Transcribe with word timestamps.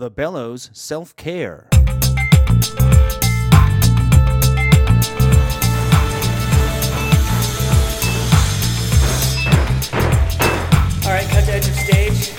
The 0.00 0.08
Bellows 0.08 0.70
Self 0.72 1.14
Care. 1.14 1.68
All 1.74 1.78
right, 11.12 11.28
cut 11.28 11.44
to 11.44 11.52
edge 11.52 11.68
of 11.68 11.74
stage. 11.76 12.32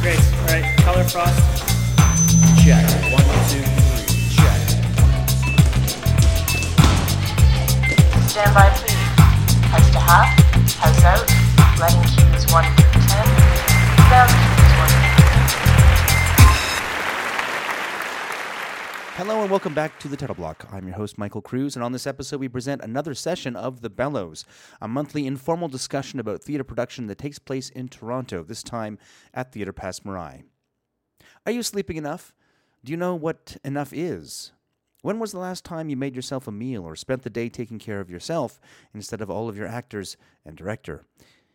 Great. 0.00 0.20
All 0.22 0.46
right, 0.46 0.76
color 0.82 1.02
frost. 1.02 1.34
Check. 2.62 2.86
One, 3.10 3.26
two, 3.50 3.66
three. 3.66 4.06
Check. 4.36 4.62
Stand 8.28 8.54
by, 8.54 8.70
please. 8.70 8.94
Heads 9.66 9.90
to 9.90 9.98
half, 9.98 10.30
heads 10.78 11.02
out, 11.02 11.26
letting 11.80 12.02
cues 12.04 12.46
1 12.52 12.64
through 12.76 13.02
10, 13.02 14.10
down 14.10 14.45
Hello 19.16 19.40
and 19.40 19.50
welcome 19.50 19.72
back 19.72 19.98
to 20.00 20.08
the 20.08 20.16
Title 20.16 20.34
Block. 20.34 20.68
I'm 20.70 20.86
your 20.86 20.96
host, 20.98 21.16
Michael 21.16 21.40
Cruz, 21.40 21.74
and 21.74 21.82
on 21.82 21.92
this 21.92 22.06
episode, 22.06 22.38
we 22.38 22.50
present 22.50 22.82
another 22.82 23.14
session 23.14 23.56
of 23.56 23.80
The 23.80 23.88
Bellows, 23.88 24.44
a 24.78 24.86
monthly 24.86 25.26
informal 25.26 25.68
discussion 25.68 26.20
about 26.20 26.42
theatre 26.42 26.64
production 26.64 27.06
that 27.06 27.16
takes 27.16 27.38
place 27.38 27.70
in 27.70 27.88
Toronto, 27.88 28.42
this 28.42 28.62
time 28.62 28.98
at 29.32 29.52
Theatre 29.52 29.72
Passe 29.72 30.00
Muraille. 30.00 30.42
Are 31.46 31.52
you 31.52 31.62
sleeping 31.62 31.96
enough? 31.96 32.34
Do 32.84 32.92
you 32.92 32.98
know 32.98 33.14
what 33.14 33.56
enough 33.64 33.90
is? 33.94 34.52
When 35.00 35.18
was 35.18 35.32
the 35.32 35.38
last 35.38 35.64
time 35.64 35.88
you 35.88 35.96
made 35.96 36.14
yourself 36.14 36.46
a 36.46 36.52
meal 36.52 36.84
or 36.84 36.94
spent 36.94 37.22
the 37.22 37.30
day 37.30 37.48
taking 37.48 37.78
care 37.78 38.00
of 38.00 38.10
yourself 38.10 38.60
instead 38.92 39.22
of 39.22 39.30
all 39.30 39.48
of 39.48 39.56
your 39.56 39.66
actors 39.66 40.18
and 40.44 40.58
director? 40.58 41.06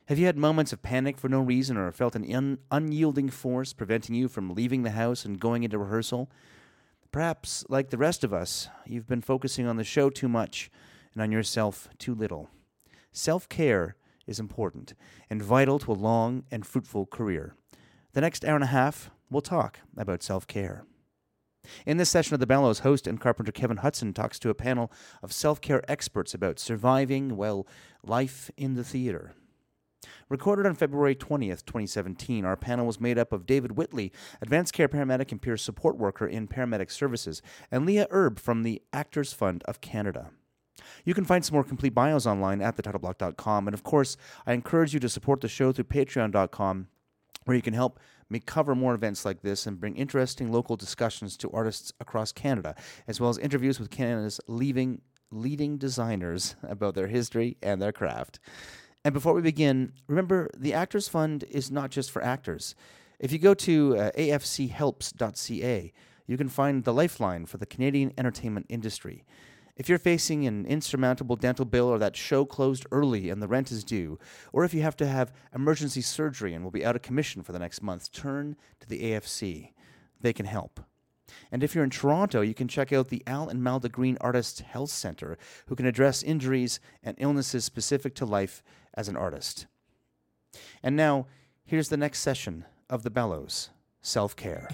Have 0.07 0.17
you 0.17 0.25
had 0.25 0.35
moments 0.35 0.73
of 0.73 0.81
panic 0.81 1.19
for 1.19 1.29
no 1.29 1.39
reason 1.39 1.77
or 1.77 1.91
felt 1.91 2.15
an 2.15 2.25
un- 2.25 2.57
unyielding 2.71 3.29
force 3.29 3.71
preventing 3.71 4.15
you 4.15 4.27
from 4.27 4.55
leaving 4.55 4.81
the 4.81 4.89
house 4.89 5.25
and 5.25 5.39
going 5.39 5.61
into 5.61 5.77
rehearsal? 5.77 6.27
Perhaps, 7.11 7.65
like 7.67 7.89
the 7.89 7.97
rest 7.97 8.23
of 8.23 8.33
us, 8.33 8.69
you've 8.85 9.07
been 9.07 9.21
focusing 9.21 9.67
on 9.67 9.75
the 9.75 9.83
show 9.83 10.09
too 10.09 10.29
much 10.29 10.71
and 11.13 11.21
on 11.21 11.31
yourself 11.31 11.89
too 11.97 12.15
little. 12.15 12.49
Self 13.11 13.49
care 13.49 13.97
is 14.25 14.39
important 14.39 14.93
and 15.29 15.43
vital 15.43 15.77
to 15.79 15.91
a 15.91 15.93
long 15.93 16.45
and 16.49 16.65
fruitful 16.65 17.05
career. 17.05 17.55
The 18.13 18.21
next 18.21 18.45
hour 18.45 18.55
and 18.55 18.63
a 18.63 18.67
half, 18.67 19.11
we'll 19.29 19.41
talk 19.41 19.79
about 19.97 20.23
self 20.23 20.47
care. 20.47 20.85
In 21.85 21.97
this 21.97 22.09
session 22.09 22.33
of 22.33 22.39
The 22.39 22.47
Bellows, 22.47 22.79
host 22.79 23.05
and 23.05 23.19
carpenter 23.19 23.51
Kevin 23.51 23.77
Hudson 23.77 24.13
talks 24.13 24.39
to 24.39 24.49
a 24.49 24.55
panel 24.55 24.89
of 25.21 25.33
self 25.33 25.59
care 25.59 25.83
experts 25.91 26.33
about 26.33 26.59
surviving, 26.59 27.35
well, 27.35 27.67
life 28.03 28.49
in 28.55 28.75
the 28.75 28.85
theater. 28.85 29.33
Recorded 30.29 30.65
on 30.65 30.75
February 30.75 31.15
20th, 31.15 31.65
2017, 31.65 32.45
our 32.45 32.55
panel 32.55 32.85
was 32.85 32.99
made 32.99 33.17
up 33.17 33.31
of 33.31 33.45
David 33.45 33.73
Whitley, 33.73 34.11
advanced 34.41 34.73
care 34.73 34.87
paramedic 34.87 35.31
and 35.31 35.41
peer 35.41 35.57
support 35.57 35.97
worker 35.97 36.25
in 36.25 36.47
paramedic 36.47 36.91
services, 36.91 37.41
and 37.69 37.85
Leah 37.85 38.07
Erb 38.11 38.39
from 38.39 38.63
the 38.63 38.81
Actors 38.93 39.33
Fund 39.33 39.63
of 39.65 39.81
Canada. 39.81 40.31
You 41.05 41.13
can 41.13 41.25
find 41.25 41.43
some 41.43 41.55
more 41.55 41.63
complete 41.63 41.93
bios 41.93 42.25
online 42.25 42.61
at 42.61 42.77
thetitleblock.com, 42.77 43.67
and 43.67 43.73
of 43.73 43.83
course, 43.83 44.17
I 44.45 44.53
encourage 44.53 44.93
you 44.93 44.99
to 45.01 45.09
support 45.09 45.41
the 45.41 45.47
show 45.47 45.71
through 45.71 45.85
patreon.com, 45.85 46.87
where 47.45 47.55
you 47.55 47.61
can 47.61 47.73
help 47.73 47.99
me 48.29 48.39
cover 48.39 48.75
more 48.75 48.93
events 48.93 49.25
like 49.25 49.41
this 49.41 49.67
and 49.67 49.79
bring 49.79 49.97
interesting 49.97 50.51
local 50.51 50.77
discussions 50.77 51.35
to 51.37 51.51
artists 51.51 51.91
across 51.99 52.31
Canada, 52.31 52.75
as 53.07 53.19
well 53.19 53.29
as 53.29 53.37
interviews 53.37 53.79
with 53.79 53.89
Canada's 53.89 54.39
leading, 54.47 55.01
leading 55.31 55.77
designers 55.77 56.55
about 56.63 56.95
their 56.95 57.07
history 57.07 57.57
and 57.61 57.81
their 57.81 57.91
craft. 57.91 58.39
And 59.03 59.13
before 59.13 59.33
we 59.33 59.41
begin, 59.41 59.93
remember 60.07 60.49
the 60.55 60.73
Actors 60.73 61.07
Fund 61.07 61.43
is 61.49 61.71
not 61.71 61.89
just 61.89 62.11
for 62.11 62.23
actors. 62.23 62.75
If 63.19 63.31
you 63.31 63.39
go 63.39 63.53
to 63.55 63.97
uh, 63.97 64.11
afchelps.ca, 64.11 65.93
you 66.27 66.37
can 66.37 66.49
find 66.49 66.83
the 66.83 66.93
lifeline 66.93 67.45
for 67.45 67.57
the 67.57 67.65
Canadian 67.65 68.13
entertainment 68.17 68.67
industry. 68.69 69.25
If 69.75 69.89
you're 69.89 69.97
facing 69.97 70.45
an 70.45 70.65
insurmountable 70.67 71.35
dental 71.35 71.65
bill 71.65 71.87
or 71.87 71.97
that 71.97 72.15
show 72.15 72.45
closed 72.45 72.85
early 72.91 73.29
and 73.29 73.41
the 73.41 73.47
rent 73.47 73.71
is 73.71 73.83
due, 73.83 74.19
or 74.53 74.63
if 74.63 74.73
you 74.73 74.81
have 74.83 74.97
to 74.97 75.07
have 75.07 75.33
emergency 75.55 76.01
surgery 76.01 76.53
and 76.53 76.63
will 76.63 76.71
be 76.71 76.85
out 76.85 76.95
of 76.95 77.01
commission 77.01 77.41
for 77.41 77.51
the 77.51 77.59
next 77.59 77.81
month, 77.81 78.11
turn 78.11 78.55
to 78.79 78.87
the 78.87 79.01
AFC. 79.01 79.71
They 80.19 80.33
can 80.33 80.45
help. 80.45 80.79
And 81.51 81.63
if 81.63 81.73
you're 81.73 81.83
in 81.83 81.89
Toronto, 81.89 82.41
you 82.41 82.53
can 82.53 82.67
check 82.67 82.93
out 82.93 83.09
the 83.09 83.23
Al 83.25 83.49
and 83.49 83.63
Malka 83.63 83.89
Green 83.89 84.17
Artists 84.21 84.59
Health 84.59 84.89
Center, 84.89 85.37
who 85.67 85.75
can 85.75 85.85
address 85.85 86.21
injuries 86.21 86.79
and 87.03 87.15
illnesses 87.19 87.65
specific 87.65 88.13
to 88.15 88.25
life 88.25 88.61
as 88.93 89.07
an 89.07 89.15
artist. 89.15 89.67
And 90.83 90.95
now, 90.95 91.27
here's 91.63 91.89
the 91.89 91.97
next 91.97 92.19
session 92.19 92.65
of 92.89 93.03
The 93.03 93.09
Bellows 93.09 93.69
Self 94.01 94.35
Care. 94.35 94.69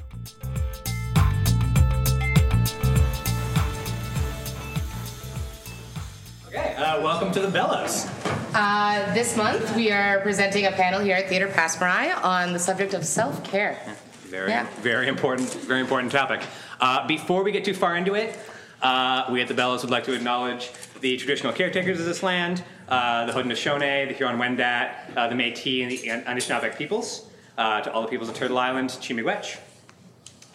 Okay, 6.48 6.76
uh, 6.76 7.02
welcome 7.02 7.32
to 7.34 7.40
the 7.42 7.50
Bellows. 7.50 8.08
Uh, 8.54 9.14
this 9.14 9.36
month, 9.36 9.76
we 9.76 9.92
are 9.92 10.20
presenting 10.22 10.66
a 10.66 10.72
panel 10.72 11.00
here 11.02 11.16
at 11.16 11.28
Theatre 11.30 11.48
Passe 11.48 11.78
Muraille 11.78 12.16
on 12.24 12.54
the 12.54 12.60
subject 12.60 12.94
of 12.94 13.06
self 13.06 13.44
care. 13.44 13.78
Very, 14.24 14.50
Yeah. 14.50 14.66
very 14.82 15.08
important, 15.08 15.50
very 15.54 15.82
important 15.82 16.12
topic. 16.12 16.42
Uh, 16.80 17.06
before 17.06 17.44
we 17.44 17.52
get 17.52 17.64
too 17.66 17.74
far 17.74 17.96
into 17.96 18.16
it, 18.16 18.38
uh, 18.82 19.26
we 19.32 19.42
at 19.42 19.48
the 19.48 19.54
Bellows 19.54 19.82
would 19.84 19.92
like 19.92 20.06
to 20.06 20.14
acknowledge 20.14 20.72
the 21.02 21.18
traditional 21.18 21.54
caretakers 21.54 22.00
of 22.00 22.06
this 22.06 22.24
land, 22.24 22.64
uh, 22.88 23.26
the 23.26 23.34
Haudenosaunee, 23.34 24.08
the 24.08 24.14
Huron-Wendat, 24.14 25.16
uh, 25.18 25.28
the 25.28 25.36
Métis, 25.36 25.82
and 25.84 25.92
the 25.92 26.30
Anishinaabe 26.30 26.76
peoples. 26.78 27.26
Uh, 27.58 27.82
to 27.82 27.92
all 27.92 28.04
the 28.04 28.08
peoples 28.08 28.30
of 28.30 28.36
Turtle 28.36 28.60
Island, 28.60 28.90
Chi-miigwech. 29.02 29.58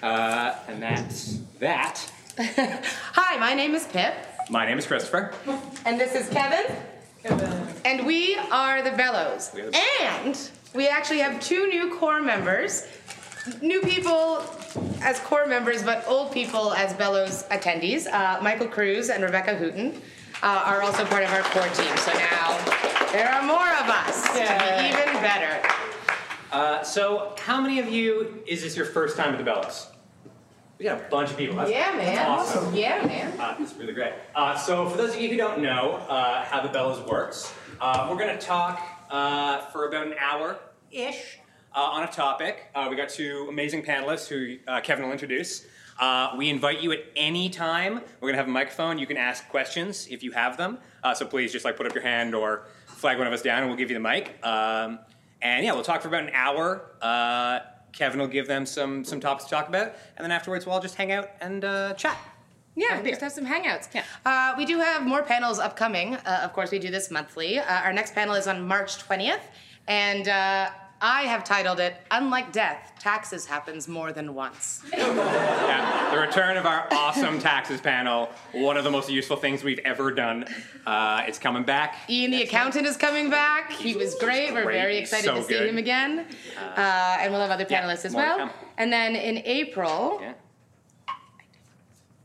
Uh, 0.03 0.55
and 0.69 0.81
that's 0.81 1.39
that. 1.59 2.13
Hi, 2.39 3.37
my 3.39 3.55
name 3.55 3.75
is 3.75 3.87
Pip, 3.89 4.15
My 4.51 4.65
name 4.65 4.79
is 4.79 4.87
Christopher. 4.87 5.33
and 5.85 6.01
this 6.01 6.15
is 6.15 6.29
Kevin. 6.31 6.77
Kevin. 7.25 7.67
And 7.85 8.07
we 8.07 8.37
are 8.53 8.83
the 8.83 8.93
Bellows. 8.93 9.51
We 9.53 9.63
are 9.63 9.71
the- 9.71 9.79
And 10.03 10.51
we 10.75 10.87
actually 10.89 11.19
have 11.19 11.41
two 11.41 11.67
new 11.69 11.93
core 11.97 12.23
members. 12.23 12.87
New 13.61 13.81
people 13.81 14.45
as 15.03 15.19
core 15.21 15.47
members, 15.47 15.83
but 15.83 16.05
old 16.07 16.31
people 16.33 16.73
as 16.75 16.93
Bellows 16.95 17.43
attendees. 17.51 18.07
Uh, 18.07 18.41
Michael 18.41 18.69
Cruz 18.69 19.11
and 19.11 19.25
Rebecca 19.25 19.57
Hooten 19.57 20.01
uh, 20.43 20.63
are 20.67 20.83
also 20.83 21.05
part 21.05 21.23
of 21.23 21.31
our 21.31 21.43
core 21.43 21.69
team. 21.75 21.97
So 21.99 22.13
now 22.13 22.59
there 23.13 23.29
are 23.29 23.43
more 23.43 23.69
of 23.79 23.89
us 23.89 24.27
to 24.29 24.41
be 24.41 24.89
even 24.89 25.15
better. 25.23 25.67
Uh, 26.51 26.83
so, 26.83 27.35
how 27.39 27.61
many 27.61 27.79
of 27.79 27.89
you 27.89 28.43
is 28.47 28.63
this 28.63 28.77
your 28.77 28.85
first 28.85 29.17
time 29.17 29.33
at 29.33 29.39
the 29.39 29.45
Bellows? 29.45 29.87
We 30.79 30.85
got 30.85 31.01
a 31.01 31.09
bunch 31.09 31.31
of 31.31 31.39
people. 31.39 31.57
That's, 31.57 31.71
Yeah, 31.71 31.93
man. 31.97 32.17
That's 32.17 32.29
awesome. 32.29 32.75
Yeah, 32.75 33.07
man. 33.07 33.41
Uh, 33.41 33.57
it's 33.61 33.73
really 33.75 33.95
great. 33.95 34.13
Uh, 34.35 34.55
so, 34.57 34.87
for 34.89 34.99
those 34.99 35.15
of 35.15 35.21
you 35.21 35.31
who 35.31 35.37
don't 35.39 35.63
know 35.63 35.93
uh, 36.09 36.45
how 36.45 36.61
the 36.61 36.69
Bellows 36.69 37.01
works, 37.09 37.55
uh, 37.81 38.07
we're 38.11 38.19
going 38.19 38.37
to 38.37 38.45
talk 38.45 38.83
uh, 39.11 39.61
for 39.67 39.89
about 39.89 40.09
an 40.09 40.15
hour 40.21 40.59
ish 40.91 41.39
uh, 41.75 41.81
on 41.81 42.03
a 42.03 42.07
topic. 42.09 42.67
Uh, 42.75 42.89
we 42.91 42.97
got 42.97 43.09
two 43.09 43.47
amazing 43.49 43.83
panelists 43.83 44.29
who 44.29 44.59
uh, 44.71 44.81
Kevin 44.81 45.05
will 45.05 45.13
introduce. 45.13 45.67
Uh, 45.99 46.35
we 46.37 46.49
invite 46.51 46.81
you 46.83 46.93
at 46.93 47.01
any 47.17 47.49
time. 47.49 47.95
We're 48.21 48.29
going 48.29 48.33
to 48.35 48.39
have 48.39 48.49
a 48.49 48.51
microphone. 48.51 48.99
You 48.99 49.07
can 49.07 49.17
ask 49.17 49.49
questions 49.49 50.07
if 50.11 50.23
you 50.23 50.33
have 50.33 50.57
them. 50.57 50.79
Uh, 51.03 51.15
so, 51.15 51.27
please 51.27 51.53
just 51.53 51.65
like 51.65 51.77
put 51.77 51.87
up 51.87 51.95
your 51.95 52.03
hand 52.03 52.35
or 52.35 52.67
flag 52.87 53.19
one 53.19 53.27
of 53.27 53.33
us 53.33 53.43
down 53.43 53.59
and 53.59 53.69
we'll 53.69 53.77
give 53.79 53.91
you 53.91 53.95
the 53.95 54.01
mic. 54.01 54.39
Um, 54.45 54.99
and 55.43 55.65
yeah, 55.65 55.73
we'll 55.73 55.83
talk 55.85 56.03
for 56.03 56.09
about 56.09 56.23
an 56.25 56.31
hour. 56.35 56.93
Uh, 57.01 57.61
Kevin 57.93 58.21
will 58.21 58.27
give 58.29 58.47
them 58.47 58.65
some, 58.65 59.05
some 59.05 59.21
topics 59.21 59.45
to 59.45 59.51
talk 59.51 59.69
about. 59.69 59.95
And 60.17 60.25
then 60.25 60.31
afterwards, 60.31 60.65
we'll 60.67 60.75
all 60.75 60.81
just 60.81 60.95
hang 60.95 61.13
out 61.13 61.29
and 61.41 61.65
uh, 61.65 61.95
chat. 61.95 62.17
Yeah, 62.75 62.89
Have 62.93 63.01
a 63.01 63.03
beer. 63.03 63.13
just 63.13 63.21
have 63.21 63.33
some 63.33 63.45
hangouts. 63.45 63.89
Uh, 64.25 64.55
we 64.57 64.65
do 64.65 64.79
have 64.79 65.05
more 65.07 65.23
panels 65.23 65.59
upcoming. 65.59 66.15
Uh, 66.15 66.41
of 66.43 66.55
course, 66.55 66.71
we 66.71 66.79
do 66.79 66.91
this 66.91 67.11
monthly. 67.11 67.59
Uh, 67.59 67.65
our 67.83 67.93
next 67.93 68.15
panel 68.15 68.35
is 68.35 68.47
on 68.47 68.67
March 68.67 68.97
20th, 69.07 69.41
and 69.89 70.27
uh, 70.27 70.71
I 71.05 71.23
have 71.23 71.43
titled 71.43 71.81
it 71.81 71.97
"Unlike 72.13 72.53
Death, 72.53 72.93
Taxes 73.01 73.45
Happens 73.45 73.89
More 73.89 74.13
Than 74.13 74.35
Once." 74.35 74.83
Yeah, 74.97 76.11
the 76.13 76.19
return 76.21 76.57
of 76.57 76.65
our 76.65 76.87
awesome 76.93 77.41
taxes 77.41 77.81
panel. 77.81 78.31
One 78.53 78.77
of 78.77 78.85
the 78.85 78.91
most 78.91 79.11
useful 79.11 79.37
things 79.37 79.65
we've 79.65 79.81
ever 79.81 80.13
done. 80.13 80.47
Uh, 80.87 81.25
it's 81.27 81.39
coming 81.41 81.65
back. 81.65 81.97
Ian, 82.09 82.31
the 82.31 82.43
accountant, 82.43 82.87
is 82.87 82.97
coming 82.97 83.31
back. 83.31 83.73
He 83.73 83.97
was 83.97 84.15
great. 84.15 84.53
We're 84.53 84.65
very 84.65 84.97
excited 84.99 85.25
so 85.25 85.35
to 85.35 85.43
see 85.43 85.55
good. 85.55 85.69
him 85.69 85.79
again. 85.79 86.27
Uh, 86.77 87.19
and 87.21 87.33
we'll 87.33 87.41
have 87.43 87.51
other 87.51 87.67
yeah, 87.69 87.83
panelists 87.83 88.05
as 88.05 88.15
well. 88.15 88.49
And 88.79 88.93
then 88.93 89.17
in 89.17 89.39
April, 89.39 90.19
Yeah. 90.23 90.33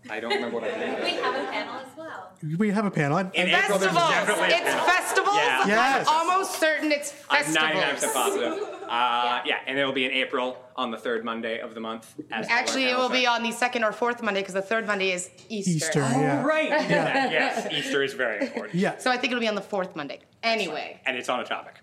I 0.10 0.20
don't 0.20 0.32
remember 0.34 0.56
what 0.60 0.64
I 0.64 0.78
did. 0.78 1.04
We 1.04 1.12
have 1.22 1.36
a 1.36 1.52
panel 1.52 1.76
as 1.76 1.98
well. 1.98 2.32
We 2.58 2.72
have 2.72 2.86
a 2.86 2.92
panel. 2.92 3.18
In 3.18 3.28
April, 3.36 3.80
there's 3.80 3.92
festivals. 3.92 4.10
definitely 4.10 4.44
a 4.54 4.58
It's 4.58 4.70
panel. 4.70 4.86
festivals. 4.86 5.36
Yeah. 5.38 5.68
Yes. 5.68 6.08
I'm 6.10 6.30
almost 6.30 6.60
certain 6.60 6.92
it's 6.92 7.14
I'm 7.30 7.44
festivals. 7.44 8.12
99% 8.12 8.14
positive. 8.14 8.64
Uh, 8.88 9.42
yeah, 9.46 9.58
and 9.68 9.78
it'll 9.78 9.92
be 9.92 10.06
in 10.06 10.12
April 10.12 10.58
on 10.76 10.92
the 10.92 10.98
third 10.98 11.26
Monday 11.26 11.60
of 11.60 11.74
the 11.74 11.80
month. 11.82 12.14
As 12.32 12.48
Actually, 12.50 12.86
it 12.86 12.96
will 12.96 13.10
panels 13.10 13.12
be 13.22 13.28
on 13.28 13.44
the 13.44 13.52
second 13.52 13.84
or 13.84 13.92
fourth 13.92 14.22
Monday 14.22 14.40
because 14.42 14.54
the 14.54 14.62
third 14.62 14.88
Monday 14.88 15.12
is 15.12 15.30
Easter. 15.50 15.72
Easter, 15.72 16.02
Oh, 16.04 16.22
yeah. 16.22 16.44
right. 16.44 16.70
you 16.70 16.78
did 16.88 16.90
that. 16.90 17.32
Yes, 17.32 17.68
Easter 17.74 18.04
is 18.04 18.14
very 18.14 18.46
important. 18.46 18.76
Yeah. 18.76 18.98
So 18.98 19.12
I 19.12 19.18
think 19.18 19.32
it'll 19.32 19.42
be 19.42 19.48
on 19.50 19.56
the 19.56 19.62
fourth 19.62 19.96
Monday. 19.96 20.20
Anyway, 20.44 21.02
And 21.06 21.18
it's 21.18 21.28
on 21.30 21.40
a 21.42 21.44
topic. 21.44 21.76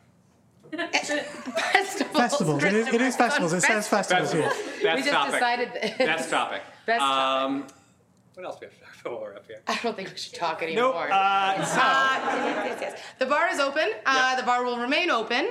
Festivals. 0.73 2.12
Festivals. 2.17 2.65
It 2.65 2.73
is, 2.73 2.88
it 2.88 3.00
is 3.00 3.17
festivals. 3.17 3.53
It 3.53 3.61
says 3.62 3.87
festivals 3.87 4.32
here. 4.32 4.43
Best 4.43 4.82
We 4.82 4.91
just 5.03 5.11
topic. 5.11 5.32
decided 5.35 5.73
this. 5.75 5.99
Best 5.99 6.31
topic. 6.31 6.62
Best 6.87 7.00
topic. 7.00 7.44
um, 7.55 7.67
what 8.34 8.44
else 8.44 8.56
do 8.58 8.66
we 8.66 8.66
have 8.66 8.78
to 8.78 8.84
talk 8.84 9.00
about 9.00 9.12
while 9.12 9.22
we're 9.22 9.36
up 9.36 9.46
here? 9.46 9.60
I 9.66 9.78
don't 9.82 9.96
think 9.96 10.10
we 10.10 10.16
should 10.16 10.34
talk 10.34 10.60
Nope. 10.60 10.70
anymore. 10.70 11.08
Uh, 11.12 11.64
so, 11.64 11.81
Uh, 11.81 12.19
yes, 12.44 12.66
yes, 12.66 12.78
yes. 12.81 13.00
The 13.19 13.26
bar 13.26 13.48
is 13.48 13.60
open. 13.60 13.88
Uh, 14.04 14.26
Yep. 14.31 14.38
The 14.38 14.44
bar 14.46 14.64
will 14.64 14.78
remain 14.78 15.10
open. 15.10 15.46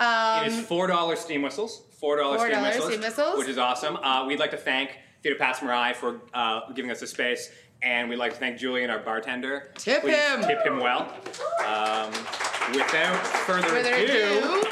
Um, 0.00 0.44
it 0.44 0.52
is 0.52 0.60
four 0.66 0.86
dollars 0.86 1.20
steam 1.20 1.42
whistles. 1.42 1.82
Four 1.98 2.16
dollars 2.18 2.42
steam, 2.42 2.52
$4 2.56 2.62
whistles, 2.62 2.86
steam 2.88 3.00
whistles. 3.00 3.38
which 3.38 3.48
is 3.48 3.56
awesome. 3.58 3.96
Uh, 3.96 4.26
we'd 4.26 4.38
like 4.38 4.50
to 4.50 4.56
thank 4.58 4.98
Theatre 5.22 5.38
Passe 5.38 5.60
Muraille 5.64 5.94
for 5.94 6.20
uh, 6.34 6.70
giving 6.74 6.90
us 6.90 7.00
the 7.00 7.06
space, 7.06 7.50
and 7.80 8.10
we'd 8.10 8.16
like 8.18 8.34
to 8.34 8.38
thank 8.38 8.58
Julian, 8.58 8.90
our 8.90 8.98
bartender. 8.98 9.70
Tip 9.78 10.02
Please 10.02 10.14
him. 10.14 10.42
Tip 10.42 10.62
him 10.62 10.78
well. 10.78 11.02
Um, 11.66 12.10
without 12.72 13.16
further, 13.46 13.66
Further 13.68 13.94
ado, 13.94 14.04
ado, 14.04 14.62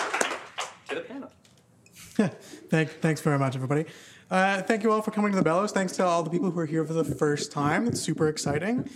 to 0.88 0.94
the 0.96 1.00
panel. 1.00 1.30
Thank, 2.70 2.90
thanks 3.00 3.20
very 3.22 3.38
much, 3.38 3.56
everybody. 3.56 3.86
Uh, 4.30 4.62
thank 4.62 4.82
you 4.82 4.90
all 4.90 5.02
for 5.02 5.10
coming 5.10 5.30
to 5.30 5.36
the 5.36 5.44
Bellows. 5.44 5.70
Thanks 5.70 5.92
to 5.96 6.04
all 6.04 6.22
the 6.22 6.30
people 6.30 6.50
who 6.50 6.58
are 6.58 6.66
here 6.66 6.84
for 6.84 6.94
the 6.94 7.04
first 7.04 7.52
time. 7.52 7.86
It's 7.86 8.00
super 8.00 8.28
exciting. 8.28 8.88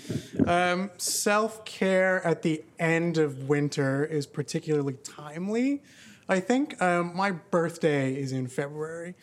Um, 0.46 0.90
Self 0.96 1.64
care 1.66 2.24
at 2.26 2.42
the 2.42 2.64
end 2.78 3.18
of 3.18 3.48
winter 3.48 4.04
is 4.04 4.26
particularly 4.26 4.94
timely, 5.04 5.82
I 6.28 6.40
think. 6.40 6.80
Um, 6.80 7.14
my 7.14 7.32
birthday 7.32 8.14
is 8.14 8.32
in 8.32 8.48
February. 8.48 9.14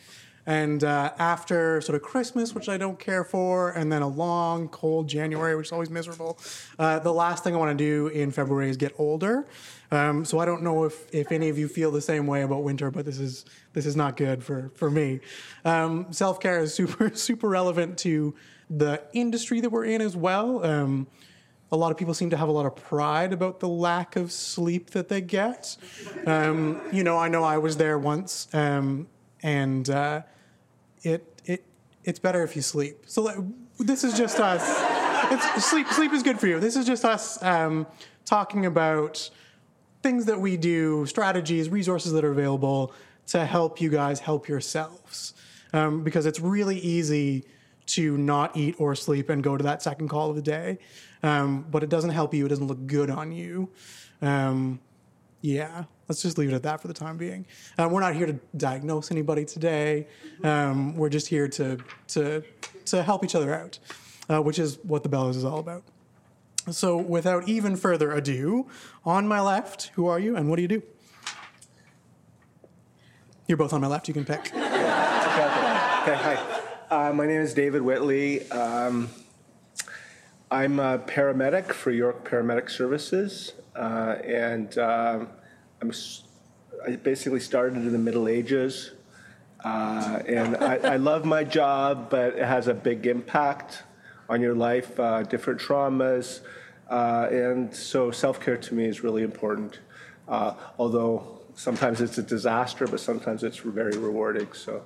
And 0.48 0.84
uh, 0.84 1.12
after 1.18 1.80
sort 1.80 1.96
of 1.96 2.02
Christmas, 2.02 2.54
which 2.54 2.68
I 2.68 2.76
don't 2.76 3.00
care 3.00 3.24
for, 3.24 3.72
and 3.72 3.90
then 3.90 4.02
a 4.02 4.08
long, 4.08 4.68
cold 4.68 5.08
January, 5.08 5.56
which 5.56 5.66
is 5.66 5.72
always 5.72 5.90
miserable, 5.90 6.38
uh, 6.78 7.00
the 7.00 7.12
last 7.12 7.42
thing 7.42 7.52
I 7.52 7.58
want 7.58 7.76
to 7.76 7.84
do 7.84 8.06
in 8.08 8.30
February 8.30 8.70
is 8.70 8.76
get 8.76 8.92
older. 8.96 9.48
Um, 9.90 10.24
so 10.24 10.38
I 10.38 10.44
don't 10.44 10.62
know 10.62 10.84
if, 10.84 11.12
if 11.14 11.30
any 11.30 11.48
of 11.48 11.58
you 11.58 11.68
feel 11.68 11.90
the 11.90 12.00
same 12.00 12.26
way 12.26 12.42
about 12.42 12.64
winter, 12.64 12.90
but 12.90 13.04
this 13.04 13.18
is 13.18 13.44
this 13.72 13.86
is 13.86 13.96
not 13.96 14.16
good 14.16 14.42
for 14.42 14.70
for 14.74 14.90
me. 14.90 15.20
Um, 15.64 16.12
Self 16.12 16.40
care 16.40 16.60
is 16.60 16.74
super 16.74 17.10
super 17.14 17.48
relevant 17.48 17.98
to 17.98 18.34
the 18.68 19.02
industry 19.12 19.60
that 19.60 19.70
we're 19.70 19.84
in 19.84 20.00
as 20.00 20.16
well. 20.16 20.64
Um, 20.64 21.06
a 21.72 21.76
lot 21.76 21.90
of 21.90 21.96
people 21.96 22.14
seem 22.14 22.30
to 22.30 22.36
have 22.36 22.48
a 22.48 22.52
lot 22.52 22.66
of 22.66 22.76
pride 22.76 23.32
about 23.32 23.60
the 23.60 23.68
lack 23.68 24.16
of 24.16 24.30
sleep 24.30 24.90
that 24.90 25.08
they 25.08 25.20
get. 25.20 25.76
Um, 26.24 26.80
you 26.92 27.02
know, 27.02 27.18
I 27.18 27.28
know 27.28 27.42
I 27.42 27.58
was 27.58 27.76
there 27.76 27.98
once, 27.98 28.48
um, 28.52 29.08
and 29.42 29.88
uh, 29.90 30.22
it 31.02 31.42
it 31.44 31.64
it's 32.04 32.18
better 32.18 32.42
if 32.42 32.54
you 32.54 32.62
sleep. 32.62 33.04
So 33.06 33.52
this 33.78 34.04
is 34.04 34.16
just 34.16 34.40
us. 34.40 34.62
It's, 35.32 35.64
sleep 35.64 35.88
sleep 35.88 36.12
is 36.12 36.22
good 36.22 36.38
for 36.38 36.46
you. 36.46 36.60
This 36.60 36.76
is 36.76 36.86
just 36.86 37.04
us 37.04 37.42
um, 37.42 37.86
talking 38.24 38.66
about 38.66 39.28
things 40.06 40.26
that 40.26 40.40
we 40.40 40.56
do, 40.56 41.04
strategies, 41.06 41.68
resources 41.68 42.12
that 42.12 42.24
are 42.24 42.30
available 42.30 42.92
to 43.26 43.44
help 43.44 43.80
you 43.80 43.90
guys 43.90 44.20
help 44.20 44.46
yourselves. 44.46 45.34
Um, 45.72 46.04
because 46.04 46.26
it's 46.26 46.38
really 46.38 46.78
easy 46.78 47.44
to 47.86 48.16
not 48.16 48.56
eat 48.56 48.76
or 48.78 48.94
sleep 48.94 49.30
and 49.30 49.42
go 49.42 49.56
to 49.56 49.64
that 49.64 49.82
second 49.82 50.08
call 50.08 50.30
of 50.30 50.36
the 50.36 50.42
day, 50.42 50.78
um, 51.24 51.66
but 51.72 51.82
it 51.82 51.88
doesn't 51.88 52.10
help 52.10 52.32
you. 52.34 52.46
It 52.46 52.50
doesn't 52.50 52.68
look 52.68 52.86
good 52.86 53.10
on 53.10 53.32
you. 53.32 53.68
Um, 54.22 54.78
yeah, 55.40 55.84
let's 56.08 56.22
just 56.22 56.38
leave 56.38 56.50
it 56.50 56.54
at 56.54 56.62
that 56.62 56.80
for 56.80 56.86
the 56.86 56.94
time 56.94 57.16
being. 57.16 57.44
Um, 57.76 57.90
we're 57.90 58.00
not 58.00 58.14
here 58.14 58.26
to 58.26 58.38
diagnose 58.56 59.10
anybody 59.10 59.44
today. 59.44 60.06
Um, 60.44 60.96
we're 60.96 61.08
just 61.08 61.26
here 61.26 61.48
to 61.48 61.78
to 62.08 62.44
to 62.86 63.02
help 63.02 63.24
each 63.24 63.34
other 63.34 63.52
out, 63.52 63.78
uh, 64.30 64.40
which 64.40 64.60
is 64.60 64.78
what 64.84 65.02
the 65.02 65.08
Bellows 65.08 65.36
is 65.36 65.44
all 65.44 65.58
about. 65.58 65.82
So, 66.68 66.96
without 66.96 67.48
even 67.48 67.76
further 67.76 68.12
ado, 68.12 68.66
on 69.04 69.28
my 69.28 69.40
left, 69.40 69.92
who 69.94 70.08
are 70.08 70.18
you 70.18 70.34
and 70.34 70.50
what 70.50 70.56
do 70.56 70.62
you 70.62 70.68
do? 70.68 70.82
You're 73.46 73.56
both 73.56 73.72
on 73.72 73.80
my 73.80 73.86
left. 73.86 74.08
You 74.08 74.14
can 74.14 74.24
pick. 74.24 74.52
Okay, 76.06 76.14
hi. 76.14 76.60
Uh, 76.88 77.12
my 77.12 77.26
name 77.26 77.40
is 77.40 77.52
David 77.52 77.82
Whitley. 77.82 78.48
Um, 78.52 79.08
I'm 80.52 80.78
a 80.78 81.00
paramedic 81.00 81.72
for 81.72 81.90
York 81.90 82.28
Paramedic 82.28 82.70
Services, 82.70 83.54
uh, 83.74 84.14
and 84.24 84.78
um, 84.78 85.28
I'm, 85.82 85.90
I 86.86 86.94
basically 86.94 87.40
started 87.40 87.78
in 87.78 87.90
the 87.90 87.98
Middle 87.98 88.28
Ages. 88.28 88.92
Uh, 89.64 90.20
and 90.28 90.56
I, 90.58 90.76
I 90.76 90.96
love 90.96 91.24
my 91.24 91.42
job, 91.42 92.08
but 92.08 92.34
it 92.36 92.44
has 92.44 92.68
a 92.68 92.74
big 92.74 93.04
impact 93.08 93.82
on 94.28 94.40
your 94.40 94.54
life, 94.54 94.98
uh, 94.98 95.22
different 95.22 95.60
traumas. 95.60 96.40
Uh, 96.88 97.28
and 97.30 97.74
so 97.74 98.10
self 98.10 98.40
care 98.40 98.56
to 98.56 98.74
me 98.74 98.84
is 98.84 99.02
really 99.02 99.22
important. 99.22 99.80
Uh, 100.28 100.54
although 100.78 101.40
sometimes 101.54 102.00
it's 102.00 102.18
a 102.18 102.22
disaster, 102.22 102.86
but 102.86 103.00
sometimes 103.00 103.42
it's 103.42 103.58
very 103.58 103.96
rewarding. 103.96 104.52
So. 104.52 104.82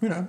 You 0.00 0.08
know. 0.08 0.28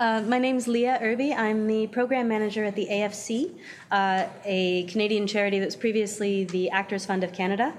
Uh, 0.00 0.20
my 0.22 0.38
is 0.38 0.66
Leah 0.66 0.98
Irby. 1.00 1.32
I'm 1.32 1.68
the 1.68 1.86
program 1.86 2.26
manager 2.26 2.64
at 2.64 2.74
the 2.74 2.88
AFC, 2.90 3.52
uh, 3.92 4.26
a 4.44 4.82
Canadian 4.84 5.28
charity 5.28 5.60
that 5.60 5.64
was 5.64 5.76
previously 5.76 6.42
the 6.42 6.70
Actors 6.70 7.06
Fund 7.06 7.22
of 7.22 7.32
Canada. 7.32 7.72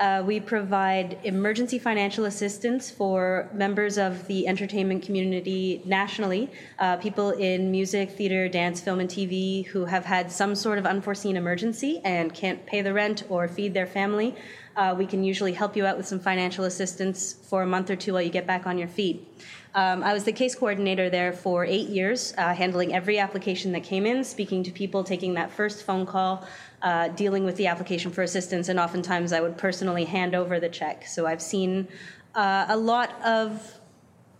Uh, 0.00 0.22
we 0.24 0.40
provide 0.40 1.18
emergency 1.24 1.78
financial 1.78 2.24
assistance 2.24 2.90
for 2.90 3.50
members 3.52 3.98
of 3.98 4.26
the 4.28 4.48
entertainment 4.48 5.02
community 5.02 5.82
nationally, 5.84 6.50
uh, 6.78 6.96
people 6.96 7.32
in 7.32 7.70
music, 7.70 8.10
theater, 8.10 8.48
dance, 8.48 8.80
film, 8.80 8.98
and 8.98 9.10
TV 9.10 9.66
who 9.66 9.84
have 9.84 10.06
had 10.06 10.32
some 10.32 10.54
sort 10.54 10.78
of 10.78 10.86
unforeseen 10.86 11.36
emergency 11.36 12.00
and 12.02 12.32
can't 12.32 12.64
pay 12.64 12.80
the 12.80 12.94
rent 12.94 13.24
or 13.28 13.46
feed 13.46 13.74
their 13.74 13.86
family. 13.86 14.34
Uh, 14.80 14.94
we 14.94 15.04
can 15.04 15.22
usually 15.22 15.52
help 15.52 15.76
you 15.76 15.84
out 15.84 15.98
with 15.98 16.06
some 16.06 16.18
financial 16.18 16.64
assistance 16.64 17.34
for 17.34 17.62
a 17.62 17.66
month 17.66 17.90
or 17.90 17.96
two 17.96 18.14
while 18.14 18.22
you 18.22 18.30
get 18.30 18.46
back 18.46 18.66
on 18.66 18.78
your 18.78 18.88
feet. 18.88 19.28
Um, 19.74 20.02
I 20.02 20.14
was 20.14 20.24
the 20.24 20.32
case 20.32 20.54
coordinator 20.54 21.10
there 21.10 21.34
for 21.34 21.66
eight 21.66 21.90
years, 21.90 22.32
uh, 22.38 22.54
handling 22.54 22.94
every 22.94 23.18
application 23.18 23.72
that 23.72 23.84
came 23.84 24.06
in, 24.06 24.24
speaking 24.24 24.62
to 24.62 24.70
people, 24.70 25.04
taking 25.04 25.34
that 25.34 25.52
first 25.52 25.84
phone 25.84 26.06
call, 26.06 26.46
uh, 26.80 27.08
dealing 27.08 27.44
with 27.44 27.56
the 27.56 27.66
application 27.66 28.10
for 28.10 28.22
assistance, 28.22 28.70
and 28.70 28.80
oftentimes 28.80 29.34
I 29.34 29.42
would 29.42 29.58
personally 29.58 30.06
hand 30.06 30.34
over 30.34 30.58
the 30.58 30.70
check. 30.70 31.06
So 31.06 31.26
I've 31.26 31.42
seen 31.42 31.86
uh, 32.34 32.64
a 32.68 32.76
lot 32.78 33.20
of 33.22 33.74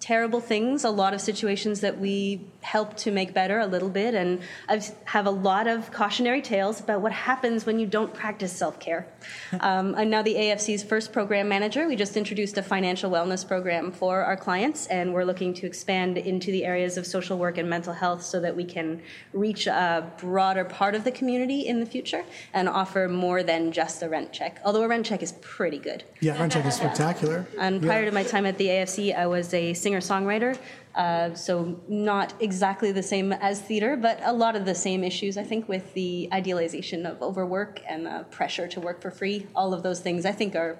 terrible 0.00 0.40
things, 0.40 0.84
a 0.84 0.90
lot 0.90 1.12
of 1.12 1.20
situations 1.20 1.80
that 1.80 2.00
we 2.00 2.40
help 2.60 2.96
to 2.98 3.10
make 3.10 3.32
better 3.32 3.58
a 3.58 3.66
little 3.66 3.88
bit, 3.88 4.14
and 4.14 4.40
I 4.68 4.82
have 5.06 5.26
a 5.26 5.30
lot 5.30 5.66
of 5.66 5.90
cautionary 5.90 6.42
tales 6.42 6.80
about 6.80 7.00
what 7.00 7.12
happens 7.12 7.64
when 7.64 7.78
you 7.78 7.86
don't 7.86 8.12
practice 8.12 8.52
self-care. 8.52 9.06
Um, 9.60 9.94
I'm 9.94 10.08
now 10.08 10.22
the 10.22 10.34
AFC's 10.34 10.82
first 10.82 11.12
program 11.12 11.48
manager. 11.48 11.86
We 11.86 11.94
just 11.94 12.16
introduced 12.16 12.56
a 12.56 12.62
financial 12.62 13.10
wellness 13.10 13.46
program 13.46 13.92
for 13.92 14.22
our 14.22 14.36
clients, 14.36 14.86
and 14.86 15.12
we're 15.12 15.24
looking 15.24 15.52
to 15.54 15.66
expand 15.66 16.16
into 16.16 16.50
the 16.50 16.64
areas 16.64 16.96
of 16.96 17.06
social 17.06 17.36
work 17.36 17.58
and 17.58 17.68
mental 17.68 17.92
health 17.92 18.22
so 18.22 18.40
that 18.40 18.56
we 18.56 18.64
can 18.64 19.02
reach 19.32 19.66
a 19.66 20.10
broader 20.18 20.64
part 20.64 20.94
of 20.94 21.04
the 21.04 21.10
community 21.10 21.66
in 21.66 21.80
the 21.80 21.86
future 21.86 22.24
and 22.54 22.68
offer 22.68 23.08
more 23.08 23.42
than 23.42 23.72
just 23.72 24.02
a 24.02 24.08
rent 24.08 24.32
check. 24.32 24.60
Although 24.64 24.82
a 24.82 24.88
rent 24.88 25.04
check 25.04 25.22
is 25.22 25.32
pretty 25.40 25.78
good. 25.78 26.04
Yeah, 26.20 26.38
rent 26.38 26.52
check 26.52 26.64
is 26.64 26.74
spectacular. 26.82 27.46
And 27.58 27.82
prior 27.82 28.04
to 28.04 28.12
my 28.12 28.22
time 28.22 28.46
at 28.46 28.56
the 28.56 28.66
AFC, 28.66 29.14
I 29.14 29.26
was 29.26 29.52
a 29.52 29.74
singer 29.74 30.00
songwriter. 30.00 30.56
Uh, 30.94 31.32
so, 31.34 31.80
not 31.88 32.34
exactly 32.40 32.90
the 32.90 33.02
same 33.02 33.32
as 33.32 33.60
theater, 33.60 33.96
but 33.96 34.20
a 34.24 34.32
lot 34.32 34.56
of 34.56 34.64
the 34.64 34.74
same 34.74 35.04
issues, 35.04 35.36
I 35.36 35.44
think, 35.44 35.68
with 35.68 35.94
the 35.94 36.28
idealization 36.32 37.06
of 37.06 37.22
overwork 37.22 37.80
and 37.88 38.06
the 38.06 38.26
pressure 38.30 38.66
to 38.68 38.80
work 38.80 39.00
for 39.00 39.10
free. 39.10 39.46
All 39.54 39.72
of 39.72 39.82
those 39.82 40.00
things, 40.00 40.26
I 40.26 40.32
think, 40.32 40.56
are 40.56 40.78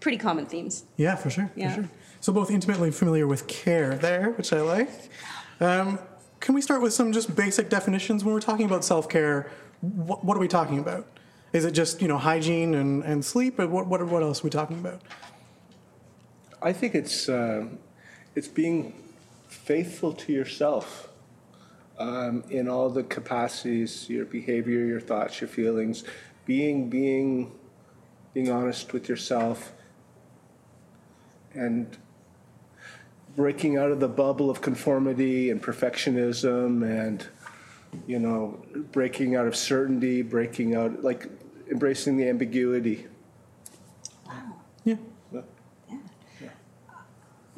pretty 0.00 0.18
common 0.18 0.46
themes. 0.46 0.84
Yeah, 0.96 1.16
for 1.16 1.30
sure. 1.30 1.50
Yeah. 1.56 1.74
For 1.74 1.82
sure. 1.82 1.90
So 2.20 2.32
both 2.32 2.50
intimately 2.50 2.90
familiar 2.90 3.26
with 3.26 3.46
care 3.46 3.94
there, 3.94 4.30
which 4.32 4.52
I 4.52 4.60
like. 4.60 4.90
Um, 5.60 5.98
can 6.40 6.54
we 6.54 6.60
start 6.60 6.82
with 6.82 6.92
some 6.92 7.12
just 7.12 7.34
basic 7.34 7.68
definitions 7.68 8.24
when 8.24 8.34
we're 8.34 8.40
talking 8.40 8.66
about 8.66 8.84
self-care? 8.84 9.50
What, 9.80 10.24
what 10.24 10.36
are 10.36 10.40
we 10.40 10.48
talking 10.48 10.78
about? 10.78 11.06
Is 11.52 11.64
it 11.64 11.72
just 11.72 12.02
you 12.02 12.08
know 12.08 12.18
hygiene 12.18 12.74
and, 12.74 13.02
and 13.02 13.24
sleep? 13.24 13.58
Or 13.58 13.66
what, 13.66 13.86
what 13.86 14.04
what 14.06 14.22
else 14.22 14.40
are 14.40 14.44
we 14.44 14.50
talking 14.50 14.78
about? 14.78 15.00
I 16.60 16.72
think 16.72 16.94
it's 16.94 17.28
uh, 17.28 17.66
it's 18.34 18.48
being 18.48 18.92
faithful 19.68 20.14
to 20.14 20.32
yourself 20.32 21.10
um, 21.98 22.42
in 22.48 22.70
all 22.70 22.88
the 22.88 23.02
capacities, 23.02 24.08
your 24.08 24.24
behavior, 24.24 24.86
your 24.86 24.98
thoughts, 24.98 25.42
your 25.42 25.48
feelings, 25.48 26.04
being 26.46 26.88
being 26.88 27.52
being 28.32 28.50
honest 28.50 28.94
with 28.94 29.10
yourself, 29.10 29.74
and 31.52 31.98
breaking 33.36 33.76
out 33.76 33.90
of 33.90 34.00
the 34.00 34.08
bubble 34.08 34.48
of 34.48 34.62
conformity 34.62 35.50
and 35.50 35.62
perfectionism, 35.62 36.82
and 36.82 37.26
you 38.06 38.18
know, 38.18 38.58
breaking 38.90 39.36
out 39.36 39.46
of 39.46 39.54
certainty, 39.54 40.22
breaking 40.22 40.76
out 40.76 41.04
like 41.04 41.28
embracing 41.70 42.16
the 42.16 42.26
ambiguity. 42.26 43.06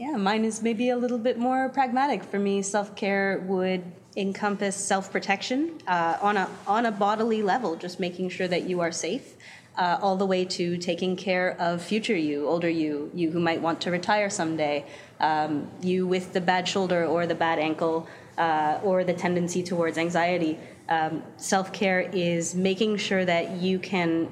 Yeah, 0.00 0.16
mine 0.16 0.46
is 0.46 0.62
maybe 0.62 0.88
a 0.88 0.96
little 0.96 1.18
bit 1.18 1.38
more 1.38 1.68
pragmatic. 1.68 2.24
For 2.24 2.38
me, 2.38 2.62
self 2.62 2.96
care 2.96 3.44
would 3.46 3.84
encompass 4.16 4.74
self 4.74 5.12
protection 5.12 5.78
uh, 5.86 6.16
on 6.22 6.38
a 6.38 6.48
on 6.66 6.86
a 6.86 6.90
bodily 6.90 7.42
level, 7.42 7.76
just 7.76 8.00
making 8.00 8.30
sure 8.30 8.48
that 8.48 8.62
you 8.62 8.80
are 8.80 8.92
safe. 8.92 9.36
uh, 9.76 9.98
all 10.02 10.16
the 10.16 10.26
way 10.26 10.44
to 10.44 10.76
taking 10.76 11.16
care 11.16 11.56
of 11.58 11.82
future 11.82 12.16
you, 12.16 12.46
older 12.48 12.68
you, 12.68 13.10
you 13.14 13.30
who 13.30 13.40
might 13.40 13.60
want 13.60 13.80
to 13.80 13.90
retire 13.90 14.28
someday, 14.28 14.84
um, 15.20 15.68
you 15.80 16.06
with 16.06 16.32
the 16.32 16.40
bad 16.40 16.66
shoulder 16.68 17.06
or 17.06 17.26
the 17.26 17.34
bad 17.34 17.58
ankle 17.58 18.06
uh, 18.38 18.78
or 18.82 19.04
the 19.04 19.14
tendency 19.14 19.62
towards 19.62 19.96
anxiety. 19.98 20.58
Um, 20.88 21.22
Self 21.36 21.72
care 21.72 22.00
is 22.00 22.54
making 22.54 22.96
sure 22.96 23.24
that 23.24 23.52
you 23.52 23.78
can 23.78 24.28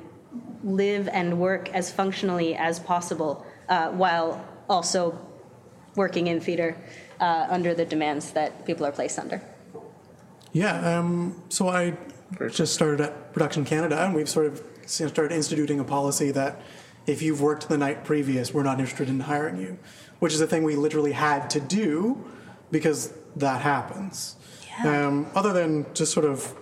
live 0.64 1.08
and 1.08 1.38
work 1.38 1.70
as 1.70 1.90
functionally 1.90 2.54
as 2.56 2.80
possible 2.80 3.46
uh, 3.68 3.90
while 3.90 4.44
also 4.68 5.18
working 5.99 6.28
in 6.28 6.40
theater 6.40 6.75
uh, 7.21 7.47
under 7.50 7.75
the 7.75 7.85
demands 7.85 8.31
that 8.31 8.64
people 8.64 8.87
are 8.87 8.93
placed 8.93 9.19
under. 9.19 9.43
Yeah, 10.52 10.99
um, 10.99 11.43
so 11.50 11.69
I 11.69 11.99
just 12.50 12.73
started 12.73 13.00
at 13.02 13.33
Production 13.35 13.64
Canada, 13.64 14.02
and 14.02 14.14
we've 14.14 14.28
sort 14.28 14.47
of 14.47 14.62
started 14.87 15.33
instituting 15.35 15.81
a 15.81 15.85
policy 15.85 16.31
that 16.31 16.62
if 17.07 17.21
you've 17.21 17.40
worked 17.40 17.69
the 17.69 17.76
night 17.76 18.05
previous, 18.05 18.55
we're 18.55 18.62
not 18.62 18.78
interested 18.78 19.09
in 19.09 19.21
hiring 19.21 19.59
you, 19.59 19.78
which 20.21 20.33
is 20.33 20.40
a 20.40 20.47
thing 20.47 20.62
we 20.62 20.76
literally 20.76 21.12
had 21.12 21.50
to 21.50 21.61
do 21.61 22.25
because 22.71 23.12
that 23.37 23.61
happens. 23.61 24.37
Yeah. 24.83 25.07
Um, 25.07 25.26
other 25.35 25.52
than 25.52 25.87
just 25.95 26.12
sort 26.12 26.26
of 26.26 26.55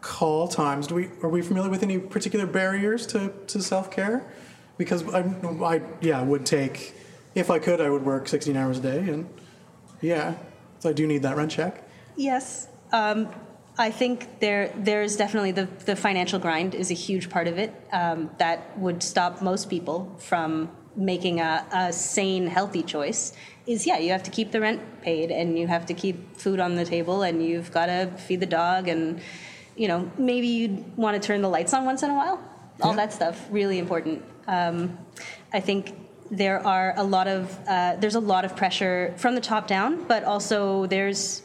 call 0.00 0.46
times, 0.46 0.86
do 0.86 0.94
we 0.94 1.08
are 1.22 1.28
we 1.28 1.42
familiar 1.42 1.70
with 1.70 1.82
any 1.82 1.98
particular 1.98 2.46
barriers 2.46 3.06
to, 3.08 3.32
to 3.48 3.60
self 3.60 3.90
care? 3.90 4.24
Because 4.78 5.02
I, 5.12 5.20
I 5.64 5.82
yeah 6.00 6.22
would 6.22 6.46
take 6.46 6.94
if 7.36 7.50
I 7.50 7.58
could 7.60 7.80
I 7.80 7.88
would 7.90 8.04
work 8.04 8.26
16 8.28 8.56
hours 8.56 8.78
a 8.78 8.82
day 8.82 8.98
and 9.12 9.28
yeah 10.00 10.34
so 10.80 10.90
I 10.90 10.92
do 10.92 11.06
need 11.06 11.22
that 11.22 11.36
rent 11.36 11.50
check. 11.50 11.88
Yes. 12.16 12.68
Um, 12.92 13.28
I 13.78 13.90
think 13.90 14.40
there 14.40 14.72
there's 14.76 15.16
definitely 15.16 15.52
the, 15.52 15.66
the 15.84 15.96
financial 15.96 16.38
grind 16.38 16.74
is 16.74 16.90
a 16.90 16.94
huge 16.94 17.28
part 17.30 17.46
of 17.48 17.58
it 17.58 17.72
um, 17.92 18.30
that 18.38 18.78
would 18.78 19.02
stop 19.02 19.42
most 19.42 19.68
people 19.70 20.14
from 20.18 20.70
making 20.96 21.40
a, 21.40 21.66
a 21.72 21.92
sane, 21.92 22.46
healthy 22.46 22.82
choice. 22.82 23.32
Is 23.66 23.86
yeah, 23.86 23.98
you 23.98 24.12
have 24.12 24.22
to 24.24 24.30
keep 24.30 24.50
the 24.52 24.60
rent 24.60 24.80
paid 25.02 25.30
and 25.30 25.58
you 25.58 25.66
have 25.66 25.84
to 25.86 25.94
keep 25.94 26.36
food 26.36 26.60
on 26.60 26.74
the 26.76 26.84
table 26.84 27.22
and 27.22 27.42
you've 27.44 27.70
got 27.72 27.86
to 27.86 28.10
feed 28.26 28.40
the 28.40 28.46
dog 28.46 28.88
and 28.88 29.20
you 29.76 29.88
know 29.88 30.10
maybe 30.16 30.46
you'd 30.46 30.96
want 30.96 31.20
to 31.20 31.26
turn 31.26 31.42
the 31.42 31.48
lights 31.48 31.74
on 31.74 31.84
once 31.84 32.02
in 32.02 32.10
a 32.10 32.14
while. 32.14 32.40
All 32.82 32.90
Yeah. 32.90 32.96
that 32.96 33.12
stuff 33.12 33.46
really 33.50 33.78
important. 33.78 34.22
Um, 34.46 34.98
I 35.52 35.60
think 35.60 35.94
there 36.30 36.64
are 36.66 36.94
a 36.96 37.04
lot 37.04 37.28
of 37.28 37.58
uh, 37.68 37.96
there's 37.96 38.14
a 38.14 38.20
lot 38.20 38.44
of 38.44 38.56
pressure 38.56 39.14
from 39.16 39.34
the 39.34 39.40
top 39.40 39.66
down, 39.66 40.04
but 40.04 40.24
also 40.24 40.86
there's 40.86 41.42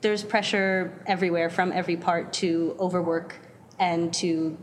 there's 0.00 0.22
pressure 0.22 0.92
everywhere 1.06 1.50
from 1.50 1.72
every 1.72 1.96
part 1.96 2.32
to 2.32 2.76
overwork 2.78 3.34
and 3.78 4.12
to 4.14 4.56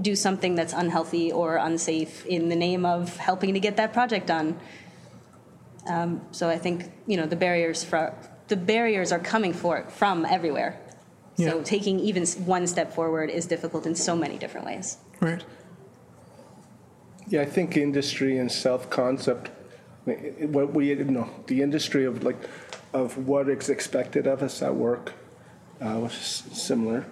do 0.00 0.16
something 0.16 0.54
that's 0.54 0.72
unhealthy 0.72 1.30
or 1.30 1.56
unsafe 1.56 2.26
in 2.26 2.48
the 2.48 2.56
name 2.56 2.84
of 2.84 3.16
helping 3.16 3.54
to 3.54 3.60
get 3.60 3.76
that 3.76 3.92
project 3.92 4.26
done. 4.26 4.58
Um, 5.86 6.20
so 6.32 6.48
I 6.48 6.58
think 6.58 6.90
you 7.06 7.16
know 7.16 7.26
the 7.26 7.36
barriers 7.36 7.84
for 7.84 8.14
the 8.48 8.56
barriers 8.56 9.12
are 9.12 9.18
coming 9.18 9.52
for 9.52 9.78
it 9.78 9.90
from 9.90 10.24
everywhere. 10.24 10.80
Yeah. 11.36 11.50
So 11.50 11.62
taking 11.62 12.00
even 12.00 12.26
one 12.46 12.66
step 12.66 12.94
forward 12.94 13.30
is 13.30 13.46
difficult 13.46 13.86
in 13.86 13.94
so 13.94 14.16
many 14.16 14.38
different 14.38 14.66
ways. 14.66 14.96
Right. 15.20 15.44
Yeah, 17.28 17.42
I 17.42 17.44
think 17.44 17.76
industry 17.76 18.38
and 18.38 18.50
self-concept, 18.50 19.50
what 20.04 20.72
we, 20.72 20.90
you 20.90 21.04
know, 21.04 21.28
the 21.46 21.62
industry 21.62 22.04
of 22.04 22.22
like, 22.22 22.36
of 22.92 23.26
what 23.26 23.48
is 23.48 23.68
expected 23.68 24.26
of 24.26 24.42
us 24.42 24.62
at 24.62 24.74
work, 24.74 25.12
uh, 25.80 25.98
was 25.98 26.12
similar. 26.12 27.04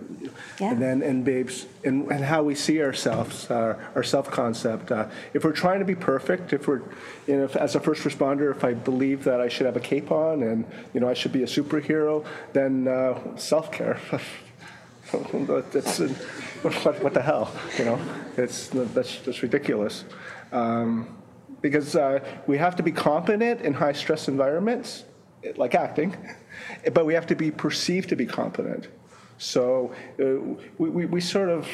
Yeah. 0.61 0.71
And 0.71 0.81
then, 0.81 1.03
and 1.03 1.25
babes, 1.25 1.67
and, 1.85 2.11
and 2.11 2.25
how 2.25 2.43
we 2.43 2.55
see 2.55 2.81
ourselves, 2.81 3.51
uh, 3.51 3.77
our 3.95 4.03
self-concept. 4.03 4.91
Uh, 4.91 5.09
if 5.35 5.45
we're 5.45 5.53
trying 5.53 5.81
to 5.81 5.85
be 5.85 5.95
perfect, 5.95 6.53
if 6.53 6.67
we're, 6.67 6.83
you 7.27 7.37
know, 7.37 7.45
if, 7.45 7.57
as 7.57 7.75
a 7.75 7.81
first 7.81 8.05
responder, 8.05 8.51
if 8.51 8.65
I 8.65 8.73
believe 8.73 9.25
that 9.25 9.41
I 9.41 9.49
should 9.49 9.67
have 9.67 9.77
a 9.77 9.81
cape 9.81 10.11
on 10.11 10.43
and, 10.43 10.65
you 10.95 11.01
know, 11.01 11.09
I 11.09 11.15
should 11.15 11.33
be 11.33 11.43
a 11.43 11.47
superhero, 11.47 12.25
then 12.53 12.89
uh, 12.89 13.37
self-care. 13.37 13.99
that's 15.73 15.99
what, 16.63 17.03
what 17.03 17.15
the 17.15 17.23
hell, 17.23 17.53
you 17.79 17.85
know? 17.85 18.01
It's 18.37 18.69
that's 18.69 19.19
just 19.19 19.43
ridiculous. 19.43 20.05
Um, 20.53 21.17
because 21.61 21.97
uh, 21.97 22.21
we 22.47 22.59
have 22.59 22.77
to 22.77 22.83
be 22.83 22.93
competent 22.93 23.63
in 23.63 23.73
high 23.73 23.93
stress 23.93 24.29
environments, 24.29 25.05
like 25.57 25.75
acting, 25.75 26.17
but 26.93 27.07
we 27.07 27.15
have 27.15 27.27
to 27.29 27.35
be 27.35 27.51
perceived 27.51 28.09
to 28.11 28.17
be 28.17 28.27
competent. 28.27 28.89
So 29.39 29.95
uh, 30.21 30.57
we, 30.79 30.89
we, 30.91 31.07
we 31.07 31.21
sort 31.21 31.49
of 31.49 31.69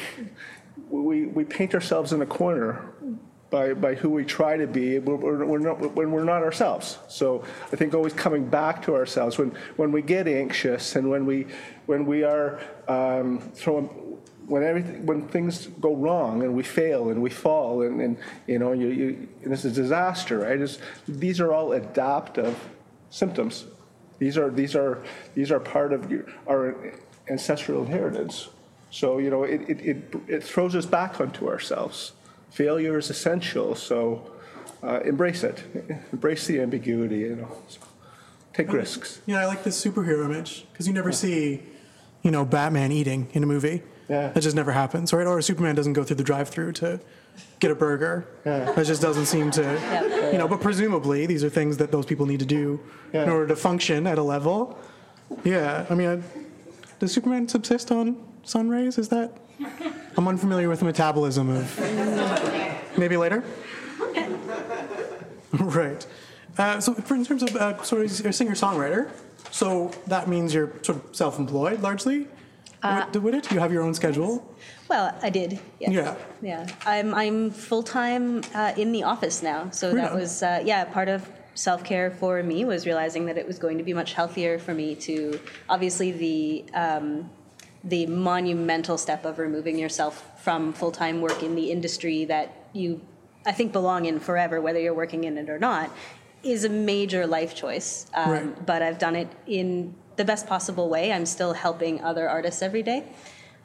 we, 0.89 1.25
we 1.25 1.43
paint 1.43 1.73
ourselves 1.73 2.13
in 2.13 2.21
a 2.21 2.25
corner 2.25 2.93
by, 3.51 3.73
by 3.73 3.93
who 3.93 4.09
we 4.09 4.23
try 4.23 4.57
to 4.57 4.65
be 4.65 4.97
we're, 4.97 5.45
we're 5.45 5.59
not, 5.59 5.93
when 5.93 6.11
we're 6.11 6.23
not 6.23 6.41
ourselves. 6.41 6.97
So 7.09 7.43
I 7.71 7.75
think 7.75 7.93
always 7.93 8.13
coming 8.13 8.47
back 8.47 8.81
to 8.83 8.95
ourselves 8.95 9.37
when, 9.37 9.51
when 9.75 9.91
we 9.91 10.01
get 10.01 10.27
anxious 10.27 10.95
and 10.95 11.09
when 11.09 11.25
we, 11.25 11.45
when 11.85 12.05
we 12.05 12.23
are 12.23 12.59
um, 12.87 13.39
throwing, 13.53 13.87
when 14.47 14.63
everything, 14.63 15.05
when 15.05 15.27
things 15.27 15.67
go 15.79 15.95
wrong 15.95 16.43
and 16.43 16.55
we 16.55 16.63
fail 16.63 17.09
and 17.09 17.21
we 17.21 17.29
fall 17.29 17.83
and, 17.83 18.01
and 18.01 18.17
you 18.47 18.57
know, 18.57 18.71
you, 18.71 18.87
you, 18.87 19.27
and 19.43 19.53
it's 19.53 19.65
a 19.65 19.71
disaster, 19.71 20.39
right? 20.39 20.59
It's, 20.59 20.79
these 21.07 21.39
are 21.41 21.51
all 21.51 21.73
adaptive 21.73 22.57
symptoms. 23.09 23.65
These 24.17 24.37
are, 24.37 24.49
these 24.49 24.75
are, 24.75 25.03
these 25.35 25.51
are 25.51 25.59
part 25.59 25.91
of 25.91 26.09
your, 26.09 26.25
our 26.47 26.93
ancestral 27.29 27.83
inheritance. 27.83 28.47
So, 28.91 29.17
you 29.17 29.29
know, 29.29 29.43
it, 29.43 29.61
it, 29.69 29.81
it, 29.81 30.15
it 30.27 30.43
throws 30.43 30.75
us 30.75 30.85
back 30.85 31.19
onto 31.19 31.49
ourselves. 31.49 32.13
Failure 32.51 32.97
is 32.97 33.09
essential, 33.09 33.75
so 33.75 34.31
uh, 34.83 34.99
embrace 35.01 35.43
it. 35.43 35.63
Embrace 36.11 36.45
the 36.47 36.59
ambiguity, 36.59 37.19
you 37.19 37.35
know. 37.37 37.51
So 37.67 37.79
take 38.53 38.71
risks. 38.71 39.21
Yeah, 39.25 39.39
I 39.39 39.45
like 39.45 39.63
the 39.63 39.69
superhero 39.69 40.25
image 40.25 40.65
because 40.71 40.85
you 40.85 40.93
never 40.93 41.11
see, 41.11 41.63
you 42.21 42.29
know, 42.29 42.45
Batman 42.45 42.91
eating 42.91 43.29
in 43.33 43.41
a 43.41 43.47
movie. 43.47 43.83
Yeah. 44.09 44.27
That 44.29 44.41
just 44.41 44.55
never 44.55 44.73
happens, 44.73 45.13
right? 45.13 45.25
Or 45.25 45.41
Superman 45.41 45.75
doesn't 45.75 45.93
go 45.93 46.03
through 46.03 46.17
the 46.17 46.23
drive-through 46.23 46.73
to 46.73 46.99
get 47.61 47.71
a 47.71 47.75
burger. 47.75 48.27
Yeah. 48.45 48.73
That 48.73 48.85
just 48.85 49.01
doesn't 49.01 49.27
seem 49.27 49.51
to, 49.51 49.61
yeah. 49.61 50.31
you 50.31 50.37
know. 50.37 50.49
But 50.49 50.59
presumably, 50.59 51.25
these 51.25 51.45
are 51.45 51.49
things 51.49 51.77
that 51.77 51.93
those 51.93 52.05
people 52.05 52.25
need 52.25 52.41
to 52.41 52.45
do 52.45 52.81
in 53.13 53.29
order 53.29 53.47
to 53.47 53.55
function 53.55 54.05
at 54.05 54.17
a 54.17 54.23
level. 54.23 54.77
Yeah, 55.45 55.85
I 55.89 55.95
mean, 55.95 56.09
I, 56.09 56.21
does 56.99 57.13
Superman 57.13 57.47
subsist 57.47 57.89
on 57.89 58.21
sun 58.43 58.69
rays? 58.69 58.97
Is 58.97 59.07
that? 59.09 59.37
I'm 60.17 60.27
unfamiliar 60.27 60.69
with 60.69 60.79
the 60.79 60.85
metabolism 60.85 61.49
of. 61.49 61.79
Maybe 62.97 63.17
later. 63.17 63.43
right. 65.53 66.05
Uh, 66.57 66.79
so, 66.79 66.93
for, 66.93 67.15
in 67.15 67.25
terms 67.25 67.43
of 67.43 67.55
uh, 67.55 67.81
sort 67.83 68.05
of 68.05 68.25
a 68.25 68.33
singer-songwriter, 68.33 69.09
so 69.51 69.91
that 70.07 70.27
means 70.27 70.53
you're 70.53 70.71
sort 70.81 70.97
of 71.03 71.15
self-employed 71.15 71.81
largely. 71.81 72.27
would, 72.83 73.15
would 73.15 73.33
it? 73.35 73.51
You 73.51 73.59
have 73.59 73.71
your 73.71 73.83
own 73.83 73.93
schedule. 73.93 74.47
Well, 74.89 75.17
I 75.21 75.29
did. 75.29 75.59
Yes. 75.79 75.91
Yeah. 75.91 76.15
Yeah. 76.41 76.67
I'm 76.85 77.13
I'm 77.13 77.51
full 77.51 77.83
time 77.83 78.43
uh, 78.53 78.73
in 78.75 78.91
the 78.91 79.03
office 79.03 79.41
now, 79.41 79.69
so 79.69 79.93
that 79.93 80.13
was 80.13 80.43
uh, 80.43 80.61
yeah 80.65 80.83
part 80.83 81.07
of 81.07 81.29
self 81.53 81.83
care 81.83 82.11
for 82.11 82.43
me 82.43 82.65
was 82.65 82.85
realizing 82.85 83.25
that 83.25 83.37
it 83.37 83.47
was 83.47 83.57
going 83.57 83.77
to 83.77 83.83
be 83.83 83.93
much 83.93 84.13
healthier 84.13 84.59
for 84.59 84.73
me 84.73 84.95
to 84.95 85.39
obviously 85.69 86.11
the. 86.11 86.65
Um, 86.73 87.29
the 87.83 88.05
monumental 88.05 88.97
step 88.97 89.25
of 89.25 89.39
removing 89.39 89.77
yourself 89.77 90.41
from 90.41 90.73
full 90.73 90.91
time 90.91 91.21
work 91.21 91.41
in 91.43 91.55
the 91.55 91.71
industry 91.71 92.25
that 92.25 92.65
you, 92.73 93.01
I 93.45 93.51
think, 93.51 93.71
belong 93.71 94.05
in 94.05 94.19
forever, 94.19 94.61
whether 94.61 94.79
you're 94.79 94.93
working 94.93 95.23
in 95.23 95.37
it 95.37 95.49
or 95.49 95.59
not, 95.59 95.91
is 96.43 96.63
a 96.63 96.69
major 96.69 97.25
life 97.27 97.55
choice. 97.55 98.07
Um, 98.13 98.31
Right. 98.31 98.65
But 98.65 98.81
I've 98.81 98.99
done 98.99 99.15
it 99.15 99.29
in 99.47 99.95
the 100.15 100.25
best 100.25 100.47
possible 100.47 100.89
way. 100.89 101.11
I'm 101.11 101.25
still 101.25 101.53
helping 101.53 102.03
other 102.03 102.29
artists 102.29 102.61
every 102.61 102.83
day. 102.83 103.03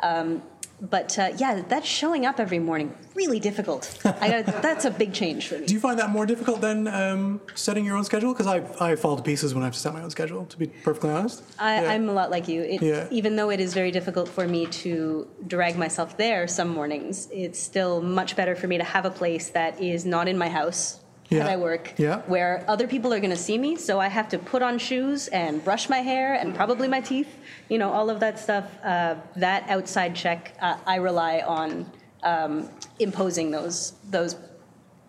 Um, 0.00 0.42
but 0.80 1.18
uh, 1.18 1.32
yeah, 1.36 1.62
that's 1.68 1.86
showing 1.86 2.26
up 2.26 2.38
every 2.40 2.58
morning 2.58 2.94
really 3.16 3.40
difficult. 3.40 3.98
I 4.20 4.42
got 4.42 4.62
that's 4.62 4.84
a 4.84 4.90
big 4.90 5.12
change 5.12 5.48
for 5.48 5.58
me. 5.58 5.66
Do 5.66 5.74
you 5.74 5.80
find 5.80 5.98
that 5.98 6.10
more 6.10 6.26
difficult 6.26 6.60
than 6.60 6.86
um, 6.86 7.40
setting 7.54 7.84
your 7.84 7.96
own 7.96 8.04
schedule? 8.04 8.32
Because 8.32 8.46
I, 8.46 8.62
I 8.92 8.94
fall 8.94 9.16
to 9.16 9.22
pieces 9.22 9.54
when 9.54 9.62
I 9.62 9.66
have 9.66 9.74
to 9.74 9.80
set 9.80 9.94
my 9.94 10.02
own 10.02 10.10
schedule, 10.10 10.44
to 10.46 10.56
be 10.56 10.66
perfectly 10.66 11.10
honest. 11.10 11.42
I, 11.58 11.82
Yeah. 11.82 11.90
I'm 11.90 12.08
a 12.08 12.12
lot 12.12 12.30
like 12.30 12.46
you. 12.46 12.62
It, 12.62 12.82
Yeah. 12.82 13.08
Even 13.10 13.36
though 13.36 13.50
it 13.50 13.58
is 13.58 13.74
very 13.74 13.90
difficult 13.90 14.28
for 14.28 14.46
me 14.46 14.66
to 14.66 15.26
drag 15.46 15.76
myself 15.76 16.16
there 16.16 16.46
some 16.46 16.68
mornings, 16.68 17.28
it's 17.32 17.58
still 17.58 18.02
much 18.02 18.36
better 18.36 18.54
for 18.54 18.68
me 18.68 18.78
to 18.78 18.84
have 18.84 19.06
a 19.06 19.10
place 19.10 19.48
that 19.50 19.80
is 19.80 20.04
not 20.04 20.28
in 20.28 20.36
my 20.36 20.48
house 20.48 21.00
Yeah. 21.28 21.40
that 21.44 21.50
I 21.52 21.56
work, 21.56 21.94
Yeah. 21.96 22.20
where 22.26 22.64
other 22.68 22.86
people 22.86 23.12
are 23.12 23.18
going 23.18 23.30
to 23.30 23.36
see 23.36 23.58
me. 23.58 23.76
So 23.76 23.98
I 24.00 24.08
have 24.08 24.28
to 24.28 24.38
put 24.38 24.62
on 24.62 24.78
shoes 24.78 25.26
and 25.28 25.62
brush 25.64 25.88
my 25.88 25.98
hair 25.98 26.34
and 26.34 26.54
probably 26.54 26.86
my 26.88 27.00
teeth. 27.00 27.36
You 27.68 27.78
know, 27.78 27.90
all 27.90 28.10
of 28.10 28.20
that 28.20 28.38
stuff. 28.38 28.64
Uh, 28.84 29.16
that 29.36 29.68
outside 29.68 30.14
check, 30.14 30.54
uh, 30.60 30.76
I 30.86 30.96
rely 30.96 31.40
on 31.40 31.90
um, 32.22 32.68
imposing 33.00 33.50
those 33.50 33.92
those 34.10 34.36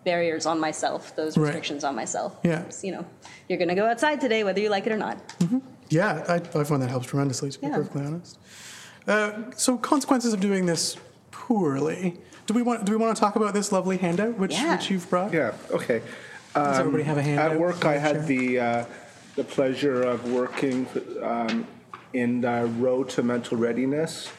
barriers 0.04 0.46
on 0.46 0.58
myself, 0.58 1.14
those 1.16 1.36
Right. 1.36 1.44
restrictions 1.46 1.84
on 1.84 1.94
myself. 1.94 2.36
Yeah. 2.42 2.62
You 2.82 2.92
know, 2.92 3.04
you're 3.48 3.58
going 3.58 3.68
to 3.68 3.74
go 3.74 3.86
outside 3.86 4.20
today, 4.20 4.42
whether 4.44 4.60
you 4.60 4.70
like 4.70 4.86
it 4.86 4.92
or 4.92 4.96
not. 4.96 5.18
Yeah, 5.90 6.24
I, 6.28 6.34
I 6.58 6.64
find 6.64 6.80
that 6.82 6.90
helps 6.90 7.06
tremendously, 7.06 7.50
to 7.50 7.58
be 7.60 7.66
Yeah. 7.66 7.74
perfectly 7.76 8.04
honest. 8.06 8.38
Uh, 9.06 9.32
so, 9.56 9.76
consequences 9.78 10.32
of 10.32 10.40
doing 10.40 10.66
this 10.66 10.96
poorly. 11.30 12.18
Do 12.48 12.54
we 12.54 12.62
want 12.62 12.86
do 12.86 12.92
we 12.92 12.96
want 12.96 13.14
to 13.14 13.20
talk 13.20 13.36
about 13.36 13.52
this 13.52 13.72
lovely 13.72 13.98
handout 13.98 14.38
which 14.38 14.54
Yeah. 14.54 14.72
which 14.74 14.90
you've 14.90 15.08
brought? 15.10 15.34
Yeah, 15.34 15.52
okay. 15.70 16.00
Does 16.54 16.78
everybody 16.78 17.04
have 17.04 17.18
a 17.18 17.22
handout? 17.22 17.52
At 17.52 17.60
work, 17.60 17.84
I 17.84 17.92
Share. 17.94 18.00
had 18.00 18.26
the, 18.26 18.58
uh, 18.58 18.84
the 19.36 19.44
pleasure 19.44 20.02
of 20.02 20.32
working 20.32 20.86
um, 21.22 21.66
in 22.14 22.40
the 22.40 22.64
Road 22.78 23.10
to 23.10 23.22
Mental 23.22 23.58
Readiness 23.58 24.32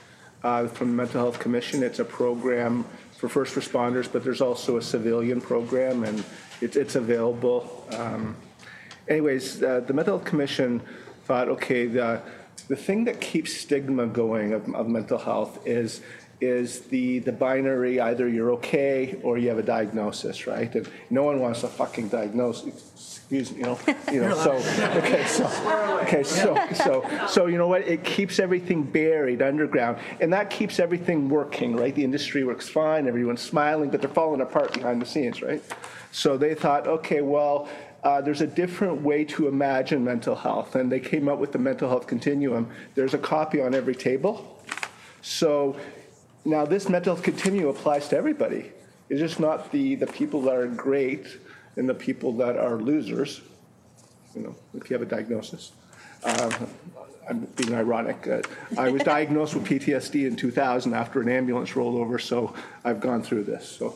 uh, 0.43 0.65
from 0.67 0.87
the 0.89 0.95
Mental 0.95 1.21
Health 1.21 1.37
Commission. 1.39 1.83
It's 1.83 1.99
a 1.99 2.03
program 2.03 2.83
for 3.15 3.29
first 3.29 3.53
responders, 3.55 4.11
but 4.11 4.23
there's 4.23 4.41
also 4.41 4.77
a 4.77 4.81
civilian 4.81 5.39
program, 5.39 6.03
and 6.03 6.25
it's, 6.61 6.75
it's 6.75 6.95
available. 6.95 7.85
Um, 7.95 8.35
anyways, 9.07 9.61
uh, 9.61 9.81
the 9.81 9.93
Mental 9.93 10.17
Health 10.17 10.27
Commission 10.27 10.81
thought, 11.25 11.47
okay, 11.47 11.85
the, 11.85 12.21
the 12.67 12.75
thing 12.75 13.05
that 13.05 13.21
keeps 13.21 13.53
stigma 13.55 14.07
going 14.07 14.51
of, 14.51 14.67
of 14.73 14.87
mental 14.89 15.19
health 15.19 15.59
is 15.65 16.01
is 16.41 16.81
the, 16.81 17.19
the 17.19 17.31
binary 17.31 17.99
either 17.99 18.27
you're 18.27 18.51
okay 18.51 19.19
or 19.23 19.37
you 19.37 19.49
have 19.49 19.57
a 19.57 19.63
diagnosis, 19.63 20.47
right? 20.47 20.73
And 20.73 20.89
no 21.09 21.23
one 21.23 21.39
wants 21.39 21.63
a 21.63 21.67
fucking 21.67 22.09
diagnosis. 22.09 23.19
Excuse 23.31 23.51
me, 23.51 23.59
you 23.59 23.63
know, 23.63 23.79
you 24.11 24.21
know. 24.21 24.35
So 24.35 24.53
okay, 24.97 25.25
so 25.25 25.99
okay, 26.01 26.23
so 26.23 26.57
so 26.73 27.27
so 27.27 27.45
you 27.45 27.59
know 27.59 27.67
what? 27.67 27.87
It 27.87 28.03
keeps 28.03 28.39
everything 28.39 28.81
buried 28.83 29.43
underground, 29.43 29.99
and 30.19 30.33
that 30.33 30.49
keeps 30.49 30.79
everything 30.79 31.29
working, 31.29 31.75
right? 31.75 31.93
The 31.93 32.03
industry 32.03 32.43
works 32.43 32.67
fine, 32.67 33.07
everyone's 33.07 33.41
smiling, 33.41 33.91
but 33.91 34.01
they're 34.01 34.09
falling 34.09 34.41
apart 34.41 34.73
behind 34.73 34.99
the 34.99 35.05
scenes, 35.05 35.43
right? 35.43 35.61
So 36.11 36.37
they 36.37 36.55
thought, 36.55 36.87
okay, 36.87 37.21
well, 37.21 37.69
uh, 38.03 38.21
there's 38.21 38.41
a 38.41 38.47
different 38.47 39.01
way 39.03 39.25
to 39.25 39.47
imagine 39.47 40.03
mental 40.03 40.35
health, 40.35 40.75
and 40.75 40.91
they 40.91 40.99
came 40.99 41.29
up 41.29 41.37
with 41.37 41.51
the 41.51 41.59
mental 41.59 41.87
health 41.87 42.07
continuum. 42.07 42.67
There's 42.95 43.13
a 43.13 43.19
copy 43.19 43.61
on 43.61 43.75
every 43.75 43.95
table. 43.95 44.59
So 45.21 45.75
now 46.45 46.65
this 46.65 46.89
mental 46.89 47.15
health 47.15 47.23
continuum 47.23 47.69
applies 47.69 48.07
to 48.09 48.17
everybody. 48.17 48.71
It's 49.09 49.19
just 49.19 49.39
not 49.39 49.71
the, 49.71 49.95
the 49.95 50.07
people 50.07 50.41
that 50.43 50.55
are 50.55 50.67
great 50.67 51.25
and 51.75 51.87
the 51.87 51.93
people 51.93 52.33
that 52.33 52.57
are 52.57 52.77
losers, 52.77 53.41
you 54.35 54.41
know, 54.41 54.55
if 54.73 54.89
you 54.89 54.95
have 54.95 55.01
a 55.01 55.09
diagnosis. 55.09 55.71
Um, 56.23 56.67
I'm 57.29 57.39
being 57.55 57.75
ironic. 57.75 58.27
Uh, 58.27 58.41
I 58.77 58.89
was 58.89 59.03
diagnosed 59.15 59.53
with 59.55 59.65
PTSD 59.65 60.27
in 60.27 60.35
2000 60.35 60.93
after 60.93 61.21
an 61.21 61.29
ambulance 61.29 61.75
rolled 61.75 61.95
over, 61.95 62.19
so 62.19 62.53
I've 62.83 62.99
gone 62.99 63.21
through 63.21 63.43
this. 63.43 63.67
So, 63.67 63.95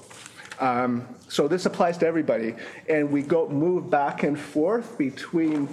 um, 0.60 1.08
so 1.28 1.48
this 1.48 1.66
applies 1.66 1.98
to 2.00 2.08
everybody, 2.08 2.56
and 2.88 3.12
we 3.12 3.24
go 3.24 3.50
move 3.50 3.90
back 3.90 4.24
and 4.24 4.40
forth 4.40 4.98
between 4.98 5.68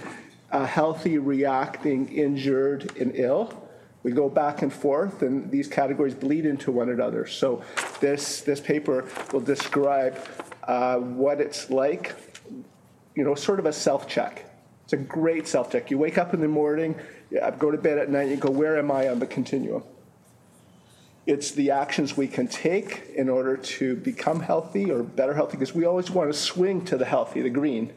uh, 0.51 0.65
healthy, 0.65 1.17
reacting, 1.17 2.09
injured, 2.09 2.97
and 2.99 3.15
ill. 3.15 3.60
We 4.03 4.11
go 4.11 4.29
back 4.29 4.61
and 4.63 4.73
forth, 4.73 5.21
and 5.21 5.51
these 5.51 5.67
categories 5.67 6.15
bleed 6.15 6.45
into 6.45 6.71
one 6.71 6.89
another. 6.89 7.27
So, 7.27 7.63
this 7.99 8.41
this 8.41 8.59
paper 8.59 9.07
will 9.31 9.41
describe 9.41 10.17
uh, 10.63 10.97
what 10.97 11.39
it's 11.39 11.69
like, 11.69 12.15
you 13.15 13.23
know, 13.23 13.35
sort 13.35 13.59
of 13.59 13.65
a 13.65 13.73
self 13.73 14.07
check. 14.07 14.45
It's 14.85 14.93
a 14.93 14.97
great 14.97 15.47
self 15.47 15.71
check. 15.71 15.91
You 15.91 15.97
wake 15.97 16.17
up 16.17 16.33
in 16.33 16.41
the 16.41 16.47
morning, 16.47 16.95
go 17.59 17.71
to 17.71 17.77
bed 17.77 17.97
at 17.97 18.09
night, 18.09 18.29
you 18.29 18.35
go, 18.35 18.49
where 18.49 18.77
am 18.77 18.91
I 18.91 19.07
on 19.07 19.19
the 19.19 19.27
continuum? 19.27 19.83
It's 21.27 21.51
the 21.51 21.71
actions 21.71 22.17
we 22.17 22.27
can 22.27 22.47
take 22.47 23.03
in 23.15 23.29
order 23.29 23.55
to 23.55 23.95
become 23.95 24.39
healthy 24.39 24.91
or 24.91 25.03
better 25.03 25.33
healthy, 25.33 25.57
because 25.57 25.75
we 25.75 25.85
always 25.85 26.09
want 26.09 26.31
to 26.31 26.37
swing 26.37 26.83
to 26.85 26.97
the 26.97 27.05
healthy, 27.05 27.41
the 27.41 27.49
green. 27.49 27.93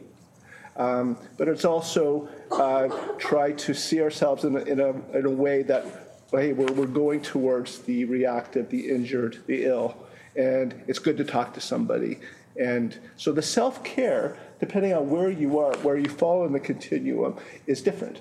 Um, 0.77 1.17
but 1.37 1.49
it's 1.49 1.65
also 1.65 2.29
uh, 2.51 2.89
try 3.19 3.53
to 3.53 3.75
see 3.75 4.01
ourselves 4.01 4.45
in 4.45 4.57
a, 4.57 4.61
in 4.61 4.81
a, 4.81 4.91
in 5.17 5.27
a 5.27 5.31
way 5.31 5.63
that, 5.63 5.85
hey, 6.31 6.53
we're, 6.53 6.73
we're 6.73 6.87
going 6.87 7.23
towards 7.23 7.79
the 7.81 8.05
reactive, 8.05 8.71
the 8.71 8.91
injured, 8.91 9.43
the 9.47 9.65
ill. 9.65 9.97
And 10.37 10.75
it's 10.89 10.99
good 10.99 11.17
to 11.19 11.25
talk 11.25 11.55
to 11.55 11.61
somebody. 11.61 12.19
And 12.61 12.99
so 13.17 13.33
the 13.33 13.43
self 13.43 13.85
care, 13.85 14.37
depending 14.61 14.93
on 14.93 15.11
where 15.11 15.31
you 15.31 15.59
are, 15.59 15.77
where 15.79 15.97
you 15.97 16.09
fall 16.09 16.45
in 16.47 16.53
the 16.53 16.61
continuum, 16.61 17.39
is 17.67 17.83
different. 17.83 18.19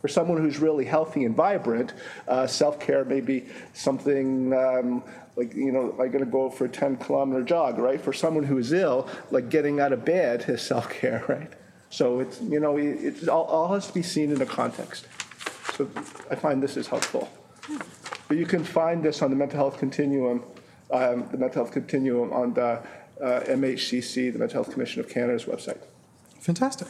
For 0.00 0.08
someone 0.08 0.38
who's 0.38 0.58
really 0.58 0.84
healthy 0.84 1.24
and 1.24 1.36
vibrant, 1.36 1.92
uh, 2.26 2.46
self 2.46 2.80
care 2.80 3.04
may 3.04 3.20
be 3.20 3.46
something 3.74 4.52
um, 4.52 5.04
like, 5.36 5.54
you 5.54 5.72
know, 5.72 5.92
I'm 5.92 6.10
going 6.10 6.24
to 6.24 6.30
go 6.30 6.50
for 6.50 6.66
a 6.66 6.68
10 6.68 6.96
kilometer 6.98 7.42
jog, 7.42 7.78
right? 7.78 8.00
For 8.00 8.12
someone 8.12 8.44
who 8.44 8.58
is 8.58 8.72
ill, 8.72 9.08
like 9.30 9.48
getting 9.48 9.80
out 9.80 9.92
of 9.92 10.04
bed 10.04 10.44
is 10.48 10.62
self 10.66 10.90
care, 10.90 11.24
right? 11.28 11.52
So 11.90 12.20
it's, 12.20 12.40
you 12.40 12.60
know, 12.60 12.76
it, 12.76 13.22
it 13.22 13.28
all, 13.28 13.44
all 13.44 13.74
has 13.74 13.86
to 13.88 13.94
be 13.94 14.02
seen 14.02 14.32
in 14.32 14.40
a 14.40 14.46
context. 14.46 15.06
So 15.74 15.88
I 16.30 16.34
find 16.34 16.62
this 16.62 16.76
is 16.76 16.86
helpful. 16.86 17.28
But 18.28 18.36
you 18.36 18.46
can 18.46 18.62
find 18.62 19.02
this 19.02 19.22
on 19.22 19.30
the 19.30 19.36
mental 19.36 19.56
health 19.56 19.78
continuum, 19.78 20.44
um, 20.90 21.28
the 21.30 21.38
mental 21.38 21.64
health 21.64 21.72
continuum 21.72 22.32
on 22.32 22.54
the 22.54 22.82
uh, 23.20 23.40
MHCC, 23.40 24.32
the 24.32 24.38
Mental 24.38 24.62
Health 24.62 24.72
Commission 24.72 25.00
of 25.00 25.08
Canada's 25.08 25.44
website. 25.44 25.78
Fantastic. 26.40 26.88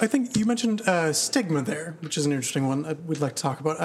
I 0.00 0.06
think 0.06 0.36
you 0.36 0.44
mentioned 0.44 0.82
uh, 0.82 1.12
stigma 1.12 1.62
there, 1.62 1.96
which 2.00 2.16
is 2.16 2.24
an 2.24 2.32
interesting 2.32 2.68
one 2.68 2.82
that 2.82 3.04
we'd 3.04 3.20
like 3.20 3.34
to 3.36 3.42
talk 3.42 3.60
about. 3.60 3.78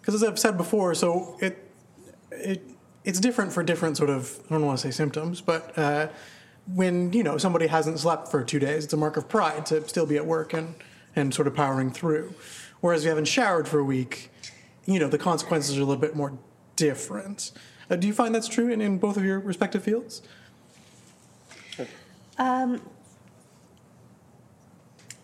Because 0.00 0.14
as 0.14 0.22
I've 0.22 0.38
said 0.38 0.56
before, 0.56 0.94
so 0.94 1.36
it 1.40 1.68
it 2.30 2.62
it's 3.04 3.18
different 3.18 3.52
for 3.52 3.62
different 3.62 3.96
sort 3.96 4.10
of 4.10 4.40
I 4.46 4.54
don't 4.54 4.66
want 4.66 4.78
to 4.78 4.86
say 4.86 4.92
symptoms, 4.92 5.40
but 5.40 5.76
uh, 5.76 6.08
when 6.72 7.12
you 7.12 7.22
know 7.22 7.38
somebody 7.38 7.66
hasn't 7.66 7.98
slept 7.98 8.28
for 8.28 8.44
two 8.44 8.58
days, 8.58 8.84
it's 8.84 8.92
a 8.92 8.96
mark 8.96 9.16
of 9.16 9.28
pride 9.28 9.66
to 9.66 9.86
still 9.88 10.06
be 10.06 10.16
at 10.16 10.26
work 10.26 10.52
and 10.52 10.74
and 11.16 11.34
sort 11.34 11.48
of 11.48 11.54
powering 11.54 11.90
through. 11.90 12.34
Whereas 12.80 13.02
if 13.02 13.04
you 13.04 13.10
haven't 13.10 13.26
showered 13.26 13.66
for 13.66 13.78
a 13.80 13.84
week, 13.84 14.30
you 14.86 15.00
know 15.00 15.08
the 15.08 15.18
consequences 15.18 15.76
are 15.76 15.82
a 15.82 15.84
little 15.84 16.00
bit 16.00 16.14
more 16.14 16.38
different. 16.76 17.50
Uh, 17.90 17.96
do 17.96 18.06
you 18.06 18.14
find 18.14 18.34
that's 18.34 18.48
true 18.48 18.70
in, 18.70 18.80
in 18.80 18.98
both 18.98 19.16
of 19.16 19.24
your 19.24 19.40
respective 19.40 19.82
fields? 19.82 20.22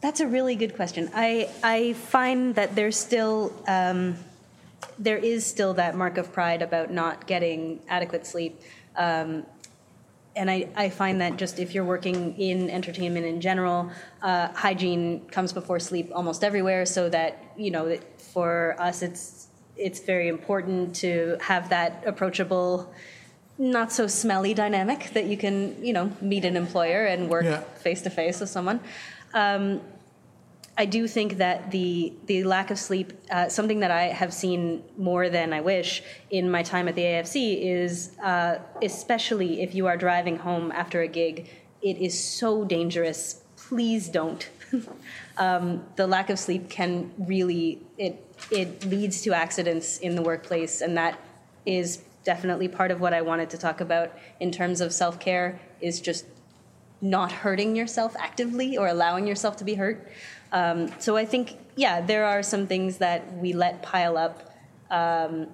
That's 0.00 0.20
a 0.20 0.26
really 0.26 0.54
good 0.54 0.76
question. 0.76 1.10
I 1.12 1.48
I 1.62 1.92
find 1.94 2.54
that 2.54 2.76
there's 2.76 2.96
still 2.96 3.52
um, 3.66 4.16
there 4.98 5.18
is 5.18 5.44
still 5.44 5.74
that 5.74 5.96
mark 5.96 6.18
of 6.18 6.32
pride 6.32 6.62
about 6.62 6.92
not 6.92 7.26
getting 7.26 7.80
adequate 7.88 8.26
sleep. 8.26 8.60
Um, 8.96 9.44
and 10.36 10.48
I, 10.48 10.68
I 10.76 10.88
find 10.88 11.20
that 11.20 11.36
just 11.36 11.58
if 11.58 11.74
you're 11.74 11.84
working 11.84 12.38
in 12.38 12.70
entertainment 12.70 13.26
in 13.26 13.40
general, 13.40 13.90
uh, 14.22 14.48
hygiene 14.52 15.26
comes 15.30 15.52
before 15.52 15.80
sleep 15.80 16.12
almost 16.14 16.44
everywhere. 16.44 16.86
So 16.86 17.08
that 17.08 17.52
you 17.56 17.72
know, 17.72 17.88
that 17.88 18.20
for 18.20 18.76
us, 18.78 19.02
it's 19.02 19.48
it's 19.76 19.98
very 20.00 20.28
important 20.28 20.94
to 20.96 21.38
have 21.40 21.70
that 21.70 22.04
approachable, 22.06 22.92
not 23.58 23.90
so 23.90 24.06
smelly 24.06 24.54
dynamic 24.54 25.10
that 25.14 25.24
you 25.26 25.36
can 25.36 25.84
you 25.84 25.92
know 25.92 26.12
meet 26.20 26.44
an 26.44 26.56
employer 26.56 27.04
and 27.06 27.28
work 27.28 27.76
face 27.78 28.02
to 28.02 28.10
face 28.10 28.38
with 28.38 28.48
someone. 28.48 28.78
Um, 29.34 29.80
I 30.78 30.84
do 30.84 31.08
think 31.08 31.38
that 31.38 31.72
the 31.72 32.12
the 32.26 32.44
lack 32.44 32.70
of 32.70 32.78
sleep, 32.78 33.12
uh, 33.32 33.48
something 33.48 33.80
that 33.80 33.90
I 33.90 34.04
have 34.04 34.32
seen 34.32 34.84
more 34.96 35.28
than 35.28 35.52
I 35.52 35.60
wish 35.60 36.04
in 36.30 36.48
my 36.48 36.62
time 36.62 36.86
at 36.86 36.94
the 36.94 37.02
AFC, 37.02 37.60
is 37.60 38.12
uh, 38.22 38.58
especially 38.80 39.60
if 39.60 39.74
you 39.74 39.88
are 39.88 39.96
driving 39.96 40.36
home 40.36 40.70
after 40.70 41.02
a 41.02 41.08
gig, 41.08 41.50
it 41.82 41.98
is 41.98 42.18
so 42.18 42.64
dangerous. 42.64 43.42
Please 43.56 44.08
don't. 44.08 44.48
um, 45.36 45.84
the 45.96 46.06
lack 46.06 46.30
of 46.30 46.38
sleep 46.38 46.70
can 46.70 47.10
really 47.18 47.80
it 47.98 48.24
it 48.52 48.84
leads 48.84 49.20
to 49.22 49.32
accidents 49.32 49.98
in 49.98 50.14
the 50.14 50.22
workplace, 50.22 50.80
and 50.80 50.96
that 50.96 51.18
is 51.66 52.04
definitely 52.22 52.68
part 52.68 52.92
of 52.92 53.00
what 53.00 53.12
I 53.12 53.20
wanted 53.22 53.50
to 53.50 53.58
talk 53.58 53.80
about 53.80 54.12
in 54.38 54.52
terms 54.52 54.80
of 54.80 54.92
self 54.92 55.18
care. 55.18 55.60
Is 55.80 56.00
just 56.00 56.24
not 57.00 57.30
hurting 57.30 57.76
yourself 57.76 58.16
actively 58.18 58.76
or 58.76 58.88
allowing 58.88 59.26
yourself 59.26 59.56
to 59.56 59.64
be 59.64 59.74
hurt. 59.74 60.10
Um, 60.52 60.90
so 60.98 61.16
I 61.16 61.24
think, 61.24 61.58
yeah, 61.76 62.00
there 62.00 62.24
are 62.24 62.42
some 62.42 62.66
things 62.66 62.98
that 62.98 63.36
we 63.36 63.52
let 63.52 63.82
pile 63.82 64.16
up 64.16 64.54
um, 64.90 65.48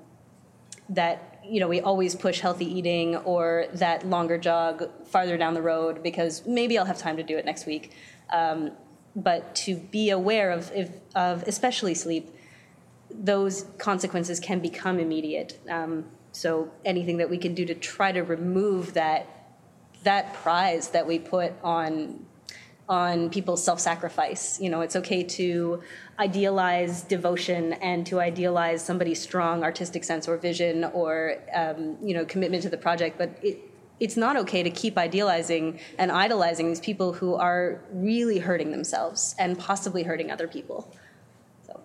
that, 0.89 1.41
you 1.45 1.61
know, 1.61 1.69
we 1.69 1.81
always 1.81 2.15
push 2.15 2.41
healthy 2.41 2.67
eating 2.67 3.17
or 3.17 3.67
that 3.75 4.07
longer 4.07 4.39
jog 4.39 4.89
farther 5.07 5.37
down 5.37 5.55
the 5.55 5.63
road 5.63 6.03
because 6.03 6.47
maybe 6.47 6.79
I'll 6.79 6.87
have 6.87 6.99
time 6.99 7.17
to 7.17 7.23
do 7.23 7.37
it 7.37 7.45
next 7.45 7.67
week. 7.67 7.93
Um, 8.33 8.71
but 9.17 9.55
to 9.57 9.77
be 9.77 10.11
aware 10.11 10.51
of, 10.51 10.73
if, 10.75 10.91
of 11.15 11.43
especially 11.45 11.95
sleep, 11.95 12.35
those 13.11 13.67
consequences 13.79 14.41
can 14.41 14.61
become 14.61 14.99
immediate. 14.99 15.61
Um, 15.69 16.07
so 16.33 16.71
anything 16.85 17.19
that 17.19 17.31
we 17.31 17.39
can 17.39 17.55
do 17.55 17.65
to 17.67 17.75
try 17.75 18.11
to 18.11 18.23
remove 18.23 18.95
that 18.95 19.29
that 20.05 20.33
prize 20.35 20.89
that 20.91 21.07
we 21.07 21.19
put 21.19 21.53
on 21.63 22.25
on 22.87 23.31
people's 23.31 23.65
self-sacrifice. 23.65 24.61
You 24.61 24.69
know, 24.69 24.83
it's 24.83 24.95
okay 24.97 25.23
to 25.23 25.83
idealize 26.19 27.03
devotion 27.03 27.73
and 27.75 28.07
to 28.07 28.21
idealize 28.21 28.85
somebody's 28.85 29.21
strong 29.21 29.65
artistic 29.65 30.05
sense 30.05 30.29
or 30.29 30.37
vision 30.37 30.85
or 30.85 31.37
um, 31.55 31.97
you 32.03 32.15
know 32.15 32.25
commitment 32.27 32.63
to 32.63 32.69
the 32.69 32.77
project, 32.77 33.17
but 33.19 33.31
it, 33.43 33.59
it's 34.01 34.17
not 34.17 34.37
okay 34.37 34.63
to 34.63 34.71
keep 34.71 34.99
idealizing 34.99 35.81
and 35.99 36.13
idolizing 36.13 36.69
these 36.69 36.81
people 36.81 37.13
who 37.15 37.35
are 37.35 37.81
really 37.93 38.39
hurting 38.39 38.71
themselves 38.71 39.35
and 39.39 39.59
possibly 39.59 40.03
hurting 40.03 40.31
other 40.31 40.49
people. 40.49 40.93
So, 41.67 41.81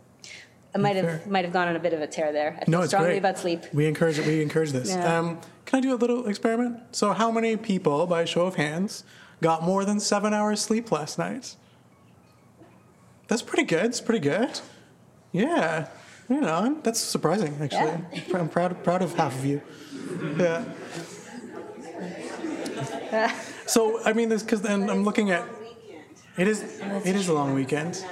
I 0.75 0.79
might 0.79 0.95
Fair. 0.95 1.11
have 1.11 1.27
might 1.27 1.45
have 1.45 1.53
gone 1.53 1.67
on 1.69 1.75
a 1.77 1.79
bit 1.79 1.93
of 1.93 2.01
a 2.01 2.07
tear 2.07 2.33
there. 2.33 2.59
I 2.59 2.69
No, 2.69 2.81
it's 2.81 2.89
strongly 2.89 3.11
great. 3.11 3.19
about 3.19 3.37
sleep. 3.37 3.63
We 3.73 3.87
encourage 3.87 4.19
it. 4.19 4.25
We 4.25 4.41
encourage 4.41 4.71
this. 4.71 4.89
Yeah. 4.89 5.19
Um, 5.19 5.39
can 5.69 5.77
I 5.77 5.81
do 5.81 5.93
a 5.93 6.01
little 6.01 6.27
experiment? 6.27 6.79
So, 6.95 7.13
how 7.13 7.29
many 7.29 7.55
people, 7.55 8.07
by 8.07 8.25
show 8.25 8.47
of 8.47 8.55
hands, 8.55 9.03
got 9.39 9.61
more 9.61 9.85
than 9.85 9.99
seven 9.99 10.33
hours 10.33 10.61
sleep 10.61 10.91
last 10.91 11.19
night? 11.19 11.55
That's 13.27 13.43
pretty 13.43 13.65
good. 13.65 13.85
It's 13.85 14.01
pretty 14.01 14.27
good. 14.27 14.61
Yeah. 15.31 15.87
You 16.27 16.41
know, 16.41 16.79
that's 16.81 16.99
surprising. 16.99 17.55
Actually, 17.61 18.03
I'm 18.33 18.49
proud 18.49 18.83
proud 18.83 19.03
of 19.03 19.13
half 19.13 19.37
of 19.37 19.45
you. 19.45 19.61
Yeah. 20.37 20.65
So, 23.65 24.01
I 24.03 24.13
mean, 24.13 24.29
this 24.29 24.41
because 24.41 24.63
then 24.63 24.89
I'm 24.89 25.03
looking 25.03 25.29
at. 25.29 25.47
It 26.37 26.47
is. 26.47 26.79
It 27.05 27.15
is 27.15 27.27
a 27.27 27.33
long 27.33 27.53
weekend. 27.53 28.03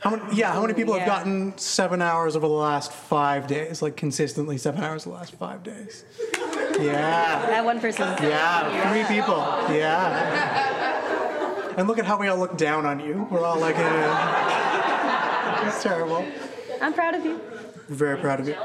How 0.00 0.10
many, 0.10 0.22
yeah, 0.36 0.52
how 0.52 0.60
many 0.60 0.74
people 0.74 0.92
have 0.94 1.02
Yeah. 1.02 1.06
gotten 1.16 1.56
seven 1.58 2.02
hours 2.02 2.36
over 2.36 2.46
the 2.46 2.52
last 2.52 2.92
five 2.92 3.46
days? 3.46 3.80
Like 3.82 3.96
consistently 3.96 4.58
seven 4.58 4.84
hours 4.84 5.04
the 5.04 5.10
last 5.10 5.34
five 5.36 5.62
days? 5.62 6.04
Yeah. 6.78 7.46
That 7.46 7.64
one 7.64 7.80
person. 7.80 8.06
Yeah, 8.22 8.90
three 8.90 9.04
people. 9.16 9.38
Yeah. 9.74 11.74
And 11.78 11.88
look 11.88 11.98
at 11.98 12.04
how 12.04 12.18
we 12.18 12.28
all 12.28 12.38
look 12.38 12.56
down 12.58 12.84
on 12.86 13.00
you. 13.00 13.26
We're 13.30 13.44
all 13.44 13.58
like, 13.58 13.76
eh. 13.78 15.66
it's 15.66 15.82
terrible. 15.82 16.24
I'm 16.80 16.92
proud 16.92 17.14
of 17.14 17.24
you. 17.24 17.40
Very 17.88 18.18
proud 18.18 18.40
of 18.40 18.48
you. 18.48 18.56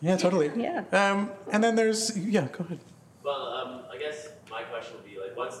Yeah, 0.00 0.16
totally. 0.16 0.50
Yeah. 0.54 0.84
Um, 0.92 1.30
and 1.50 1.64
then 1.64 1.76
there's, 1.76 2.16
yeah, 2.16 2.48
go 2.52 2.64
ahead. 2.64 2.80
Well, 3.22 3.46
um, 3.46 3.80
I 3.90 3.96
guess 3.98 4.28
my 4.50 4.62
question 4.64 4.96
would 4.96 5.04
be 5.06 5.18
like, 5.18 5.34
what's 5.36 5.60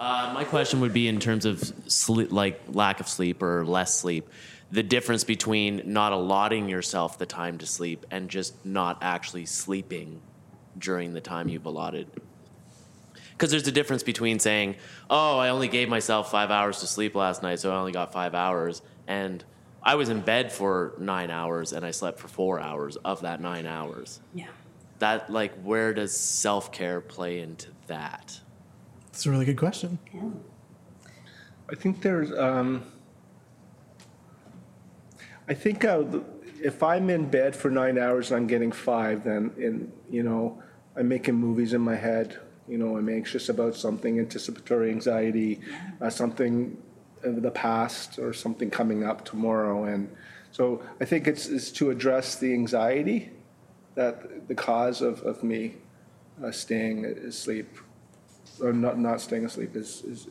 Uh, 0.00 0.32
my 0.32 0.44
question 0.44 0.80
would 0.80 0.94
be 0.94 1.08
in 1.08 1.20
terms 1.20 1.44
of 1.44 1.60
sleep, 1.86 2.32
like 2.32 2.58
lack 2.68 3.00
of 3.00 3.06
sleep 3.06 3.42
or 3.42 3.66
less 3.66 3.94
sleep, 3.94 4.30
the 4.72 4.82
difference 4.82 5.24
between 5.24 5.82
not 5.84 6.12
allotting 6.12 6.70
yourself 6.70 7.18
the 7.18 7.26
time 7.26 7.58
to 7.58 7.66
sleep 7.66 8.06
and 8.10 8.30
just 8.30 8.64
not 8.64 8.96
actually 9.02 9.44
sleeping 9.44 10.22
during 10.78 11.12
the 11.12 11.20
time 11.20 11.50
you've 11.50 11.66
allotted. 11.66 12.08
Because 13.32 13.50
there's 13.50 13.68
a 13.68 13.72
difference 13.72 14.02
between 14.02 14.38
saying, 14.38 14.76
"Oh, 15.10 15.38
I 15.38 15.50
only 15.50 15.68
gave 15.68 15.90
myself 15.90 16.30
five 16.30 16.50
hours 16.50 16.80
to 16.80 16.86
sleep 16.86 17.14
last 17.14 17.42
night, 17.42 17.60
so 17.60 17.70
I 17.70 17.76
only 17.76 17.92
got 17.92 18.10
five 18.10 18.34
hours," 18.34 18.80
and 19.06 19.44
I 19.82 19.96
was 19.96 20.08
in 20.08 20.22
bed 20.22 20.50
for 20.50 20.94
nine 20.98 21.30
hours 21.30 21.74
and 21.74 21.84
I 21.84 21.90
slept 21.90 22.20
for 22.20 22.28
four 22.28 22.58
hours 22.58 22.96
of 22.96 23.20
that 23.20 23.42
nine 23.42 23.66
hours. 23.66 24.20
Yeah. 24.32 24.46
That 24.98 25.30
like, 25.30 25.52
where 25.62 25.92
does 25.92 26.16
self 26.16 26.72
care 26.72 27.02
play 27.02 27.40
into 27.40 27.68
that? 27.86 28.40
That's 29.20 29.26
a 29.26 29.30
really 29.32 29.44
good 29.44 29.58
question. 29.58 29.98
Yeah. 30.14 30.30
I 31.70 31.74
think 31.74 32.00
there's. 32.00 32.32
Um, 32.32 32.84
I 35.46 35.52
think 35.52 35.84
uh, 35.84 36.04
if 36.64 36.82
I'm 36.82 37.10
in 37.10 37.28
bed 37.28 37.54
for 37.54 37.70
nine 37.70 37.98
hours 37.98 38.30
and 38.30 38.40
I'm 38.40 38.46
getting 38.46 38.72
five, 38.72 39.22
then 39.22 39.52
in 39.58 39.92
you 40.08 40.22
know 40.22 40.62
I'm 40.96 41.08
making 41.08 41.34
movies 41.34 41.74
in 41.74 41.82
my 41.82 41.96
head. 41.96 42.38
You 42.66 42.78
know, 42.78 42.96
I'm 42.96 43.10
anxious 43.10 43.50
about 43.50 43.74
something, 43.74 44.18
anticipatory 44.18 44.90
anxiety, 44.90 45.60
uh, 46.00 46.08
something 46.08 46.78
of 47.22 47.42
the 47.42 47.50
past 47.50 48.18
or 48.18 48.32
something 48.32 48.70
coming 48.70 49.04
up 49.04 49.26
tomorrow, 49.26 49.84
and 49.84 50.10
so 50.50 50.82
I 50.98 51.04
think 51.04 51.26
it's, 51.26 51.46
it's 51.46 51.70
to 51.72 51.90
address 51.90 52.36
the 52.36 52.54
anxiety 52.54 53.32
that 53.96 54.48
the 54.48 54.54
cause 54.54 55.02
of, 55.02 55.20
of 55.24 55.42
me 55.42 55.74
uh, 56.42 56.52
staying 56.52 57.04
asleep 57.04 57.76
or 58.60 58.72
not 58.72 58.98
not 58.98 59.20
staying 59.20 59.44
asleep 59.44 59.76
is 59.76 60.02
is 60.04 60.28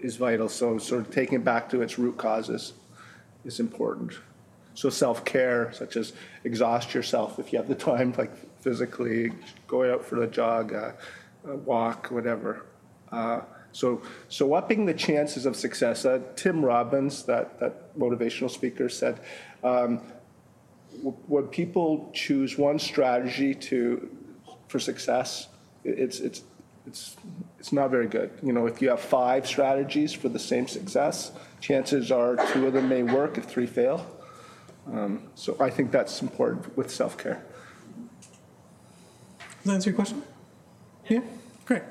is 0.00 0.16
vital. 0.16 0.48
So 0.48 0.78
sort 0.78 1.02
of 1.02 1.10
taking 1.10 1.34
it 1.34 1.44
back 1.44 1.68
to 1.70 1.82
its 1.82 1.98
root 1.98 2.16
causes 2.16 2.74
is 3.44 3.60
important. 3.60 4.12
So 4.74 4.88
self-care, 4.88 5.70
such 5.72 5.96
as 5.96 6.12
exhaust 6.44 6.94
yourself 6.94 7.38
if 7.38 7.52
you 7.52 7.58
have 7.58 7.68
the 7.68 7.74
time, 7.74 8.14
like 8.18 8.32
physically, 8.60 9.32
go 9.66 9.92
out 9.92 10.04
for 10.04 10.22
a 10.22 10.26
jog, 10.26 10.72
uh, 10.72 10.92
a 11.46 11.56
walk, 11.56 12.10
whatever. 12.10 12.66
Uh, 13.10 13.40
so, 13.72 14.02
so 14.28 14.54
upping 14.54 14.86
the 14.86 14.94
chances 14.94 15.46
of 15.46 15.56
success. 15.56 16.04
Uh, 16.04 16.20
Tim 16.36 16.64
Robbins, 16.64 17.24
that, 17.24 17.58
that 17.60 17.98
motivational 17.98 18.50
speaker, 18.50 18.88
said, 18.88 19.20
um, 19.64 20.00
when 21.26 21.44
people 21.44 22.10
choose 22.12 22.58
one 22.58 22.78
strategy 22.78 23.54
to 23.54 24.10
for 24.68 24.78
success, 24.78 25.48
it's 25.84 26.20
it's 26.20 26.42
it's 26.86 27.16
it's 27.58 27.72
not 27.72 27.90
very 27.90 28.06
good. 28.06 28.30
You 28.42 28.52
know, 28.52 28.66
if 28.66 28.82
you 28.82 28.88
have 28.90 29.00
five 29.00 29.46
strategies 29.46 30.12
for 30.12 30.28
the 30.28 30.38
same 30.38 30.66
success, 30.66 31.32
chances 31.60 32.10
are 32.10 32.36
two 32.52 32.66
of 32.66 32.72
them 32.72 32.88
may 32.88 33.02
work 33.02 33.38
if 33.38 33.44
three 33.44 33.66
fail. 33.66 34.06
Um, 34.92 35.28
so 35.34 35.56
I 35.60 35.70
think 35.70 35.92
that's 35.92 36.22
important 36.22 36.76
with 36.76 36.90
self 36.90 37.16
care. 37.16 37.44
Does 39.38 39.46
that 39.64 39.74
answer 39.74 39.90
your 39.90 39.96
question? 39.96 40.22
Yeah? 41.08 41.20
Great. 41.66 41.82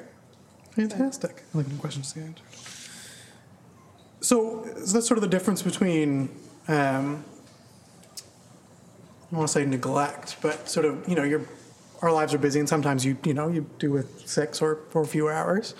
Fantastic. 0.71 1.43
I 1.54 1.58
like 1.58 1.67
when 1.67 1.77
questions 1.77 2.12
get 2.12 2.23
answered. 2.23 2.45
So, 4.19 4.65
so 4.84 4.93
that's 4.93 5.08
sort 5.08 5.17
of 5.17 5.21
the 5.21 5.30
difference 5.30 5.62
between, 5.62 6.30
um, 6.67 7.23
I 8.06 9.32
don't 9.32 9.39
want 9.39 9.47
to 9.47 9.54
say 9.54 9.65
neglect, 9.65 10.38
but 10.41 10.69
sort 10.69 10.86
of, 10.86 11.08
you 11.08 11.15
know, 11.15 11.23
your, 11.23 11.41
our 12.02 12.12
lives 12.12 12.34
are 12.34 12.38
busy 12.38 12.60
and 12.60 12.68
sometimes 12.68 13.06
you, 13.06 13.18
you 13.26 13.34
know, 13.34 13.48
you 13.48 13.70
do 13.80 13.92
with 13.92 14.28
six 14.28 14.62
or, 14.62 14.80
or 14.94 15.06
fewer 15.06 15.32
hours. 15.32 15.76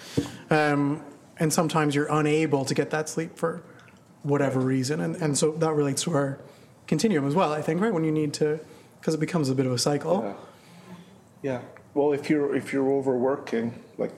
Um, 0.50 1.04
and 1.38 1.52
sometimes 1.52 1.96
you're 1.96 2.12
unable 2.12 2.64
to 2.66 2.74
get 2.76 2.92
that 2.92 3.10
sleep 3.10 3.38
for 3.38 3.64
whatever 4.24 4.60
reason. 4.60 5.00
And, 5.02 5.16
and 5.16 5.38
so 5.38 5.52
that 5.54 5.74
relates 5.74 6.04
to 6.04 6.14
our 6.16 6.40
continuum 6.86 7.26
as 7.26 7.34
well, 7.34 7.52
I 7.52 7.62
think, 7.62 7.82
right? 7.82 7.94
When 7.94 8.04
you 8.04 8.12
need 8.12 8.34
to, 8.36 8.60
because 9.00 9.16
it 9.16 9.20
becomes 9.20 9.50
a 9.50 9.56
bit 9.56 9.66
of 9.66 9.72
a 9.72 9.78
cycle. 9.80 10.38
Yeah. 11.42 11.62
Well, 11.96 12.14
if 12.14 12.30
you're 12.30 12.56
if 12.56 12.72
you're 12.72 12.90
overworking, 12.90 13.74
like, 13.98 14.14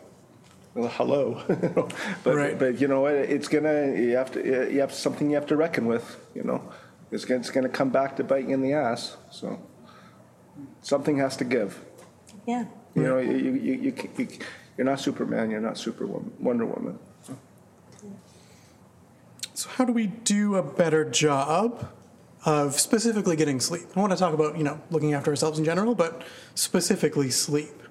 well, 0.75 0.89
hello, 0.89 1.41
but 2.23 2.35
Right. 2.35 2.59
but 2.59 2.79
you 2.81 2.87
know 2.87 3.01
what? 3.01 3.13
It's 3.15 3.47
gonna 3.47 3.95
you 3.95 4.15
have 4.17 4.31
to 4.33 4.71
you 4.71 4.79
have 4.81 4.93
something 4.93 5.29
you 5.29 5.35
have 5.35 5.47
to 5.47 5.55
reckon 5.55 5.85
with. 5.87 6.17
You 6.35 6.43
know, 6.43 6.61
it's 7.11 7.25
gonna, 7.25 7.39
it's 7.39 7.49
gonna 7.49 7.69
come 7.69 7.89
back 7.89 8.15
to 8.17 8.23
bite 8.23 8.47
you 8.47 8.53
in 8.53 8.61
the 8.61 8.73
ass. 8.73 9.15
So 9.31 9.59
something 10.81 11.17
has 11.17 11.37
to 11.37 11.45
give. 11.45 11.79
Yeah. 12.45 12.65
You 12.95 13.03
know, 13.03 13.17
you, 13.17 13.31
you, 13.31 13.51
you, 13.53 13.73
you, 13.73 14.09
you, 14.17 14.27
you're 14.77 14.85
not 14.85 14.99
Superman. 14.99 15.49
You're 15.49 15.61
not 15.61 15.77
Superwoman. 15.77 16.31
Wonder 16.39 16.65
Woman. 16.65 16.99
So, 19.55 19.69
how 19.69 19.85
do 19.85 19.93
we 19.93 20.07
do 20.07 20.55
a 20.55 20.63
better 20.63 21.09
job 21.09 21.91
of 22.45 22.79
specifically 22.79 23.35
getting 23.35 23.59
sleep? 23.59 23.83
I 23.95 23.99
want 23.99 24.11
to 24.11 24.17
talk 24.17 24.33
about, 24.33 24.57
you 24.57 24.63
know, 24.63 24.81
looking 24.89 25.13
after 25.13 25.31
ourselves 25.31 25.59
in 25.59 25.65
general, 25.65 25.93
but 25.93 26.23
specifically 26.55 27.29
sleep. 27.29 27.83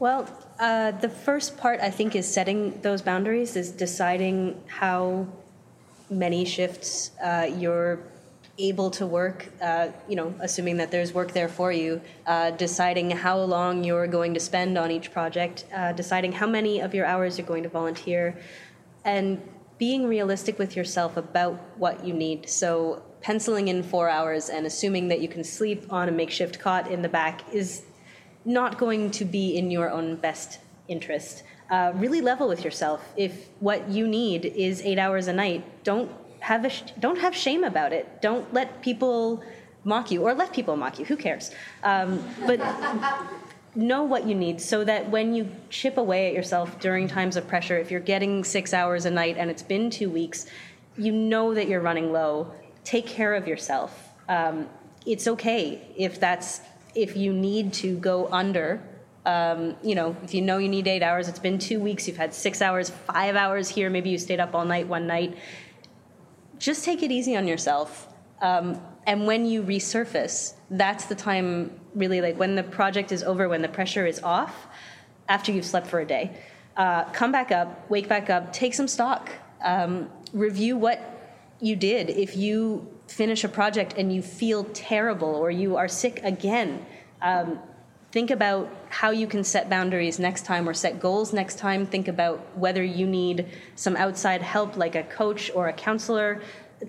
Well, 0.00 0.28
uh, 0.58 0.90
the 0.90 1.08
first 1.08 1.56
part 1.56 1.80
I 1.80 1.90
think 1.90 2.16
is 2.16 2.26
setting 2.26 2.80
those 2.82 3.02
boundaries, 3.02 3.54
is 3.54 3.70
deciding 3.70 4.60
how 4.66 5.28
many 6.10 6.44
shifts 6.44 7.12
uh, 7.22 7.48
you're 7.56 8.00
able 8.62 8.90
to 8.90 9.06
work. 9.06 9.48
Uh, 9.60 9.88
you 10.08 10.16
know, 10.16 10.34
assuming 10.40 10.76
that 10.78 10.90
there's 10.90 11.12
work 11.12 11.32
there 11.32 11.48
for 11.48 11.72
you. 11.72 12.00
Uh, 12.26 12.50
deciding 12.52 13.10
how 13.10 13.38
long 13.38 13.84
you're 13.84 14.06
going 14.06 14.32
to 14.34 14.40
spend 14.40 14.78
on 14.78 14.90
each 14.90 15.12
project. 15.12 15.64
Uh, 15.74 15.92
deciding 15.92 16.32
how 16.32 16.46
many 16.46 16.80
of 16.80 16.94
your 16.94 17.06
hours 17.06 17.38
you're 17.38 17.46
going 17.46 17.62
to 17.62 17.68
volunteer, 17.68 18.36
and 19.04 19.40
being 19.78 20.06
realistic 20.06 20.58
with 20.58 20.76
yourself 20.76 21.16
about 21.16 21.54
what 21.76 22.04
you 22.06 22.14
need. 22.14 22.48
So 22.48 23.02
penciling 23.20 23.68
in 23.68 23.82
four 23.82 24.08
hours 24.08 24.48
and 24.48 24.66
assuming 24.66 25.08
that 25.08 25.20
you 25.20 25.28
can 25.28 25.44
sleep 25.44 25.92
on 25.92 26.08
a 26.08 26.12
makeshift 26.12 26.58
cot 26.58 26.90
in 26.90 27.02
the 27.02 27.08
back 27.08 27.42
is 27.52 27.82
not 28.44 28.78
going 28.78 29.10
to 29.12 29.24
be 29.24 29.56
in 29.56 29.70
your 29.70 29.90
own 29.90 30.16
best 30.16 30.58
interest. 30.88 31.44
Uh, 31.70 31.92
really 31.94 32.20
level 32.20 32.48
with 32.48 32.64
yourself. 32.64 33.00
If 33.16 33.48
what 33.60 33.88
you 33.88 34.06
need 34.06 34.44
is 34.44 34.82
eight 34.82 34.98
hours 34.98 35.26
a 35.26 35.32
night, 35.32 35.64
don't 35.84 36.10
have 36.42 36.64
a 36.64 36.70
sh- 36.70 36.82
don't 36.98 37.18
have 37.18 37.34
shame 37.34 37.62
about 37.64 37.92
it. 37.92 38.20
Don't 38.20 38.52
let 38.52 38.82
people 38.82 39.42
mock 39.84 40.10
you, 40.10 40.22
or 40.22 40.34
let 40.34 40.52
people 40.52 40.76
mock 40.76 40.98
you. 40.98 41.04
Who 41.04 41.16
cares? 41.16 41.52
Um, 41.82 42.22
but 42.46 42.60
know 43.74 44.02
what 44.02 44.26
you 44.26 44.34
need 44.34 44.60
so 44.60 44.84
that 44.84 45.08
when 45.08 45.32
you 45.34 45.48
chip 45.70 45.96
away 45.96 46.28
at 46.28 46.34
yourself 46.34 46.78
during 46.80 47.08
times 47.08 47.36
of 47.36 47.46
pressure, 47.48 47.78
if 47.78 47.90
you're 47.90 48.00
getting 48.00 48.44
six 48.44 48.74
hours 48.74 49.06
a 49.06 49.10
night 49.10 49.36
and 49.38 49.50
it's 49.50 49.62
been 49.62 49.88
two 49.88 50.10
weeks, 50.10 50.46
you 50.98 51.12
know 51.12 51.54
that 51.54 51.68
you're 51.68 51.80
running 51.80 52.12
low. 52.12 52.52
Take 52.84 53.06
care 53.06 53.34
of 53.34 53.46
yourself. 53.46 54.10
Um, 54.28 54.68
it's 55.06 55.26
okay 55.26 55.80
if 55.96 56.20
that's 56.20 56.60
if 56.94 57.16
you 57.16 57.32
need 57.32 57.72
to 57.72 57.96
go 57.98 58.28
under. 58.30 58.82
Um, 59.24 59.76
you 59.82 59.94
know, 59.94 60.16
if 60.24 60.34
you 60.34 60.42
know 60.42 60.58
you 60.58 60.68
need 60.68 60.88
eight 60.88 61.02
hours, 61.02 61.28
it's 61.28 61.38
been 61.38 61.58
two 61.58 61.78
weeks, 61.78 62.08
you've 62.08 62.16
had 62.16 62.34
six 62.34 62.60
hours, 62.60 62.90
five 62.90 63.36
hours 63.36 63.68
here, 63.68 63.88
maybe 63.88 64.10
you 64.10 64.18
stayed 64.18 64.40
up 64.40 64.52
all 64.54 64.64
night 64.64 64.88
one 64.88 65.06
night. 65.06 65.36
Just 66.62 66.84
take 66.84 67.02
it 67.02 67.10
easy 67.10 67.36
on 67.36 67.48
yourself. 67.48 68.06
Um, 68.40 68.80
and 69.04 69.26
when 69.26 69.44
you 69.44 69.64
resurface, 69.64 70.54
that's 70.70 71.06
the 71.06 71.16
time 71.16 71.72
really 71.92 72.20
like 72.20 72.38
when 72.38 72.54
the 72.54 72.62
project 72.62 73.10
is 73.10 73.24
over, 73.24 73.48
when 73.48 73.62
the 73.62 73.68
pressure 73.68 74.06
is 74.06 74.20
off, 74.22 74.68
after 75.28 75.50
you've 75.50 75.64
slept 75.64 75.88
for 75.88 75.98
a 75.98 76.06
day. 76.06 76.30
Uh, 76.76 77.02
come 77.06 77.32
back 77.32 77.50
up, 77.50 77.90
wake 77.90 78.08
back 78.08 78.30
up, 78.30 78.52
take 78.52 78.74
some 78.74 78.86
stock, 78.86 79.28
um, 79.64 80.08
review 80.32 80.76
what 80.76 81.00
you 81.60 81.74
did. 81.74 82.10
If 82.10 82.36
you 82.36 82.86
finish 83.08 83.42
a 83.42 83.48
project 83.48 83.94
and 83.96 84.14
you 84.14 84.22
feel 84.22 84.62
terrible 84.72 85.34
or 85.34 85.50
you 85.50 85.76
are 85.76 85.88
sick 85.88 86.20
again, 86.22 86.86
um, 87.22 87.58
think 88.12 88.30
about 88.30 88.70
how 88.90 89.10
you 89.10 89.26
can 89.26 89.42
set 89.42 89.70
boundaries 89.70 90.18
next 90.18 90.44
time 90.44 90.68
or 90.68 90.74
set 90.74 91.00
goals 91.00 91.32
next 91.32 91.58
time. 91.58 91.86
Think 91.86 92.08
about 92.08 92.38
whether 92.56 92.84
you 92.84 93.06
need 93.06 93.46
some 93.74 93.96
outside 93.96 94.42
help, 94.42 94.76
like 94.76 94.94
a 94.94 95.02
coach 95.04 95.50
or 95.54 95.68
a 95.68 95.72
counselor. 95.72 96.42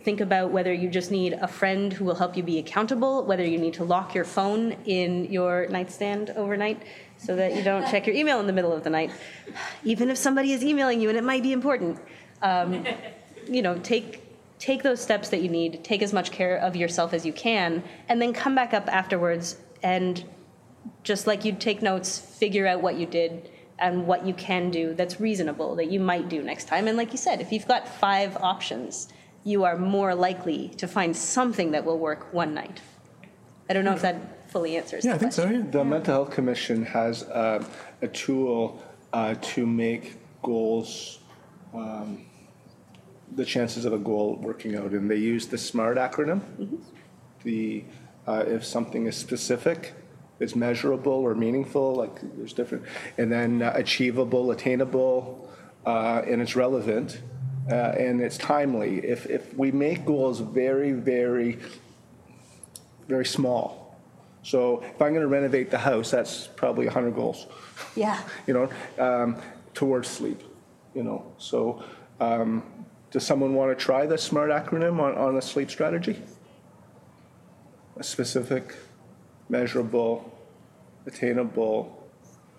Think 0.04 0.20
about 0.20 0.52
whether 0.52 0.74
you 0.74 0.90
just 0.90 1.12
need 1.12 1.34
a 1.34 1.48
friend 1.48 1.94
who 1.94 2.04
will 2.04 2.16
help 2.16 2.36
you 2.36 2.44
be 2.44 2.60
accountable, 2.60 3.24
whether 3.24 3.46
you 3.46 3.58
need 3.58 3.74
to 3.76 3.86
lock 3.86 4.14
your 4.14 4.26
phone 4.26 4.74
in 4.86 5.32
your 5.32 5.68
nightstand 5.68 6.32
overnight 6.32 6.84
so 7.18 7.36
that 7.38 7.56
you 7.56 7.64
don't 7.64 7.90
check 7.90 8.06
your 8.06 8.16
email 8.16 8.40
in 8.40 8.48
the 8.48 8.54
middle 8.54 8.74
of 8.74 8.84
the 8.84 8.90
night, 8.90 9.12
even 9.84 10.10
if 10.10 10.18
somebody 10.18 10.52
is 10.52 10.64
emailing 10.64 11.00
you 11.00 11.08
and 11.10 11.18
it 11.18 11.24
might 11.24 11.44
be 11.44 11.54
important. 11.54 12.00
Um, 12.42 12.86
you 13.48 13.62
know, 13.62 13.78
take 13.80 14.22
take 14.60 14.82
those 14.82 15.02
steps 15.02 15.30
that 15.30 15.42
you 15.42 15.50
need, 15.50 15.84
take 15.84 16.02
as 16.02 16.14
much 16.14 16.32
care 16.32 16.58
of 16.58 16.76
yourself 16.76 17.14
as 17.14 17.26
you 17.26 17.34
can, 17.34 17.84
and 18.10 18.22
then 18.22 18.34
come 18.34 18.56
back 18.56 18.74
up 18.74 18.88
afterwards 18.88 19.58
and 19.84 20.24
just 21.04 21.28
like 21.28 21.46
you'd 21.46 21.60
take 21.60 21.82
notes, 21.82 22.18
figure 22.18 22.68
out 22.68 22.82
what 22.82 22.96
you 22.96 23.06
did 23.06 23.50
and 23.80 24.08
what 24.08 24.26
you 24.26 24.34
can 24.34 24.70
do 24.70 24.94
that's 24.94 25.20
reasonable 25.20 25.76
that 25.76 25.92
you 25.92 26.00
might 26.00 26.30
do 26.30 26.42
next 26.42 26.66
time. 26.66 26.88
And 26.88 26.98
like 26.98 27.12
you 27.12 27.18
said, 27.18 27.42
if 27.42 27.52
you've 27.52 27.68
got 27.68 27.88
five 27.88 28.38
options, 28.38 29.10
you 29.44 29.64
are 29.64 29.78
more 29.78 30.16
likely 30.16 30.70
to 30.78 30.88
find 30.88 31.16
something 31.16 31.72
that 31.72 31.84
will 31.84 32.00
work 32.00 32.34
one 32.34 32.54
night. 32.54 32.82
I 33.70 33.74
don't 33.74 33.86
know 33.86 33.94
if 33.94 34.02
that 34.02 34.50
fully 34.50 34.78
answers 34.78 35.04
Yeah, 35.04 35.12
the 35.12 35.16
I 35.16 35.20
think 35.20 35.34
so. 35.34 35.50
Yeah. 35.50 35.64
The 35.70 35.84
Mental 35.84 36.14
Health 36.14 36.32
Commission 36.32 36.86
has 36.86 37.24
uh, 37.24 37.64
a 38.02 38.08
tool 38.08 38.82
uh, 39.12 39.36
to 39.42 39.66
make 39.66 40.18
goals, 40.42 41.20
um, 41.74 42.26
the 43.36 43.46
chances 43.46 43.86
of 43.86 43.94
a 43.94 43.98
goal 43.98 44.38
working 44.42 44.76
out, 44.76 44.92
and 44.92 45.10
they 45.10 45.18
use 45.18 45.48
the 45.48 45.58
SMART 45.58 45.98
acronym. 45.98 46.42
The 47.44 47.84
uh, 48.28 48.44
if 48.48 48.64
something 48.64 49.08
is 49.08 49.18
specific, 49.18 49.94
it's 50.40 50.56
measurable 50.56 51.12
or 51.12 51.36
meaningful, 51.36 51.96
like 51.96 52.20
there's 52.36 52.54
different, 52.54 52.84
and 53.18 53.32
then 53.32 53.62
uh, 53.62 53.72
achievable, 53.76 54.52
attainable, 54.52 55.50
uh, 55.86 56.22
and 56.28 56.42
it's 56.42 56.56
relevant. 56.56 57.22
Uh, 57.72 57.76
and 57.98 58.20
it's 58.22 58.38
timely. 58.38 58.98
If, 58.98 59.26
if 59.28 59.54
we 59.54 59.72
make 59.72 60.06
goals 60.06 60.42
very, 60.42 60.92
very, 60.92 61.60
very 63.08 63.26
small, 63.26 63.84
so 64.44 64.82
if 64.82 65.02
I'm 65.02 65.14
going 65.14 65.22
to 65.22 65.28
renovate 65.28 65.72
the 65.72 65.78
house, 65.78 66.12
that's 66.12 66.48
probably 66.48 66.86
100 66.86 67.16
goals, 67.16 67.48
Yeah. 67.96 68.22
you 68.48 68.54
know, 68.54 68.70
um, 69.00 69.38
towards 69.74 70.10
sleep, 70.10 70.42
you 70.94 71.04
know. 71.04 71.26
So 71.38 71.84
um, 72.20 72.64
does 73.12 73.26
someone 73.26 73.54
want 73.54 73.78
to 73.78 73.82
try 73.82 74.06
the 74.06 74.18
SMART 74.18 74.50
acronym 74.50 75.00
on, 75.00 75.16
on 75.16 75.38
a 75.38 75.42
sleep 75.42 75.72
strategy? 75.72 76.22
A 77.96 78.04
specific, 78.04 78.76
measurable, 79.58 80.14
attainable, 81.06 82.04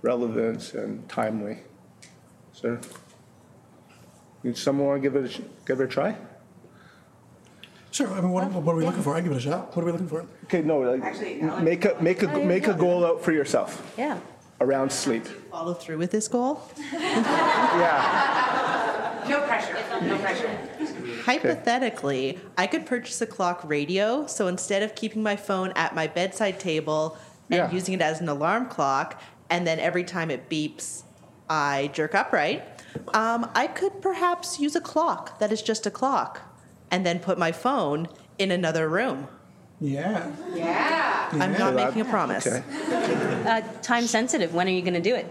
relevant, 0.02 0.74
and 0.74 1.08
timely. 1.08 1.58
Sir? 2.52 2.80
Does 4.44 4.60
someone 4.62 4.86
want 4.86 5.02
to 5.02 5.08
give 5.10 5.16
it 5.16 5.36
a, 5.38 5.42
give 5.66 5.80
it 5.80 5.84
a 5.84 5.88
try? 5.88 6.14
Sure. 7.90 8.08
I 8.12 8.20
mean, 8.20 8.30
what, 8.30 8.48
what 8.52 8.72
are 8.72 8.76
we 8.76 8.84
looking 8.84 9.02
for? 9.02 9.16
I 9.16 9.20
give 9.20 9.32
it 9.32 9.38
a 9.38 9.40
shot. 9.40 9.74
What 9.74 9.82
are 9.82 9.86
we 9.86 9.92
looking 9.92 10.06
for? 10.08 10.24
Okay, 10.44 10.62
no, 10.62 10.78
like, 10.80 11.02
make 11.62 11.84
a, 11.84 11.96
make 12.00 12.22
a, 12.22 12.28
make 12.38 12.68
a 12.68 12.74
goal 12.74 13.04
out 13.04 13.22
for 13.24 13.32
yourself 13.32 13.92
Yeah. 13.98 14.18
around 14.60 14.92
sleep. 14.92 15.26
Follow 15.50 15.74
through 15.74 15.98
with 15.98 16.12
this 16.12 16.28
goal? 16.28 16.62
Yeah. 16.92 18.20
No 19.28 19.40
pressure. 19.48 19.76
No 20.02 20.16
pressure. 20.18 20.50
Hypothetically, 21.24 22.38
I 22.58 22.66
could 22.66 22.84
purchase 22.84 23.20
a 23.22 23.26
clock 23.26 23.62
radio, 23.64 24.26
so 24.26 24.46
instead 24.46 24.82
of 24.82 24.94
keeping 24.94 25.22
my 25.22 25.36
phone 25.36 25.72
at 25.74 25.94
my 25.94 26.06
bedside 26.06 26.60
table 26.60 27.16
and 27.50 27.56
Yeah. 27.58 27.70
using 27.70 27.94
it 27.94 28.02
as 28.02 28.20
an 28.20 28.28
alarm 28.28 28.66
clock, 28.66 29.20
and 29.48 29.66
then 29.66 29.78
every 29.80 30.04
time 30.04 30.30
it 30.30 30.50
beeps, 30.50 31.02
I 31.48 31.88
jerk 31.94 32.14
upright, 32.14 32.62
um, 33.14 33.50
I 33.54 33.66
could 33.68 34.02
perhaps 34.02 34.60
use 34.60 34.76
a 34.76 34.82
clock 34.82 35.38
that 35.38 35.50
is 35.50 35.62
just 35.62 35.86
a 35.86 35.90
clock, 35.90 36.42
and 36.90 37.06
then 37.06 37.18
put 37.20 37.38
my 37.38 37.52
phone 37.52 38.06
in 38.38 38.50
another 38.50 38.86
room. 38.86 39.28
Yeah. 39.80 40.26
Yeah. 40.54 41.28
I'm 41.32 41.52
Yeah. 41.52 41.58
not 41.58 41.74
making 41.74 42.02
a 42.02 42.04
promise. 42.04 42.46
Okay. 42.46 42.62
Uh, 43.46 43.62
time 43.80 44.06
sensitive. 44.06 44.52
When 44.54 44.66
are 44.66 44.70
you 44.70 44.82
going 44.82 44.94
to 44.94 45.00
do 45.00 45.14
it? 45.14 45.26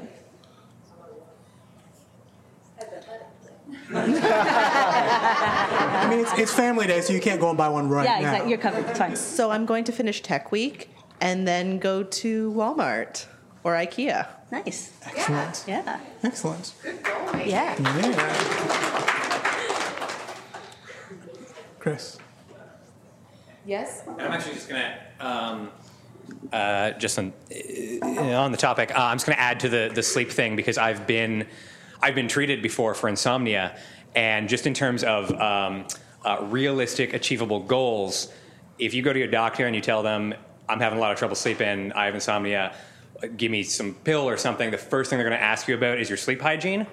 I 5.93 6.09
mean, 6.09 6.19
it's, 6.19 6.33
it's 6.37 6.53
family 6.53 6.87
day, 6.87 7.01
so 7.01 7.13
you 7.13 7.21
can't 7.21 7.39
go 7.39 7.49
and 7.49 7.57
buy 7.57 7.69
one 7.69 7.87
right 7.87 8.05
yeah, 8.05 8.19
now. 8.19 8.19
exactly. 8.19 8.49
You're 8.49 8.59
covered. 8.59 8.85
It's 8.89 8.99
fine. 8.99 9.15
So 9.15 9.51
I'm 9.51 9.65
going 9.65 9.83
to 9.85 9.91
finish 9.91 10.21
Tech 10.21 10.51
Week 10.51 10.89
and 11.21 11.47
then 11.47 11.79
go 11.79 12.03
to 12.03 12.51
Walmart 12.53 13.25
or 13.63 13.73
IKEA. 13.73 14.27
Nice. 14.51 14.91
Excellent. 15.05 15.63
Yeah. 15.67 15.99
Excellent. 16.23 16.73
Yeah. 17.45 17.75
Yeah. 17.79 18.83
Chris. 21.79 22.17
Yes? 23.65 24.03
And 24.07 24.21
I'm 24.21 24.31
actually 24.31 24.53
just 24.53 24.69
gonna, 24.69 24.97
um, 25.19 25.69
uh, 26.51 26.91
just 26.91 27.17
on, 27.17 27.33
uh, 28.01 28.05
on 28.39 28.51
the 28.51 28.57
topic, 28.57 28.91
uh, 28.91 29.01
I'm 29.01 29.15
just 29.15 29.25
gonna 29.25 29.39
add 29.39 29.59
to 29.61 29.69
the 29.69 29.91
the 29.93 30.03
sleep 30.03 30.31
thing 30.31 30.55
because 30.55 30.77
I've 30.77 31.07
been, 31.07 31.47
I've 32.01 32.15
been 32.15 32.27
treated 32.27 32.61
before 32.61 32.93
for 32.93 33.07
insomnia, 33.09 33.77
and 34.15 34.49
just 34.49 34.67
in 34.67 34.73
terms 34.73 35.03
of 35.03 35.31
um, 35.39 35.85
uh, 36.23 36.37
realistic, 36.43 37.13
achievable 37.13 37.59
goals, 37.59 38.31
if 38.79 38.93
you 38.93 39.01
go 39.01 39.13
to 39.13 39.19
your 39.19 39.27
doctor 39.27 39.65
and 39.65 39.75
you 39.75 39.81
tell 39.81 40.03
them 40.03 40.33
I'm 40.69 40.79
having 40.79 40.97
a 40.97 41.01
lot 41.01 41.11
of 41.11 41.17
trouble 41.17 41.35
sleeping, 41.35 41.91
I 41.93 42.05
have 42.05 42.15
insomnia, 42.15 42.75
give 43.37 43.51
me 43.51 43.63
some 43.63 43.93
pill 43.93 44.27
or 44.27 44.37
something, 44.37 44.71
the 44.71 44.77
first 44.77 45.09
thing 45.09 45.19
they're 45.19 45.29
gonna 45.29 45.41
ask 45.41 45.67
you 45.67 45.75
about 45.75 45.99
is 45.99 46.09
your 46.09 46.17
sleep 46.17 46.41
hygiene, 46.41 46.87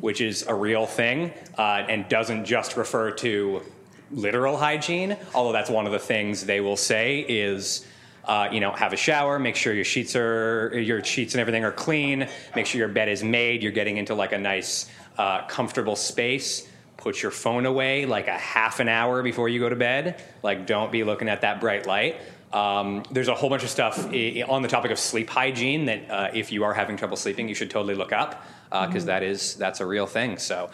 which 0.00 0.20
is 0.20 0.44
a 0.46 0.54
real 0.54 0.86
thing 0.86 1.32
uh, 1.56 1.84
and 1.88 2.08
doesn't 2.08 2.44
just 2.44 2.76
refer 2.76 3.10
to 3.10 3.62
literal 4.10 4.56
hygiene, 4.56 5.16
although 5.34 5.52
that's 5.52 5.70
one 5.70 5.86
of 5.86 5.92
the 5.92 5.98
things 5.98 6.44
they 6.44 6.60
will 6.60 6.76
say 6.76 7.20
is, 7.20 7.86
uh, 8.26 8.48
you 8.52 8.60
know, 8.60 8.70
have 8.72 8.92
a 8.92 8.96
shower, 8.96 9.38
make 9.38 9.56
sure 9.56 9.72
your 9.72 9.84
sheets 9.84 10.14
are 10.14 10.70
your 10.78 11.02
sheets 11.02 11.34
and 11.34 11.40
everything 11.40 11.64
are 11.64 11.72
clean, 11.72 12.28
make 12.54 12.66
sure 12.66 12.78
your 12.78 12.88
bed 12.88 13.08
is 13.08 13.24
made, 13.24 13.62
you're 13.62 13.72
getting 13.72 13.96
into 13.96 14.14
like 14.14 14.32
a 14.32 14.38
nice, 14.38 14.90
uh, 15.18 15.46
comfortable 15.46 15.96
space. 15.96 16.68
Put 16.96 17.20
your 17.22 17.32
phone 17.32 17.66
away 17.66 18.06
like 18.06 18.28
a 18.28 18.38
half 18.38 18.78
an 18.80 18.88
hour 18.88 19.22
before 19.22 19.48
you 19.48 19.58
go 19.60 19.68
to 19.68 19.76
bed. 19.76 20.22
Like, 20.42 20.66
don't 20.66 20.92
be 20.92 21.02
looking 21.04 21.28
at 21.28 21.40
that 21.40 21.60
bright 21.60 21.86
light. 21.86 22.20
Um, 22.52 23.02
there's 23.10 23.28
a 23.28 23.34
whole 23.34 23.48
bunch 23.48 23.64
of 23.64 23.70
stuff 23.70 24.06
i- 24.12 24.44
on 24.46 24.60
the 24.62 24.68
topic 24.68 24.90
of 24.90 24.98
sleep 24.98 25.30
hygiene 25.30 25.86
that 25.86 26.10
uh, 26.10 26.30
if 26.34 26.52
you 26.52 26.64
are 26.64 26.74
having 26.74 26.96
trouble 26.96 27.16
sleeping, 27.16 27.48
you 27.48 27.54
should 27.54 27.70
totally 27.70 27.94
look 27.94 28.12
up 28.12 28.44
because 28.70 29.06
is 29.06 29.54
that's 29.56 29.80
a 29.80 29.86
real 29.86 30.06
thing. 30.06 30.36
So 30.38 30.70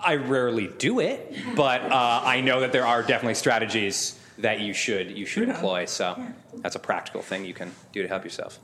I 0.00 0.16
rarely 0.16 0.68
do 0.78 1.00
it, 1.00 1.34
but 1.56 1.82
uh, 1.82 2.20
I 2.24 2.40
know 2.40 2.60
that 2.60 2.72
there 2.72 2.86
are 2.86 3.02
definitely 3.02 3.34
strategies 3.34 4.18
that 4.38 4.60
you 4.60 4.72
should 4.74 5.16
you 5.16 5.24
should 5.24 5.48
employ. 5.48 5.84
So 5.86 6.20
that's 6.56 6.74
a 6.76 6.80
practical 6.80 7.22
thing 7.22 7.44
you 7.44 7.54
can 7.54 7.72
do 7.92 8.02
to 8.02 8.08
help 8.08 8.24
yourself. 8.24 8.58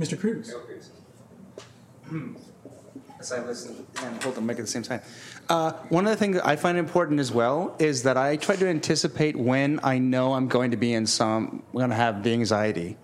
Mr. 0.00 0.18
Cruz. 0.18 0.54
As 3.22 3.30
I 3.30 3.38
listen 3.38 3.86
and 4.02 4.20
hold 4.20 4.34
the 4.34 4.40
mic 4.40 4.58
at 4.58 4.62
the 4.62 4.66
same 4.66 4.82
time. 4.82 5.00
Uh, 5.48 5.74
one 5.90 6.04
of 6.06 6.10
the 6.10 6.16
things 6.16 6.38
I 6.38 6.56
find 6.56 6.76
important 6.76 7.20
as 7.20 7.30
well 7.30 7.76
is 7.78 8.02
that 8.02 8.16
I 8.16 8.34
try 8.34 8.56
to 8.56 8.66
anticipate 8.66 9.36
when 9.36 9.78
I 9.84 9.98
know 9.98 10.32
I'm 10.32 10.48
going 10.48 10.72
to 10.72 10.76
be 10.76 10.92
in 10.92 11.06
some, 11.06 11.62
I'm 11.72 11.78
going 11.78 11.90
to 11.90 11.94
have 11.94 12.24
the 12.24 12.32
anxiety. 12.32 12.96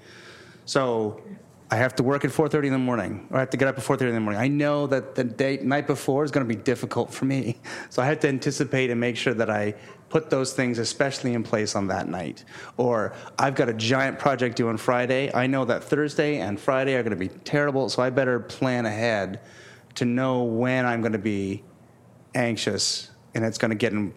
So 0.64 1.22
I 1.70 1.76
have 1.76 1.94
to 1.96 2.02
work 2.02 2.24
at 2.24 2.32
4:30 2.32 2.64
in 2.66 2.72
the 2.72 2.78
morning, 2.80 3.28
or 3.30 3.36
I 3.36 3.40
have 3.40 3.50
to 3.50 3.56
get 3.56 3.68
up 3.68 3.78
at 3.78 3.84
4:30 3.84 4.08
in 4.08 4.14
the 4.14 4.20
morning. 4.20 4.40
I 4.40 4.48
know 4.48 4.88
that 4.88 5.14
the 5.14 5.60
night 5.62 5.86
before 5.86 6.24
is 6.24 6.32
going 6.32 6.44
to 6.44 6.52
be 6.52 6.60
difficult 6.60 7.14
for 7.14 7.24
me, 7.24 7.60
so 7.88 8.02
I 8.02 8.06
have 8.06 8.18
to 8.18 8.28
anticipate 8.28 8.90
and 8.90 8.98
make 8.98 9.16
sure 9.16 9.34
that 9.34 9.48
I 9.48 9.76
put 10.08 10.30
those 10.30 10.52
things, 10.52 10.80
especially 10.80 11.32
in 11.32 11.44
place 11.44 11.76
on 11.76 11.86
that 11.88 12.08
night. 12.08 12.44
Or 12.76 13.12
I've 13.38 13.54
got 13.54 13.68
a 13.68 13.72
giant 13.72 14.18
project 14.18 14.56
due 14.56 14.68
on 14.68 14.78
Friday. 14.78 15.30
I 15.32 15.46
know 15.46 15.64
that 15.66 15.84
Thursday 15.84 16.40
and 16.40 16.58
Friday 16.58 16.96
are 16.96 17.04
going 17.04 17.16
to 17.16 17.28
be 17.28 17.28
terrible, 17.28 17.88
so 17.88 18.02
I 18.02 18.10
better 18.10 18.40
plan 18.40 18.84
ahead 18.84 19.38
to 19.98 20.04
know 20.04 20.42
when 20.42 20.86
I'm 20.86 21.00
going 21.00 21.12
to 21.12 21.18
be 21.18 21.62
anxious 22.34 23.10
and 23.34 23.44
it's 23.44 23.58
going 23.58 23.70
to 23.70 23.76
get 23.76 23.92
in, 23.92 24.14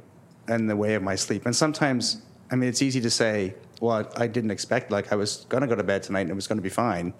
in 0.47 0.67
the 0.67 0.75
way 0.75 0.93
of 0.95 1.03
my 1.03 1.15
sleep. 1.15 1.45
And 1.45 1.55
sometimes, 1.55 2.21
I 2.51 2.55
mean, 2.55 2.69
it's 2.69 2.81
easy 2.81 3.01
to 3.01 3.09
say, 3.09 3.55
well, 3.79 4.07
I 4.15 4.27
didn't 4.27 4.51
expect, 4.51 4.91
like, 4.91 5.11
I 5.11 5.15
was 5.15 5.45
going 5.49 5.61
to 5.61 5.67
go 5.67 5.75
to 5.75 5.83
bed 5.83 6.03
tonight 6.03 6.21
and 6.21 6.31
it 6.31 6.35
was 6.35 6.47
going 6.47 6.59
to 6.59 6.63
be 6.63 6.69
fine. 6.69 7.13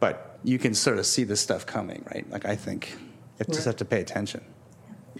But 0.00 0.38
you 0.44 0.58
can 0.58 0.74
sort 0.74 0.98
of 0.98 1.06
see 1.06 1.24
this 1.24 1.40
stuff 1.40 1.66
coming, 1.66 2.04
right? 2.12 2.28
Like, 2.30 2.44
I 2.44 2.56
think 2.56 2.96
you 3.38 3.46
just 3.52 3.64
have 3.64 3.76
to 3.76 3.84
pay 3.84 4.00
attention. 4.00 4.44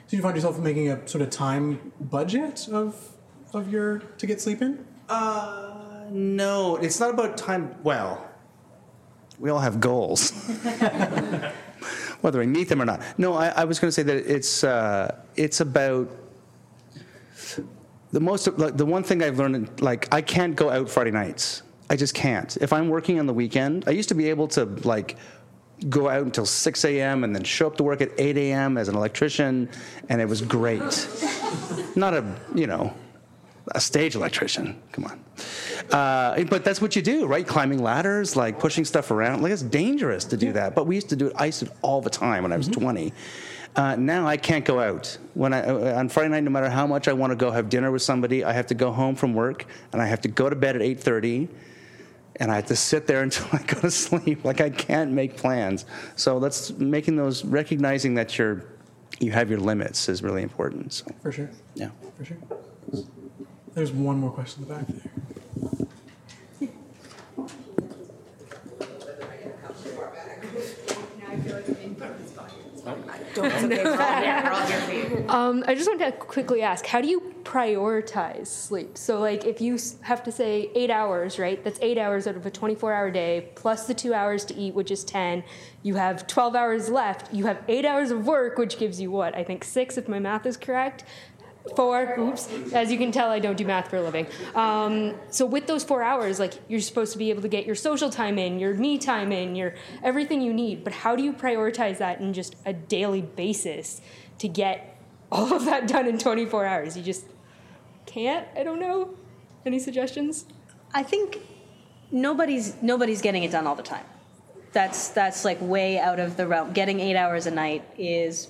So 0.07 0.17
you 0.17 0.23
find 0.23 0.37
yourself 0.37 0.59
making 0.59 0.91
a 0.91 1.09
sort 1.09 1.23
of 1.23 1.31
time 1.31 1.93
budget 2.01 2.69
of 2.69 3.15
of 3.55 3.71
your 3.71 3.99
to 3.99 4.27
get 4.27 4.41
sleep 4.41 4.63
in? 4.63 4.87
Uh, 5.09 6.05
no, 6.11 6.77
it's 6.77 7.01
not 7.01 7.11
about 7.11 7.37
time. 7.37 7.75
Well, 7.83 8.27
we 9.39 9.51
all 9.51 9.61
have 9.61 9.81
goals. 9.81 10.33
whether 12.21 12.43
I 12.43 12.47
meet 12.47 12.69
them 12.69 12.83
or 12.83 12.85
not. 12.85 13.03
No, 13.17 13.35
I, 13.35 13.49
I 13.49 13.65
was 13.65 13.79
going 13.79 13.89
to 13.89 13.93
say 13.93 14.03
that 14.03 14.17
it's 14.17 14.65
uh, 14.65 15.21
it's 15.37 15.61
about 15.61 16.09
the 18.13 18.21
most 18.21 18.47
like 18.59 18.77
the 18.77 18.87
one 18.87 19.03
thing 19.03 19.23
I've 19.23 19.39
learned. 19.39 19.81
Like 19.81 20.13
I 20.13 20.23
can't 20.23 20.57
go 20.57 20.71
out 20.71 20.89
Friday 20.89 21.11
nights. 21.11 21.63
I 21.91 21.97
just 21.97 22.15
can't. 22.15 22.57
If 22.61 22.73
I'm 22.73 22.89
working 22.89 23.19
on 23.19 23.27
the 23.27 23.33
weekend, 23.33 23.85
I 23.87 23.93
used 23.93 24.11
to 24.11 24.15
be 24.15 24.29
able 24.29 24.49
to 24.49 24.65
like 24.85 25.17
go 25.89 26.09
out 26.09 26.23
until 26.23 26.45
6 26.45 26.85
a.m. 26.85 27.25
and 27.25 27.35
then 27.35 27.45
show 27.45 27.69
up 27.69 27.77
to 27.77 27.83
work 27.85 28.01
at 28.01 28.11
8 28.19 28.37
a.m. 28.37 28.77
as 28.77 28.89
an 28.89 28.97
electrician, 28.97 29.69
and 30.09 30.21
it 30.21 30.29
was 30.29 30.43
great. 30.43 31.09
Not 31.97 32.15
a 32.15 32.25
you 32.55 32.67
know 32.67 32.95
a 33.75 33.81
stage 33.81 34.15
electrician. 34.15 34.81
Come 34.93 35.05
on. 35.05 35.25
Uh, 35.93 36.45
but 36.45 36.65
that's 36.65 36.81
what 36.81 36.97
you 36.97 37.03
do, 37.03 37.27
right? 37.27 37.47
Climbing 37.47 37.83
ladders, 37.83 38.37
like 38.37 38.59
pushing 38.59 38.85
stuff 38.85 39.11
around. 39.11 39.43
Like 39.43 39.53
it's 39.53 39.63
dangerous 39.63 40.25
to 40.27 40.37
do 40.37 40.53
that. 40.53 40.75
But 40.75 40.87
we 40.87 40.95
used 40.95 41.09
to 41.11 41.17
do 41.17 41.29
it. 41.29 41.33
I 41.37 41.47
used 41.47 41.61
to 41.61 41.65
do 41.67 41.71
it 41.71 41.77
all 41.83 42.01
the 42.01 42.11
time 42.11 42.43
when 42.43 42.53
I 42.53 42.57
was 42.57 42.69
20. 42.69 43.13
Uh, 43.77 43.95
now 43.97 44.27
I 44.27 44.37
can't 44.37 44.65
go 44.65 44.81
out. 44.81 45.17
When 45.35 45.53
I, 45.53 45.63
uh, 45.63 45.99
on 45.99 46.09
Friday 46.09 46.31
night, 46.31 46.43
no 46.43 46.51
matter 46.51 46.69
how 46.71 46.87
much 46.87 47.07
I 47.07 47.13
want 47.13 47.31
to 47.31 47.37
go 47.37 47.51
have 47.51 47.69
dinner 47.69 47.91
with 47.93 48.03
somebody, 48.03 48.45
I 48.45 48.53
have 48.53 48.67
to 48.69 48.75
go 48.75 48.91
home 48.91 49.15
from 49.15 49.35
work 49.35 49.67
and 49.93 50.03
I 50.03 50.07
have 50.07 50.21
to 50.23 50.29
go 50.29 50.51
to 50.51 50.57
bed 50.57 50.75
at 50.75 50.83
8:30, 50.83 51.49
and 52.37 52.51
I 52.51 52.57
have 52.57 52.67
to 52.67 52.77
sit 52.77 53.07
there 53.07 53.23
until 53.29 53.47
I 53.53 53.63
go 53.63 53.81
to 53.81 53.91
sleep. 53.91 54.45
Like 54.45 54.61
I 54.61 54.71
can't 54.71 55.13
make 55.13 55.37
plans. 55.37 55.85
So 56.17 56.41
that's 56.41 56.71
making 56.73 57.17
those 57.17 57.45
recognizing 57.45 58.15
that 58.15 58.37
you're 58.39 58.65
you 59.21 59.33
have 59.33 59.51
your 59.51 59.61
limits 59.61 60.09
is 60.09 60.23
really 60.23 60.43
important. 60.43 60.93
So 60.93 61.07
For 61.23 61.33
sure. 61.33 61.51
yeah. 61.75 61.91
For 62.17 62.25
sure. 62.25 62.37
There's 63.75 63.93
one 63.93 64.19
more 64.19 64.31
question 64.31 64.63
in 64.63 64.69
the 64.69 64.75
back 64.75 64.87
there. 64.87 65.11
Um, 75.29 75.63
I 75.67 75.75
just 75.75 75.89
wanted 75.89 76.07
to 76.07 76.13
quickly 76.13 76.63
ask, 76.63 76.87
how 76.87 77.01
do 77.01 77.09
you 77.09 77.35
prioritize 77.45 78.47
sleep? 78.47 78.97
So, 78.97 79.21
like, 79.21 79.45
if 79.45 79.61
you 79.61 79.79
have 80.03 80.23
to 80.25 80.33
say 80.33 80.71
eight 80.75 80.91
hours, 80.91 81.39
right? 81.39 81.63
That's 81.63 81.79
eight 81.83 81.99
hours 81.99 82.27
out 82.27 82.37
of 82.37 82.47
a 82.47 82.51
24-hour 82.51 83.11
day, 83.11 83.51
plus 83.55 83.87
the 83.87 83.95
two 83.95 84.15
hours 84.15 84.45
to 84.47 84.55
eat, 84.57 84.75
which 84.75 84.91
is 84.91 85.05
10. 85.05 85.45
You 85.83 85.95
have 85.97 86.27
12 86.27 86.55
hours 86.55 86.89
left. 86.89 87.33
You 87.33 87.47
have 87.47 87.63
eight 87.69 87.85
hours 87.85 88.11
of 88.11 88.27
work, 88.27 88.59
which 88.59 88.79
gives 88.79 89.01
you 89.01 89.11
what? 89.11 89.35
I 89.35 89.45
think 89.45 89.65
six, 89.65 89.97
if 89.99 90.09
my 90.09 90.19
math 90.19 90.47
is 90.47 90.57
correct. 90.57 91.05
Four. 91.77 92.15
Oops. 92.19 92.73
As 92.73 92.91
you 92.91 92.99
can 92.99 93.13
tell, 93.13 93.31
I 93.31 93.39
don't 93.39 93.57
do 93.57 93.65
math 93.65 93.89
for 93.91 93.97
a 93.97 94.03
living. 94.03 94.27
Um, 94.55 95.15
so 95.31 95.47
with 95.47 95.67
those 95.67 95.85
four 95.85 96.03
hours, 96.03 96.39
like 96.39 96.55
you're 96.69 96.81
supposed 96.81 97.13
to 97.13 97.19
be 97.19 97.31
able 97.31 97.43
to 97.43 97.49
get 97.49 97.67
your 97.67 97.75
social 97.75 98.11
time 98.11 98.39
in, 98.39 98.59
your 98.59 98.75
me 98.75 98.99
time 98.99 99.33
in, 99.33 99.55
your 99.55 99.75
everything 100.03 100.41
you 100.43 100.53
need. 100.53 100.85
But 100.85 100.93
how 100.93 101.17
do 101.17 101.23
you 101.23 101.33
prioritize 101.33 101.99
that 101.99 102.21
in 102.21 102.33
just 102.33 102.57
a 102.67 102.73
daily 102.73 103.23
basis 103.23 104.01
to 104.39 104.49
get 104.49 104.97
all 105.31 105.53
of 105.55 105.65
that 105.67 105.87
done 105.87 106.07
in 106.07 106.19
24 106.19 106.65
hours? 106.65 106.97
You 106.97 107.03
just 107.03 107.25
can't. 108.07 108.47
I 108.57 108.63
don't 108.63 108.81
know. 108.81 109.15
Any 109.67 109.79
suggestions? 109.79 110.47
I 110.95 111.03
think 111.03 111.41
nobody's 112.11 112.75
nobody's 112.83 113.23
getting 113.23 113.45
it 113.45 113.51
done 113.51 113.67
all 113.67 113.75
the 113.75 113.83
time. 113.83 114.05
That's 114.73 115.09
that's 115.09 115.45
like 115.45 115.59
way 115.61 115.99
out 115.99 116.21
of 116.21 116.37
the 116.37 116.47
realm. 116.47 116.73
Getting 116.73 117.01
eight 117.01 117.17
hours 117.17 117.47
a 117.47 117.51
night 117.51 117.85
is 117.97 118.49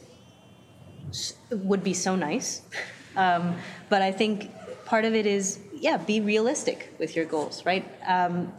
would 1.50 1.82
be 1.82 1.94
so 1.94 2.16
nice, 2.16 2.62
um, 3.18 3.56
but 3.88 4.00
I 4.00 4.12
think 4.12 4.50
part 4.86 5.04
of 5.04 5.14
it 5.14 5.26
is 5.26 5.58
yeah, 5.80 5.96
be 5.96 6.20
realistic 6.20 6.94
with 6.98 7.14
your 7.14 7.24
goals, 7.24 7.64
right? 7.64 7.84
Um, 8.06 8.52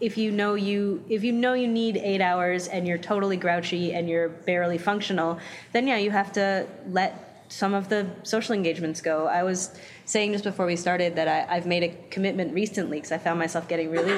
if 0.00 0.18
you 0.18 0.30
know 0.30 0.54
you 0.54 1.02
if 1.08 1.24
you 1.24 1.32
know 1.32 1.54
you 1.54 1.68
need 1.68 1.96
eight 1.96 2.20
hours 2.20 2.68
and 2.68 2.86
you're 2.86 2.98
totally 2.98 3.36
grouchy 3.36 3.92
and 3.94 4.08
you're 4.08 4.28
barely 4.28 4.78
functional, 4.78 5.38
then 5.72 5.86
yeah, 5.86 5.96
you 5.96 6.10
have 6.10 6.32
to 6.32 6.66
let 6.88 7.46
some 7.48 7.74
of 7.74 7.88
the 7.88 8.06
social 8.22 8.54
engagements 8.54 9.00
go. 9.00 9.26
I 9.26 9.42
was 9.42 9.78
saying 10.06 10.32
just 10.32 10.44
before 10.44 10.66
we 10.66 10.76
started 10.76 11.14
that 11.16 11.28
I, 11.28 11.56
I've 11.56 11.66
made 11.66 11.84
a 11.84 11.88
commitment 12.10 12.52
recently 12.52 12.98
because 12.98 13.12
I 13.12 13.18
found 13.18 13.38
myself 13.38 13.68
getting 13.68 13.90
really 13.90 14.14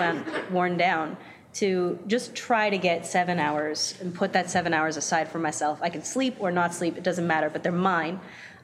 worn 0.50 0.76
down 0.76 1.16
to 1.54 1.98
just 2.06 2.34
try 2.34 2.68
to 2.68 2.78
get 2.78 3.06
seven 3.06 3.38
hours 3.38 3.94
and 4.00 4.14
put 4.14 4.32
that 4.34 4.50
seven 4.50 4.74
hours 4.74 4.96
aside 4.96 5.28
for 5.28 5.38
myself. 5.38 5.78
I 5.82 5.88
can 5.88 6.02
sleep 6.02 6.36
or 6.38 6.50
not 6.50 6.74
sleep; 6.74 6.96
it 6.96 7.02
doesn't 7.02 7.26
matter, 7.26 7.50
but 7.50 7.62
they're 7.62 7.72
mine. 7.72 8.20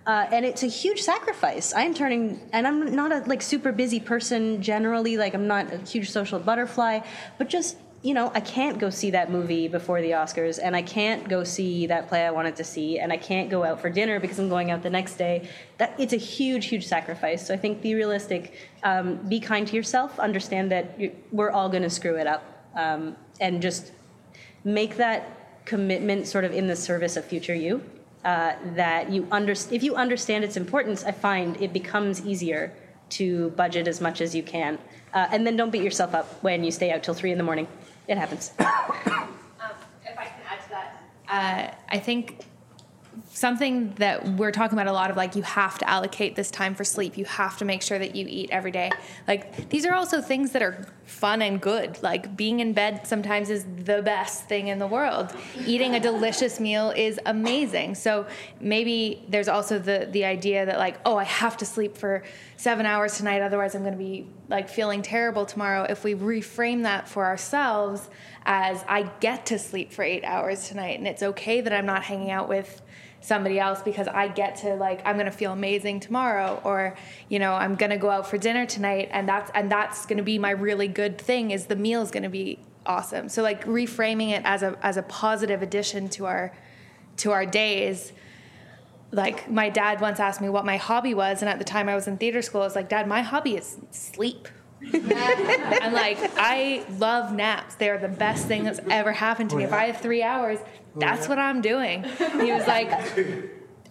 Uh, 0.06 0.26
and 0.32 0.44
it's 0.44 0.62
a 0.62 0.66
huge 0.66 1.00
sacrifice. 1.00 1.72
I'm 1.74 1.94
turning, 1.94 2.40
and 2.52 2.66
I'm 2.66 2.94
not 2.94 3.12
a 3.12 3.18
like 3.26 3.40
super 3.40 3.70
busy 3.70 4.00
person 4.00 4.60
generally. 4.60 5.16
Like 5.16 5.34
I'm 5.34 5.46
not 5.46 5.72
a 5.72 5.78
huge 5.78 6.10
social 6.10 6.40
butterfly, 6.40 7.00
but 7.38 7.48
just 7.48 7.76
you 8.02 8.14
know, 8.14 8.32
I 8.34 8.40
can't 8.40 8.80
go 8.80 8.90
see 8.90 9.12
that 9.12 9.30
movie 9.30 9.68
before 9.68 10.02
the 10.02 10.10
Oscars, 10.10 10.58
and 10.60 10.74
I 10.74 10.82
can't 10.82 11.28
go 11.28 11.44
see 11.44 11.86
that 11.86 12.08
play 12.08 12.26
I 12.26 12.32
wanted 12.32 12.56
to 12.56 12.64
see, 12.64 12.98
and 12.98 13.12
I 13.12 13.16
can't 13.16 13.48
go 13.48 13.62
out 13.62 13.80
for 13.80 13.90
dinner 13.90 14.18
because 14.18 14.40
I'm 14.40 14.48
going 14.48 14.72
out 14.72 14.82
the 14.82 14.90
next 14.90 15.14
day. 15.14 15.48
That 15.78 15.94
it's 15.98 16.12
a 16.12 16.16
huge, 16.16 16.66
huge 16.66 16.84
sacrifice. 16.84 17.46
So 17.46 17.54
I 17.54 17.56
think 17.56 17.80
be 17.80 17.94
realistic, 17.94 18.54
um, 18.82 19.16
be 19.28 19.38
kind 19.38 19.68
to 19.68 19.76
yourself, 19.76 20.18
understand 20.18 20.72
that 20.72 20.98
we're 21.30 21.52
all 21.52 21.68
going 21.68 21.84
to 21.84 21.90
screw 21.90 22.16
it 22.16 22.26
up, 22.26 22.42
um, 22.74 23.16
and 23.40 23.62
just 23.62 23.92
make 24.64 24.96
that 24.96 25.64
commitment 25.64 26.26
sort 26.26 26.44
of 26.44 26.52
in 26.52 26.66
the 26.66 26.76
service 26.76 27.16
of 27.16 27.24
future 27.24 27.54
you. 27.54 27.84
Uh, 28.24 28.54
that 28.76 29.10
you 29.10 29.26
under, 29.32 29.50
if 29.50 29.82
you 29.82 29.96
understand 29.96 30.44
its 30.44 30.56
importance, 30.56 31.02
I 31.02 31.10
find 31.10 31.60
it 31.60 31.72
becomes 31.72 32.24
easier 32.24 32.72
to 33.10 33.50
budget 33.50 33.88
as 33.88 34.00
much 34.00 34.20
as 34.20 34.32
you 34.32 34.44
can, 34.44 34.78
uh, 35.12 35.26
and 35.32 35.44
then 35.44 35.56
don't 35.56 35.70
beat 35.70 35.82
yourself 35.82 36.14
up 36.14 36.26
when 36.40 36.62
you 36.62 36.70
stay 36.70 36.92
out 36.92 37.02
till 37.02 37.14
three 37.14 37.32
in 37.32 37.38
the 37.38 37.42
morning. 37.42 37.66
It 38.06 38.16
happens. 38.18 38.52
if 38.60 38.62
I 38.64 40.24
can 40.24 40.40
add 40.48 40.62
to 40.62 40.70
that, 40.70 41.02
uh, 41.28 41.74
I 41.88 41.98
think 41.98 42.44
something 43.42 43.92
that 43.94 44.24
we're 44.38 44.52
talking 44.52 44.78
about 44.78 44.86
a 44.86 44.92
lot 44.92 45.10
of 45.10 45.16
like 45.16 45.34
you 45.34 45.42
have 45.42 45.76
to 45.76 45.90
allocate 45.90 46.36
this 46.36 46.48
time 46.48 46.76
for 46.76 46.84
sleep. 46.84 47.18
You 47.18 47.24
have 47.24 47.58
to 47.58 47.64
make 47.64 47.82
sure 47.82 47.98
that 47.98 48.14
you 48.14 48.24
eat 48.28 48.48
every 48.52 48.70
day. 48.70 48.88
Like 49.26 49.68
these 49.68 49.84
are 49.84 49.92
also 49.92 50.20
things 50.22 50.52
that 50.52 50.62
are 50.62 50.86
fun 51.06 51.42
and 51.42 51.60
good. 51.60 52.00
Like 52.04 52.36
being 52.36 52.60
in 52.60 52.72
bed 52.72 53.04
sometimes 53.04 53.50
is 53.50 53.66
the 53.84 54.00
best 54.00 54.44
thing 54.44 54.68
in 54.68 54.78
the 54.78 54.86
world. 54.86 55.34
Eating 55.66 55.96
a 55.96 56.00
delicious 56.00 56.60
meal 56.60 56.90
is 56.90 57.18
amazing. 57.26 57.96
So 57.96 58.28
maybe 58.60 59.24
there's 59.28 59.48
also 59.48 59.76
the 59.76 60.08
the 60.12 60.24
idea 60.24 60.64
that 60.64 60.78
like 60.78 61.00
oh 61.04 61.16
i 61.16 61.24
have 61.24 61.56
to 61.56 61.66
sleep 61.66 61.96
for 61.96 62.22
seven 62.56 62.86
hours 62.86 63.16
tonight 63.16 63.42
otherwise 63.42 63.74
i'm 63.74 63.82
going 63.82 63.92
to 63.92 63.98
be 63.98 64.24
like 64.48 64.68
feeling 64.68 65.02
terrible 65.02 65.44
tomorrow. 65.46 65.82
If 65.82 66.04
we 66.04 66.14
reframe 66.14 66.84
that 66.84 67.08
for 67.08 67.24
ourselves 67.26 68.08
as 68.44 68.84
i 68.86 69.02
get 69.18 69.46
to 69.46 69.58
sleep 69.58 69.92
for 69.92 70.04
eight 70.04 70.22
hours 70.22 70.68
tonight 70.68 70.96
and 71.00 71.08
it's 71.08 71.24
okay 71.24 71.60
that 71.60 71.72
i'm 71.72 71.86
not 71.86 72.04
hanging 72.04 72.30
out 72.30 72.48
with 72.48 72.82
somebody 73.22 73.58
else 73.58 73.80
because 73.82 74.08
I 74.08 74.28
get 74.28 74.56
to 74.56 74.74
like 74.74 75.00
I'm 75.06 75.16
gonna 75.16 75.30
feel 75.30 75.52
amazing 75.52 76.00
tomorrow 76.00 76.60
or 76.64 76.96
you 77.28 77.38
know 77.38 77.54
I'm 77.54 77.76
gonna 77.76 77.96
go 77.96 78.10
out 78.10 78.28
for 78.28 78.36
dinner 78.36 78.66
tonight 78.66 79.08
and 79.12 79.28
that's 79.28 79.50
and 79.54 79.70
that's 79.70 80.04
gonna 80.06 80.22
be 80.22 80.38
my 80.38 80.50
really 80.50 80.88
good 80.88 81.18
thing 81.18 81.52
is 81.52 81.66
the 81.66 81.76
meal 81.76 82.02
is 82.02 82.10
gonna 82.10 82.28
be 82.28 82.58
awesome. 82.84 83.28
So 83.28 83.42
like 83.42 83.64
reframing 83.64 84.30
it 84.30 84.42
as 84.44 84.62
a 84.62 84.76
as 84.82 84.96
a 84.96 85.02
positive 85.02 85.62
addition 85.62 86.08
to 86.10 86.26
our 86.26 86.52
to 87.18 87.30
our 87.30 87.46
days 87.46 88.12
like 89.12 89.48
my 89.50 89.68
dad 89.68 90.00
once 90.00 90.18
asked 90.18 90.40
me 90.40 90.48
what 90.48 90.64
my 90.64 90.78
hobby 90.78 91.14
was 91.14 91.42
and 91.42 91.48
at 91.48 91.58
the 91.58 91.64
time 91.64 91.88
I 91.88 91.94
was 91.94 92.08
in 92.08 92.16
theater 92.16 92.42
school 92.42 92.62
I 92.62 92.64
was 92.64 92.74
like 92.74 92.88
dad 92.88 93.06
my 93.06 93.20
hobby 93.20 93.56
is 93.56 93.78
sleep 93.90 94.48
I'm 94.92 95.92
like 95.92 96.18
I 96.36 96.84
love 96.98 97.32
naps 97.32 97.74
they're 97.76 97.98
the 97.98 98.08
best 98.08 98.46
thing 98.46 98.64
that's 98.64 98.80
ever 98.90 99.12
happened 99.12 99.50
to 99.50 99.56
me 99.56 99.64
if 99.64 99.72
I 99.72 99.86
have 99.86 99.98
three 99.98 100.22
hours 100.22 100.58
that's 100.96 101.28
what 101.28 101.38
I'm 101.38 101.62
doing. 101.62 102.04
He 102.04 102.52
was 102.52 102.66
like, 102.66 102.90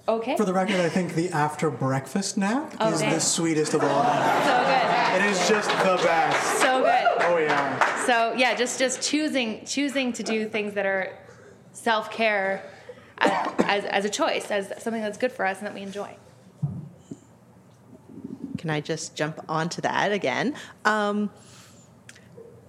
okay. 0.08 0.38
For 0.38 0.45
the 0.45 0.54
record, 0.54 0.75
I 0.75 0.89
think 0.89 1.15
the 1.15 1.30
after 1.32 1.69
breakfast 1.71 2.38
nap 2.38 2.75
Oh, 2.80 2.93
is 2.93 3.01
the 3.01 3.19
sweetest 3.19 3.73
of 3.73 3.84
all. 3.84 4.04
So 4.04 4.63
good. 4.65 5.21
It 5.21 5.25
is 5.32 5.49
just 5.49 5.69
the 5.69 5.99
best. 6.04 6.60
So 6.60 6.82
good. 6.82 7.08
Oh 7.25 7.38
yeah. 7.38 8.06
So 8.06 8.34
yeah, 8.34 8.56
just 8.56 8.80
just 8.80 9.01
choosing 9.01 9.65
choosing 9.65 10.13
to 10.13 10.23
do 10.23 10.47
things 10.47 10.73
that 10.73 10.86
are 10.86 11.17
self 11.73 12.12
care 12.12 12.63
as, 13.17 13.32
as 13.65 13.86
as 13.86 14.06
a 14.06 14.10
choice, 14.10 14.51
as 14.51 14.71
something 14.82 15.01
that's 15.01 15.17
good 15.17 15.32
for 15.32 15.45
us 15.45 15.58
and 15.58 15.67
that 15.67 15.73
we 15.73 15.82
enjoy. 15.82 16.15
Can 18.62 18.69
I 18.69 18.80
just 18.80 19.15
jump 19.15 19.43
onto 19.49 19.82
that 19.82 20.12
again? 20.12 20.53
Um, 20.86 21.32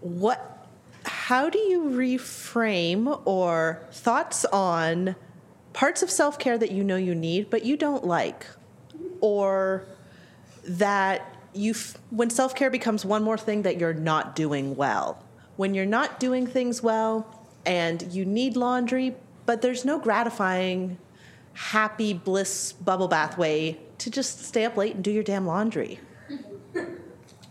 what? 0.00 0.66
How 1.04 1.50
do 1.50 1.58
you 1.58 1.82
reframe 1.82 3.20
or 3.26 3.86
thoughts 3.92 4.46
on 4.46 5.16
parts 5.74 6.02
of 6.02 6.10
self 6.10 6.38
care 6.38 6.56
that 6.56 6.70
you 6.70 6.82
know 6.82 6.96
you 6.96 7.14
need 7.14 7.50
but 7.50 7.66
you 7.66 7.76
don't 7.76 8.04
like, 8.04 8.46
or 9.20 9.84
that 10.64 11.36
you 11.52 11.74
when 12.08 12.30
self 12.30 12.54
care 12.54 12.70
becomes 12.70 13.04
one 13.04 13.22
more 13.22 13.36
thing 13.36 13.60
that 13.62 13.78
you're 13.78 13.92
not 13.92 14.34
doing 14.34 14.74
well? 14.74 15.22
When 15.56 15.74
you're 15.74 15.84
not 15.84 16.18
doing 16.18 16.46
things 16.46 16.82
well 16.82 17.46
and 17.66 18.02
you 18.14 18.24
need 18.24 18.56
laundry, 18.56 19.14
but 19.44 19.60
there's 19.60 19.84
no 19.84 19.98
gratifying, 19.98 20.96
happy 21.52 22.14
bliss 22.14 22.72
bubble 22.72 23.08
bath 23.08 23.36
way 23.36 23.78
to 24.02 24.10
just 24.10 24.44
stay 24.44 24.64
up 24.64 24.76
late 24.76 24.94
and 24.94 25.04
do 25.04 25.10
your 25.10 25.22
damn 25.22 25.46
laundry. 25.46 26.00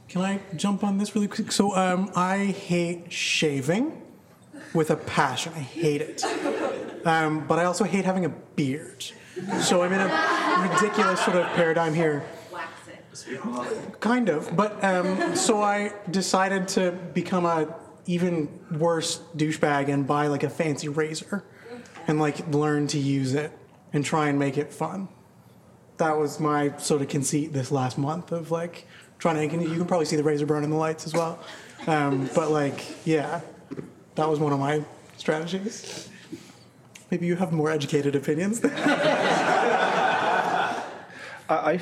Can 0.10 0.22
I 0.22 0.42
jump 0.56 0.84
on 0.84 0.98
this 0.98 1.16
really 1.16 1.28
quick? 1.28 1.52
So 1.52 1.76
um, 1.76 2.12
I 2.16 2.46
hate 2.46 3.12
shaving 3.12 4.02
with 4.74 4.92
a 4.92 4.98
passion. 4.98 5.54
I 5.56 5.60
hate 5.60 6.02
it. 6.02 6.24
Um, 7.06 7.48
but 7.48 7.60
I 7.60 7.66
also 7.66 7.86
hate 7.86 8.04
having 8.04 8.26
a 8.26 8.30
beard. 8.30 9.06
So 9.62 9.82
I'm 9.82 9.94
in 9.94 10.02
a 10.02 10.70
ridiculous 10.70 11.24
sort 11.24 11.38
of 11.38 11.46
paradigm 11.54 11.94
here. 11.94 12.26
Kind 14.00 14.30
of, 14.30 14.56
but 14.56 14.82
um, 14.84 15.36
so 15.36 15.62
I 15.62 15.94
decided 16.12 16.68
to 16.70 16.92
become 17.14 17.46
a 17.46 17.76
even 18.06 18.50
worse 18.78 19.20
douchebag 19.36 19.90
and 19.90 20.08
buy 20.08 20.28
like 20.28 20.44
a 20.44 20.50
fancy 20.50 20.88
razor, 20.88 21.44
and 22.08 22.20
like 22.20 22.48
learn 22.54 22.88
to 22.88 22.98
use 22.98 23.34
it 23.34 23.52
and 23.94 24.04
try 24.04 24.28
and 24.30 24.40
make 24.40 24.58
it 24.58 24.74
fun. 24.74 25.08
That 26.02 26.18
was 26.18 26.40
my 26.40 26.76
sort 26.80 27.04
of 27.04 27.10
conceit 27.10 27.54
this 27.54 27.72
last 27.72 28.00
month 28.00 28.32
of 28.32 28.50
like 28.50 28.88
trying 29.20 29.48
to. 29.48 29.56
You 29.56 29.78
can 29.78 29.86
probably 29.86 30.08
see 30.08 30.16
the 30.16 30.24
razor 30.24 30.48
burn 30.48 30.64
in 30.64 30.72
the 30.72 30.76
lights 30.76 31.06
as 31.06 31.14
well, 31.14 31.38
um, 31.86 32.28
but 32.34 32.50
like 32.50 32.84
yeah, 33.06 33.42
that 34.16 34.28
was 34.28 34.40
one 34.40 34.52
of 34.52 34.58
my 34.58 34.84
strategies. 35.18 36.10
Maybe 37.12 37.28
you 37.28 37.36
have 37.36 37.52
more 37.52 37.70
educated 37.70 38.16
opinions. 38.16 38.62
I, 38.66 38.72
I, 41.48 41.80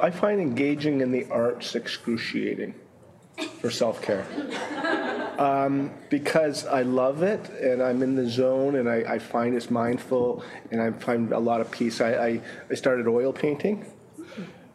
I 0.00 0.10
find 0.12 0.40
engaging 0.40 1.00
in 1.00 1.10
the 1.10 1.26
arts 1.28 1.74
excruciating 1.74 2.72
for 3.60 3.70
self 3.70 4.02
care. 4.02 4.26
Um, 5.38 5.90
because 6.08 6.64
I 6.64 6.80
love 6.80 7.22
it 7.22 7.50
and 7.60 7.82
I'm 7.82 8.02
in 8.02 8.14
the 8.14 8.26
zone 8.28 8.76
and 8.76 8.88
I, 8.88 9.04
I 9.06 9.18
find 9.18 9.54
it's 9.54 9.70
mindful 9.70 10.42
and 10.70 10.80
I 10.80 10.92
find 10.92 11.30
a 11.32 11.38
lot 11.38 11.60
of 11.60 11.70
peace. 11.70 12.00
I, 12.00 12.14
I, 12.14 12.40
I 12.70 12.74
started 12.74 13.06
oil 13.06 13.34
painting 13.34 13.84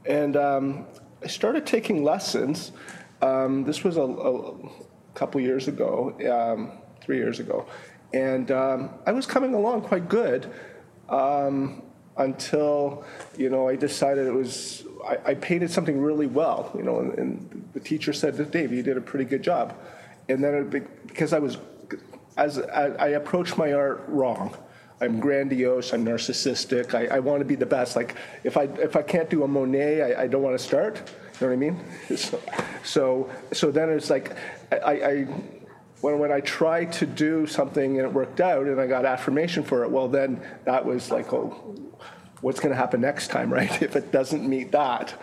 and 0.06 0.38
um, 0.38 0.86
I 1.24 1.28
started 1.28 1.66
taking 1.66 2.04
lessons. 2.04 2.72
Um, 3.22 3.64
this 3.64 3.84
was 3.84 3.98
a, 3.98 4.04
a 4.04 4.54
couple 5.14 5.42
years 5.42 5.68
ago, 5.68 6.16
um, 6.32 6.72
three 7.02 7.18
years 7.18 7.40
ago, 7.40 7.68
and 8.14 8.50
um, 8.52 8.90
I 9.06 9.12
was 9.12 9.26
coming 9.26 9.54
along 9.54 9.82
quite 9.82 10.10
good 10.10 10.52
um, 11.10 11.84
until 12.18 13.06
you 13.38 13.50
know 13.50 13.68
I 13.70 13.76
decided 13.76 14.26
it 14.28 14.34
was 14.34 14.86
I, 15.06 15.32
I 15.32 15.34
painted 15.36 15.72
something 15.72 16.00
really 16.00 16.28
well, 16.28 16.72
you 16.76 16.84
know, 16.84 17.00
and, 17.00 17.14
and 17.18 17.70
the 17.74 17.80
teacher 17.80 18.14
said, 18.14 18.52
"Dave, 18.52 18.72
you 18.72 18.84
did 18.84 18.98
a 18.98 19.02
pretty 19.02 19.26
good 19.26 19.44
job," 19.44 19.76
and 20.30 20.44
then 20.44 20.54
it, 20.54 21.08
because 21.08 21.34
I 21.34 21.40
was 21.40 21.58
as 22.38 22.60
I, 22.60 22.88
I 22.88 23.08
approached 23.10 23.58
my 23.58 23.74
art 23.74 24.04
wrong. 24.08 24.56
I'm 25.00 25.20
grandiose. 25.20 25.94
I'm 25.94 26.06
narcissistic. 26.06 26.94
I, 26.94 27.16
I 27.16 27.20
want 27.20 27.40
to 27.40 27.46
be 27.46 27.56
the 27.56 27.66
best. 27.66 27.96
Like 27.96 28.16
if 28.44 28.56
I 28.56 28.64
if 28.64 28.96
I 28.96 29.02
can't 29.02 29.30
do 29.30 29.44
a 29.44 29.48
Monet, 29.48 30.02
I, 30.02 30.24
I 30.24 30.28
don't 30.28 30.44
want 30.44 30.58
to 30.58 30.64
start. 30.64 31.02
You 31.40 31.48
know 31.48 31.48
what 31.48 31.54
I 31.54 31.56
mean? 31.56 31.80
So 32.18 32.40
so, 32.84 33.30
so 33.52 33.72
then 33.72 33.90
it's 33.90 34.10
like 34.10 34.36
I, 34.72 34.76
I 34.78 35.28
when, 36.02 36.20
when 36.20 36.32
I 36.32 36.42
tried 36.42 36.92
to 36.94 37.06
do 37.06 37.48
something 37.48 37.98
and 37.98 38.08
it 38.08 38.14
worked 38.14 38.42
out 38.42 38.66
and 38.68 38.80
I 38.80 38.88
got 38.88 39.06
affirmation 39.06 39.64
for 39.64 39.84
it, 39.84 39.92
well, 39.92 40.08
then 40.08 40.42
that 40.66 40.86
was 40.86 41.12
like, 41.12 41.32
oh, 41.32 41.76
what's 42.42 42.60
going 42.60 42.72
to 42.72 42.76
happen 42.76 43.02
next 43.02 43.30
time, 43.30 43.52
right? 43.60 43.82
If 43.82 43.96
it 43.96 44.12
doesn't 44.12 44.48
meet 44.48 44.72
that. 44.72 45.14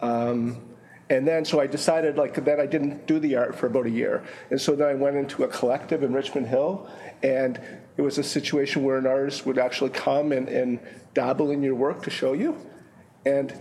Um, 0.00 0.62
and 1.10 1.26
then, 1.26 1.44
so 1.44 1.58
I 1.58 1.66
decided, 1.66 2.16
like, 2.16 2.44
then 2.44 2.60
I 2.60 2.66
didn't 2.66 3.06
do 3.08 3.18
the 3.18 3.34
art 3.34 3.56
for 3.56 3.66
about 3.66 3.86
a 3.86 3.90
year. 3.90 4.22
And 4.50 4.60
so 4.60 4.76
then 4.76 4.86
I 4.86 4.94
went 4.94 5.16
into 5.16 5.42
a 5.42 5.48
collective 5.48 6.04
in 6.04 6.12
Richmond 6.12 6.46
Hill, 6.46 6.88
and 7.24 7.60
it 7.96 8.02
was 8.02 8.16
a 8.18 8.22
situation 8.22 8.84
where 8.84 8.96
an 8.96 9.08
artist 9.08 9.44
would 9.44 9.58
actually 9.58 9.90
come 9.90 10.30
and, 10.30 10.48
and 10.48 10.78
dabble 11.12 11.50
in 11.50 11.64
your 11.64 11.74
work 11.74 12.04
to 12.04 12.10
show 12.10 12.32
you. 12.32 12.56
And 13.26 13.52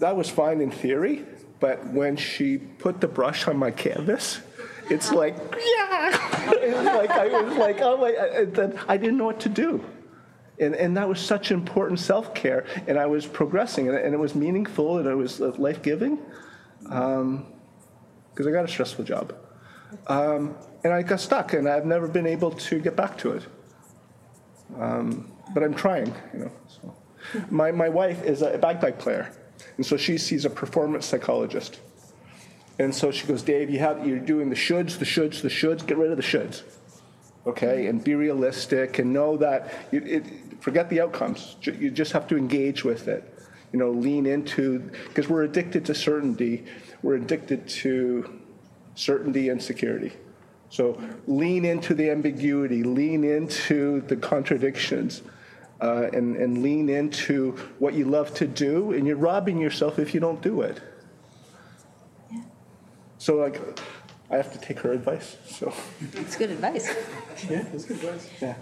that 0.00 0.16
was 0.16 0.28
fine 0.28 0.60
in 0.60 0.72
theory, 0.72 1.24
but 1.60 1.86
when 1.86 2.16
she 2.16 2.58
put 2.58 3.00
the 3.00 3.06
brush 3.06 3.46
on 3.46 3.56
my 3.56 3.70
canvas, 3.70 4.40
it's 4.90 5.12
like, 5.12 5.36
yeah. 5.36 6.52
it 6.52 6.74
was 6.74 6.86
like 6.86 7.10
I 7.10 7.26
was 7.28 7.56
like, 7.56 7.80
oh 7.80 7.96
my, 7.98 8.44
then 8.46 8.78
I 8.88 8.96
didn't 8.96 9.18
know 9.18 9.26
what 9.26 9.40
to 9.40 9.48
do. 9.48 9.84
And, 10.60 10.74
and 10.74 10.96
that 10.96 11.08
was 11.08 11.18
such 11.18 11.50
important 11.50 11.98
self 11.98 12.34
care. 12.34 12.66
And 12.86 12.98
I 12.98 13.06
was 13.06 13.26
progressing, 13.26 13.88
and, 13.88 13.96
and 13.96 14.14
it 14.14 14.18
was 14.18 14.34
meaningful, 14.34 14.98
and 14.98 15.08
it 15.08 15.14
was 15.14 15.40
life 15.40 15.82
giving. 15.82 16.18
Because 16.82 17.20
um, 17.20 17.46
I 18.38 18.50
got 18.50 18.64
a 18.64 18.68
stressful 18.68 19.04
job. 19.04 19.34
Um, 20.06 20.54
and 20.84 20.92
I 20.92 21.02
got 21.02 21.20
stuck, 21.20 21.52
and 21.54 21.68
I've 21.68 21.86
never 21.86 22.06
been 22.06 22.26
able 22.26 22.52
to 22.52 22.78
get 22.78 22.94
back 22.94 23.18
to 23.18 23.32
it. 23.32 23.46
Um, 24.78 25.32
but 25.52 25.62
I'm 25.62 25.74
trying, 25.74 26.14
you 26.32 26.40
know. 26.40 26.52
So. 26.68 26.94
My, 27.50 27.70
my 27.70 27.88
wife 27.88 28.22
is 28.22 28.42
a 28.42 28.56
bagpipe 28.58 28.98
player, 28.98 29.32
and 29.76 29.84
so 29.84 29.96
she 29.96 30.16
sees 30.16 30.44
a 30.44 30.50
performance 30.50 31.06
psychologist. 31.06 31.80
And 32.78 32.94
so 32.94 33.10
she 33.10 33.26
goes, 33.26 33.42
Dave, 33.42 33.68
you 33.68 33.78
have, 33.78 34.06
you're 34.06 34.18
doing 34.18 34.48
the 34.48 34.56
shoulds, 34.56 34.98
the 34.98 35.04
shoulds, 35.04 35.42
the 35.42 35.48
shoulds. 35.48 35.86
Get 35.86 35.98
rid 35.98 36.10
of 36.10 36.16
the 36.16 36.22
shoulds, 36.22 36.62
okay? 37.46 37.88
And 37.88 38.02
be 38.02 38.14
realistic 38.14 38.98
and 38.98 39.12
know 39.12 39.36
that 39.36 39.72
you, 39.92 40.00
it, 40.00 40.24
forget 40.60 40.88
the 40.88 41.00
outcomes. 41.00 41.56
You 41.62 41.90
just 41.90 42.12
have 42.12 42.26
to 42.28 42.36
engage 42.36 42.84
with 42.84 43.08
it. 43.08 43.34
You 43.72 43.78
know, 43.78 43.90
lean 43.90 44.26
into 44.26 44.90
because 45.08 45.28
we're 45.28 45.44
addicted 45.44 45.84
to 45.86 45.94
certainty. 45.94 46.64
We're 47.02 47.16
addicted 47.16 47.68
to 47.68 48.40
certainty 48.94 49.48
and 49.48 49.62
security. 49.62 50.12
So 50.68 51.00
lean 51.26 51.64
into 51.64 51.94
the 51.94 52.10
ambiguity, 52.10 52.84
lean 52.84 53.24
into 53.24 54.02
the 54.02 54.16
contradictions, 54.16 55.22
uh, 55.80 56.08
and, 56.12 56.36
and 56.36 56.62
lean 56.62 56.88
into 56.88 57.52
what 57.78 57.94
you 57.94 58.04
love 58.04 58.32
to 58.34 58.46
do, 58.46 58.92
and 58.92 59.06
you're 59.06 59.16
robbing 59.16 59.58
yourself 59.58 59.98
if 59.98 60.14
you 60.14 60.20
don't 60.20 60.40
do 60.40 60.60
it. 60.62 60.80
Yeah. 62.30 62.42
So 63.18 63.36
like, 63.36 63.60
I 64.30 64.36
have 64.36 64.52
to 64.52 64.58
take 64.58 64.78
her 64.80 64.92
advice. 64.92 65.36
So 65.48 65.72
it's 66.12 66.36
good 66.36 66.50
advice. 66.50 66.86
yeah, 67.50 67.64
it's 67.72 67.84
good 67.84 67.96
advice. 67.96 68.30
Yeah. 68.40 68.54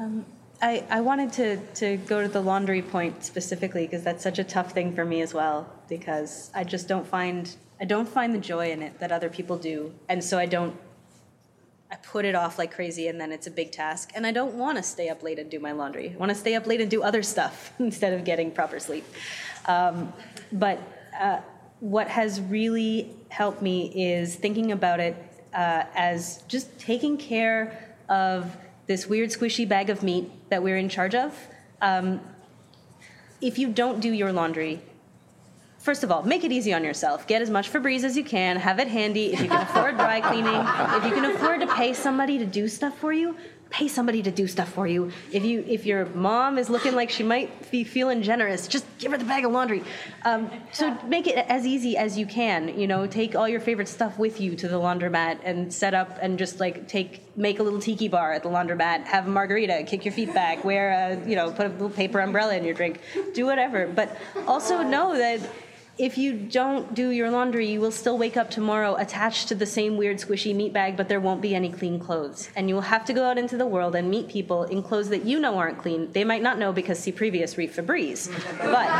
Um, 0.00 0.24
I, 0.64 0.82
I 0.88 1.02
wanted 1.02 1.30
to, 1.34 1.58
to 1.74 1.98
go 1.98 2.22
to 2.22 2.28
the 2.28 2.40
laundry 2.40 2.80
point 2.80 3.22
specifically 3.22 3.84
because 3.84 4.02
that's 4.02 4.22
such 4.22 4.38
a 4.38 4.44
tough 4.44 4.72
thing 4.72 4.94
for 4.94 5.04
me 5.04 5.20
as 5.20 5.34
well 5.34 5.70
because 5.90 6.50
I 6.54 6.64
just 6.64 6.88
don't 6.88 7.06
find 7.06 7.54
I 7.78 7.84
don't 7.84 8.08
find 8.08 8.34
the 8.34 8.38
joy 8.38 8.70
in 8.70 8.80
it 8.80 8.98
that 8.98 9.12
other 9.12 9.28
people 9.28 9.58
do 9.58 9.92
and 10.08 10.24
so 10.24 10.38
I 10.38 10.46
don't 10.46 10.74
I 11.92 11.96
put 11.96 12.24
it 12.24 12.34
off 12.34 12.58
like 12.58 12.74
crazy 12.74 13.08
and 13.08 13.20
then 13.20 13.30
it's 13.30 13.46
a 13.46 13.50
big 13.50 13.72
task 13.72 14.12
and 14.14 14.26
I 14.26 14.32
don't 14.32 14.54
want 14.54 14.78
to 14.78 14.82
stay 14.82 15.10
up 15.10 15.22
late 15.22 15.38
and 15.38 15.50
do 15.50 15.60
my 15.60 15.72
laundry. 15.72 16.14
I 16.14 16.16
want 16.16 16.30
to 16.30 16.34
stay 16.34 16.54
up 16.54 16.66
late 16.66 16.80
and 16.80 16.90
do 16.90 17.02
other 17.02 17.22
stuff 17.22 17.74
instead 17.78 18.14
of 18.14 18.24
getting 18.24 18.50
proper 18.50 18.80
sleep. 18.80 19.04
Um, 19.66 20.14
but 20.50 20.78
uh, 21.20 21.40
what 21.80 22.08
has 22.08 22.40
really 22.40 23.14
helped 23.28 23.60
me 23.60 23.92
is 24.14 24.34
thinking 24.34 24.72
about 24.72 24.98
it 24.98 25.14
uh, 25.52 25.84
as 25.94 26.42
just 26.48 26.78
taking 26.78 27.18
care 27.18 27.94
of 28.08 28.56
this 28.86 29.06
weird 29.06 29.30
squishy 29.30 29.68
bag 29.68 29.90
of 29.90 30.02
meat 30.02 30.30
that 30.50 30.62
we're 30.62 30.76
in 30.76 30.88
charge 30.88 31.14
of. 31.14 31.36
Um, 31.80 32.20
if 33.40 33.58
you 33.58 33.68
don't 33.68 34.00
do 34.00 34.12
your 34.12 34.32
laundry, 34.32 34.80
first 35.78 36.02
of 36.02 36.10
all, 36.10 36.22
make 36.22 36.44
it 36.44 36.52
easy 36.52 36.72
on 36.72 36.84
yourself. 36.84 37.26
Get 37.26 37.42
as 37.42 37.50
much 37.50 37.70
Febreze 37.70 38.04
as 38.04 38.16
you 38.16 38.24
can. 38.24 38.56
Have 38.56 38.78
it 38.78 38.88
handy. 38.88 39.32
If 39.32 39.40
you 39.40 39.48
can 39.48 39.62
afford 39.62 39.96
dry 39.96 40.20
cleaning, 40.20 40.54
if 40.54 41.04
you 41.04 41.12
can 41.12 41.34
afford 41.34 41.60
to 41.60 41.66
pay 41.74 41.92
somebody 41.92 42.38
to 42.38 42.46
do 42.46 42.68
stuff 42.68 42.98
for 42.98 43.12
you, 43.12 43.36
pay 43.74 43.88
somebody 43.88 44.22
to 44.22 44.30
do 44.30 44.46
stuff 44.46 44.72
for 44.72 44.86
you. 44.86 45.10
If 45.32 45.44
you 45.44 45.64
if 45.66 45.84
your 45.84 46.06
mom 46.06 46.58
is 46.58 46.70
looking 46.70 46.94
like 46.94 47.10
she 47.10 47.24
might 47.24 47.72
be 47.72 47.82
feeling 47.82 48.22
generous, 48.22 48.68
just 48.68 48.86
give 48.98 49.10
her 49.10 49.18
the 49.18 49.24
bag 49.24 49.44
of 49.44 49.50
laundry. 49.50 49.82
Um, 50.24 50.48
so 50.70 50.96
make 51.08 51.26
it 51.26 51.36
as 51.48 51.66
easy 51.66 51.96
as 51.96 52.16
you 52.16 52.24
can. 52.24 52.78
You 52.78 52.86
know, 52.86 53.08
take 53.08 53.34
all 53.34 53.48
your 53.48 53.58
favorite 53.58 53.88
stuff 53.88 54.16
with 54.16 54.40
you 54.40 54.54
to 54.54 54.68
the 54.68 54.76
laundromat 54.76 55.40
and 55.42 55.74
set 55.74 55.92
up 55.92 56.18
and 56.22 56.38
just 56.38 56.60
like 56.60 56.86
take 56.86 57.36
make 57.36 57.58
a 57.58 57.64
little 57.64 57.80
tiki 57.80 58.06
bar 58.06 58.32
at 58.32 58.44
the 58.44 58.48
laundromat, 58.48 59.06
have 59.06 59.26
a 59.26 59.30
margarita, 59.30 59.82
kick 59.88 60.04
your 60.04 60.14
feet 60.14 60.32
back, 60.32 60.64
wear 60.64 60.90
a 60.92 61.28
you 61.28 61.34
know 61.34 61.50
put 61.50 61.66
a 61.66 61.70
little 61.70 61.90
paper 61.90 62.20
umbrella 62.20 62.54
in 62.54 62.62
your 62.62 62.74
drink, 62.74 63.00
do 63.34 63.44
whatever. 63.44 63.88
But 63.88 64.16
also 64.46 64.84
know 64.84 65.18
that 65.18 65.40
if 65.96 66.18
you 66.18 66.32
don't 66.32 66.92
do 66.94 67.10
your 67.10 67.30
laundry, 67.30 67.70
you 67.70 67.80
will 67.80 67.92
still 67.92 68.18
wake 68.18 68.36
up 68.36 68.50
tomorrow 68.50 68.96
attached 68.96 69.46
to 69.48 69.54
the 69.54 69.66
same 69.66 69.96
weird 69.96 70.16
squishy 70.16 70.54
meat 70.54 70.72
bag, 70.72 70.96
but 70.96 71.08
there 71.08 71.20
won't 71.20 71.40
be 71.40 71.54
any 71.54 71.70
clean 71.70 72.00
clothes. 72.00 72.48
And 72.56 72.68
you 72.68 72.74
will 72.74 72.82
have 72.82 73.04
to 73.04 73.12
go 73.12 73.24
out 73.24 73.38
into 73.38 73.56
the 73.56 73.66
world 73.66 73.94
and 73.94 74.10
meet 74.10 74.28
people 74.28 74.64
in 74.64 74.82
clothes 74.82 75.08
that 75.10 75.24
you 75.24 75.38
know 75.38 75.56
aren't 75.56 75.78
clean. 75.78 76.10
They 76.10 76.24
might 76.24 76.42
not 76.42 76.58
know 76.58 76.72
because 76.72 76.98
see 76.98 77.12
previous 77.12 77.56
reef 77.56 77.76
Febreze. 77.76 78.28
But 78.58 78.90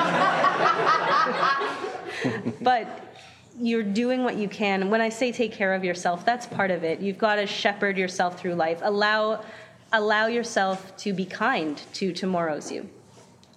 but 2.63 3.17
you're 3.59 3.83
doing 3.83 4.23
what 4.23 4.37
you 4.37 4.49
can. 4.49 4.89
When 4.89 5.01
I 5.01 5.09
say 5.09 5.33
take 5.33 5.53
care 5.53 5.75
of 5.75 5.83
yourself, 5.83 6.25
that's 6.25 6.47
part 6.47 6.71
of 6.71 6.85
it. 6.85 7.01
You've 7.01 7.19
got 7.19 7.37
to 7.37 7.47
shepherd 7.47 7.99
yourself 7.99 8.39
through 8.39 8.55
life. 8.55 8.79
Allow 8.83 9.45
allow 9.93 10.27
yourself 10.27 10.97
to 10.99 11.13
be 11.13 11.25
kind 11.25 11.81
to 11.95 12.13
tomorrow's 12.13 12.71
you. 12.71 12.89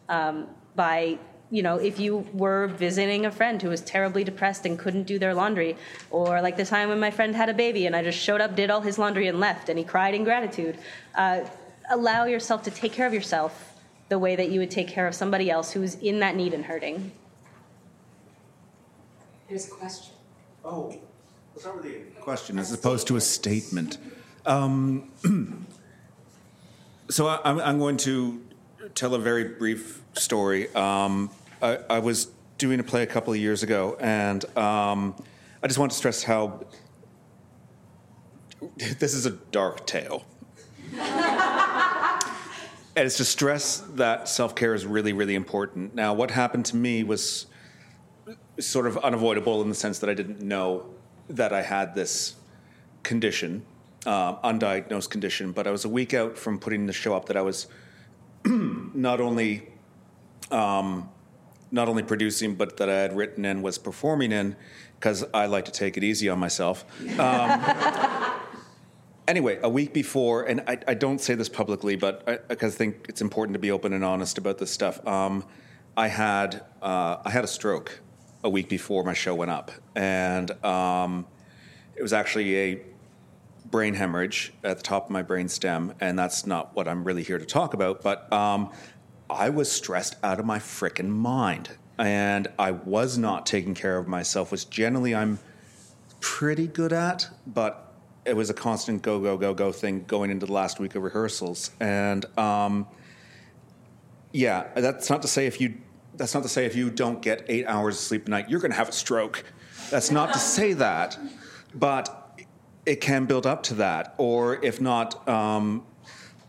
Um, 0.09 0.47
by 0.75 1.19
you 1.50 1.64
know, 1.64 1.78
if 1.78 2.00
you 2.00 2.28
were 2.34 2.68
visiting 2.68 3.26
a 3.26 3.32
friend 3.32 3.62
who 3.62 3.70
was 3.70 3.82
terribly 3.82 4.24
depressed 4.24 4.66
and 4.66 4.78
couldn't 4.78 5.04
do 5.04 5.18
their 5.18 5.34
laundry, 5.34 5.78
or 6.10 6.41
like 6.41 6.58
the 6.58 6.66
time 6.66 6.89
when 6.89 7.00
my 7.00 7.12
friend 7.12 7.36
had 7.36 7.50
a 7.50 7.54
baby 7.54 7.86
and 7.86 7.95
I 7.95 8.04
just 8.04 8.20
showed 8.20 8.41
up, 8.41 8.56
did 8.56 8.70
all 8.70 8.82
his 8.82 8.98
laundry, 8.98 9.28
and 9.28 9.39
left, 9.39 9.70
and 9.70 9.78
he 9.80 9.86
cried 9.86 10.14
in 10.14 10.24
gratitude, 10.24 10.78
uh, 11.16 11.41
allow 11.89 12.26
yourself 12.26 12.64
to 12.64 12.72
take 12.72 12.91
care 12.91 13.08
of 13.08 13.14
yourself 13.14 13.74
the 14.10 14.20
way 14.20 14.36
that 14.36 14.50
you 14.50 14.60
would 14.60 14.72
take 14.72 14.88
care 14.88 15.08
of 15.08 15.16
somebody 15.16 15.50
else 15.50 15.72
who's 15.72 15.95
in 15.95 16.20
that 16.20 16.36
need 16.36 16.54
and 16.54 16.66
hurting. 16.66 17.12
Here's 19.48 19.68
a 19.68 19.72
question. 19.72 20.14
Oh, 20.66 20.93
what's 21.54 21.66
over 21.66 21.82
the 21.82 22.02
question 22.20 22.60
as 22.60 22.74
opposed 22.74 23.08
to 23.08 23.16
a 23.16 23.22
statement? 23.22 23.98
Um, 24.45 25.12
So 27.10 27.28
I, 27.28 27.39
I'm, 27.43 27.60
I'm 27.60 27.80
going 27.80 27.98
to 27.98 28.41
tell 28.98 29.14
a 29.14 29.20
very 29.20 29.43
brief 29.43 30.02
story. 30.14 30.74
Um, 30.74 31.30
I, 31.62 31.78
I 31.88 32.00
was 32.00 32.32
doing 32.58 32.80
a 32.80 32.84
play 32.84 33.04
a 33.04 33.08
couple 33.08 33.32
of 33.32 33.39
years 33.39 33.62
ago, 33.62 33.95
and 34.00 34.43
um, 34.58 35.16
I 35.62 35.68
just 35.68 35.78
want 35.78 35.91
to 35.91 35.98
stress 35.98 36.24
how 36.24 36.66
this 39.00 39.14
is 39.14 39.28
a 39.28 39.32
dark 39.32 39.86
tale. 39.86 40.26
and 41.00 41.06
it's 42.95 43.18
to 43.18 43.26
stress 43.26 43.82
that 43.93 44.28
self 44.28 44.56
care 44.56 44.74
is 44.74 44.84
really, 44.86 45.14
really 45.14 45.36
important. 45.36 45.93
Now, 45.93 46.16
what 46.16 46.32
happened 46.32 46.66
to 46.66 46.76
me 46.76 47.04
was 47.04 47.45
sort 48.60 48.88
of 48.88 48.98
unavoidable 48.98 49.62
in 49.62 49.70
the 49.70 49.76
sense 49.76 50.00
that 50.00 50.10
I 50.10 50.16
didn't 50.16 50.41
know 50.41 50.88
that 51.30 51.54
I 51.54 51.62
had 51.62 51.93
this 51.93 52.36
condition, 53.04 53.64
uh, 54.08 54.38
undiagnosed 54.38 55.12
condition, 55.12 55.52
but 55.52 55.68
I 55.68 55.72
was 55.72 55.86
a 55.86 55.89
week 55.89 56.16
out 56.16 56.36
from 56.36 56.58
putting 56.58 56.88
the 56.88 56.93
show 56.93 57.14
up 57.16 57.28
that 57.28 57.38
I 57.38 57.41
was 57.41 57.68
not 58.93 59.22
only 59.22 59.68
um, 60.52 61.10
not 61.72 61.89
only 61.89 62.04
producing, 62.04 62.56
but 62.56 62.78
that 62.78 62.89
I 62.89 62.95
had 62.95 63.16
written 63.16 63.45
and 63.45 63.62
was 63.62 63.78
performing 63.78 64.32
in, 64.32 64.56
because 65.00 65.26
I 65.34 65.48
like 65.48 65.66
to 65.66 65.72
take 65.72 65.98
it 65.98 66.04
easy 66.04 66.30
on 66.30 66.39
myself. 66.39 66.86
Um, 67.20 67.62
anyway, 69.28 69.60
a 69.62 69.70
week 69.70 69.93
before, 69.93 70.43
and 70.43 70.62
I, 70.68 70.78
I 70.88 70.93
don't 70.93 71.20
say 71.20 71.36
this 71.36 71.50
publicly, 71.50 71.95
but 71.95 72.24
I, 72.28 72.38
because 72.48 72.76
I 72.76 72.78
think 72.78 73.06
it's 73.10 73.22
important 73.22 73.54
to 73.54 73.60
be 73.60 73.72
open 73.72 73.93
and 73.93 74.04
honest 74.04 74.38
about 74.38 74.58
this 74.58 74.72
stuff. 74.72 75.06
Um, 75.06 75.45
I 75.95 76.08
had 76.08 76.64
uh, 76.82 77.18
I 77.26 77.30
had 77.30 77.43
a 77.43 77.48
stroke 77.48 78.00
a 78.43 78.50
week 78.50 78.70
before 78.70 79.04
my 79.04 79.14
show 79.14 79.36
went 79.36 79.52
up, 79.52 79.72
and 79.95 80.52
um, 80.64 81.26
it 81.95 82.02
was 82.02 82.14
actually 82.14 82.58
a 82.58 82.82
brain 83.72 83.93
hemorrhage 83.93 84.53
at 84.63 84.78
the 84.78 84.84
top 84.84 85.05
of 85.05 85.09
my 85.11 85.22
brain 85.22 85.47
stem, 85.47 85.93
and 85.99 86.18
that's 86.18 86.45
not 86.45 86.76
what 86.76 86.88
I'm 86.88 87.03
really 87.03 87.24
here 87.24 87.38
to 87.38 87.45
talk 87.45 87.74
about. 87.74 88.01
But 88.01 88.32
um, 88.32 88.72
I 89.30 89.49
was 89.49 89.72
stressed 89.72 90.15
out 90.24 90.39
of 90.39 90.45
my 90.45 90.59
frickin' 90.59 91.09
mind, 91.09 91.70
and 91.97 92.47
I 92.57 92.72
was 92.72 93.18
not 93.18 93.45
taking 93.45 93.74
care 93.74 93.97
of 93.97 94.07
myself, 94.07 94.51
which 94.51 94.70
generally 94.70 95.13
I'm 95.13 95.39
pretty 96.20 96.68
good 96.68 96.93
at, 96.93 97.30
but 97.45 97.93
it 98.26 98.36
was 98.36 98.49
a 98.49 98.53
constant 98.53 99.01
go 99.01 99.20
go 99.20 99.38
go 99.38 99.53
go 99.53 99.72
thing 99.72 100.03
going 100.05 100.32
into 100.32 100.45
the 100.45 100.53
last 100.53 100.80
week 100.80 100.95
of 100.95 101.03
rehearsals, 101.03 101.72
and 101.80 102.26
um, 102.38 102.88
yeah, 104.32 104.68
that's 104.76 105.09
not 105.09 105.22
to 105.22 105.28
say 105.28 105.45
if 105.45 105.61
you 105.61 105.76
that's 106.15 106.34
not 106.34 106.43
to 106.43 106.49
say 106.49 106.65
if 106.65 106.76
you 106.76 106.89
don't 106.89 107.22
get 107.22 107.45
eight 107.47 107.65
hours 107.68 107.95
of 107.95 108.01
sleep 108.01 108.28
a 108.28 108.30
night, 108.30 108.49
you're 108.49 108.59
going 108.59 108.72
to 108.72 108.78
have 108.78 108.89
a 108.89 108.93
stroke. 108.93 109.43
That's 109.89 110.11
not 110.11 110.34
to 110.34 110.39
say 110.39 110.74
that, 110.74 111.18
but 111.74 112.16
it 112.88 113.01
can 113.01 113.25
build 113.25 113.45
up 113.45 113.63
to 113.63 113.73
that, 113.75 114.15
or 114.17 114.63
if 114.63 114.79
not, 114.79 115.27
um, 115.27 115.83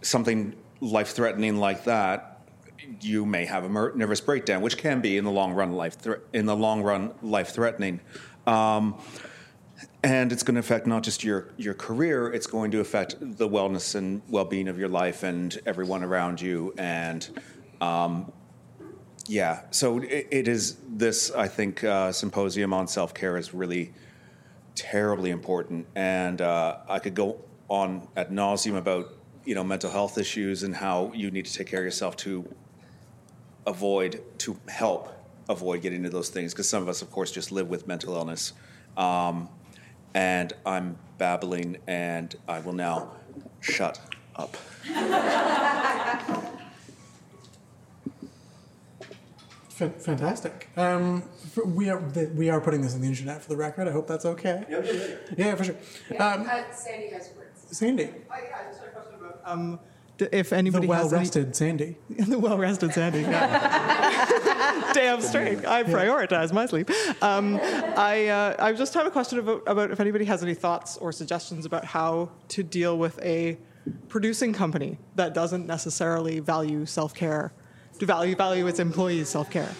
something 0.02 0.54
life 0.80 1.08
threatening 1.08 1.56
like 1.56 1.82
that, 1.84 2.46
you 3.00 3.26
may 3.26 3.44
have 3.44 3.64
a 3.64 3.68
nervous 3.68 4.20
breakdown, 4.20 4.62
which 4.62 4.78
can 4.78 5.00
be 5.00 5.16
in 5.16 5.24
the 5.24 5.32
long 5.32 5.52
run 5.52 5.72
life 5.72 5.98
thre- 5.98 6.22
in 6.32 6.46
the 6.46 6.54
long 6.54 6.80
run 6.82 7.12
life 7.22 7.48
threatening. 7.48 8.00
Um, 8.46 9.02
and 10.04 10.30
it's 10.30 10.44
going 10.44 10.54
to 10.54 10.60
affect 10.60 10.86
not 10.86 11.02
just 11.02 11.24
your 11.24 11.48
your 11.56 11.74
career; 11.74 12.32
it's 12.32 12.46
going 12.46 12.70
to 12.70 12.78
affect 12.78 13.16
the 13.20 13.48
wellness 13.48 13.96
and 13.96 14.22
well 14.28 14.44
being 14.44 14.68
of 14.68 14.78
your 14.78 14.88
life 14.88 15.24
and 15.24 15.58
everyone 15.66 16.04
around 16.04 16.40
you. 16.40 16.72
And 16.78 17.28
um, 17.80 18.32
yeah, 19.26 19.62
so 19.72 19.98
it, 19.98 20.28
it 20.30 20.48
is 20.48 20.76
this. 20.88 21.32
I 21.32 21.48
think 21.48 21.82
uh, 21.82 22.12
symposium 22.12 22.72
on 22.72 22.86
self 22.86 23.12
care 23.12 23.36
is 23.36 23.52
really 23.52 23.92
terribly 24.78 25.30
important, 25.30 25.86
and 25.94 26.40
uh, 26.40 26.76
I 26.88 26.98
could 26.98 27.14
go 27.14 27.40
on 27.68 28.08
ad 28.16 28.30
nauseum 28.30 28.76
about 28.76 29.12
you 29.44 29.54
know 29.54 29.64
mental 29.64 29.90
health 29.90 30.18
issues 30.18 30.62
and 30.62 30.74
how 30.74 31.12
you 31.14 31.30
need 31.30 31.46
to 31.46 31.52
take 31.52 31.66
care 31.68 31.80
of 31.80 31.84
yourself 31.84 32.16
to 32.18 32.48
avoid 33.66 34.22
to 34.38 34.58
help 34.68 35.12
avoid 35.48 35.82
getting 35.82 35.98
into 35.98 36.10
those 36.10 36.28
things. 36.28 36.52
Because 36.52 36.68
some 36.68 36.82
of 36.82 36.88
us 36.88 37.02
of 37.02 37.10
course 37.10 37.30
just 37.30 37.52
live 37.52 37.68
with 37.68 37.86
mental 37.86 38.14
illness. 38.14 38.52
Um, 38.96 39.48
and 40.14 40.52
i'm 40.64 40.96
babbling 41.18 41.76
and 41.86 42.34
i 42.48 42.58
will 42.60 42.72
now 42.72 43.12
shut 43.60 44.00
up. 44.36 44.56
Fan- 49.68 49.92
Fantastic. 49.98 50.68
Um, 50.76 51.22
we 51.66 51.88
are 51.90 52.00
th- 52.10 52.30
we 52.30 52.50
are 52.50 52.60
putting 52.60 52.80
this 52.82 52.94
on 52.94 53.00
the 53.00 53.08
internet 53.08 53.42
for 53.42 53.48
the 53.48 53.56
record. 53.56 53.88
I 53.88 53.92
hope 53.92 54.06
that's 54.06 54.24
okay. 54.24 54.64
Yeah, 54.68 54.80
yeah, 54.84 55.06
yeah 55.36 55.54
for 55.54 55.64
sure. 55.64 55.76
Um, 56.18 56.48
Sandy 56.72 57.08
has 57.08 57.30
words. 57.36 57.76
Sandy, 57.76 58.10
Oh 58.30 58.34
yeah, 58.42 58.70
just 58.70 58.80
a 58.82 59.50
Um, 59.50 59.78
d- 60.16 60.28
if 60.32 60.52
anybody 60.52 60.86
the 60.86 60.94
has 60.94 61.06
any- 61.06 61.12
well-rested 61.12 61.54
Sandy. 61.56 61.96
the 62.08 62.38
well-rested 62.38 62.92
Sandy. 62.92 63.20
yeah. 63.20 64.90
Damn 64.94 65.20
straight. 65.20 65.64
I 65.66 65.82
prioritize 65.84 66.52
my 66.52 66.66
sleep. 66.66 66.90
Um, 67.22 67.58
I 67.62 68.28
uh, 68.28 68.56
I 68.58 68.72
just 68.72 68.94
have 68.94 69.06
a 69.06 69.10
question 69.10 69.38
about, 69.38 69.62
about 69.66 69.90
if 69.90 70.00
anybody 70.00 70.24
has 70.24 70.42
any 70.42 70.54
thoughts 70.54 70.96
or 70.96 71.12
suggestions 71.12 71.66
about 71.66 71.84
how 71.84 72.30
to 72.48 72.62
deal 72.62 72.98
with 72.98 73.18
a 73.22 73.58
producing 74.08 74.52
company 74.52 74.98
that 75.14 75.34
doesn't 75.34 75.66
necessarily 75.66 76.40
value 76.40 76.84
self-care, 76.86 77.52
to 77.98 78.06
value 78.06 78.34
value 78.34 78.66
its 78.66 78.78
employees' 78.78 79.28
self-care. 79.28 79.70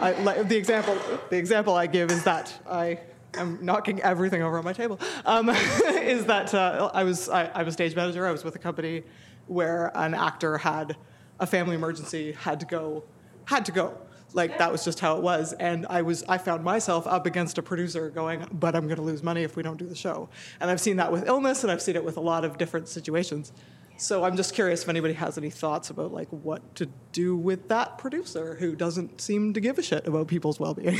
I, 0.00 0.12
like, 0.22 0.48
the 0.48 0.56
example 0.56 0.98
the 1.30 1.36
example 1.36 1.74
I 1.74 1.86
give 1.86 2.10
is 2.10 2.24
that 2.24 2.52
I 2.68 3.00
am 3.34 3.64
knocking 3.64 4.00
everything 4.02 4.42
over 4.42 4.58
on 4.58 4.64
my 4.64 4.72
table. 4.72 4.98
Um, 5.24 5.48
is 5.94 6.26
that 6.26 6.54
uh, 6.54 6.90
I 6.92 7.04
was 7.04 7.28
I, 7.28 7.50
I'm 7.54 7.68
a 7.68 7.72
stage 7.72 7.94
manager. 7.94 8.26
I 8.26 8.32
was 8.32 8.44
with 8.44 8.54
a 8.54 8.58
company 8.58 9.04
where 9.46 9.92
an 9.94 10.14
actor 10.14 10.58
had 10.58 10.96
a 11.40 11.46
family 11.46 11.74
emergency, 11.74 12.32
had 12.32 12.60
to 12.60 12.66
go, 12.66 13.04
had 13.44 13.64
to 13.66 13.72
go. 13.72 13.98
Like 14.32 14.58
that 14.58 14.72
was 14.72 14.84
just 14.84 14.98
how 14.98 15.16
it 15.16 15.22
was, 15.22 15.52
and 15.52 15.86
I 15.88 16.02
was 16.02 16.24
I 16.28 16.38
found 16.38 16.64
myself 16.64 17.06
up 17.06 17.24
against 17.24 17.56
a 17.58 17.62
producer 17.62 18.10
going, 18.10 18.44
but 18.50 18.74
I'm 18.74 18.86
going 18.86 18.96
to 18.96 19.02
lose 19.02 19.22
money 19.22 19.44
if 19.44 19.54
we 19.54 19.62
don't 19.62 19.76
do 19.76 19.86
the 19.86 19.94
show. 19.94 20.28
And 20.60 20.68
I've 20.68 20.80
seen 20.80 20.96
that 20.96 21.12
with 21.12 21.28
illness, 21.28 21.62
and 21.62 21.70
I've 21.70 21.82
seen 21.82 21.94
it 21.94 22.04
with 22.04 22.16
a 22.16 22.20
lot 22.20 22.44
of 22.44 22.58
different 22.58 22.88
situations. 22.88 23.52
So 23.96 24.24
I'm 24.24 24.36
just 24.36 24.54
curious 24.54 24.82
if 24.82 24.88
anybody 24.88 25.14
has 25.14 25.38
any 25.38 25.50
thoughts 25.50 25.90
about 25.90 26.12
like 26.12 26.28
what 26.28 26.74
to 26.76 26.88
do 27.12 27.36
with 27.36 27.68
that 27.68 27.96
producer 27.98 28.56
who 28.56 28.74
doesn't 28.74 29.20
seem 29.20 29.54
to 29.54 29.60
give 29.60 29.78
a 29.78 29.82
shit 29.82 30.06
about 30.06 30.28
people's 30.28 30.58
well-being. 30.58 30.98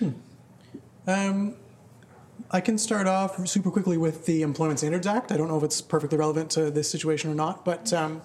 Um, 1.06 1.56
I 2.50 2.60
can 2.60 2.78
start 2.78 3.06
off 3.06 3.46
super 3.46 3.70
quickly 3.70 3.96
with 3.96 4.26
the 4.26 4.42
Employment 4.42 4.78
Standards 4.78 5.06
Act. 5.06 5.32
I 5.32 5.36
don't 5.36 5.48
know 5.48 5.56
if 5.56 5.62
it's 5.62 5.80
perfectly 5.80 6.18
relevant 6.18 6.50
to 6.52 6.70
this 6.70 6.90
situation 6.90 7.30
or 7.30 7.34
not, 7.34 7.64
but 7.64 7.92
um, 7.92 8.22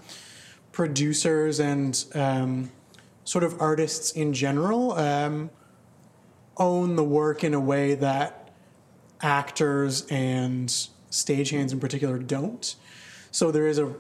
producers 0.72 1.60
and 1.60 2.04
um, 2.14 2.72
sort 3.24 3.44
of 3.44 3.60
artists 3.62 4.12
in 4.12 4.34
general 4.34 4.94
um, 4.94 5.50
own 6.58 6.96
the 6.96 7.04
work 7.04 7.44
in 7.44 7.54
a 7.54 7.60
way 7.60 7.96
that 7.96 8.50
actors 9.22 10.06
and 10.08 10.70
stagehands 11.12 11.72
in 11.72 11.80
particular 11.80 12.18
don't. 12.18 12.76
So 13.32 13.52
there 13.52 13.68
is 13.68 13.80
a 13.80 13.94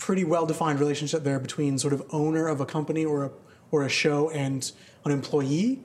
pretty 0.00 0.24
well 0.24 0.46
defined 0.46 0.80
relationship 0.80 1.22
there 1.22 1.38
between 1.38 1.78
sort 1.78 1.92
of 1.92 2.02
owner 2.10 2.48
of 2.48 2.60
a 2.60 2.66
company 2.66 3.04
or 3.04 3.24
a, 3.26 3.30
or 3.70 3.84
a 3.84 3.88
show 3.88 4.30
and 4.30 4.72
an 5.04 5.12
employee. 5.12 5.80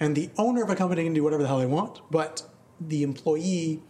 And 0.00 0.16
the 0.16 0.30
owner 0.36 0.64
of 0.64 0.70
a 0.70 0.74
company 0.74 1.04
can 1.04 1.12
do 1.12 1.22
whatever 1.22 1.42
the 1.42 1.48
hell 1.48 1.58
they 1.58 1.66
want, 1.66 2.00
but 2.10 2.42
the 2.80 3.02
employee 3.02 3.82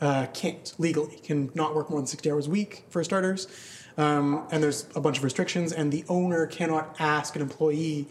uh, 0.00 0.26
can't 0.34 0.74
legally, 0.78 1.16
can 1.16 1.50
not 1.54 1.74
work 1.74 1.88
more 1.90 1.98
than 1.98 2.06
60 2.06 2.30
hours 2.30 2.46
a 2.46 2.50
week 2.50 2.84
for 2.90 3.02
starters. 3.02 3.48
Um, 3.96 4.46
and 4.50 4.62
there's 4.62 4.86
a 4.94 5.00
bunch 5.00 5.18
of 5.18 5.24
restrictions, 5.24 5.72
and 5.72 5.90
the 5.90 6.04
owner 6.08 6.46
cannot 6.46 6.96
ask 6.98 7.34
an 7.36 7.42
employee 7.42 8.08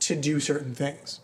to 0.00 0.14
do 0.14 0.38
certain 0.38 0.74
things. 0.74 1.20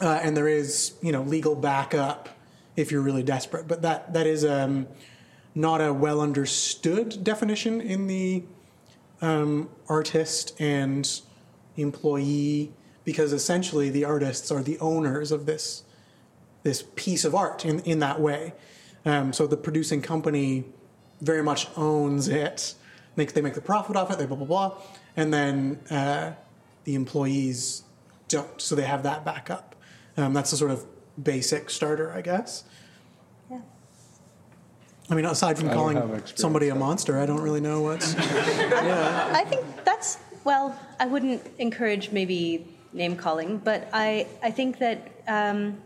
Uh, 0.00 0.18
and 0.22 0.36
there 0.36 0.48
is, 0.48 0.94
you 1.02 1.12
know, 1.12 1.22
legal 1.22 1.54
backup 1.54 2.28
if 2.74 2.90
you're 2.90 3.02
really 3.02 3.22
desperate. 3.22 3.68
But 3.68 3.82
that 3.82 4.14
that 4.14 4.26
is 4.26 4.44
um, 4.44 4.88
not 5.54 5.80
a 5.80 5.92
well 5.92 6.20
understood 6.20 7.22
definition 7.22 7.80
in 7.80 8.06
the 8.06 8.42
um, 9.20 9.68
artist 9.88 10.54
and 10.60 11.20
employee, 11.76 12.72
because 13.04 13.32
essentially 13.32 13.90
the 13.90 14.04
artists 14.04 14.50
are 14.50 14.62
the 14.62 14.78
owners 14.78 15.32
of 15.32 15.46
this 15.46 15.84
this 16.62 16.84
piece 16.94 17.24
of 17.24 17.34
art 17.34 17.64
in 17.64 17.80
in 17.80 17.98
that 18.00 18.20
way. 18.20 18.54
Um, 19.04 19.32
so 19.32 19.46
the 19.46 19.56
producing 19.56 20.00
company 20.00 20.64
very 21.20 21.42
much 21.42 21.68
owns 21.76 22.28
it. 22.28 22.74
They, 23.16 23.26
they 23.26 23.40
make 23.40 23.54
the 23.54 23.60
profit 23.60 23.96
off 23.96 24.10
it. 24.10 24.18
They 24.18 24.26
blah 24.26 24.36
blah 24.36 24.46
blah, 24.46 24.78
and 25.16 25.32
then 25.32 25.80
uh, 25.90 26.32
the 26.84 26.94
employees 26.94 27.82
don't. 28.28 28.60
So 28.60 28.74
they 28.74 28.82
have 28.84 29.02
that 29.02 29.24
backup. 29.24 29.76
Um, 30.16 30.32
that's 30.34 30.52
a 30.52 30.56
sort 30.56 30.70
of 30.70 30.86
basic 31.22 31.70
starter, 31.70 32.12
I 32.12 32.20
guess. 32.20 32.64
Yeah. 35.12 35.18
I 35.18 35.22
mean, 35.22 35.30
aside 35.30 35.58
from 35.58 35.68
I 35.68 35.74
calling 35.74 36.22
somebody 36.36 36.68
a 36.70 36.74
monster, 36.74 37.20
I 37.20 37.26
don't 37.26 37.42
really 37.42 37.60
know 37.60 37.82
what's. 37.82 38.14
yeah. 38.16 39.30
I 39.34 39.44
think 39.44 39.64
that's 39.84 40.18
well. 40.44 40.78
I 40.98 41.06
wouldn't 41.06 41.46
encourage 41.58 42.10
maybe 42.12 42.66
name 42.92 43.16
calling, 43.16 43.58
but 43.58 43.88
I 43.92 44.26
I 44.42 44.50
think 44.50 44.78
that 44.78 45.12
um, 45.28 45.76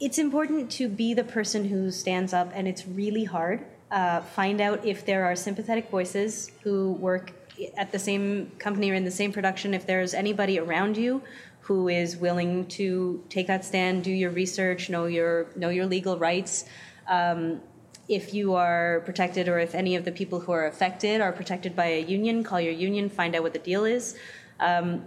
it's 0.00 0.18
important 0.18 0.70
to 0.72 0.88
be 0.88 1.14
the 1.14 1.24
person 1.24 1.66
who 1.66 1.90
stands 1.90 2.32
up, 2.32 2.50
and 2.54 2.66
it's 2.66 2.86
really 2.86 3.24
hard 3.24 3.60
Uh, 3.90 4.20
find 4.20 4.60
out 4.60 4.84
if 4.84 5.06
there 5.06 5.24
are 5.24 5.34
sympathetic 5.34 5.88
voices 5.90 6.52
who 6.62 6.92
work 7.00 7.32
at 7.76 7.90
the 7.90 7.98
same 7.98 8.52
company 8.58 8.90
or 8.90 8.94
in 8.94 9.04
the 9.04 9.16
same 9.22 9.32
production. 9.32 9.72
If 9.72 9.84
there's 9.86 10.12
anybody 10.12 10.58
around 10.58 10.96
you 10.98 11.22
who 11.66 11.88
is 11.88 12.14
willing 12.16 12.66
to 12.66 13.22
take 13.30 13.46
that 13.46 13.64
stand, 13.64 14.04
do 14.04 14.10
your 14.10 14.30
research, 14.30 14.90
know 14.90 15.06
your 15.06 15.46
know 15.56 15.70
your 15.70 15.86
legal 15.86 16.18
rights. 16.18 16.64
Um, 17.08 17.60
if 18.08 18.32
you 18.32 18.54
are 18.54 19.02
protected, 19.04 19.48
or 19.48 19.58
if 19.58 19.74
any 19.74 19.94
of 19.96 20.04
the 20.04 20.12
people 20.12 20.40
who 20.40 20.52
are 20.52 20.66
affected 20.66 21.20
are 21.20 21.32
protected 21.32 21.76
by 21.76 21.86
a 21.86 22.00
union, 22.00 22.42
call 22.42 22.60
your 22.60 22.72
union, 22.72 23.08
find 23.08 23.34
out 23.34 23.42
what 23.42 23.52
the 23.52 23.58
deal 23.58 23.84
is. 23.84 24.16
Um, 24.60 25.06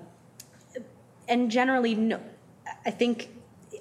and 1.28 1.49
generally, 1.49 1.95
no, 1.95 2.20
I 2.86 2.91
think 2.91 3.30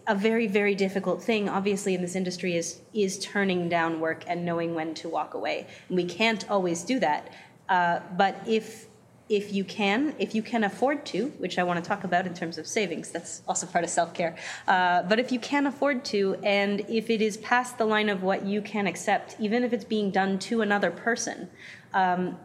a 0.06 0.14
very 0.14 0.46
very 0.46 0.74
difficult 0.74 1.22
thing 1.22 1.48
obviously 1.48 1.94
in 1.94 2.00
this 2.00 2.16
industry 2.16 2.56
is 2.56 2.80
is 2.94 3.18
turning 3.18 3.68
down 3.68 4.00
work 4.00 4.24
and 4.26 4.44
knowing 4.44 4.74
when 4.74 4.94
to 4.94 5.08
walk 5.08 5.34
away 5.34 5.66
and 5.88 5.96
we 5.96 6.04
can't 6.04 6.48
always 6.50 6.82
do 6.82 6.98
that 6.98 7.32
uh, 7.68 8.00
but 8.16 8.36
if 8.46 8.86
if 9.30 9.52
you 9.52 9.62
can 9.64 10.12
if 10.18 10.34
you 10.34 10.42
can 10.42 10.64
afford 10.64 11.06
to 11.06 11.28
which 11.38 11.58
i 11.58 11.62
want 11.62 11.82
to 11.82 11.88
talk 11.88 12.02
about 12.04 12.26
in 12.26 12.34
terms 12.34 12.58
of 12.58 12.66
savings 12.66 13.10
that's 13.10 13.42
also 13.48 13.66
part 13.66 13.84
of 13.84 13.88
self-care 13.88 14.36
uh, 14.66 15.02
but 15.04 15.18
if 15.18 15.30
you 15.30 15.38
can 15.38 15.66
afford 15.66 16.04
to 16.04 16.34
and 16.42 16.80
if 16.88 17.08
it 17.08 17.22
is 17.22 17.36
past 17.38 17.78
the 17.78 17.84
line 17.84 18.08
of 18.08 18.22
what 18.22 18.44
you 18.44 18.60
can 18.60 18.86
accept 18.86 19.36
even 19.38 19.62
if 19.62 19.72
it's 19.72 19.84
being 19.84 20.10
done 20.10 20.38
to 20.38 20.60
another 20.60 20.90
person 20.90 21.48
um, 21.94 22.36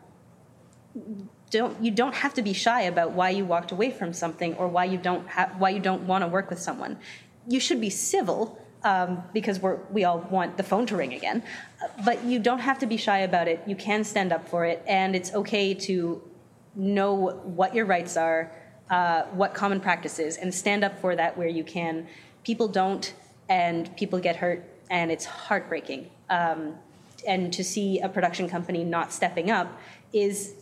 don't 1.49 1.75
you 1.83 1.89
don't 1.89 2.15
have 2.15 2.33
to 2.33 2.43
be 2.43 2.53
shy 2.53 2.83
about 2.83 3.11
why 3.11 3.31
you 3.31 3.43
walked 3.43 3.71
away 3.71 3.89
from 3.89 4.13
something 4.13 4.53
or 4.55 4.67
why 4.67 4.85
you 4.85 4.97
don't 4.97 5.27
ha- 5.27 5.51
why 5.57 5.69
you 5.69 5.79
don't 5.79 6.03
want 6.03 6.23
to 6.23 6.27
work 6.27 6.49
with 6.49 6.59
someone 6.59 6.97
you 7.47 7.59
should 7.59 7.81
be 7.81 7.89
civil 7.89 8.61
um, 8.83 9.23
because 9.33 9.59
we 9.89 10.03
all 10.03 10.19
want 10.29 10.57
the 10.57 10.63
phone 10.63 10.85
to 10.85 10.95
ring 10.95 11.13
again. 11.13 11.41
But 12.05 12.23
you 12.23 12.37
don't 12.37 12.59
have 12.59 12.77
to 12.79 12.85
be 12.85 12.97
shy 12.97 13.19
about 13.19 13.47
it. 13.47 13.63
You 13.65 13.75
can 13.75 14.03
stand 14.03 14.31
up 14.31 14.47
for 14.47 14.63
it, 14.63 14.83
and 14.87 15.15
it's 15.15 15.33
okay 15.33 15.73
to 15.73 16.21
know 16.75 17.41
what 17.43 17.73
your 17.73 17.85
rights 17.85 18.17
are, 18.17 18.51
uh, 18.89 19.23
what 19.25 19.53
common 19.53 19.79
practice 19.79 20.19
is, 20.19 20.37
and 20.37 20.53
stand 20.53 20.83
up 20.83 20.99
for 20.99 21.15
that 21.15 21.37
where 21.37 21.47
you 21.47 21.63
can. 21.63 22.07
People 22.43 22.67
don't, 22.67 23.13
and 23.49 23.95
people 23.97 24.19
get 24.19 24.35
hurt, 24.35 24.63
and 24.89 25.11
it's 25.11 25.25
heartbreaking. 25.25 26.09
Um, 26.29 26.75
and 27.27 27.51
to 27.53 27.63
see 27.63 27.99
a 27.99 28.09
production 28.09 28.47
company 28.47 28.83
not 28.83 29.11
stepping 29.11 29.49
up 29.49 29.79
is 30.13 30.53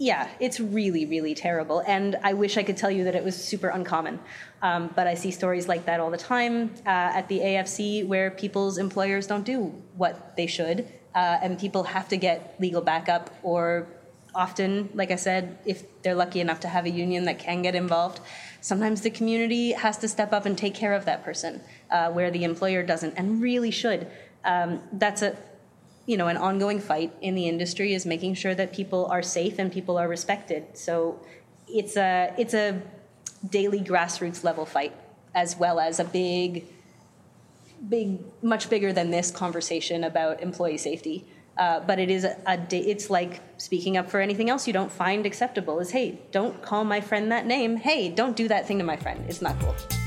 yeah, 0.00 0.30
it's 0.40 0.58
really, 0.58 1.04
really 1.04 1.34
terrible. 1.34 1.82
And 1.86 2.16
I 2.22 2.32
wish 2.32 2.56
I 2.56 2.62
could 2.62 2.78
tell 2.78 2.90
you 2.90 3.04
that 3.04 3.14
it 3.14 3.22
was 3.22 3.36
super 3.36 3.68
uncommon. 3.68 4.18
Um, 4.62 4.88
but 4.96 5.06
I 5.06 5.12
see 5.12 5.30
stories 5.30 5.68
like 5.68 5.84
that 5.84 6.00
all 6.00 6.10
the 6.10 6.16
time 6.16 6.72
uh, 6.86 6.88
at 7.18 7.28
the 7.28 7.38
AFC 7.38 8.06
where 8.06 8.30
people's 8.30 8.78
employers 8.78 9.26
don't 9.26 9.44
do 9.44 9.74
what 9.98 10.34
they 10.38 10.46
should. 10.46 10.88
Uh, 11.14 11.38
and 11.42 11.58
people 11.58 11.82
have 11.82 12.08
to 12.08 12.16
get 12.16 12.56
legal 12.58 12.80
backup, 12.80 13.28
or 13.42 13.88
often, 14.34 14.90
like 14.94 15.10
I 15.10 15.16
said, 15.16 15.58
if 15.64 15.84
they're 16.02 16.14
lucky 16.14 16.40
enough 16.40 16.60
to 16.60 16.68
have 16.68 16.84
a 16.86 16.90
union 16.90 17.24
that 17.24 17.38
can 17.38 17.62
get 17.62 17.74
involved, 17.74 18.20
sometimes 18.60 19.00
the 19.00 19.10
community 19.10 19.72
has 19.72 19.98
to 19.98 20.08
step 20.08 20.32
up 20.32 20.46
and 20.46 20.56
take 20.56 20.74
care 20.74 20.92
of 20.92 21.04
that 21.04 21.24
person 21.24 21.60
uh, 21.90 22.10
where 22.10 22.30
the 22.30 22.44
employer 22.44 22.82
doesn't 22.82 23.14
and 23.16 23.42
really 23.42 23.70
should. 23.70 24.06
Um, 24.44 24.82
that's 24.92 25.22
a 25.22 25.36
you 26.06 26.16
know, 26.16 26.26
an 26.26 26.36
ongoing 26.36 26.80
fight 26.80 27.12
in 27.20 27.36
the 27.36 27.46
industry 27.46 27.94
is 27.94 28.04
making 28.04 28.34
sure 28.34 28.52
that 28.54 28.72
people 28.72 29.06
are 29.06 29.22
safe 29.22 29.60
and 29.60 29.70
people 29.70 29.96
are 29.96 30.08
respected. 30.08 30.64
So 30.76 31.20
it's 31.68 31.96
a 31.96 32.34
it's 32.36 32.54
a 32.54 32.82
daily 33.48 33.80
grassroots 33.80 34.42
level 34.42 34.66
fight 34.66 34.92
as 35.34 35.56
well 35.56 35.78
as 35.78 36.00
a 36.00 36.04
big 36.04 36.64
big 37.88 38.18
much 38.42 38.68
bigger 38.68 38.92
than 38.92 39.10
this 39.10 39.30
conversation 39.30 40.02
about 40.02 40.42
employee 40.42 40.78
safety. 40.78 41.26
Uh, 41.60 41.78
but 41.78 41.98
it 41.98 42.10
is 42.10 42.24
a, 42.24 42.34
a 42.46 42.58
it's 42.74 43.10
like 43.10 43.42
speaking 43.58 43.98
up 43.98 44.08
for 44.10 44.18
anything 44.18 44.48
else 44.48 44.66
you 44.66 44.72
don't 44.72 44.90
find 44.90 45.26
acceptable 45.26 45.78
is 45.78 45.90
hey 45.90 46.18
don't 46.32 46.62
call 46.62 46.84
my 46.84 47.02
friend 47.02 47.30
that 47.30 47.44
name. 47.44 47.76
Hey 47.76 48.08
don't 48.08 48.34
do 48.34 48.48
that 48.48 48.66
thing 48.66 48.78
to 48.78 48.84
my 48.84 48.96
friend. 48.96 49.22
It's 49.28 49.42
not 49.42 49.60
cool 49.60 49.99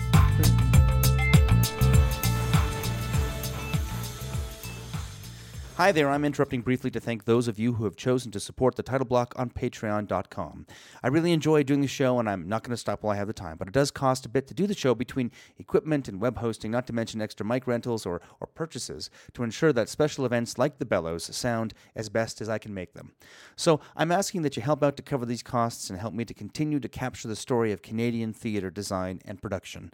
Hi 5.84 5.92
there, 5.92 6.10
I'm 6.10 6.24
interrupting 6.24 6.62
briefly 6.62 6.90
to 6.92 7.02
thank 7.02 7.26
those 7.26 7.50
of 7.50 7.60
you 7.60 7.74
who 7.74 7.84
have 7.84 7.98
chosen 7.98 8.32
to 8.32 8.40
support 8.40 8.76
the 8.78 8.84
title 8.84 9.04
block 9.06 9.34
on 9.36 9.50
patreon.com. 9.50 10.66
I 11.04 11.08
really 11.10 11.34
enjoy 11.34 11.64
doing 11.64 11.82
the 11.82 11.90
show 11.90 12.20
and 12.20 12.30
I'm 12.30 12.48
not 12.48 12.64
going 12.64 12.72
to 12.72 12.78
stop 12.78 13.04
while 13.04 13.12
I 13.12 13.18
have 13.18 13.28
the 13.28 13.34
time, 13.34 13.58
but 13.58 13.68
it 13.68 13.74
does 13.74 13.92
cost 13.92 14.26
a 14.26 14.30
bit 14.30 14.48
to 14.48 14.54
do 14.54 14.66
the 14.66 14.74
show 14.74 14.96
between 14.96 15.30
equipment 15.58 16.08
and 16.08 16.22
web 16.22 16.38
hosting, 16.38 16.72
not 16.72 16.88
to 16.88 16.94
mention 16.94 17.22
extra 17.22 17.46
mic 17.46 17.68
rentals 17.68 18.06
or, 18.06 18.22
or 18.40 18.48
purchases 18.48 19.10
to 19.34 19.44
ensure 19.44 19.74
that 19.74 19.90
special 19.90 20.26
events 20.26 20.58
like 20.58 20.78
the 20.78 20.86
Bellows 20.86 21.26
sound 21.36 21.74
as 21.98 22.08
best 22.08 22.40
as 22.40 22.48
I 22.48 22.60
can 22.60 22.74
make 22.74 22.94
them. 22.94 23.12
So 23.58 23.82
I'm 23.98 24.14
asking 24.14 24.44
that 24.44 24.56
you 24.56 24.64
help 24.64 24.84
out 24.84 24.96
to 24.96 25.04
cover 25.04 25.26
these 25.26 25.44
costs 25.44 25.90
and 25.90 26.00
help 26.00 26.14
me 26.14 26.24
to 26.24 26.34
continue 26.34 26.80
to 26.80 26.88
capture 26.88 27.28
the 27.28 27.36
story 27.36 27.74
of 27.74 27.82
Canadian 27.82 28.32
theatre 28.32 28.70
design 28.70 29.20
and 29.26 29.42
production. 29.42 29.92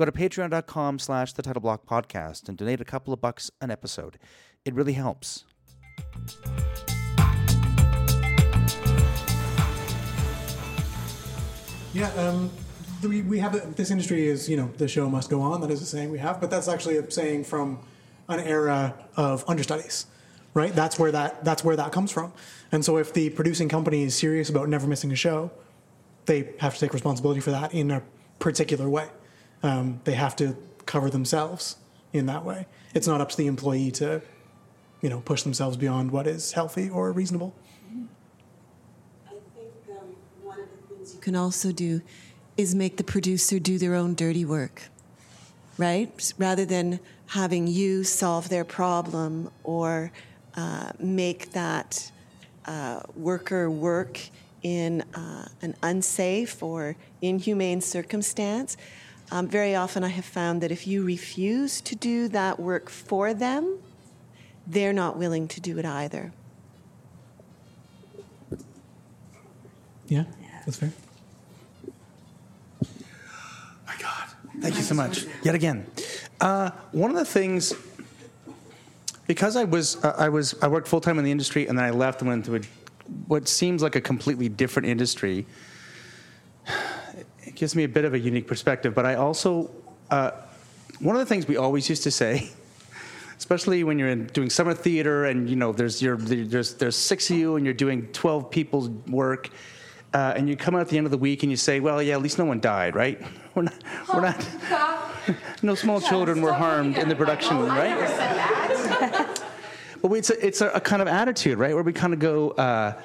Go 0.00 0.06
to 0.06 0.12
patreon.com 0.12 0.98
slash 0.98 1.32
the 1.32 1.42
title 1.42 1.60
block 1.60 1.84
podcast 1.84 2.48
and 2.48 2.56
donate 2.56 2.80
a 2.80 2.86
couple 2.86 3.12
of 3.12 3.20
bucks 3.20 3.50
an 3.60 3.70
episode. 3.70 4.18
It 4.66 4.74
really 4.74 4.92
helps. 4.92 5.44
Yeah, 11.94 12.12
um, 12.18 12.50
we, 13.02 13.22
we 13.22 13.38
have 13.38 13.54
a, 13.54 13.60
this 13.74 13.90
industry 13.90 14.26
is 14.26 14.50
you 14.50 14.58
know 14.58 14.70
the 14.76 14.86
show 14.86 15.08
must 15.08 15.30
go 15.30 15.40
on. 15.40 15.62
That 15.62 15.70
is 15.70 15.80
a 15.80 15.86
saying 15.86 16.10
we 16.10 16.18
have, 16.18 16.42
but 16.42 16.50
that's 16.50 16.68
actually 16.68 16.98
a 16.98 17.10
saying 17.10 17.44
from 17.44 17.78
an 18.28 18.40
era 18.40 18.94
of 19.16 19.44
understudies, 19.48 20.04
right? 20.52 20.74
That's 20.74 20.98
where 20.98 21.10
that 21.10 21.42
that's 21.42 21.64
where 21.64 21.76
that 21.76 21.90
comes 21.90 22.12
from. 22.12 22.34
And 22.70 22.84
so 22.84 22.98
if 22.98 23.14
the 23.14 23.30
producing 23.30 23.70
company 23.70 24.02
is 24.02 24.14
serious 24.14 24.50
about 24.50 24.68
never 24.68 24.86
missing 24.86 25.10
a 25.10 25.16
show, 25.16 25.50
they 26.26 26.50
have 26.58 26.74
to 26.74 26.80
take 26.80 26.92
responsibility 26.92 27.40
for 27.40 27.50
that 27.50 27.72
in 27.72 27.90
a 27.90 28.02
particular 28.38 28.90
way. 28.90 29.08
Um, 29.62 30.02
they 30.04 30.14
have 30.14 30.36
to 30.36 30.54
cover 30.84 31.08
themselves 31.08 31.76
in 32.12 32.26
that 32.26 32.44
way. 32.44 32.66
It's 32.94 33.06
not 33.06 33.22
up 33.22 33.30
to 33.30 33.36
the 33.38 33.46
employee 33.46 33.90
to, 33.92 34.20
you 35.02 35.08
know, 35.08 35.20
push 35.20 35.42
themselves 35.42 35.76
beyond 35.76 36.10
what 36.10 36.26
is 36.26 36.52
healthy 36.52 36.88
or 36.90 37.12
reasonable. 37.12 37.54
I 39.26 39.30
think 39.54 39.72
um, 39.90 40.16
one 40.42 40.58
of 40.60 40.66
the 40.70 40.94
things 40.94 41.14
you 41.14 41.20
can 41.20 41.36
also 41.36 41.72
do 41.72 42.02
is 42.56 42.74
make 42.74 42.96
the 42.96 43.04
producer 43.04 43.58
do 43.58 43.78
their 43.78 43.94
own 43.94 44.14
dirty 44.14 44.44
work, 44.44 44.88
right? 45.78 46.32
Rather 46.38 46.64
than 46.64 47.00
having 47.28 47.66
you 47.66 48.04
solve 48.04 48.48
their 48.48 48.64
problem 48.64 49.50
or 49.64 50.12
uh, 50.56 50.90
make 50.98 51.52
that 51.52 52.10
uh, 52.66 53.00
worker 53.14 53.70
work 53.70 54.20
in 54.62 55.02
uh, 55.14 55.48
an 55.62 55.74
unsafe 55.82 56.62
or 56.62 56.96
inhumane 57.22 57.80
circumstance. 57.80 58.76
Um, 59.32 59.46
very 59.46 59.74
often, 59.74 60.04
I 60.04 60.08
have 60.08 60.24
found 60.24 60.60
that 60.62 60.72
if 60.72 60.86
you 60.86 61.04
refuse 61.04 61.80
to 61.82 61.94
do 61.94 62.28
that 62.28 62.58
work 62.58 62.90
for 62.90 63.32
them, 63.32 63.78
they're 64.70 64.92
not 64.92 65.16
willing 65.16 65.48
to 65.48 65.60
do 65.60 65.78
it 65.78 65.84
either. 65.84 66.32
Yeah, 70.06 70.24
that's 70.64 70.78
fair. 70.78 70.92
My 73.86 73.94
God. 74.00 74.28
Thank 74.60 74.76
you 74.76 74.82
so 74.82 74.94
much. 74.94 75.26
Yet 75.42 75.54
again, 75.54 75.86
uh, 76.40 76.70
one 76.92 77.10
of 77.10 77.16
the 77.16 77.24
things, 77.24 77.74
because 79.26 79.56
I 79.56 79.64
was 79.64 80.02
uh, 80.04 80.14
I 80.16 80.28
was 80.28 80.54
I 80.62 80.68
worked 80.68 80.88
full 80.88 81.00
time 81.00 81.18
in 81.18 81.24
the 81.24 81.30
industry 81.32 81.66
and 81.66 81.76
then 81.76 81.84
I 81.84 81.90
left 81.90 82.20
and 82.20 82.28
went 82.28 82.44
to 82.46 82.56
a, 82.56 82.60
what 83.26 83.48
seems 83.48 83.82
like 83.82 83.96
a 83.96 84.00
completely 84.00 84.48
different 84.48 84.88
industry. 84.88 85.46
It 87.42 87.54
gives 87.56 87.74
me 87.74 87.84
a 87.84 87.88
bit 87.88 88.04
of 88.04 88.14
a 88.14 88.18
unique 88.18 88.46
perspective, 88.46 88.94
but 88.94 89.04
I 89.04 89.14
also 89.16 89.70
uh, 90.10 90.30
one 91.00 91.16
of 91.16 91.20
the 91.20 91.26
things 91.26 91.48
we 91.48 91.56
always 91.56 91.88
used 91.88 92.04
to 92.04 92.10
say. 92.10 92.50
Especially 93.50 93.82
when 93.82 93.98
you're 93.98 94.10
in, 94.10 94.26
doing 94.28 94.48
summer 94.48 94.72
theater 94.72 95.24
and 95.24 95.50
you 95.50 95.56
know 95.56 95.72
there's 95.72 96.00
your, 96.00 96.16
there's 96.16 96.74
there's 96.74 96.94
six 96.94 97.28
of 97.30 97.36
you 97.36 97.56
and 97.56 97.64
you're 97.64 97.74
doing 97.74 98.06
twelve 98.12 98.48
people's 98.48 98.88
work, 99.08 99.50
uh, 100.14 100.34
and 100.36 100.48
you 100.48 100.54
come 100.54 100.76
out 100.76 100.82
at 100.82 100.88
the 100.88 100.96
end 100.96 101.04
of 101.04 101.10
the 101.10 101.18
week 101.18 101.42
and 101.42 101.50
you 101.50 101.56
say, 101.56 101.80
well, 101.80 102.00
yeah, 102.00 102.14
at 102.14 102.22
least 102.22 102.38
no 102.38 102.44
one 102.44 102.60
died, 102.60 102.94
right? 102.94 103.20
We're 103.56 103.62
not, 103.62 103.74
we're 104.14 104.20
not 104.20 104.46
no 105.64 105.74
small 105.74 106.00
children 106.00 106.40
were 106.40 106.52
harmed 106.52 106.96
in 106.96 107.08
the 107.08 107.16
production, 107.16 107.58
right? 107.66 107.98
But 110.00 110.12
it's 110.12 110.30
a, 110.30 110.46
it's 110.46 110.60
a, 110.60 110.68
a, 110.68 110.80
kind 110.80 111.02
of 111.02 111.08
attitude, 111.08 111.58
right, 111.58 111.74
where 111.74 111.82
we 111.82 111.92
kind 111.92 112.12
of 112.12 112.20
go, 112.20 112.50
uh, 112.50 113.02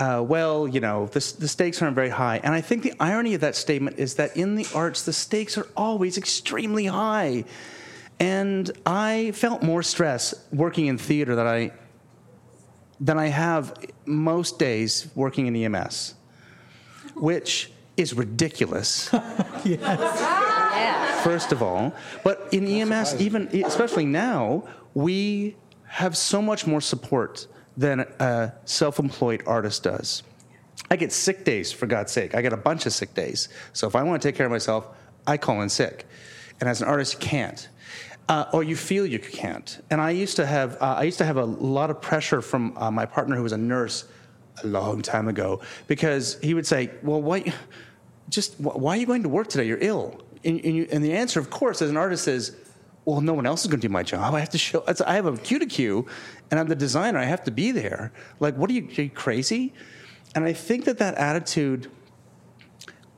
uh, 0.00 0.24
well, 0.26 0.66
you 0.66 0.80
know, 0.80 1.06
the, 1.06 1.20
the 1.38 1.46
stakes 1.46 1.80
aren't 1.80 1.94
very 1.94 2.08
high. 2.08 2.40
And 2.42 2.52
I 2.52 2.60
think 2.60 2.82
the 2.82 2.92
irony 2.98 3.34
of 3.34 3.42
that 3.42 3.54
statement 3.54 4.00
is 4.00 4.16
that 4.16 4.36
in 4.36 4.56
the 4.56 4.66
arts, 4.74 5.04
the 5.04 5.12
stakes 5.12 5.56
are 5.56 5.68
always 5.76 6.18
extremely 6.18 6.86
high. 6.86 7.44
And 8.20 8.70
I 8.86 9.32
felt 9.32 9.62
more 9.62 9.82
stress 9.82 10.34
working 10.52 10.86
in 10.86 10.98
theater 10.98 11.34
than 11.34 11.46
I, 11.46 11.72
than 13.00 13.18
I 13.18 13.26
have 13.26 13.74
most 14.06 14.58
days 14.58 15.08
working 15.14 15.46
in 15.46 15.56
EMS 15.56 16.14
which 17.14 17.70
is 17.96 18.14
ridiculous. 18.14 19.08
yes. 19.64 21.24
First 21.24 21.52
of 21.52 21.62
all, 21.62 21.94
but 22.22 22.48
in 22.52 22.66
EMS, 22.66 23.20
even 23.20 23.48
especially 23.64 24.04
now, 24.04 24.68
we 24.94 25.56
have 25.86 26.16
so 26.16 26.42
much 26.42 26.66
more 26.66 26.80
support 26.80 27.46
than 27.76 28.00
a 28.00 28.52
self 28.64 28.98
employed 28.98 29.42
artist 29.46 29.84
does. 29.84 30.22
I 30.90 30.96
get 30.96 31.12
sick 31.12 31.44
days, 31.44 31.72
for 31.72 31.86
God's 31.86 32.12
sake. 32.12 32.34
I 32.34 32.42
get 32.42 32.52
a 32.52 32.58
bunch 32.58 32.84
of 32.84 32.92
sick 32.92 33.14
days. 33.14 33.48
So 33.72 33.86
if 33.86 33.96
I 33.96 34.02
want 34.02 34.20
to 34.20 34.28
take 34.28 34.36
care 34.36 34.46
of 34.46 34.52
myself, 34.52 34.86
I 35.26 35.36
call 35.38 35.62
in 35.62 35.68
sick. 35.68 36.06
And 36.60 36.68
as 36.68 36.82
an 36.82 36.88
artist, 36.88 37.14
you 37.14 37.20
can't. 37.20 37.68
Uh, 38.28 38.46
or 38.54 38.62
you 38.62 38.74
feel 38.74 39.04
you 39.04 39.18
can't. 39.18 39.84
And 39.90 40.00
I 40.00 40.10
used 40.10 40.36
to 40.36 40.46
have, 40.46 40.80
uh, 40.80 40.94
I 40.98 41.02
used 41.02 41.18
to 41.18 41.26
have 41.26 41.36
a 41.36 41.44
lot 41.44 41.90
of 41.90 42.00
pressure 42.00 42.40
from 42.40 42.76
uh, 42.78 42.90
my 42.90 43.04
partner 43.04 43.36
who 43.36 43.42
was 43.42 43.52
a 43.52 43.58
nurse 43.58 44.06
a 44.62 44.66
long 44.66 45.02
time 45.02 45.28
ago 45.28 45.60
because 45.88 46.38
he 46.40 46.54
would 46.54 46.66
say, 46.66 46.90
well, 47.02 47.20
why, 47.20 47.52
just, 48.30 48.58
why 48.58 48.96
are 48.96 48.96
you 48.96 49.04
going 49.04 49.24
to 49.24 49.28
work 49.28 49.48
today? 49.48 49.66
You're 49.66 49.78
ill. 49.80 50.22
And, 50.42 50.58
and, 50.64 50.74
you, 50.74 50.88
and 50.90 51.04
the 51.04 51.12
answer, 51.12 51.38
of 51.38 51.50
course, 51.50 51.82
as 51.82 51.90
an 51.90 51.98
artist 51.98 52.26
is, 52.26 52.56
well, 53.04 53.20
no 53.20 53.34
one 53.34 53.44
else 53.44 53.62
is 53.62 53.66
going 53.66 53.80
to 53.80 53.88
do 53.88 53.92
my 53.92 54.02
job. 54.02 54.34
I 54.34 54.40
have 54.40 54.50
to 54.50 54.58
show. 54.58 54.82
I 55.06 55.14
have 55.14 55.26
a 55.26 55.36
cue 55.36 55.58
to 55.58 55.66
cue, 55.66 56.06
and 56.50 56.58
I'm 56.58 56.68
the 56.68 56.74
designer. 56.74 57.18
I 57.18 57.24
have 57.24 57.44
to 57.44 57.50
be 57.50 57.70
there. 57.70 58.12
Like, 58.40 58.56
what 58.56 58.70
are 58.70 58.72
you, 58.72 58.88
are 58.96 59.02
you 59.02 59.10
crazy? 59.10 59.74
And 60.34 60.44
I 60.44 60.54
think 60.54 60.86
that 60.86 60.98
that 60.98 61.14
attitude. 61.16 61.90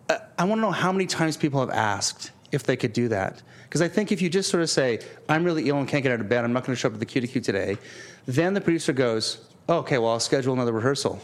I, 0.09 0.19
I 0.39 0.45
want 0.45 0.59
to 0.59 0.63
know 0.63 0.73
how 0.73 0.91
many 0.91 1.07
times 1.07 1.37
people 1.37 1.61
have 1.61 1.71
asked 1.71 2.33
if 2.51 2.65
they 2.65 2.77
could 2.77 2.93
do 2.93 3.09
that. 3.09 3.43
Because 3.69 3.83
I 3.83 3.89
think 3.89 4.13
if 4.13 4.23
you 4.23 4.29
just 4.29 4.51
sort 4.51 4.63
of 4.63 4.71
say, 4.71 5.01
"I'm 5.29 5.45
really 5.45 5.69
ill 5.69 5.79
and 5.79 5.89
can't 5.89 6.03
get 6.03 6.13
out 6.13 6.21
of 6.21 6.29
bed. 6.29 6.45
I'm 6.45 6.53
not 6.53 6.65
going 6.65 6.75
to 6.75 6.81
show 6.81 6.89
up 6.89 6.95
at 6.95 7.01
the 7.01 7.07
cue 7.07 7.21
today," 7.41 7.79
then 8.27 8.55
the 8.55 8.61
producer 8.61 8.93
goes, 8.93 9.39
oh, 9.69 9.79
"Okay, 9.79 9.99
well, 9.99 10.13
I'll 10.13 10.21
schedule 10.21 10.53
another 10.53 10.73
rehearsal." 10.73 11.21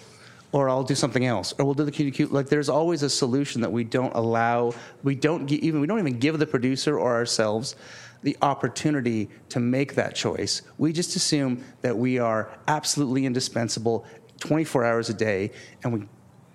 or 0.53 0.69
I'll 0.69 0.85
do 0.85 0.95
something 0.95 1.25
else, 1.25 1.55
or 1.59 1.65
we'll 1.65 1.75
do 1.75 1.85
the 1.85 1.91
cue. 1.91 2.27
Like 2.27 2.49
there's 2.49 2.69
always 2.69 3.03
a 3.03 3.11
solution 3.11 3.63
that 3.63 3.73
we 3.73 3.85
don't 3.85 4.15
allow, 4.15 4.75
we 5.03 5.15
don't 5.15 5.51
even 5.51 5.81
we 5.81 5.87
don't 5.87 5.99
even 5.99 6.19
give 6.19 6.39
the 6.39 6.47
producer 6.47 6.99
or 6.99 7.15
ourselves 7.15 7.75
the 8.23 8.37
opportunity 8.43 9.29
to 9.49 9.59
make 9.61 9.95
that 9.95 10.15
choice. 10.15 10.63
We 10.79 10.93
just 10.93 11.17
assume 11.17 11.65
that 11.81 11.97
we 11.97 12.19
are 12.19 12.57
absolutely 12.69 13.27
indispensable 13.27 14.07
24 14.41 14.85
hours 14.85 15.09
a 15.11 15.15
day, 15.15 15.51
and 15.83 15.93
we 15.93 16.07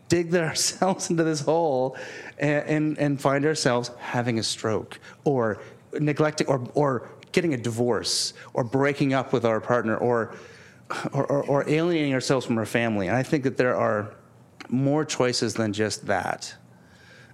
dig 0.08 0.34
ourselves 0.36 1.10
into 1.10 1.24
this 1.24 1.42
hole 1.42 1.98
and, 2.38 2.64
and, 2.68 2.98
and 3.00 3.22
find 3.22 3.46
ourselves 3.46 3.92
having 4.00 4.40
a 4.40 4.44
stroke 4.44 5.00
or 5.26 5.60
neglecting 6.00 6.48
or, 6.48 6.68
or 6.74 7.10
getting 7.32 7.54
a 7.54 7.58
divorce 7.58 8.34
or 8.54 8.64
breaking 8.64 9.14
up 9.14 9.34
with 9.34 9.46
our 9.46 9.60
partner 9.60 9.98
or 9.98 10.36
or, 11.12 11.26
or, 11.26 11.44
or 11.44 11.70
alienating 11.70 12.14
ourselves 12.14 12.46
from 12.46 12.58
our 12.58 12.66
family. 12.66 13.08
And 13.08 13.16
I 13.16 13.24
think 13.24 13.44
that 13.44 13.58
there 13.58 13.76
are 13.76 14.14
more 14.70 15.04
choices 15.04 15.54
than 15.54 15.74
just 15.74 16.06
that. 16.08 16.56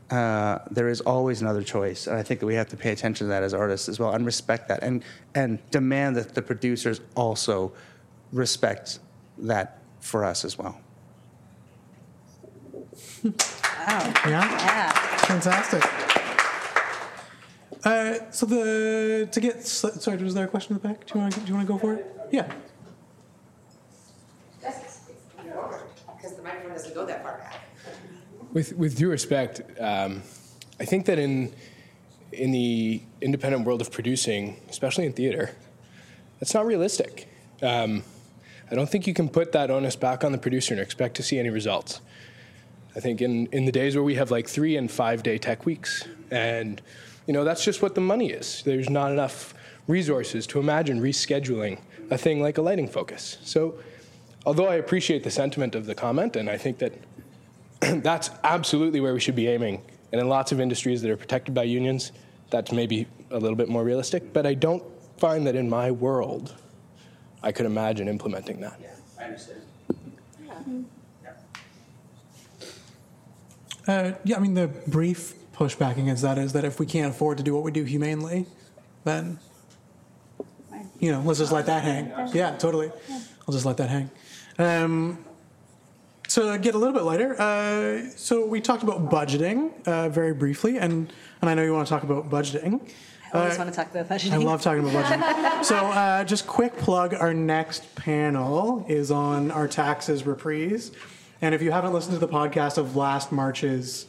Uh, 0.09 0.59
there 0.71 0.89
is 0.89 1.01
always 1.01 1.41
another 1.41 1.63
choice, 1.63 2.07
and 2.07 2.17
I 2.17 2.23
think 2.23 2.39
that 2.39 2.45
we 2.45 2.55
have 2.55 2.67
to 2.69 2.77
pay 2.77 2.91
attention 2.91 3.25
to 3.25 3.29
that 3.29 3.41
as 3.41 3.53
artists 3.53 3.89
as 3.89 3.99
well, 3.99 4.11
and 4.13 4.25
respect 4.25 4.67
that, 4.67 4.83
and 4.83 5.03
and 5.33 5.59
demand 5.71 6.15
that 6.17 6.35
the 6.35 6.41
producers 6.41 7.01
also 7.15 7.71
respect 8.31 8.99
that 9.37 9.79
for 9.99 10.23
us 10.25 10.45
as 10.45 10.57
well. 10.57 10.79
Wow. 13.85 14.13
Yeah. 14.25 14.49
Yeah. 14.49 14.91
Fantastic. 15.25 16.12
Uh, 17.83 18.31
so 18.31 18.45
the 18.45 19.27
to 19.31 19.39
get 19.41 19.65
sorry, 19.65 20.17
was 20.23 20.33
there 20.33 20.45
a 20.45 20.47
question 20.47 20.75
in 20.75 20.81
the 20.81 20.87
back? 20.87 21.05
Do 21.05 21.15
you 21.15 21.21
want 21.21 21.33
to 21.33 21.39
do 21.41 21.47
you 21.47 21.55
want 21.55 21.67
to 21.67 21.73
go 21.73 21.79
for 21.79 21.93
it? 21.93 22.05
Yeah. 22.31 22.51
Because 24.61 25.01
the 26.37 26.43
microphone 26.43 26.71
doesn't 26.71 26.93
go 26.93 27.05
that 27.05 27.21
far 27.23 27.39
back. 27.39 27.59
With 28.53 28.73
with 28.77 28.97
due 28.97 29.09
respect, 29.09 29.61
um, 29.79 30.21
I 30.79 30.85
think 30.85 31.05
that 31.07 31.19
in 31.19 31.53
in 32.31 32.51
the 32.51 33.01
independent 33.21 33.65
world 33.65 33.81
of 33.81 33.91
producing, 33.91 34.61
especially 34.69 35.05
in 35.05 35.13
theater, 35.13 35.51
that's 36.39 36.53
not 36.53 36.65
realistic. 36.65 37.27
Um, 37.61 38.03
I 38.71 38.75
don't 38.75 38.89
think 38.89 39.05
you 39.05 39.13
can 39.13 39.29
put 39.29 39.51
that 39.51 39.69
onus 39.69 39.95
back 39.95 40.23
on 40.23 40.31
the 40.31 40.37
producer 40.37 40.73
and 40.73 40.81
expect 40.81 41.15
to 41.17 41.23
see 41.23 41.37
any 41.37 41.49
results. 41.49 42.01
I 42.95 42.99
think 42.99 43.21
in, 43.21 43.47
in 43.47 43.65
the 43.65 43.71
days 43.71 43.95
where 43.95 44.03
we 44.03 44.15
have 44.15 44.31
like 44.31 44.47
three 44.47 44.77
and 44.77 44.89
five 44.89 45.21
day 45.21 45.37
tech 45.37 45.65
weeks, 45.65 46.07
and 46.31 46.81
you 47.27 47.33
know 47.33 47.43
that's 47.43 47.63
just 47.63 47.81
what 47.81 47.95
the 47.95 48.01
money 48.01 48.31
is. 48.31 48.63
There's 48.65 48.89
not 48.89 49.11
enough 49.11 49.53
resources 49.87 50.47
to 50.47 50.59
imagine 50.59 51.01
rescheduling 51.01 51.79
a 52.09 52.17
thing 52.17 52.41
like 52.41 52.57
a 52.57 52.61
lighting 52.61 52.87
focus. 52.87 53.37
So, 53.43 53.75
although 54.45 54.67
I 54.67 54.75
appreciate 54.75 55.23
the 55.23 55.31
sentiment 55.31 55.75
of 55.75 55.85
the 55.85 55.95
comment, 55.95 56.35
and 56.35 56.49
I 56.49 56.57
think 56.57 56.79
that 56.79 56.93
that's 58.03 58.29
absolutely 58.43 58.99
where 58.99 59.13
we 59.13 59.19
should 59.19 59.35
be 59.35 59.47
aiming, 59.47 59.81
and 60.11 60.21
in 60.21 60.27
lots 60.29 60.51
of 60.51 60.59
industries 60.59 61.01
that 61.01 61.11
are 61.11 61.17
protected 61.17 61.53
by 61.53 61.63
unions, 61.63 62.11
that's 62.49 62.71
maybe 62.71 63.07
a 63.31 63.39
little 63.39 63.57
bit 63.57 63.67
more 63.67 63.83
realistic. 63.83 64.31
But 64.31 64.45
I 64.45 64.53
don't 64.53 64.83
find 65.17 65.47
that 65.47 65.55
in 65.55 65.69
my 65.69 65.91
world, 65.91 66.53
I 67.41 67.51
could 67.51 67.65
imagine 67.65 68.07
implementing 68.07 68.61
that. 68.61 68.79
Yeah, 68.81 68.89
I 69.19 69.23
understand. 69.25 69.61
Uh, 73.85 74.13
yeah, 74.23 74.37
I 74.37 74.39
mean, 74.39 74.53
the 74.53 74.67
brief 74.87 75.33
pushback 75.53 75.97
against 75.97 76.23
that 76.23 76.37
is 76.37 76.53
that 76.53 76.65
if 76.65 76.79
we 76.79 76.85
can't 76.85 77.11
afford 77.11 77.37
to 77.37 77.43
do 77.43 77.53
what 77.53 77.63
we 77.63 77.71
do 77.71 77.83
humanely, 77.83 78.45
then, 79.03 79.39
you 80.99 81.11
know, 81.11 81.21
let's 81.21 81.39
just 81.39 81.51
let 81.51 81.65
that 81.67 81.83
hang. 81.83 82.11
Yeah, 82.33 82.55
totally. 82.57 82.91
I'll 83.47 83.53
just 83.53 83.65
let 83.65 83.77
that 83.77 83.89
hang. 83.89 84.09
Um, 84.57 85.23
to 86.29 86.57
get 86.57 86.73
a 86.73 86.77
little 86.77 86.93
bit 86.93 87.03
lighter, 87.03 87.39
uh, 87.39 88.09
so 88.15 88.45
we 88.47 88.61
talked 88.61 88.81
about 88.83 89.09
budgeting 89.09 89.71
uh, 89.87 90.09
very 90.09 90.33
briefly, 90.33 90.77
and, 90.77 91.11
and 91.41 91.49
I 91.49 91.53
know 91.53 91.63
you 91.63 91.73
want 91.73 91.87
to 91.87 91.93
talk 91.93 92.03
about 92.03 92.29
budgeting. 92.29 92.81
I 93.33 93.39
always 93.39 93.55
Uh, 93.55 93.59
want 93.59 93.69
to 93.71 93.75
talk 93.75 93.91
about 93.91 94.07
budgeting. 94.09 94.31
I 94.33 94.37
love 94.37 94.61
talking 94.61 94.87
about 94.87 95.05
budgeting. 95.05 95.63
so, 95.65 95.75
uh, 95.75 96.23
just 96.23 96.47
quick 96.47 96.75
plug: 96.77 97.13
our 97.13 97.33
next 97.33 97.93
panel 97.95 98.85
is 98.87 99.11
on 99.11 99.51
our 99.51 99.67
taxes 99.67 100.25
reprise. 100.25 100.91
And 101.41 101.53
if 101.53 101.61
you 101.61 101.71
haven't 101.71 101.93
listened 101.93 102.13
to 102.13 102.19
the 102.19 102.31
podcast 102.31 102.77
of 102.77 102.95
last 102.95 103.31
March's 103.31 104.05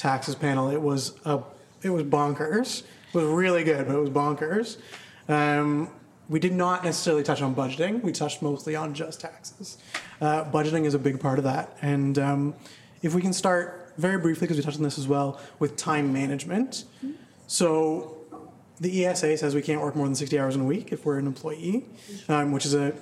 taxes 0.00 0.34
panel, 0.34 0.70
it 0.70 0.80
was 0.80 1.14
a, 1.24 1.40
it 1.82 1.90
was 1.90 2.02
bonkers. 2.02 2.82
It 3.12 3.14
was 3.14 3.26
really 3.26 3.64
good, 3.64 3.86
but 3.86 3.94
it 3.94 4.00
was 4.00 4.10
bonkers. 4.10 4.78
Um, 5.28 5.90
we 6.28 6.38
did 6.40 6.52
not 6.52 6.84
necessarily 6.84 7.22
touch 7.22 7.42
on 7.42 7.54
budgeting. 7.54 8.02
We 8.02 8.12
touched 8.12 8.40
mostly 8.40 8.74
on 8.76 8.94
just 8.94 9.20
taxes. 9.20 9.78
Uh, 10.20 10.44
budgeting 10.44 10.84
is 10.84 10.94
a 10.94 10.98
big 10.98 11.20
part 11.20 11.38
of 11.38 11.44
that, 11.44 11.76
and 11.82 12.18
um, 12.18 12.54
if 13.02 13.14
we 13.14 13.20
can 13.20 13.32
start 13.32 13.92
very 13.98 14.18
briefly, 14.18 14.46
because 14.46 14.56
we 14.56 14.62
touched 14.62 14.78
on 14.78 14.84
this 14.84 14.98
as 14.98 15.08
well, 15.08 15.40
with 15.58 15.76
time 15.76 16.12
management. 16.12 16.84
So 17.46 18.16
the 18.78 19.04
ESA 19.04 19.36
says 19.36 19.54
we 19.54 19.62
can't 19.62 19.82
work 19.82 19.94
more 19.96 20.06
than 20.06 20.14
60 20.14 20.38
hours 20.38 20.54
in 20.54 20.62
a 20.62 20.64
week 20.64 20.92
if 20.92 21.04
we're 21.04 21.18
an 21.18 21.26
employee, 21.26 21.84
um, 22.28 22.52
which 22.52 22.64
is 22.64 22.74
a 22.74 22.94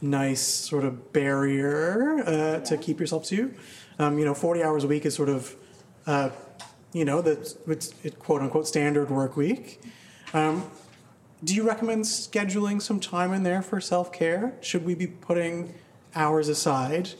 nice 0.00 0.40
sort 0.40 0.84
of 0.84 1.12
barrier 1.12 2.22
uh, 2.26 2.60
to 2.60 2.78
keep 2.78 2.98
yourself 3.00 3.24
to. 3.26 3.52
Um, 3.98 4.18
you 4.18 4.24
know, 4.24 4.34
40 4.34 4.62
hours 4.62 4.84
a 4.84 4.86
week 4.86 5.04
is 5.04 5.14
sort 5.14 5.28
of, 5.28 5.54
uh, 6.06 6.30
you 6.92 7.04
know, 7.04 7.22
the 7.22 7.32
it's 7.66 7.94
it, 8.02 8.18
quote 8.18 8.42
unquote 8.42 8.66
standard 8.66 9.10
work 9.10 9.36
week. 9.36 9.80
Um, 10.34 10.70
do 11.44 11.54
you 11.54 11.66
recommend 11.66 12.04
scheduling 12.04 12.80
some 12.80 13.00
time 13.00 13.32
in 13.32 13.42
there 13.42 13.62
for 13.62 13.80
self 13.80 14.12
care? 14.12 14.54
Should 14.60 14.84
we 14.84 14.94
be 14.94 15.06
putting 15.06 15.74
hours 16.14 16.48
aside 16.48 17.10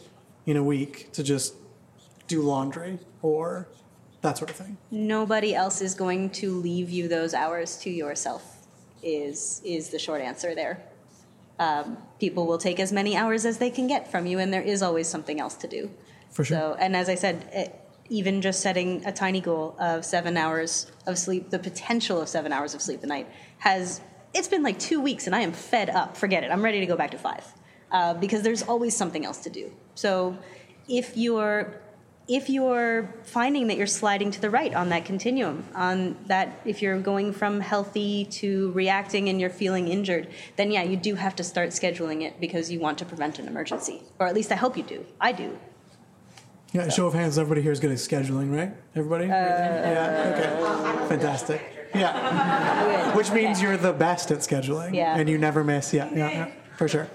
in 0.45 0.57
a 0.57 0.63
week 0.63 1.11
to 1.13 1.23
just 1.23 1.55
do 2.27 2.41
laundry 2.41 2.99
or 3.21 3.67
that 4.21 4.37
sort 4.37 4.49
of 4.49 4.55
thing? 4.55 4.77
Nobody 4.91 5.53
else 5.53 5.81
is 5.81 5.93
going 5.93 6.29
to 6.31 6.51
leave 6.51 6.89
you 6.89 7.07
those 7.07 7.33
hours 7.33 7.77
to 7.79 7.89
yourself. 7.89 8.67
Is 9.01 9.61
is 9.65 9.89
the 9.89 9.99
short 9.99 10.21
answer 10.21 10.55
there? 10.55 10.81
Um, 11.59 11.97
people 12.19 12.47
will 12.47 12.57
take 12.57 12.79
as 12.79 12.91
many 12.91 13.15
hours 13.15 13.45
as 13.45 13.57
they 13.57 13.69
can 13.69 13.87
get 13.87 14.09
from 14.09 14.25
you, 14.25 14.39
and 14.39 14.51
there 14.51 14.61
is 14.61 14.81
always 14.81 15.07
something 15.07 15.39
else 15.39 15.55
to 15.55 15.67
do. 15.67 15.91
For 16.31 16.43
sure. 16.43 16.57
So, 16.57 16.77
and 16.79 16.95
as 16.95 17.09
I 17.09 17.15
said, 17.15 17.47
it, 17.51 17.79
even 18.13 18.41
just 18.41 18.61
setting 18.61 19.03
a 19.05 19.11
tiny 19.11 19.41
goal 19.41 19.75
of 19.79 20.05
seven 20.05 20.37
hours 20.37 20.91
of 21.07 21.17
sleep, 21.17 21.49
the 21.49 21.57
potential 21.57 22.21
of 22.21 22.29
seven 22.29 22.53
hours 22.53 22.75
of 22.75 22.81
sleep 22.81 23.03
a 23.03 23.07
night 23.07 23.27
has. 23.57 24.01
It's 24.35 24.47
been 24.47 24.63
like 24.63 24.77
two 24.79 25.01
weeks, 25.01 25.25
and 25.25 25.35
I 25.35 25.41
am 25.41 25.51
fed 25.51 25.89
up. 25.89 26.15
Forget 26.15 26.43
it. 26.43 26.51
I'm 26.51 26.63
ready 26.63 26.79
to 26.79 26.85
go 26.85 26.95
back 26.95 27.11
to 27.11 27.17
five 27.17 27.45
uh, 27.91 28.13
because 28.13 28.43
there's 28.43 28.61
always 28.61 28.95
something 28.95 29.25
else 29.25 29.39
to 29.39 29.49
do. 29.49 29.71
So, 29.95 30.37
if 30.87 31.17
you're 31.17 31.81
if 32.27 32.49
you're 32.49 33.13
finding 33.23 33.67
that 33.67 33.77
you're 33.77 33.85
sliding 33.85 34.31
to 34.31 34.39
the 34.39 34.49
right 34.49 34.73
on 34.73 34.89
that 34.89 35.05
continuum, 35.05 35.65
on 35.75 36.15
that 36.27 36.61
if 36.65 36.81
you're 36.81 36.99
going 36.99 37.33
from 37.33 37.59
healthy 37.59 38.25
to 38.25 38.71
reacting 38.71 39.27
and 39.27 39.41
you're 39.41 39.49
feeling 39.49 39.87
injured, 39.87 40.29
then 40.55 40.71
yeah, 40.71 40.83
you 40.83 40.95
do 40.95 41.15
have 41.15 41.35
to 41.35 41.43
start 41.43 41.69
scheduling 41.69 42.21
it 42.21 42.39
because 42.39 42.71
you 42.71 42.79
want 42.79 42.97
to 42.99 43.05
prevent 43.05 43.39
an 43.39 43.47
emergency. 43.47 44.01
Or 44.19 44.27
at 44.27 44.35
least 44.35 44.51
I 44.51 44.55
hope 44.55 44.77
you 44.77 44.83
do. 44.83 45.05
I 45.19 45.33
do. 45.33 45.59
Yeah, 46.73 46.89
show 46.89 47.05
of 47.05 47.13
hands. 47.13 47.37
Everybody 47.37 47.61
here 47.61 47.71
is 47.71 47.79
good 47.79 47.91
at 47.91 47.97
scheduling, 47.97 48.51
right? 48.51 48.73
Everybody? 48.95 49.27
yeah. 49.27 50.33
Okay. 50.33 51.07
Fantastic. 51.07 51.61
Yeah. 51.93 53.15
Which 53.15 53.31
means 53.31 53.61
you're 53.61 53.77
the 53.77 53.93
best 53.93 54.31
at 54.31 54.39
scheduling. 54.39 54.95
Yeah. 54.95 55.15
And 55.15 55.29
you 55.29 55.37
never 55.37 55.63
miss. 55.63 55.93
Yeah. 55.93 56.09
Yeah. 56.11 56.31
yeah 56.31 56.51
for 56.75 56.87
sure. 56.87 57.07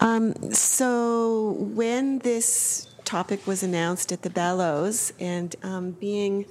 Um, 0.00 0.52
so 0.52 1.52
when 1.52 2.18
this 2.18 2.88
topic 3.04 3.46
was 3.46 3.62
announced 3.62 4.10
at 4.10 4.22
the 4.22 4.30
Bellows, 4.30 5.12
and 5.20 5.54
um, 5.62 5.92
being 5.92 6.46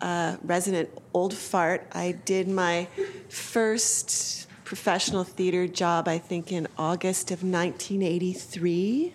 a 0.00 0.38
resident 0.44 0.90
old 1.12 1.34
fart, 1.34 1.84
I 1.90 2.12
did 2.12 2.46
my 2.46 2.86
first 3.28 4.46
professional 4.62 5.24
theater 5.24 5.66
job, 5.66 6.06
I 6.06 6.18
think, 6.18 6.52
in 6.52 6.68
August 6.78 7.32
of 7.32 7.42
1983. 7.42 9.14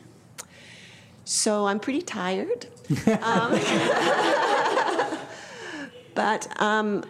So 1.27 1.67
I'm 1.67 1.81
pretty 1.81 2.01
tired. 2.01 2.67
um, 3.21 3.51
but 6.15 6.47
um, 6.61 7.03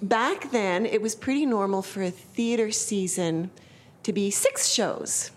back 0.00 0.50
then, 0.50 0.86
it 0.86 1.02
was 1.02 1.14
pretty 1.14 1.44
normal 1.44 1.82
for 1.82 2.02
a 2.02 2.10
theater 2.10 2.72
season 2.72 3.50
to 4.02 4.14
be 4.14 4.30
six 4.30 4.68
shows, 4.68 5.30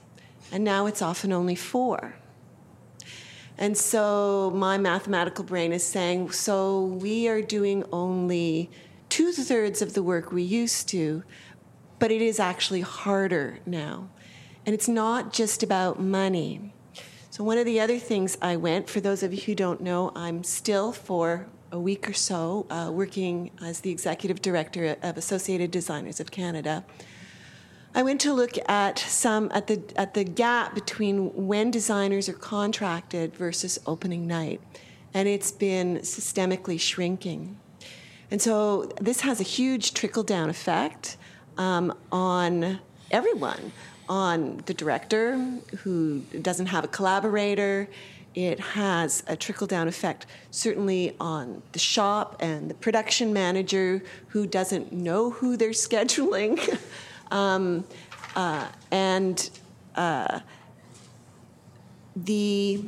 and 0.54 0.64
now 0.64 0.86
it's 0.86 1.02
often 1.02 1.34
only 1.34 1.56
four. 1.56 2.16
And 3.58 3.78
so 3.78 4.54
my 4.56 4.78
mathematical 4.78 5.44
brain 5.44 5.74
is 5.74 5.84
saying, 5.84 6.32
so 6.32 6.86
we 6.86 7.28
are 7.28 7.42
doing 7.42 7.84
only 7.92 8.72
two 9.10 9.34
thirds 9.34 9.82
of 9.82 9.96
the 9.96 10.02
work 10.02 10.32
we 10.32 10.44
used 10.44 10.88
to, 10.90 11.24
but 12.00 12.10
it 12.10 12.22
is 12.22 12.40
actually 12.40 12.82
harder 12.82 13.60
now. 13.66 14.08
And 14.66 14.74
it's 14.74 14.88
not 14.88 15.34
just 15.34 15.62
about 15.62 16.00
money. 16.02 16.73
So, 17.34 17.44
one 17.44 17.58
of 17.58 17.66
the 17.66 17.80
other 17.80 17.98
things 17.98 18.38
I 18.44 18.58
went, 18.58 18.88
for 18.88 19.02
those 19.02 19.24
of 19.24 19.34
you 19.34 19.42
who 19.42 19.56
don't 19.56 19.82
know, 19.82 20.12
I'm 20.16 20.44
still 20.44 20.92
for 20.92 21.48
a 21.72 21.80
week 21.80 22.08
or 22.08 22.14
so 22.14 22.68
uh, 22.70 22.92
working 22.94 23.50
as 23.60 23.80
the 23.80 23.90
executive 23.90 24.40
director 24.40 24.98
of 25.02 25.18
Associated 25.18 25.72
Designers 25.72 26.20
of 26.20 26.30
Canada. 26.30 26.86
I 27.96 28.04
went 28.04 28.22
to 28.22 28.34
look 28.34 28.52
at 28.70 29.00
some 29.00 29.50
at 29.52 29.66
the 29.66 29.82
at 29.96 30.14
the 30.14 30.24
gap 30.24 30.76
between 30.76 31.48
when 31.48 31.72
designers 31.72 32.30
are 32.30 32.34
contracted 32.34 33.36
versus 33.36 33.80
opening 33.88 34.28
night, 34.28 34.62
and 35.12 35.28
it's 35.28 35.52
been 35.52 36.02
systemically 36.02 36.80
shrinking. 36.80 37.58
And 38.30 38.44
so 38.44 38.92
this 39.02 39.22
has 39.22 39.40
a 39.40 39.44
huge 39.44 39.96
trickle 39.96 40.22
down 40.22 40.52
effect 40.52 41.18
um, 41.58 41.98
on 42.12 42.80
everyone, 43.10 43.72
on 44.10 44.62
the 44.66 44.74
director 44.74 45.38
who 45.80 46.20
doesn't 46.42 46.68
have 46.68 46.84
a 46.84 46.88
collaborator. 46.88 47.88
It 48.36 48.60
has 48.60 49.24
a 49.28 49.36
trickle 49.36 49.68
down 49.68 49.88
effect, 49.88 50.26
certainly 50.50 51.16
on 51.20 51.62
the 51.72 51.80
shop 51.80 52.38
and 52.40 52.70
the 52.70 52.74
production 52.74 53.32
manager 53.32 54.02
who 54.30 54.48
doesn't 54.48 54.92
know 54.92 55.30
who 55.30 55.56
they're 55.56 55.70
scheduling. 55.70 56.80
um, 57.32 57.86
uh, 58.36 58.68
and 58.92 59.50
uh, 59.96 60.40
the 62.16 62.84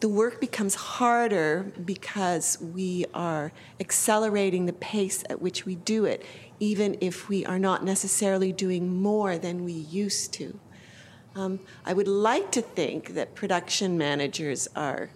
the 0.00 0.08
work 0.08 0.40
becomes 0.40 0.74
harder 0.74 1.72
because 1.84 2.58
we 2.60 3.04
are 3.14 3.52
accelerating 3.78 4.66
the 4.66 4.72
pace 4.72 5.22
at 5.30 5.40
which 5.40 5.64
we 5.64 5.76
do 5.76 6.04
it, 6.04 6.24
even 6.60 6.96
if 7.00 7.28
we 7.28 7.44
are 7.46 7.58
not 7.58 7.84
necessarily 7.84 8.52
doing 8.52 9.00
more 9.00 9.38
than 9.38 9.64
we 9.64 9.72
used 9.72 10.32
to. 10.34 10.58
Um, 11.34 11.60
I 11.86 11.92
would 11.92 12.08
like 12.08 12.50
to 12.52 12.62
think 12.62 13.14
that 13.14 13.34
production 13.34 13.96
managers 13.96 14.66
are 14.74 15.10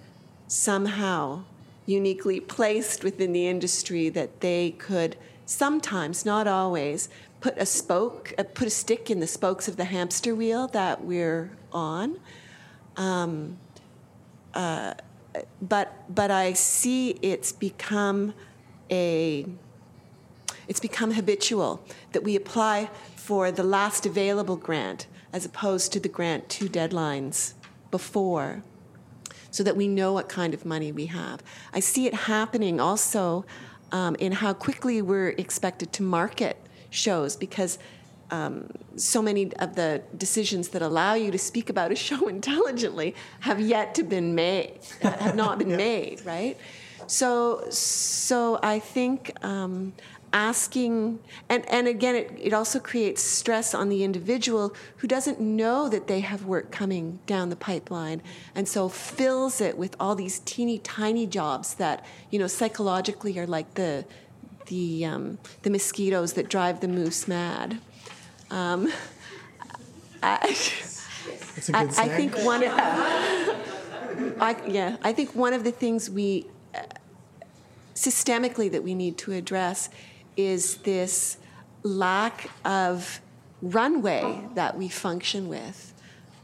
somehow 0.46 1.44
uniquely 1.86 2.38
placed 2.38 3.02
within 3.02 3.32
the 3.32 3.48
industry 3.48 4.08
that 4.10 4.40
they 4.40 4.70
could 4.72 5.16
sometimes, 5.46 6.24
not 6.24 6.46
always, 6.46 7.08
put 7.40 7.58
a 7.58 7.66
spoke, 7.66 8.32
uh, 8.38 8.44
put 8.44 8.68
a 8.68 8.70
stick 8.70 9.10
in 9.10 9.20
the 9.20 9.26
spokes 9.26 9.66
of 9.66 9.76
the 9.76 9.86
hamster 9.86 10.34
wheel 10.34 10.68
that 10.68 11.04
we're 11.04 11.50
on. 11.72 12.20
Um, 12.96 13.58
uh, 14.54 14.94
but 15.60 16.14
but 16.14 16.30
I 16.30 16.52
see 16.52 17.10
it's 17.22 17.52
become 17.52 18.34
a 18.90 19.46
it's 20.68 20.80
become 20.80 21.12
habitual 21.12 21.84
that 22.12 22.22
we 22.22 22.36
apply 22.36 22.90
for 23.16 23.50
the 23.50 23.62
last 23.62 24.06
available 24.06 24.56
grant 24.56 25.06
as 25.32 25.44
opposed 25.44 25.92
to 25.92 26.00
the 26.00 26.08
grant 26.08 26.48
two 26.48 26.68
deadlines 26.68 27.54
before 27.90 28.62
so 29.50 29.62
that 29.62 29.76
we 29.76 29.86
know 29.86 30.12
what 30.12 30.28
kind 30.28 30.54
of 30.54 30.64
money 30.64 30.90
we 30.90 31.06
have. 31.06 31.42
I 31.72 31.80
see 31.80 32.06
it 32.06 32.14
happening 32.14 32.80
also 32.80 33.44
um, 33.92 34.16
in 34.16 34.32
how 34.32 34.54
quickly 34.54 35.02
we're 35.02 35.30
expected 35.30 35.92
to 35.94 36.02
market 36.02 36.56
shows 36.90 37.36
because 37.36 37.78
um, 38.30 38.70
so 38.96 39.20
many 39.20 39.54
of 39.56 39.76
the 39.76 40.02
decisions 40.16 40.68
that 40.70 40.80
allow 40.80 41.14
you 41.14 41.30
to 41.30 41.38
speak 41.38 41.68
about 41.68 41.92
a 41.92 41.94
show 41.94 42.28
intelligently 42.36 43.14
have 43.40 43.60
yet 43.60 43.94
to 43.96 44.02
been 44.02 44.34
made, 44.34 44.78
have 45.02 45.36
not 45.36 45.58
been 45.58 45.76
made, 45.88 46.24
right? 46.24 46.56
So, 47.06 47.68
so 47.68 48.58
I 48.62 48.78
think 48.78 49.32
um, 49.44 49.92
asking, 50.32 51.18
and, 51.48 51.68
and 51.68 51.86
again, 51.86 52.14
it, 52.14 52.32
it 52.40 52.52
also 52.52 52.78
creates 52.80 53.22
stress 53.22 53.74
on 53.74 53.88
the 53.88 54.02
individual 54.02 54.74
who 54.98 55.08
doesn't 55.08 55.40
know 55.40 55.88
that 55.88 56.06
they 56.06 56.20
have 56.20 56.44
work 56.44 56.70
coming 56.70 57.18
down 57.26 57.50
the 57.50 57.56
pipeline, 57.56 58.22
and 58.54 58.68
so 58.68 58.88
fills 58.88 59.60
it 59.60 59.76
with 59.76 59.94
all 60.00 60.14
these 60.14 60.38
teeny 60.40 60.78
tiny 60.78 61.26
jobs 61.26 61.74
that 61.74 62.04
you 62.30 62.38
know 62.38 62.46
psychologically 62.46 63.38
are 63.38 63.46
like 63.46 63.74
the 63.74 64.04
the 64.66 65.04
um, 65.04 65.38
the 65.62 65.70
mosquitoes 65.70 66.32
that 66.34 66.48
drive 66.48 66.80
the 66.80 66.88
moose 66.88 67.28
mad. 67.28 67.78
Um, 68.50 68.90
I, 70.22 70.56
I, 71.74 71.82
I 71.82 72.08
think 72.08 72.36
one. 72.38 72.62
I, 74.40 74.56
yeah, 74.66 74.96
I 75.02 75.12
think 75.12 75.34
one 75.34 75.52
of 75.52 75.64
the 75.64 75.72
things 75.72 76.08
we 76.08 76.46
uh, 76.74 76.82
systemically 77.94 78.70
that 78.70 78.82
we 78.82 78.94
need 78.94 79.18
to 79.18 79.32
address 79.32 79.88
is 80.36 80.76
this 80.78 81.38
lack 81.82 82.50
of 82.64 83.20
runway 83.60 84.40
that 84.54 84.76
we 84.76 84.88
function 84.88 85.48
with, 85.48 85.92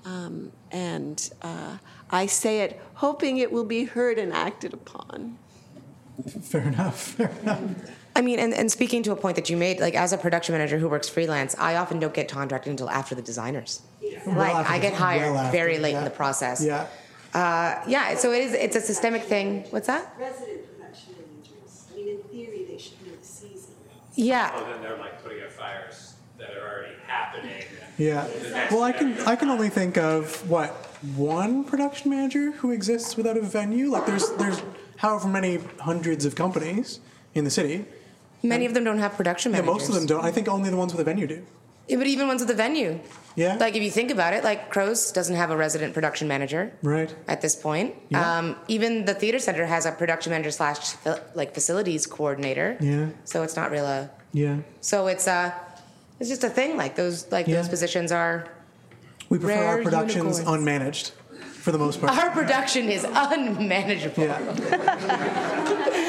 um, 0.05 0.53
and 0.70 1.30
uh, 1.43 1.78
I 2.11 2.26
say 2.26 2.61
it 2.61 2.80
hoping 2.95 3.39
it 3.39 3.53
will 3.53 3.64
be 3.64 3.84
heard 3.84 4.18
and 4.18 4.32
acted 4.32 4.74
upon. 4.74 5.39
Fair 6.43 6.62
enough. 6.62 7.01
Fair 7.16 7.30
enough. 7.43 7.70
I 8.16 8.20
mean, 8.20 8.41
and, 8.41 8.53
and 8.53 8.70
speaking 8.70 9.05
to 9.05 9.12
a 9.12 9.16
point 9.16 9.36
that 9.36 9.49
you 9.49 9.57
made, 9.57 9.78
like 9.78 9.95
as 9.95 10.12
a 10.12 10.18
production 10.18 10.53
manager 10.53 10.76
who 10.76 10.89
works 10.89 11.09
freelance, 11.09 11.55
I 11.57 11.76
often 11.76 12.01
don't 12.01 12.12
get 12.12 12.28
contracted 12.28 12.70
until 12.70 12.91
after 12.91 13.14
the 13.14 13.22
designers. 13.22 13.82
Well 14.26 14.36
like 14.36 14.55
after 14.55 14.72
I 14.72 14.78
get 14.80 14.95
hired 14.95 15.32
well 15.32 15.39
after, 15.39 15.57
very 15.57 15.78
late 15.78 15.93
yeah. 15.93 15.99
in 15.99 16.05
the 16.05 16.11
process. 16.11 16.64
Yeah. 16.64 16.86
Uh, 17.32 17.80
yeah. 17.86 18.16
So 18.16 18.32
it 18.32 18.43
is. 18.43 18.55
It's 18.55 18.74
a 18.74 18.80
systemic 18.80 19.22
thing. 19.22 19.64
What's 19.70 19.86
that? 19.86 20.14
Resident 20.18 20.66
production 20.76 21.14
managers. 21.14 21.86
I 21.93 21.97
mean, 21.97 22.09
in 22.09 22.22
theory, 22.24 22.66
they 22.68 22.78
should 22.78 23.01
know 23.07 23.14
the 23.14 23.26
season. 23.26 23.74
Yeah. 24.19 24.51
Oh, 24.53 24.64
then 24.69 24.83
they're 24.83 24.99
like 24.99 25.23
putting 25.23 25.41
out 25.43 25.53
fires 25.53 26.14
that 26.39 26.51
are 26.51 26.69
already 26.69 26.95
happening. 27.07 27.62
Yeah. 27.97 28.27
Well, 28.69 28.83
I 28.83 28.91
can 28.91 29.16
I 29.21 29.37
can 29.37 29.49
only 29.49 29.69
think 29.69 29.97
of 29.97 30.49
what 30.51 30.71
one 31.14 31.62
production 31.62 32.11
manager 32.11 32.51
who 32.51 32.73
exists 32.73 33.16
without 33.16 33.37
a 33.37 33.41
venue. 33.41 33.91
Like 33.91 34.07
there's 34.07 34.29
there's 34.33 34.61
however 34.97 35.29
many 35.29 35.61
hundreds 35.79 36.25
of 36.25 36.35
companies 36.35 36.99
in 37.35 37.45
the 37.45 37.51
city. 37.51 37.85
Many 38.43 38.66
of 38.66 38.75
them 38.75 38.83
don't 38.83 38.99
have 38.99 39.14
production 39.16 39.53
Yeah, 39.53 39.61
most 39.61 39.89
of 39.89 39.95
them 39.95 40.07
don't. 40.07 40.25
I 40.25 40.33
think 40.33 40.49
only 40.49 40.69
the 40.69 40.77
ones 40.77 40.93
with 40.93 41.01
a 41.01 41.05
venue 41.05 41.29
do. 41.29 41.47
Yeah, 41.89 41.97
but 41.97 42.07
even 42.07 42.26
ones 42.28 42.43
at 42.43 42.49
the 42.49 42.55
venue. 42.55 43.01
Yeah. 43.34 43.57
Like 43.59 43.74
if 43.76 43.82
you 43.82 43.91
think 43.91 44.11
about 44.11 44.32
it, 44.34 44.43
like 44.45 44.68
Crows 44.68 45.12
doesn't 45.12 45.36
have 45.36 45.51
a 45.51 45.57
resident 45.57 45.95
production 45.95 46.26
manager 46.28 46.72
Right. 46.82 47.14
at 47.28 47.41
this 47.41 47.55
point. 47.57 47.95
Yeah. 48.11 48.39
Um, 48.39 48.57
even 48.68 49.05
the 49.05 49.14
theater 49.14 49.39
center 49.39 49.64
has 49.64 49.86
a 49.86 49.93
production 49.93 50.30
manager 50.32 50.51
slash 50.51 50.95
like 51.34 51.55
facilities 51.55 52.07
coordinator. 52.07 52.76
Yeah. 52.80 53.11
So 53.24 53.43
it's 53.45 53.57
not 53.57 53.70
real 53.70 53.86
a. 53.86 54.11
Yeah. 54.32 54.59
So 54.80 55.07
it's 55.07 55.26
uh 55.28 55.53
it's 56.20 56.28
just 56.28 56.43
a 56.45 56.51
thing. 56.51 56.76
Like 56.76 56.97
those 56.97 57.30
like 57.32 57.47
Yeah. 57.47 57.57
those 57.57 57.68
positions 57.68 58.11
are. 58.12 58.49
We 59.30 59.39
prefer 59.39 59.64
our 59.64 59.82
productions 59.82 60.39
unicorns. 60.41 60.64
unmanaged 60.64 61.11
for 61.62 61.70
the 61.70 61.78
most 61.78 62.01
part. 62.01 62.12
Our 62.18 62.30
production 62.30 62.89
is 62.91 63.05
unmanageable. 63.09 64.24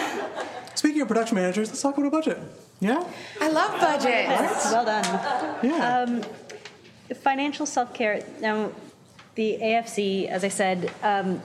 Speaking 0.80 1.02
of 1.02 1.10
production 1.10 1.36
managers, 1.36 1.68
let's 1.68 1.82
talk 1.82 1.98
about 1.98 2.08
a 2.08 2.10
budget. 2.10 2.40
Yeah? 2.80 3.04
I 3.42 3.50
love 3.50 3.82
budgets. 3.82 4.72
Well 4.72 4.86
done. 4.86 5.60
Yeah. 5.62 6.04
Um, 6.04 6.24
financial 7.16 7.66
self 7.66 7.94
care. 7.94 8.26
Now, 8.40 8.72
the 9.36 9.58
AFC, 9.62 10.30
as 10.30 10.46
I 10.46 10.48
said, 10.48 10.90
um, 11.04 11.42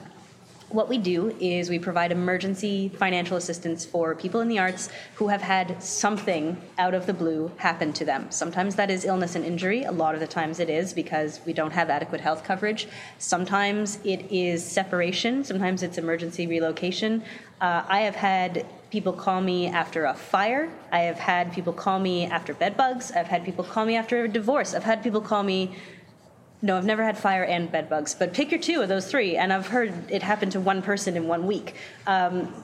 what 0.69 0.89
we 0.89 0.99
do 0.99 1.35
is 1.41 1.69
we 1.69 1.81
provide 1.81 2.13
emergency 2.13 2.91
financial 2.91 3.37
assistance 3.37 3.85
for 3.85 4.15
people 4.15 4.41
in 4.41 4.47
the 4.47 4.61
arts 4.61 4.89
who 5.17 5.27
have 5.27 5.43
had 5.43 5.83
something 5.83 6.57
out 6.79 6.95
of 6.95 7.07
the 7.07 7.13
blue 7.13 7.51
happen 7.57 7.93
to 7.95 8.05
them. 8.05 8.31
Sometimes 8.31 8.77
that 8.77 8.89
is 8.89 9.05
illness 9.05 9.35
and 9.35 9.45
injury. 9.45 9.83
A 9.83 9.91
lot 9.91 10.15
of 10.15 10.21
the 10.21 10.29
times 10.29 10.61
it 10.61 10.71
is 10.71 10.93
because 10.93 11.41
we 11.45 11.53
don't 11.53 11.73
have 11.73 11.91
adequate 11.91 12.21
health 12.21 12.45
coverage. 12.45 12.87
Sometimes 13.19 13.99
it 14.05 14.31
is 14.31 14.65
separation. 14.65 15.43
Sometimes 15.43 15.83
it's 15.83 15.99
emergency 15.99 16.47
relocation. 16.47 17.25
Uh, 17.61 17.83
I 17.89 18.01
have 18.03 18.15
had 18.15 18.67
people 18.95 19.13
call 19.13 19.41
me 19.41 19.67
after 19.67 20.05
a 20.05 20.15
fire. 20.15 20.71
I 20.93 21.01
have 21.01 21.19
had 21.19 21.53
people 21.53 21.73
call 21.73 21.99
me 21.99 22.27
after 22.27 22.55
bed 22.55 22.77
bugs. 22.77 23.11
I've 23.11 23.27
had 23.27 23.45
people 23.45 23.65
call 23.65 23.85
me 23.85 23.97
after 23.97 24.23
a 24.23 24.29
divorce. 24.29 24.73
I've 24.73 24.85
had 24.85 25.03
people 25.03 25.21
call 25.21 25.43
me 25.43 25.75
no, 26.63 26.77
I've 26.79 26.85
never 26.85 27.03
had 27.03 27.19
fire 27.19 27.45
and 27.45 27.71
bed 27.71 27.91
bugs, 27.91 28.15
but 28.15 28.33
pick 28.33 28.53
your 28.53 28.61
two 28.61 28.81
of 28.81 28.89
those 28.89 29.11
three, 29.11 29.37
and 29.37 29.53
I've 29.53 29.67
heard 29.67 29.93
it 30.11 30.23
happen 30.23 30.49
to 30.51 30.61
one 30.61 30.81
person 30.81 31.17
in 31.17 31.27
one 31.27 31.45
week. 31.47 31.75
Um, 32.07 32.55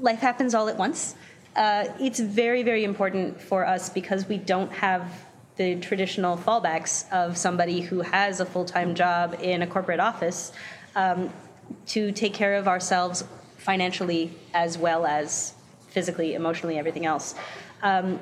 life 0.00 0.20
happens 0.20 0.54
all 0.54 0.68
at 0.68 0.76
once. 0.76 1.16
Uh, 1.56 1.86
it's 1.98 2.20
very, 2.20 2.62
very 2.62 2.84
important 2.84 3.40
for 3.40 3.66
us 3.66 3.88
because 3.88 4.28
we 4.28 4.36
don't 4.36 4.70
have 4.70 5.24
the 5.56 5.80
traditional 5.80 6.36
fallbacks 6.36 7.10
of 7.10 7.36
somebody 7.38 7.80
who 7.80 8.02
has 8.02 8.38
a 8.38 8.46
full 8.46 8.66
time 8.66 8.94
job 8.94 9.34
in 9.40 9.62
a 9.62 9.66
corporate 9.66 9.98
office 9.98 10.52
um, 10.94 11.32
to 11.86 12.12
take 12.12 12.34
care 12.34 12.54
of 12.54 12.68
ourselves 12.68 13.24
financially 13.58 14.32
as 14.54 14.78
well 14.78 15.04
as 15.04 15.54
physically, 15.88 16.34
emotionally, 16.34 16.78
everything 16.78 17.04
else. 17.04 17.34
Um, 17.82 18.18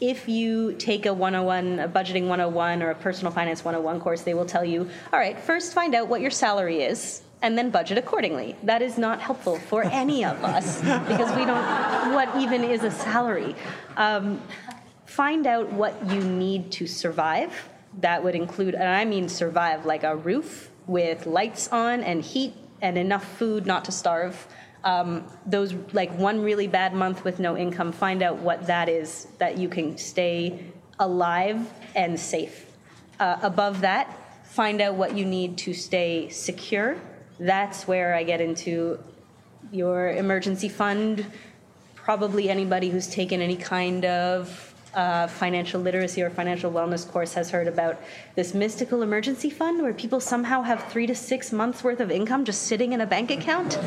if 0.00 0.28
you 0.28 0.74
take 0.74 1.06
a 1.06 1.12
101, 1.12 1.80
a 1.80 1.88
budgeting 1.88 2.28
101 2.28 2.82
or 2.82 2.90
a 2.90 2.94
personal 2.94 3.32
finance 3.32 3.64
101 3.64 4.00
course, 4.00 4.22
they 4.22 4.34
will 4.34 4.46
tell 4.46 4.64
you, 4.64 4.88
all 5.12 5.18
right, 5.18 5.38
first 5.40 5.72
find 5.72 5.94
out 5.94 6.08
what 6.08 6.20
your 6.20 6.30
salary 6.30 6.82
is 6.82 7.22
and 7.42 7.56
then 7.56 7.70
budget 7.70 7.98
accordingly. 7.98 8.56
That 8.62 8.82
is 8.82 8.98
not 8.98 9.20
helpful 9.20 9.58
for 9.58 9.84
any 9.84 10.24
of 10.24 10.42
us 10.44 10.80
because 11.08 11.34
we 11.36 11.44
don't, 11.44 12.12
what 12.12 12.34
even 12.36 12.64
is 12.64 12.84
a 12.84 12.90
salary? 12.90 13.54
Um, 13.96 14.40
find 15.06 15.46
out 15.46 15.72
what 15.72 15.94
you 16.10 16.20
need 16.20 16.70
to 16.72 16.86
survive. 16.86 17.52
That 18.00 18.22
would 18.22 18.34
include, 18.34 18.74
and 18.74 18.88
I 18.88 19.04
mean 19.04 19.28
survive, 19.28 19.84
like 19.84 20.04
a 20.04 20.14
roof 20.14 20.70
with 20.86 21.26
lights 21.26 21.68
on 21.68 22.02
and 22.02 22.22
heat 22.22 22.54
and 22.80 22.98
enough 22.98 23.24
food 23.38 23.66
not 23.66 23.84
to 23.86 23.92
starve. 23.92 24.46
Um, 24.84 25.24
those 25.44 25.74
like 25.92 26.12
one 26.16 26.40
really 26.42 26.66
bad 26.66 26.94
month 26.94 27.24
with 27.24 27.40
no 27.40 27.56
income, 27.56 27.92
find 27.92 28.22
out 28.22 28.38
what 28.38 28.66
that 28.68 28.88
is 28.88 29.26
that 29.38 29.58
you 29.58 29.68
can 29.68 29.98
stay 29.98 30.64
alive 30.98 31.70
and 31.94 32.18
safe. 32.18 32.66
Uh, 33.18 33.38
above 33.42 33.80
that, 33.80 34.16
find 34.44 34.80
out 34.80 34.94
what 34.94 35.16
you 35.16 35.24
need 35.24 35.58
to 35.58 35.74
stay 35.74 36.28
secure. 36.28 36.96
That's 37.40 37.86
where 37.86 38.14
I 38.14 38.22
get 38.22 38.40
into 38.40 38.98
your 39.72 40.10
emergency 40.10 40.68
fund. 40.68 41.26
Probably 41.94 42.48
anybody 42.48 42.88
who's 42.90 43.08
taken 43.08 43.42
any 43.42 43.56
kind 43.56 44.04
of 44.04 44.74
uh, 44.98 45.28
financial 45.28 45.80
literacy 45.80 46.20
or 46.20 46.28
financial 46.28 46.72
wellness 46.72 47.08
course 47.08 47.32
has 47.32 47.52
heard 47.52 47.68
about 47.68 48.02
this 48.34 48.52
mystical 48.52 49.00
emergency 49.02 49.48
fund 49.48 49.80
where 49.80 49.94
people 49.94 50.18
somehow 50.18 50.60
have 50.60 50.82
three 50.88 51.06
to 51.06 51.14
six 51.14 51.52
months 51.52 51.84
worth 51.84 52.00
of 52.00 52.10
income 52.10 52.44
just 52.44 52.62
sitting 52.64 52.92
in 52.92 53.00
a 53.00 53.06
bank 53.06 53.30
account. 53.30 53.78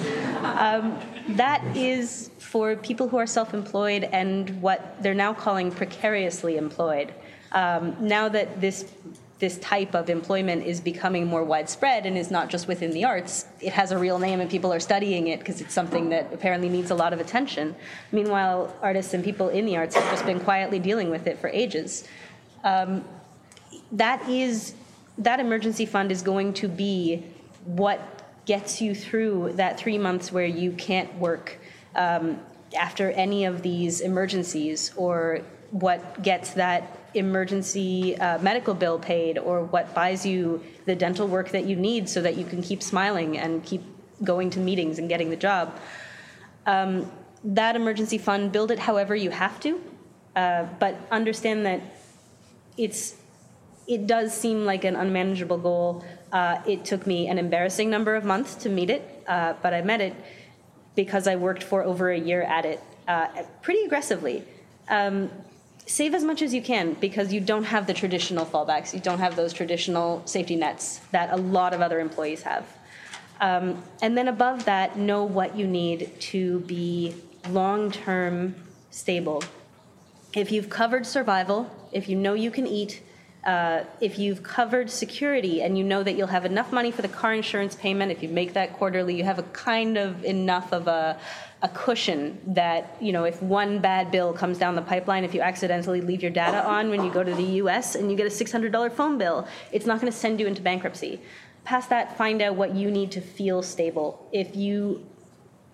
Um, 0.41 0.97
that 1.27 1.61
is 1.75 2.31
for 2.39 2.77
people 2.77 3.09
who 3.09 3.17
are 3.17 3.27
self 3.27 3.53
employed 3.53 4.05
and 4.13 4.61
what 4.61 5.03
they're 5.03 5.13
now 5.13 5.33
calling 5.33 5.69
precariously 5.69 6.55
employed. 6.55 7.13
Um, 7.51 7.97
now 7.99 8.29
that 8.29 8.61
this 8.61 8.89
this 9.41 9.57
type 9.57 9.95
of 9.95 10.07
employment 10.07 10.63
is 10.63 10.79
becoming 10.79 11.25
more 11.25 11.43
widespread 11.43 12.05
and 12.05 12.15
is 12.15 12.29
not 12.29 12.47
just 12.47 12.67
within 12.67 12.91
the 12.91 13.03
arts. 13.03 13.47
It 13.59 13.73
has 13.73 13.91
a 13.91 13.97
real 13.97 14.19
name 14.19 14.39
and 14.39 14.47
people 14.47 14.71
are 14.71 14.79
studying 14.79 15.27
it 15.27 15.39
because 15.39 15.61
it's 15.61 15.73
something 15.73 16.09
that 16.09 16.31
apparently 16.31 16.69
needs 16.69 16.91
a 16.91 16.95
lot 16.95 17.11
of 17.11 17.19
attention. 17.19 17.75
Meanwhile, 18.11 18.73
artists 18.83 19.15
and 19.15 19.23
people 19.23 19.49
in 19.49 19.65
the 19.65 19.75
arts 19.77 19.95
have 19.95 20.09
just 20.11 20.27
been 20.27 20.39
quietly 20.39 20.77
dealing 20.77 21.09
with 21.09 21.25
it 21.25 21.39
for 21.39 21.49
ages. 21.49 22.07
Um, 22.63 23.03
that 23.93 24.29
is 24.29 24.75
that 25.17 25.39
emergency 25.39 25.87
fund 25.87 26.11
is 26.11 26.21
going 26.21 26.53
to 26.53 26.67
be 26.67 27.23
what 27.65 27.99
gets 28.45 28.79
you 28.79 28.93
through 28.93 29.53
that 29.53 29.79
three 29.79 29.97
months 29.97 30.31
where 30.31 30.45
you 30.45 30.71
can't 30.73 31.13
work 31.15 31.57
um, 31.95 32.39
after 32.77 33.09
any 33.11 33.45
of 33.45 33.63
these 33.63 34.01
emergencies 34.01 34.93
or 34.95 35.41
what 35.71 36.21
gets 36.21 36.51
that 36.51 36.97
emergency 37.13 38.17
uh, 38.17 38.37
medical 38.39 38.73
bill 38.73 38.99
paid 38.99 39.37
or 39.37 39.63
what 39.63 39.93
buys 39.93 40.25
you 40.25 40.63
the 40.85 40.95
dental 40.95 41.27
work 41.27 41.49
that 41.49 41.65
you 41.65 41.75
need 41.75 42.07
so 42.07 42.21
that 42.21 42.37
you 42.37 42.45
can 42.45 42.61
keep 42.61 42.81
smiling 42.81 43.37
and 43.37 43.63
keep 43.63 43.81
going 44.23 44.49
to 44.49 44.59
meetings 44.59 44.99
and 44.99 45.09
getting 45.09 45.29
the 45.29 45.35
job. 45.35 45.77
Um, 46.65 47.11
that 47.43 47.75
emergency 47.75 48.17
fund, 48.17 48.51
build 48.51 48.71
it 48.71 48.79
however 48.79 49.15
you 49.15 49.31
have 49.31 49.59
to, 49.61 49.81
uh, 50.35 50.65
but 50.79 50.95
understand 51.11 51.65
that 51.65 51.81
it's 52.77 53.15
it 53.87 54.07
does 54.07 54.33
seem 54.33 54.63
like 54.63 54.85
an 54.85 54.95
unmanageable 54.95 55.57
goal. 55.57 56.05
Uh, 56.31 56.61
it 56.65 56.85
took 56.85 57.05
me 57.05 57.27
an 57.27 57.37
embarrassing 57.37 57.89
number 57.89 58.15
of 58.15 58.23
months 58.23 58.55
to 58.55 58.69
meet 58.69 58.89
it, 58.89 59.23
uh, 59.27 59.53
but 59.61 59.73
I 59.73 59.81
met 59.81 59.99
it 60.01 60.15
because 60.95 61.27
I 61.27 61.35
worked 61.35 61.63
for 61.63 61.83
over 61.83 62.09
a 62.09 62.17
year 62.17 62.43
at 62.43 62.65
it 62.65 62.79
uh, 63.07 63.27
pretty 63.61 63.83
aggressively. 63.83 64.43
Um, 64.87 65.29
save 65.91 66.15
as 66.15 66.23
much 66.23 66.41
as 66.41 66.53
you 66.53 66.61
can 66.61 66.93
because 66.93 67.33
you 67.33 67.41
don't 67.41 67.65
have 67.65 67.85
the 67.85 67.93
traditional 67.93 68.45
fallbacks. 68.45 68.93
You 68.93 69.01
don't 69.01 69.19
have 69.19 69.35
those 69.35 69.51
traditional 69.51 70.25
safety 70.25 70.55
nets 70.55 71.01
that 71.11 71.33
a 71.33 71.35
lot 71.35 71.73
of 71.73 71.81
other 71.81 71.99
employees 71.99 72.43
have. 72.43 72.65
Um, 73.41 73.83
and 74.01 74.17
then 74.17 74.29
above 74.29 74.63
that, 74.65 74.97
know 74.97 75.25
what 75.25 75.57
you 75.57 75.67
need 75.67 76.17
to 76.31 76.59
be 76.61 77.13
long 77.49 77.91
term 77.91 78.55
stable. 78.89 79.43
If 80.33 80.49
you've 80.49 80.69
covered 80.69 81.05
survival, 81.05 81.69
if 81.91 82.07
you 82.07 82.15
know 82.15 82.35
you 82.35 82.51
can 82.51 82.65
eat, 82.65 83.01
uh, 83.43 83.83
if 83.99 84.17
you've 84.17 84.43
covered 84.43 84.89
security 84.89 85.61
and 85.61 85.77
you 85.77 85.83
know 85.83 86.03
that 86.03 86.13
you'll 86.13 86.27
have 86.27 86.45
enough 86.45 86.71
money 86.71 86.91
for 86.91 87.01
the 87.01 87.09
car 87.09 87.33
insurance 87.33 87.75
payment, 87.75 88.11
if 88.11 88.23
you 88.23 88.29
make 88.29 88.53
that 88.53 88.73
quarterly, 88.77 89.15
you 89.15 89.25
have 89.25 89.39
a 89.39 89.43
kind 89.43 89.97
of 89.97 90.23
enough 90.23 90.71
of 90.71 90.87
a, 90.87 91.19
a 91.63 91.69
cushion 91.69 92.39
that, 92.47 92.97
you 92.99 93.11
know, 93.11 93.23
if 93.23 93.41
one 93.41 93.79
bad 93.79 94.09
bill 94.09 94.33
comes 94.33 94.57
down 94.57 94.75
the 94.75 94.81
pipeline, 94.81 95.23
if 95.23 95.33
you 95.33 95.41
accidentally 95.41 96.01
leave 96.01 96.21
your 96.21 96.31
data 96.31 96.65
on 96.65 96.89
when 96.89 97.03
you 97.03 97.11
go 97.11 97.23
to 97.23 97.33
the 97.33 97.43
US 97.43 97.95
and 97.95 98.09
you 98.09 98.17
get 98.17 98.25
a 98.25 98.29
$600 98.29 98.91
phone 98.91 99.17
bill, 99.17 99.47
it's 99.71 99.85
not 99.85 100.01
going 100.01 100.11
to 100.11 100.17
send 100.17 100.39
you 100.39 100.47
into 100.47 100.61
bankruptcy. 100.61 101.21
Past 101.63 101.89
that, 101.89 102.17
find 102.17 102.41
out 102.41 102.55
what 102.55 102.73
you 102.73 102.89
need 102.89 103.11
to 103.11 103.21
feel 103.21 103.61
stable. 103.61 104.27
If 104.31 104.55
you 104.55 105.05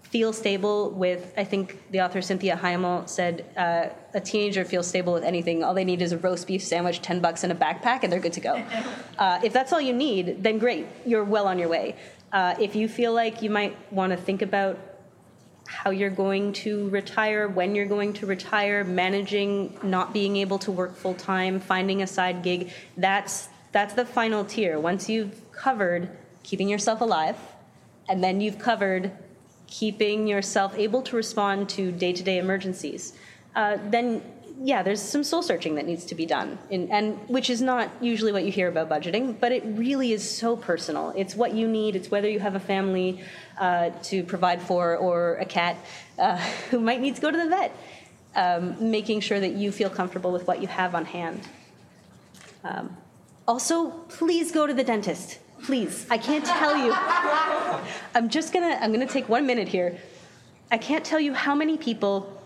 feel 0.03 0.33
stable 0.33 0.89
with, 0.91 1.33
I 1.37 1.45
think 1.45 1.91
the 1.91 2.01
author 2.01 2.21
Cynthia 2.21 2.57
Heimel 2.57 3.07
said, 3.07 3.45
uh, 3.55 3.87
a 4.13 4.19
teenager 4.19 4.65
feels 4.65 4.87
stable 4.87 5.13
with 5.13 5.23
anything. 5.23 5.63
All 5.63 5.73
they 5.73 5.85
need 5.85 6.01
is 6.01 6.11
a 6.11 6.17
roast 6.17 6.47
beef 6.47 6.63
sandwich, 6.63 7.01
10 7.01 7.21
bucks, 7.21 7.43
and 7.43 7.51
a 7.51 7.55
backpack, 7.55 8.03
and 8.03 8.11
they're 8.11 8.19
good 8.19 8.33
to 8.33 8.41
go. 8.41 8.63
Uh, 9.17 9.39
if 9.43 9.51
that's 9.51 9.73
all 9.73 9.81
you 9.81 9.93
need, 9.93 10.43
then 10.43 10.59
great, 10.59 10.85
you're 11.03 11.23
well 11.23 11.47
on 11.47 11.57
your 11.57 11.67
way. 11.67 11.95
Uh, 12.31 12.53
if 12.59 12.75
you 12.75 12.87
feel 12.87 13.13
like 13.13 13.41
you 13.41 13.49
might 13.49 13.75
want 13.91 14.11
to 14.11 14.17
think 14.17 14.43
about 14.43 14.77
how 15.67 15.91
you're 15.91 16.09
going 16.09 16.53
to 16.53 16.89
retire, 16.89 17.47
when 17.47 17.75
you're 17.75 17.85
going 17.85 18.13
to 18.13 18.25
retire, 18.25 18.83
managing 18.83 19.77
not 19.83 20.13
being 20.13 20.37
able 20.37 20.57
to 20.59 20.71
work 20.71 20.95
full 20.95 21.13
time, 21.13 21.59
finding 21.59 22.01
a 22.01 22.07
side 22.07 22.41
gig. 22.41 22.71
That's 22.95 23.49
that's 23.71 23.93
the 23.93 24.05
final 24.05 24.43
tier. 24.45 24.79
Once 24.79 25.09
you've 25.09 25.51
covered 25.51 26.09
keeping 26.43 26.69
yourself 26.69 27.01
alive, 27.01 27.37
and 28.09 28.23
then 28.23 28.39
you've 28.41 28.57
covered 28.57 29.11
keeping 29.67 30.25
yourself 30.27 30.73
able 30.77 31.01
to 31.01 31.15
respond 31.15 31.67
to 31.67 31.91
day-to-day 31.91 32.37
emergencies, 32.37 33.13
uh, 33.55 33.77
then 33.89 34.21
yeah, 34.59 34.81
there's 34.81 35.01
some 35.01 35.23
soul 35.23 35.43
searching 35.43 35.75
that 35.75 35.85
needs 35.85 36.05
to 36.05 36.15
be 36.15 36.25
done, 36.25 36.57
in, 36.69 36.89
and 36.89 37.17
which 37.29 37.49
is 37.49 37.61
not 37.61 37.91
usually 38.01 38.31
what 38.31 38.43
you 38.43 38.51
hear 38.51 38.67
about 38.67 38.89
budgeting, 38.89 39.39
but 39.39 39.51
it 39.51 39.63
really 39.65 40.13
is 40.13 40.27
so 40.27 40.55
personal. 40.55 41.13
It's 41.15 41.35
what 41.35 41.53
you 41.53 41.67
need. 41.67 41.95
It's 41.95 42.09
whether 42.09 42.27
you 42.27 42.39
have 42.39 42.55
a 42.55 42.59
family 42.59 43.21
uh, 43.59 43.91
to 44.03 44.23
provide 44.23 44.61
for 44.61 44.97
or 44.97 45.35
a 45.35 45.45
cat 45.45 45.77
uh, 46.17 46.37
who 46.71 46.79
might 46.79 47.01
need 47.01 47.15
to 47.15 47.21
go 47.21 47.29
to 47.29 47.37
the 47.37 47.49
vet. 47.49 47.75
Um, 48.35 48.91
making 48.91 49.21
sure 49.21 49.39
that 49.39 49.53
you 49.53 49.71
feel 49.71 49.89
comfortable 49.89 50.31
with 50.31 50.45
what 50.45 50.61
you 50.61 50.67
have 50.67 50.93
on 50.93 51.05
hand. 51.05 51.41
Um, 52.63 52.95
also, 53.47 53.89
please 54.09 54.51
go 54.51 54.67
to 54.67 54.75
the 54.75 54.83
dentist. 54.83 55.39
Please, 55.63 56.05
I 56.11 56.19
can't 56.19 56.45
tell 56.45 56.77
you. 56.77 56.93
I'm 58.15 58.29
just 58.29 58.53
gonna. 58.53 58.77
I'm 58.79 58.91
gonna 58.91 59.07
take 59.07 59.27
one 59.27 59.47
minute 59.47 59.67
here. 59.67 59.97
I 60.71 60.77
can't 60.77 61.03
tell 61.03 61.19
you 61.19 61.33
how 61.33 61.55
many 61.55 61.77
people 61.77 62.41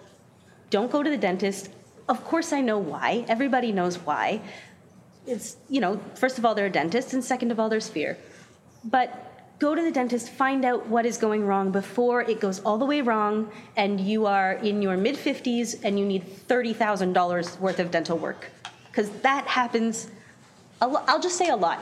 don't 0.70 0.92
go 0.92 1.04
to 1.04 1.10
the 1.10 1.18
dentist 1.18 1.70
of 2.08 2.24
course, 2.24 2.54
I 2.54 2.62
know 2.62 2.78
why. 2.78 3.26
Everybody 3.28 3.72
knows 3.72 3.98
why. 3.98 4.42
It's, 5.28 5.58
you 5.70 5.82
know, 5.82 6.00
first 6.16 6.38
of 6.38 6.46
all, 6.46 6.56
they're 6.56 6.66
a 6.66 6.70
dentist, 6.72 7.14
and 7.14 7.24
second 7.24 7.52
of 7.52 7.60
all, 7.60 7.70
there's 7.70 7.88
fear. 7.90 8.18
But 8.84 9.32
go 9.60 9.76
to 9.76 9.82
the 9.82 9.92
dentist, 9.92 10.30
find 10.30 10.66
out 10.66 10.88
what 10.88 11.06
is 11.06 11.18
going 11.18 11.46
wrong 11.46 11.72
before 11.72 12.22
it 12.24 12.40
goes 12.40 12.60
all 12.62 12.80
the 12.80 12.86
way 12.86 13.02
wrong, 13.02 13.52
and 13.78 14.00
you 14.00 14.26
are 14.26 14.54
in 14.54 14.82
your 14.82 14.98
mid 14.98 15.16
50s 15.16 15.80
and 15.84 16.00
you 16.00 16.06
need 16.06 16.26
$30,000 16.48 17.60
worth 17.60 17.80
of 17.80 17.92
dental 17.92 18.18
work. 18.18 18.50
Because 18.88 19.10
that 19.22 19.46
happens, 19.46 20.10
lo- 20.82 21.04
I'll 21.08 21.22
just 21.22 21.38
say 21.38 21.50
a 21.50 21.56
lot, 21.56 21.80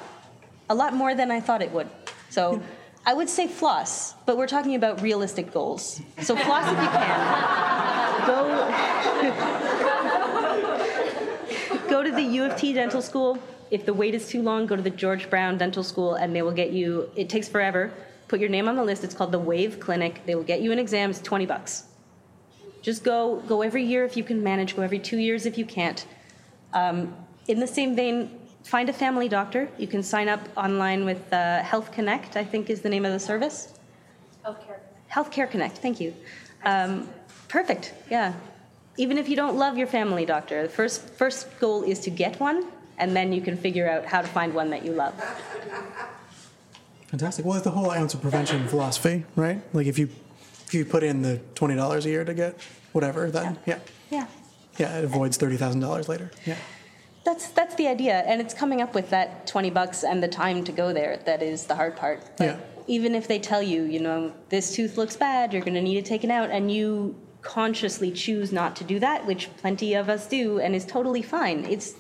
a 0.70 0.76
lot 0.76 0.94
more 0.94 1.16
than 1.16 1.32
I 1.32 1.40
thought 1.40 1.62
it 1.62 1.72
would. 1.72 1.88
So 2.30 2.62
I 3.06 3.14
would 3.14 3.30
say 3.30 3.48
floss, 3.48 4.14
but 4.26 4.38
we're 4.38 4.46
talking 4.48 4.76
about 4.76 5.02
realistic 5.02 5.54
goals. 5.54 6.02
So 6.22 6.36
floss 6.36 6.66
if 6.66 6.78
you 6.84 6.90
can. 6.90 8.28
Go. 8.28 9.56
go 11.90 12.04
to 12.04 12.12
the 12.12 12.22
U 12.22 12.44
of 12.44 12.56
T 12.56 12.74
dental 12.74 13.02
school. 13.02 13.38
If 13.72 13.86
the 13.86 13.94
wait 13.94 14.16
is 14.16 14.28
too 14.28 14.42
long, 14.42 14.66
go 14.66 14.76
to 14.76 14.82
the 14.82 14.90
George 14.90 15.30
Brown 15.30 15.58
Dental 15.58 15.84
School 15.84 16.16
and 16.16 16.36
they 16.36 16.42
will 16.42 16.52
get 16.52 16.72
you, 16.72 17.10
it 17.16 17.30
takes 17.30 17.48
forever. 17.48 17.92
Put 18.28 18.40
your 18.40 18.50
name 18.50 18.68
on 18.68 18.76
the 18.76 18.84
list. 18.84 19.04
It's 19.04 19.14
called 19.14 19.32
the 19.32 19.40
Wave 19.40 19.80
Clinic. 19.80 20.22
They 20.26 20.36
will 20.36 20.44
get 20.44 20.62
you 20.62 20.72
an 20.72 20.80
exam. 20.80 21.10
It's 21.10 21.22
20 21.22 21.46
bucks. 21.46 21.86
Just 22.82 23.04
go, 23.04 23.44
go 23.48 23.62
every 23.62 23.84
year 23.84 24.06
if 24.06 24.16
you 24.16 24.24
can 24.24 24.42
manage, 24.42 24.76
go 24.76 24.82
every 24.82 25.00
two 25.00 25.18
years 25.18 25.46
if 25.46 25.58
you 25.58 25.66
can't. 25.66 26.06
Um, 26.74 27.14
in 27.48 27.60
the 27.60 27.68
same 27.68 27.96
vein, 27.96 28.40
find 28.64 28.88
a 28.90 28.94
family 28.94 29.28
doctor. 29.28 29.70
You 29.78 29.88
can 29.88 30.02
sign 30.02 30.30
up 30.30 30.40
online 30.56 31.06
with 31.06 31.32
uh, 31.34 31.62
Health 31.62 31.92
Connect, 31.92 32.38
I 32.38 32.44
think 32.44 32.70
is 32.70 32.82
the 32.82 32.90
name 32.90 33.06
of 33.06 33.12
the 33.12 33.20
service. 33.20 33.74
Healthcare. 34.46 34.80
Healthcare 35.12 35.50
Connect, 35.50 35.78
thank 35.78 36.00
you. 36.00 36.14
Um, 36.64 37.10
perfect, 37.48 37.94
yeah 38.10 38.34
even 39.00 39.18
if 39.18 39.30
you 39.30 39.36
don't 39.38 39.56
love 39.58 39.78
your 39.78 39.88
family 39.88 40.26
doctor, 40.26 40.62
the 40.64 40.70
first 40.70 41.08
first 41.22 41.48
goal 41.60 41.84
is 41.84 42.00
to 42.02 42.10
get 42.10 42.38
one, 42.40 42.66
and 42.98 43.16
then 43.16 43.32
you 43.32 43.42
can 43.42 43.56
figure 43.56 43.90
out 43.90 44.06
how 44.06 44.22
to 44.22 44.28
find 44.28 44.54
one 44.54 44.70
that 44.72 44.84
you 44.84 44.92
love. 44.92 45.14
Fantastic. 47.08 47.46
Well, 47.46 47.56
it's 47.56 47.64
the 47.64 47.72
whole 47.72 47.92
ounce 47.92 48.14
of 48.14 48.22
prevention 48.22 48.68
philosophy, 48.68 49.24
right? 49.36 49.62
Like 49.74 49.88
if 49.88 49.98
you 49.98 50.10
if 50.68 50.74
you 50.74 50.84
put 50.86 51.02
in 51.04 51.22
the 51.22 51.40
twenty 51.56 51.76
dollars 51.76 52.06
a 52.06 52.10
year 52.10 52.26
to 52.26 52.34
get 52.34 52.60
whatever, 52.92 53.32
then 53.32 53.58
yeah, 53.66 53.80
Yeah. 54.12 54.28
yeah, 54.78 54.98
it 55.00 55.06
avoids 55.06 55.38
thirty 55.38 55.56
thousand 55.58 55.80
dollars 55.80 56.10
later. 56.10 56.30
Yeah. 56.46 56.58
That's 57.24 57.48
that's 57.50 57.76
the 57.76 57.88
idea, 57.88 58.20
and 58.28 58.42
it's 58.42 58.54
coming 58.54 58.82
up 58.82 58.94
with 58.94 59.10
that 59.12 59.48
twenty 59.48 59.70
bucks 59.70 60.04
and 60.04 60.22
the 60.22 60.28
time 60.28 60.64
to 60.66 60.72
go 60.74 60.92
there 60.94 61.18
that 61.26 61.42
is 61.42 61.66
the 61.66 61.76
hard 61.76 61.96
part. 61.96 62.20
But 62.38 62.46
Yeah. 62.46 62.58
even 62.88 63.16
if 63.16 63.28
they 63.30 63.40
tell 63.40 63.64
you, 63.64 63.84
you 63.84 64.00
know, 64.02 64.34
this 64.50 64.74
tooth 64.76 64.98
looks 64.98 65.16
bad, 65.16 65.54
you're 65.54 65.62
going 65.64 65.76
to 65.76 65.82
need 65.82 65.98
it 65.98 66.06
taken 66.06 66.30
out, 66.32 66.50
and 66.50 66.70
you 66.72 67.16
consciously 67.42 68.12
choose 68.12 68.52
not 68.52 68.76
to 68.78 68.84
do 68.84 69.00
that, 69.00 69.26
which 69.26 69.50
plenty 69.58 69.94
of 69.94 70.10
us 70.10 70.28
do, 70.28 70.60
and 70.60 70.76
is 70.76 70.86
totally 70.86 71.22
fine. 71.22 71.66
It's 71.66 71.96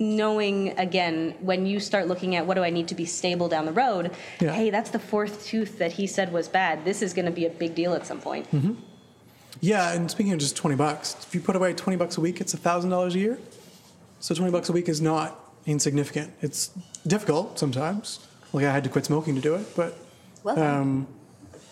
knowing 0.00 0.78
again 0.78 1.34
when 1.40 1.66
you 1.66 1.80
start 1.80 2.06
looking 2.06 2.36
at 2.36 2.46
what 2.46 2.54
do 2.54 2.62
I 2.62 2.70
need 2.70 2.86
to 2.88 2.94
be 2.94 3.04
stable 3.04 3.48
down 3.48 3.66
the 3.66 3.72
road. 3.72 4.12
Yeah. 4.40 4.52
Hey, 4.52 4.70
that's 4.70 4.90
the 4.90 4.98
fourth 4.98 5.44
tooth 5.44 5.78
that 5.78 5.92
he 5.92 6.06
said 6.06 6.32
was 6.32 6.46
bad. 6.48 6.84
This 6.84 7.02
is 7.02 7.12
going 7.12 7.26
to 7.26 7.32
be 7.32 7.46
a 7.46 7.50
big 7.50 7.74
deal 7.74 7.94
at 7.94 8.06
some 8.06 8.20
point. 8.20 8.46
hmm 8.46 8.74
Yeah, 9.60 9.92
and 9.92 10.08
speaking 10.10 10.32
of 10.32 10.38
just 10.38 10.56
twenty 10.56 10.76
bucks, 10.76 11.16
if 11.26 11.34
you 11.34 11.40
put 11.40 11.56
away 11.56 11.72
twenty 11.74 11.96
bucks 11.96 12.16
a 12.16 12.20
week, 12.20 12.40
it's 12.40 12.54
thousand 12.54 12.90
dollars 12.90 13.14
a 13.14 13.18
year. 13.18 13.38
So 14.20 14.34
twenty 14.34 14.52
bucks 14.52 14.68
a 14.68 14.72
week 14.72 14.88
is 14.88 15.00
not 15.00 15.52
insignificant. 15.66 16.32
It's 16.40 16.70
difficult 17.06 17.58
sometimes. 17.58 18.20
Like 18.52 18.64
I 18.64 18.72
had 18.72 18.84
to 18.84 18.90
quit 18.90 19.04
smoking 19.04 19.34
to 19.34 19.40
do 19.40 19.56
it, 19.56 19.74
but 19.76 19.98
Well 20.44 20.58
um, 20.58 21.06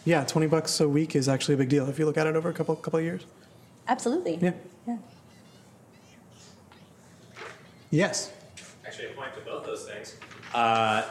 yeah, 0.07 0.25
twenty 0.25 0.47
bucks 0.47 0.81
a 0.81 0.89
week 0.89 1.15
is 1.15 1.29
actually 1.29 1.55
a 1.55 1.59
big 1.59 1.69
deal 1.69 1.87
if 1.89 1.99
you 1.99 2.07
look 2.07 2.17
at 2.17 2.27
it 2.27 2.35
over 2.35 2.49
a 2.49 2.55
couple 2.55 2.75
couple 2.77 2.99
of 2.99 3.05
years. 3.05 3.27
Absolutely. 3.89 4.39
Yeah. 4.41 4.53
Yeah. 4.87 4.97
Yes. 7.91 8.33
Actually, 8.87 9.09
a 9.09 9.11
point 9.11 9.35
to 9.35 9.41
both 9.41 9.67
those 9.67 9.85
things. 9.85 10.17
Uh, 10.55 11.03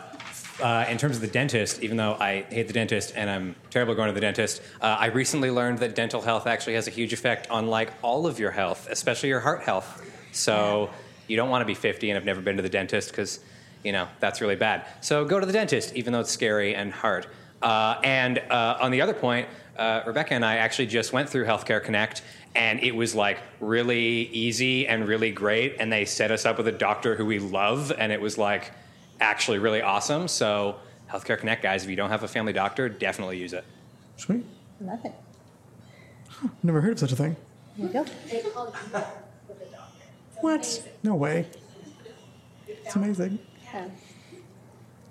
uh, 0.61 0.85
in 0.89 0.97
terms 0.97 1.17
of 1.17 1.21
the 1.21 1.27
dentist, 1.27 1.83
even 1.83 1.97
though 1.97 2.15
I 2.19 2.43
hate 2.43 2.67
the 2.67 2.73
dentist 2.73 3.13
and 3.15 3.29
I'm 3.29 3.55
terrible 3.69 3.93
going 3.95 4.07
to 4.07 4.13
the 4.13 4.21
dentist, 4.21 4.61
uh, 4.81 4.95
I 4.99 5.07
recently 5.07 5.51
learned 5.51 5.79
that 5.79 5.95
dental 5.95 6.21
health 6.21 6.47
actually 6.47 6.75
has 6.75 6.87
a 6.87 6.91
huge 6.91 7.11
effect 7.11 7.49
on 7.49 7.67
like 7.67 7.91
all 8.01 8.25
of 8.25 8.39
your 8.39 8.51
health, 8.51 8.87
especially 8.89 9.29
your 9.29 9.41
heart 9.41 9.61
health. 9.63 10.01
So 10.31 10.89
you 11.27 11.35
don't 11.35 11.49
want 11.49 11.61
to 11.61 11.65
be 11.65 11.75
50 11.75 12.09
and 12.09 12.15
have 12.15 12.25
never 12.25 12.41
been 12.41 12.55
to 12.55 12.61
the 12.61 12.69
dentist 12.69 13.09
because 13.09 13.39
you 13.83 13.91
know 13.91 14.07
that's 14.19 14.41
really 14.41 14.55
bad. 14.55 14.85
So 15.01 15.25
go 15.25 15.39
to 15.39 15.45
the 15.45 15.53
dentist, 15.53 15.93
even 15.95 16.13
though 16.13 16.21
it's 16.21 16.31
scary 16.31 16.73
and 16.75 16.91
hard. 16.91 17.27
Uh, 17.65 17.99
and 18.03 18.37
uh, 18.51 18.77
on 18.79 18.91
the 18.91 19.01
other 19.01 19.15
point, 19.15 19.47
uh, 19.75 20.03
Rebecca 20.05 20.35
and 20.35 20.45
I 20.45 20.57
actually 20.57 20.85
just 20.85 21.11
went 21.11 21.27
through 21.27 21.45
Healthcare 21.45 21.83
Connect, 21.83 22.21
and 22.53 22.79
it 22.79 22.95
was 22.95 23.15
like 23.15 23.39
really 23.59 24.27
easy 24.27 24.87
and 24.87 25.07
really 25.07 25.31
great. 25.31 25.77
And 25.79 25.91
they 25.91 26.05
set 26.05 26.29
us 26.29 26.45
up 26.45 26.57
with 26.59 26.67
a 26.67 26.71
doctor 26.71 27.15
who 27.15 27.25
we 27.25 27.39
love, 27.39 27.91
and 27.97 28.11
it 28.11 28.21
was 28.21 28.37
like 28.37 28.71
actually 29.19 29.57
really 29.57 29.81
awesome. 29.81 30.27
So, 30.27 30.75
Healthcare 31.11 31.39
Connect, 31.39 31.63
guys, 31.63 31.83
if 31.83 31.89
you 31.89 31.95
don't 31.95 32.11
have 32.11 32.21
a 32.21 32.27
family 32.27 32.53
doctor, 32.53 32.87
definitely 32.87 33.39
use 33.39 33.53
it. 33.53 33.65
Sweet. 34.17 34.45
Love 34.79 35.03
it. 35.03 35.13
Never 36.61 36.81
heard 36.81 36.93
of 36.93 36.99
such 36.99 37.13
a 37.13 37.15
thing. 37.15 37.35
There 37.77 37.87
you 37.87 37.93
go. 37.93 38.05
They 38.29 38.41
call 38.41 38.67
you 38.67 38.95
up 38.95 39.25
with 39.47 39.61
a 39.61 39.71
doctor. 39.71 40.05
What? 40.41 40.87
No 41.01 41.15
way. 41.15 41.47
It's 42.67 42.95
amazing. 42.95 43.39
Yeah. 43.63 43.87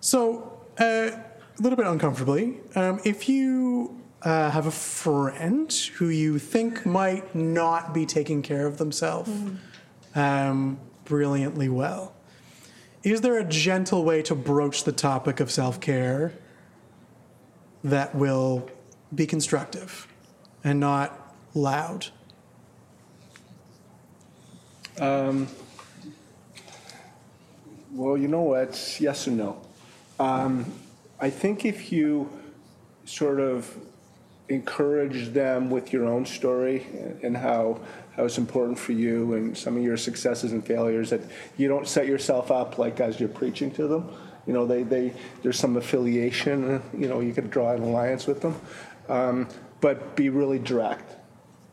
So, 0.01 0.61
uh, 0.79 1.11
a 1.59 1.63
little 1.63 1.77
bit 1.77 1.87
uncomfortably, 1.87 2.59
um, 2.75 3.01
if 3.05 3.29
you 3.29 4.01
uh, 4.23 4.51
have 4.51 4.67
a 4.67 4.71
friend 4.71 5.73
who 5.97 6.09
you 6.09 6.39
think 6.39 6.85
might 6.85 7.35
not 7.35 7.95
be 7.95 8.07
taking 8.07 8.43
care 8.43 8.67
of 8.67 8.79
themselves 8.79 9.31
um, 10.15 10.79
brilliantly 11.05 11.69
well, 11.69 12.15
is 13.03 13.21
there 13.21 13.39
a 13.39 13.45
gentle 13.45 14.05
way 14.05 14.23
to 14.23 14.35
broach 14.35 14.85
the 14.85 14.93
topic 14.93 15.41
of 15.41 15.51
self 15.51 15.81
care 15.81 16.33
that 17.85 18.15
will 18.15 18.69
be 19.15 19.27
constructive 19.27 20.09
and 20.65 20.81
not 20.81 21.37
loud? 21.53 22.07
Um, 24.99 25.49
well, 27.93 28.17
you 28.17 28.27
know 28.27 28.43
what? 28.43 28.97
Yes 28.99 29.27
and 29.27 29.37
no. 29.37 29.61
Um, 30.19 30.73
I 31.25 31.31
think 31.31 31.65
if 31.65 31.91
you 31.91 32.29
sort 33.07 33.41
of 33.41 33.75
encourage 34.51 35.29
them 35.33 35.71
with 35.71 35.91
your 35.91 36.05
own 36.05 36.27
story 36.27 36.87
and 37.23 37.35
how 37.35 37.81
how 38.15 38.27
it's 38.27 38.37
important 38.37 38.79
for 38.79 38.93
you 38.93 39.33
and 39.33 39.57
some 39.57 39.75
of 39.75 39.83
your 39.83 39.97
successes 39.97 40.53
and 40.53 40.63
failures 40.67 41.09
that 41.09 41.23
you 41.57 41.67
don't 41.67 41.89
set 41.89 42.07
yourself 42.07 42.51
up 42.51 42.77
like 42.77 43.01
as 43.01 43.19
you're 43.19 43.31
preaching 43.31 43.71
to 43.71 43.89
them. 43.89 44.11
You 44.47 44.53
know 44.53 44.67
they, 44.67 44.83
they 44.83 45.15
there's 45.43 45.59
some 45.59 45.79
affiliation 45.79 46.83
you 46.93 47.09
know 47.09 47.21
you 47.21 47.33
could 47.33 47.51
draw 47.51 47.73
an 47.73 47.81
alliance 47.81 48.27
with 48.27 48.43
them. 48.43 48.61
Um, 49.09 49.49
but 49.81 50.17
be 50.17 50.29
really 50.29 50.59
direct. 50.59 51.11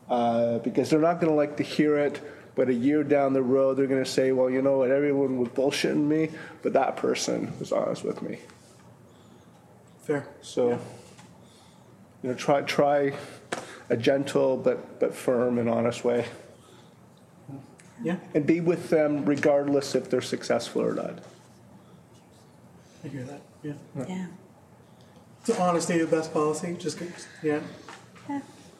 Uh, 0.08 0.60
because 0.60 0.88
they're 0.88 0.98
not 0.98 1.20
going 1.20 1.30
to 1.30 1.36
like 1.36 1.58
to 1.58 1.62
hear 1.62 1.98
it 1.98 2.22
but 2.54 2.70
a 2.70 2.74
year 2.74 3.04
down 3.04 3.34
the 3.34 3.42
road 3.42 3.76
they're 3.76 3.86
going 3.86 4.02
to 4.02 4.10
say 4.10 4.32
well 4.32 4.48
you 4.48 4.62
know 4.62 4.78
what? 4.78 4.90
Everyone 4.90 5.36
was 5.36 5.50
bullshitting 5.50 6.08
me 6.08 6.30
but 6.62 6.72
that 6.72 6.96
person 6.96 7.52
was 7.58 7.70
honest 7.70 8.02
with 8.02 8.22
me 8.22 8.38
Fair. 10.02 10.26
so 10.40 10.70
you 12.22 12.28
know 12.30 12.34
try 12.34 12.60
try 12.62 13.12
a 13.88 13.96
gentle 13.96 14.56
but 14.56 14.98
but 15.00 15.14
firm 15.14 15.58
and 15.58 15.68
honest 15.68 16.04
way 16.04 16.26
Yeah. 18.02 18.16
and 18.34 18.44
be 18.46 18.60
with 18.60 18.90
them 18.90 19.24
regardless 19.24 19.94
if 19.94 20.10
they're 20.10 20.20
successful 20.20 20.82
or 20.82 20.94
not 20.94 21.18
I 23.04 23.08
hear 23.08 23.24
that. 23.24 23.40
Yeah. 23.64 23.72
Yeah. 24.08 24.26
So 25.42 25.54
honesty 25.60 25.94
is 25.94 26.08
the 26.08 26.16
best 26.16 26.32
policy. 26.32 26.76
Just 26.78 26.98
good. 27.00 27.12
yeah. 27.42 27.60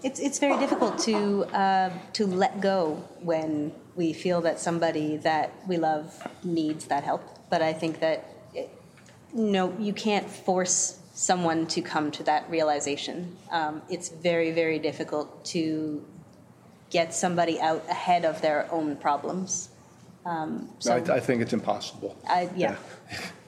It's 0.05 0.20
it's 0.20 0.39
very 0.39 0.57
difficult 0.59 0.97
to 1.01 1.45
uh, 1.47 1.91
to 2.12 2.27
let 2.27 2.61
go 2.61 3.03
when 3.20 3.73
we 3.97 4.12
feel 4.12 4.41
that 4.43 4.61
somebody 4.61 5.16
that 5.18 5.51
we 5.66 5.77
love 5.77 6.25
needs 6.45 6.85
that 6.87 7.03
help. 7.03 7.23
But 7.51 7.62
I 7.62 7.73
think 7.73 7.99
that 7.99 8.29
it, 8.55 8.70
no, 9.33 9.75
you 9.79 9.93
can't 9.93 10.29
force 10.31 10.99
someone 11.14 11.66
to 11.68 11.82
come 11.82 12.10
to 12.12 12.22
that 12.24 12.48
realization. 12.50 13.36
Um, 13.50 13.82
it's 13.88 14.08
very 14.08 14.50
very 14.50 14.78
difficult 14.78 15.44
to 15.46 16.04
get 16.90 17.14
somebody 17.14 17.60
out 17.60 17.82
ahead 17.88 18.24
of 18.24 18.40
their 18.42 18.68
own 18.72 18.96
problems. 18.96 19.68
Um, 20.24 20.68
so 20.78 20.94
I, 20.94 21.16
I 21.16 21.20
think 21.20 21.42
it's 21.42 21.52
impossible 21.52 22.16
I, 22.28 22.48
yeah, 22.54 22.76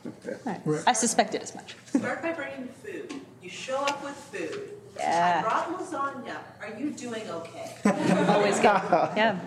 I 0.86 0.92
suspected 0.92 1.40
as 1.40 1.54
much. 1.54 1.76
Start 1.86 2.20
by 2.20 2.32
bringing 2.32 2.68
food. 2.82 3.14
You 3.42 3.48
show 3.48 3.76
up 3.76 4.02
with 4.02 4.16
food. 4.16 4.70
Yeah. 4.96 5.36
I 5.38 5.42
brought 5.42 5.78
lasagna. 5.78 6.36
Are 6.60 6.80
you 6.80 6.90
doing 6.90 7.28
okay? 7.30 7.76
Always 8.28 8.58
good. 8.58 8.64
Yeah. 9.16 9.38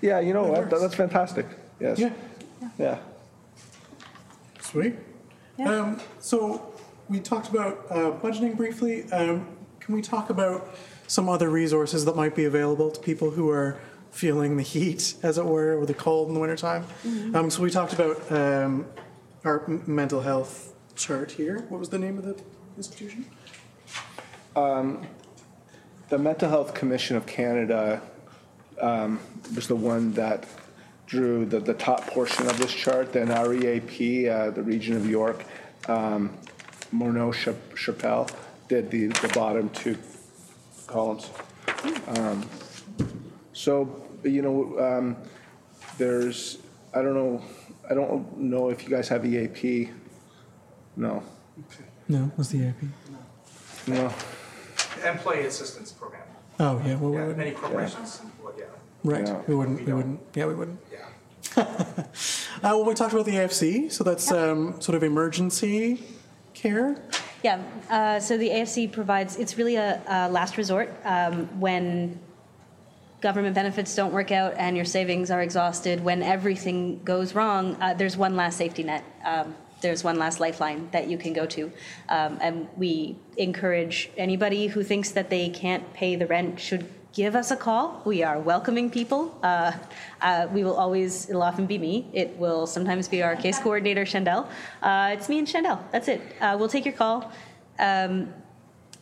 yeah 0.00 0.20
you 0.20 0.32
know 0.32 0.44
what 0.44 0.68
that's 0.70 0.94
fantastic 0.94 1.46
yes 1.80 1.98
Yeah. 1.98 2.12
yeah 2.78 2.98
Sweet. 4.60 4.94
Um, 5.64 6.00
so 6.20 6.74
we 7.08 7.20
talked 7.20 7.48
about 7.48 7.86
uh, 7.90 8.12
budgeting 8.22 8.56
briefly. 8.56 9.10
Um, 9.12 9.46
can 9.80 9.94
we 9.94 10.02
talk 10.02 10.30
about 10.30 10.68
some 11.06 11.28
other 11.28 11.48
resources 11.48 12.04
that 12.04 12.16
might 12.16 12.34
be 12.34 12.44
available 12.44 12.90
to 12.90 13.00
people 13.00 13.30
who 13.30 13.48
are 13.50 13.78
feeling 14.10 14.56
the 14.56 14.62
heat, 14.62 15.14
as 15.22 15.38
it 15.38 15.44
were, 15.44 15.78
or 15.78 15.86
the 15.86 15.94
cold 15.94 16.28
in 16.28 16.34
the 16.34 16.40
wintertime? 16.40 16.84
Mhm. 17.04 17.34
Um, 17.34 17.50
so 17.50 17.62
we 17.62 17.70
talked 17.70 17.92
about 17.92 18.32
um, 18.32 18.86
our 19.44 19.62
m- 19.64 19.82
mental 19.86 20.20
health 20.20 20.72
chart 20.96 21.30
here. 21.32 21.64
What 21.68 21.78
was 21.78 21.90
the 21.90 21.98
name 21.98 22.18
of 22.18 22.24
the 22.24 22.36
institution? 22.76 23.26
Um, 24.56 25.06
the 26.08 26.18
Mental 26.18 26.48
Health 26.48 26.72
Commission 26.72 27.16
of 27.16 27.26
Canada 27.26 28.00
um, 28.80 29.20
was 29.54 29.68
the 29.68 29.76
one 29.76 30.12
that 30.14 30.46
drew 31.06 31.44
the, 31.44 31.60
the 31.60 31.74
top 31.74 32.06
portion 32.06 32.46
of 32.46 32.56
this 32.58 32.72
chart. 32.72 33.12
Then 33.12 33.28
REAP, 33.28 34.28
uh, 34.30 34.50
the 34.50 34.62
region 34.62 34.96
of 34.96 35.08
York, 35.08 35.44
um, 35.88 36.32
Morneau 36.92 37.32
Chap- 37.32 37.74
Shepell 37.76 38.28
did 38.68 38.90
the, 38.90 39.08
the 39.08 39.30
bottom 39.34 39.68
two 39.70 39.96
columns. 40.86 41.30
Um, 42.08 42.48
so, 43.52 44.02
you 44.22 44.42
know, 44.42 44.78
um, 44.78 45.16
there's, 45.98 46.58
I 46.94 47.02
don't 47.02 47.14
know, 47.14 47.42
I 47.88 47.94
don't 47.94 48.36
know 48.38 48.68
if 48.70 48.82
you 48.84 48.90
guys 48.90 49.08
have 49.08 49.24
EAP. 49.24 49.90
No. 50.96 51.22
No, 52.08 52.30
what's 52.36 52.50
the 52.50 52.66
AP? 52.68 52.76
No. 53.86 54.12
Employee 55.04 55.46
assistance 55.46 55.92
program. 55.92 56.22
Oh 56.58 56.80
yeah, 56.84 56.94
well, 56.96 57.10
we 57.10 57.16
Yeah, 57.16 57.20
wouldn't. 57.26 57.36
many 57.38 57.50
corporations, 57.52 58.20
well, 58.42 58.52
yeah. 58.58 58.64
Right, 59.04 59.26
Yeah. 59.26 59.42
we 59.46 59.54
wouldn't. 59.54 59.84
We 59.86 59.92
wouldn't. 59.92 60.20
Yeah, 60.34 60.46
we 60.46 60.54
wouldn't. 60.54 60.80
uh, 61.56 61.64
well, 62.62 62.84
we 62.84 62.94
talked 62.94 63.12
about 63.12 63.24
the 63.26 63.32
AFC, 63.32 63.90
so 63.92 64.04
that's 64.04 64.30
um, 64.32 64.80
sort 64.80 64.96
of 64.96 65.02
emergency 65.02 66.02
care. 66.56 66.96
Yeah, 67.44 67.62
uh, 67.90 68.18
so 68.18 68.36
the 68.36 68.48
AFC 68.48 68.90
provides, 68.90 69.36
it's 69.36 69.56
really 69.56 69.76
a, 69.76 70.02
a 70.08 70.28
last 70.28 70.56
resort 70.56 70.92
um, 71.04 71.46
when 71.60 72.18
government 73.20 73.54
benefits 73.54 73.94
don't 73.94 74.12
work 74.12 74.30
out 74.30 74.54
and 74.56 74.76
your 74.76 74.84
savings 74.84 75.30
are 75.30 75.42
exhausted, 75.42 76.02
when 76.02 76.22
everything 76.22 77.02
goes 77.04 77.34
wrong, 77.34 77.76
uh, 77.80 77.94
there's 77.94 78.16
one 78.16 78.36
last 78.36 78.56
safety 78.56 78.82
net. 78.82 79.04
Um, 79.24 79.54
there's 79.82 80.02
one 80.02 80.18
last 80.18 80.40
lifeline 80.40 80.88
that 80.92 81.08
you 81.08 81.18
can 81.18 81.32
go 81.32 81.44
to. 81.46 81.70
Um, 82.08 82.38
and 82.40 82.68
we 82.76 83.16
encourage 83.36 84.10
anybody 84.16 84.68
who 84.68 84.82
thinks 84.82 85.10
that 85.12 85.28
they 85.28 85.50
can't 85.50 85.92
pay 85.92 86.16
the 86.16 86.26
rent 86.26 86.58
should 86.58 86.88
give 87.16 87.34
us 87.34 87.50
a 87.50 87.56
call. 87.56 88.02
We 88.04 88.22
are 88.22 88.38
welcoming 88.38 88.90
people. 88.90 89.36
Uh, 89.42 89.72
uh, 90.20 90.48
we 90.52 90.62
will 90.62 90.76
always, 90.76 91.30
it'll 91.30 91.42
often 91.42 91.64
be 91.64 91.78
me. 91.78 92.06
It 92.12 92.36
will 92.36 92.66
sometimes 92.66 93.08
be 93.08 93.22
our 93.22 93.34
case 93.34 93.58
coordinator, 93.58 94.04
Shandell. 94.04 94.46
Uh, 94.82 95.14
it's 95.14 95.26
me 95.30 95.38
and 95.38 95.48
Shandell. 95.48 95.80
That's 95.92 96.08
it. 96.08 96.20
Uh, 96.42 96.56
we'll 96.58 96.68
take 96.68 96.84
your 96.84 96.92
call. 96.92 97.32
Um, 97.78 98.34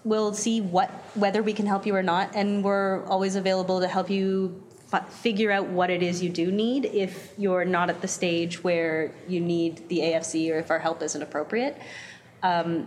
we'll 0.05 0.33
see 0.33 0.61
what 0.61 0.91
whether 1.15 1.43
we 1.43 1.53
can 1.53 1.67
help 1.67 1.87
you 1.87 1.97
or 1.97 2.05
not, 2.05 2.31
and 2.37 2.63
we're 2.63 3.05
always 3.07 3.35
available 3.35 3.81
to 3.81 3.89
help 3.89 4.09
you 4.09 4.63
fi- 4.87 5.01
figure 5.01 5.51
out 5.51 5.67
what 5.67 5.91
it 5.91 6.01
is 6.01 6.23
you 6.23 6.31
do 6.31 6.53
need 6.53 6.85
if 6.85 7.33
you're 7.37 7.65
not 7.65 7.91
at 7.91 8.01
the 8.01 8.09
stage 8.09 8.63
where 8.63 9.13
you 9.27 9.41
need 9.41 9.89
the 9.89 9.99
AFC 9.99 10.53
or 10.53 10.59
if 10.59 10.71
our 10.71 10.79
help 10.79 11.03
isn't 11.03 11.23
appropriate. 11.23 11.81
Um, 12.45 12.87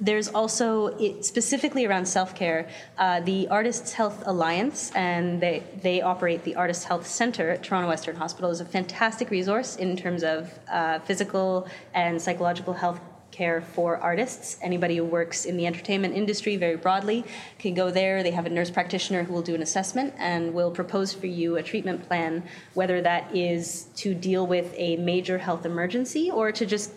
there's 0.00 0.28
also 0.28 0.86
it, 0.98 1.24
specifically 1.24 1.86
around 1.86 2.06
self-care 2.06 2.68
uh, 2.98 3.20
the 3.20 3.48
artists 3.48 3.92
health 3.92 4.22
alliance 4.26 4.92
and 4.94 5.40
they, 5.40 5.62
they 5.82 6.00
operate 6.02 6.44
the 6.44 6.54
artists 6.54 6.84
health 6.84 7.06
center 7.06 7.50
at 7.50 7.62
toronto 7.62 7.88
western 7.88 8.16
hospital 8.16 8.50
is 8.50 8.60
a 8.60 8.64
fantastic 8.64 9.30
resource 9.30 9.76
in 9.76 9.96
terms 9.96 10.22
of 10.22 10.58
uh, 10.70 10.98
physical 11.00 11.68
and 11.94 12.20
psychological 12.20 12.74
health 12.74 13.00
care 13.36 13.60
for 13.60 13.98
artists. 13.98 14.56
Anybody 14.62 14.96
who 14.96 15.04
works 15.04 15.44
in 15.44 15.58
the 15.58 15.66
entertainment 15.66 16.14
industry 16.14 16.56
very 16.56 16.76
broadly 16.76 17.24
can 17.58 17.74
go 17.74 17.90
there. 17.90 18.22
They 18.22 18.30
have 18.30 18.46
a 18.46 18.48
nurse 18.48 18.70
practitioner 18.70 19.24
who 19.24 19.32
will 19.34 19.42
do 19.42 19.54
an 19.54 19.62
assessment 19.62 20.14
and 20.16 20.54
will 20.54 20.70
propose 20.70 21.12
for 21.12 21.26
you 21.26 21.56
a 21.56 21.62
treatment 21.62 22.06
plan 22.08 22.44
whether 22.72 23.02
that 23.02 23.34
is 23.36 23.88
to 23.96 24.14
deal 24.14 24.46
with 24.46 24.72
a 24.76 24.96
major 24.96 25.36
health 25.36 25.66
emergency 25.66 26.30
or 26.30 26.50
to 26.50 26.64
just 26.64 26.92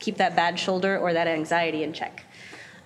keep 0.00 0.16
that 0.16 0.34
bad 0.34 0.58
shoulder 0.58 0.98
or 0.98 1.12
that 1.12 1.28
anxiety 1.28 1.84
in 1.84 1.92
check. 1.92 2.24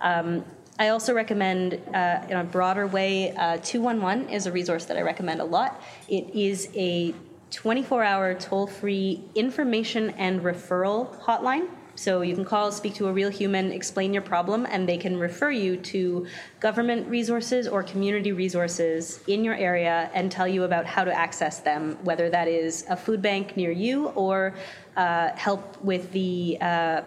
Um, 0.01 0.45
I 0.78 0.89
also 0.89 1.15
recommend, 1.15 1.81
uh, 1.95 2.27
in 2.28 2.36
a 2.36 2.45
broader 2.45 2.86
way, 2.86 3.32
uh, 3.36 3.59
211 3.62 4.28
is 4.28 4.47
a 4.47 4.53
resource 4.53 4.85
that 4.86 4.97
I 4.97 5.03
recommend 5.03 5.41
a 5.41 5.45
lot. 5.45 5.81
It 6.09 6.28
is 6.35 6.69
a 6.74 7.15
24 7.53 8.03
hour 8.03 8.35
toll 8.35 8.66
free 8.66 9.23
information 9.36 10.11
and 10.11 10.41
referral 10.41 11.16
hotline. 11.23 11.69
So 11.97 12.23
you 12.23 12.35
can 12.35 12.45
call, 12.45 12.73
speak 12.73 12.95
to 12.95 13.07
a 13.07 13.12
real 13.12 13.31
human, 13.31 13.70
explain 13.70 14.12
your 14.12 14.23
problem, 14.23 14.66
and 14.69 14.89
they 14.89 14.97
can 14.97 15.16
refer 15.16 15.53
you 15.53 15.77
to 15.77 16.27
government 16.59 17.07
resources 17.07 17.69
or 17.69 17.85
community 17.85 18.32
resources 18.32 19.20
in 19.28 19.45
your 19.45 19.55
area 19.55 20.11
and 20.12 20.31
tell 20.32 20.49
you 20.49 20.65
about 20.65 20.86
how 20.86 21.05
to 21.05 21.12
access 21.12 21.61
them, 21.61 21.97
whether 22.03 22.28
that 22.31 22.49
is 22.49 22.85
a 22.91 22.97
food 22.97 23.23
bank 23.23 23.57
near 23.57 23.70
you 23.70 24.09
or 24.09 24.55
help 24.97 25.83
with 25.83 26.12
the 26.12 26.59
uh, 26.61 27.03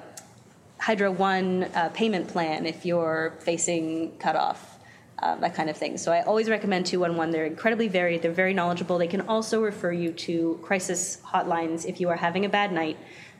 Hydro 0.79 1.11
One 1.11 1.63
uh, 1.63 1.89
payment 1.93 2.27
plan 2.27 2.65
if 2.65 2.85
you're 2.85 3.33
facing 3.39 4.17
cutoff, 4.17 4.79
uh, 5.19 5.35
that 5.37 5.55
kind 5.55 5.69
of 5.69 5.77
thing. 5.77 5.97
So 5.97 6.11
I 6.11 6.21
always 6.21 6.49
recommend 6.49 6.85
211. 6.85 7.31
They're 7.31 7.45
incredibly 7.45 7.87
varied, 7.87 8.21
they're 8.21 8.31
very 8.31 8.53
knowledgeable. 8.53 8.97
They 8.97 9.07
can 9.07 9.21
also 9.21 9.61
refer 9.61 9.91
you 9.91 10.11
to 10.13 10.59
crisis 10.61 11.19
hotlines 11.25 11.85
if 11.85 11.99
you 11.99 12.09
are 12.09 12.15
having 12.15 12.45
a 12.45 12.49
bad 12.49 12.71
night. 12.71 12.97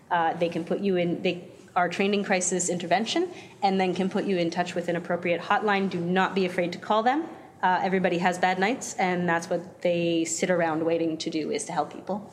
Uh, 0.09 0.33
they 0.33 0.49
can 0.49 0.63
put 0.63 0.79
you 0.79 0.95
in, 0.95 1.21
they 1.21 1.47
are 1.75 1.87
trained 1.87 2.13
in 2.13 2.23
crisis 2.23 2.69
intervention 2.69 3.29
and 3.61 3.79
then 3.79 3.93
can 3.93 4.09
put 4.09 4.25
you 4.25 4.37
in 4.37 4.49
touch 4.49 4.73
with 4.73 4.87
an 4.87 4.95
appropriate 4.95 5.41
hotline. 5.41 5.89
Do 5.89 5.99
not 5.99 6.33
be 6.33 6.45
afraid 6.45 6.71
to 6.73 6.79
call 6.79 7.03
them. 7.03 7.25
Uh, 7.61 7.79
everybody 7.81 8.19
has 8.19 8.37
bad 8.37 8.59
nights, 8.59 8.93
and 8.95 9.27
that's 9.27 9.49
what 9.49 9.81
they 9.81 10.23
sit 10.25 10.51
around 10.51 10.85
waiting 10.85 11.17
to 11.17 11.29
do 11.31 11.49
is 11.49 11.65
to 11.65 11.71
help 11.71 11.91
people. 11.91 12.31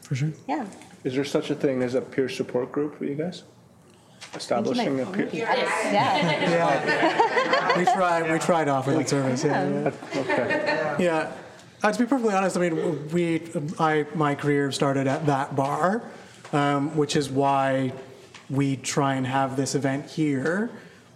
For 0.00 0.14
sure. 0.14 0.32
Yeah. 0.48 0.66
Is 1.04 1.14
there 1.14 1.24
such 1.24 1.50
a 1.50 1.54
thing 1.54 1.82
as 1.82 1.94
a 1.94 2.00
peer 2.00 2.28
support 2.28 2.72
group 2.72 2.98
for 2.98 3.04
you 3.04 3.14
guys? 3.14 3.44
Establishing 4.34 5.00
a 5.00 5.06
peer. 5.06 5.28
Yeah. 5.32 5.54
we 7.78 7.84
tried. 7.84 8.32
We 8.32 8.38
tried 8.38 8.64
to 8.64 8.70
offer 8.72 8.92
that 8.92 9.08
service. 9.08 9.44
Yeah. 9.44 9.68
yeah. 9.68 9.92
Okay. 10.16 10.96
Yeah. 10.98 11.32
Uh, 11.82 11.92
to 11.92 11.98
be 11.98 12.06
perfectly 12.06 12.34
honest, 12.34 12.56
I 12.56 12.60
mean, 12.60 13.08
we, 13.10 13.42
I, 13.78 14.06
my 14.14 14.34
career 14.34 14.72
started 14.72 15.06
at 15.06 15.26
that 15.26 15.54
bar, 15.54 16.02
um, 16.54 16.96
which 16.96 17.14
is 17.14 17.28
why 17.28 17.92
we 18.48 18.76
try 18.76 19.16
and 19.16 19.26
have 19.26 19.56
this 19.56 19.74
event 19.74 20.10
here, 20.10 20.70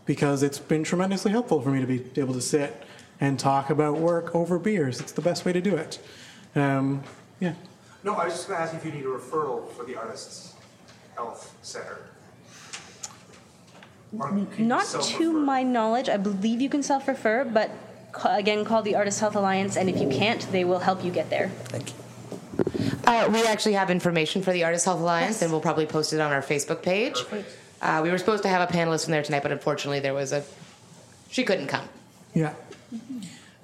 because 0.04 0.42
it's 0.42 0.58
been 0.58 0.84
tremendously 0.84 1.30
helpful 1.30 1.62
for 1.62 1.70
me 1.70 1.80
to 1.80 1.86
be 1.86 2.20
able 2.20 2.34
to 2.34 2.42
sit 2.42 2.82
and 3.18 3.38
talk 3.38 3.70
about 3.70 3.96
work 3.98 4.34
over 4.34 4.58
beers. 4.58 5.00
It's 5.00 5.12
the 5.12 5.22
best 5.22 5.46
way 5.46 5.54
to 5.54 5.60
do 5.62 5.74
it. 5.74 5.98
Um, 6.54 7.02
yeah. 7.40 7.54
No, 8.04 8.14
I 8.14 8.24
was 8.26 8.34
just 8.34 8.48
going 8.48 8.58
to 8.58 8.64
ask 8.64 8.74
if 8.74 8.84
you 8.84 8.92
need 8.92 9.04
a 9.04 9.08
referral 9.08 9.68
for 9.72 9.84
the 9.84 9.96
Artists 9.96 10.54
Health 11.16 11.56
Center. 11.62 11.98
Or 14.18 14.28
can 14.28 14.48
you 14.56 14.64
Not 14.64 14.86
to 14.86 15.32
my 15.32 15.62
knowledge. 15.62 16.08
I 16.08 16.16
believe 16.16 16.60
you 16.60 16.70
can 16.70 16.82
self 16.82 17.08
refer, 17.08 17.44
but 17.44 17.70
ca- 18.12 18.36
again, 18.36 18.64
call 18.64 18.82
the 18.82 18.94
Artist 18.94 19.20
Health 19.20 19.36
Alliance, 19.36 19.76
and 19.76 19.90
if 19.90 20.00
you 20.00 20.08
can't, 20.08 20.40
they 20.52 20.64
will 20.64 20.78
help 20.78 21.04
you 21.04 21.10
get 21.10 21.28
there. 21.28 21.48
Thank 21.64 21.90
you. 21.90 21.94
Uh, 23.06 23.28
we 23.32 23.42
actually 23.46 23.74
have 23.74 23.90
information 23.90 24.42
for 24.42 24.52
the 24.52 24.64
Artists 24.64 24.84
Health 24.84 25.00
Alliance, 25.00 25.42
and 25.42 25.50
we'll 25.50 25.60
probably 25.60 25.86
post 25.86 26.12
it 26.12 26.20
on 26.20 26.32
our 26.32 26.42
Facebook 26.42 26.82
page. 26.82 27.16
Uh, 27.80 28.00
we 28.02 28.10
were 28.10 28.18
supposed 28.18 28.42
to 28.42 28.48
have 28.48 28.68
a 28.68 28.72
panelist 28.72 29.04
from 29.04 29.12
there 29.12 29.22
tonight, 29.22 29.42
but 29.42 29.52
unfortunately, 29.52 30.00
there 30.00 30.14
was 30.14 30.32
a. 30.32 30.42
She 31.30 31.44
couldn't 31.44 31.66
come. 31.68 31.88
Yeah. 32.34 32.54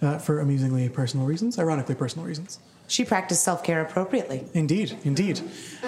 Uh, 0.04 0.18
for 0.18 0.40
amusingly 0.40 0.86
personal 0.90 1.24
reasons, 1.24 1.58
ironically 1.58 1.94
personal 1.94 2.26
reasons. 2.26 2.58
She 2.88 3.06
practiced 3.06 3.42
self 3.42 3.64
care 3.64 3.80
appropriately. 3.80 4.44
Indeed, 4.52 4.98
indeed. 5.02 5.40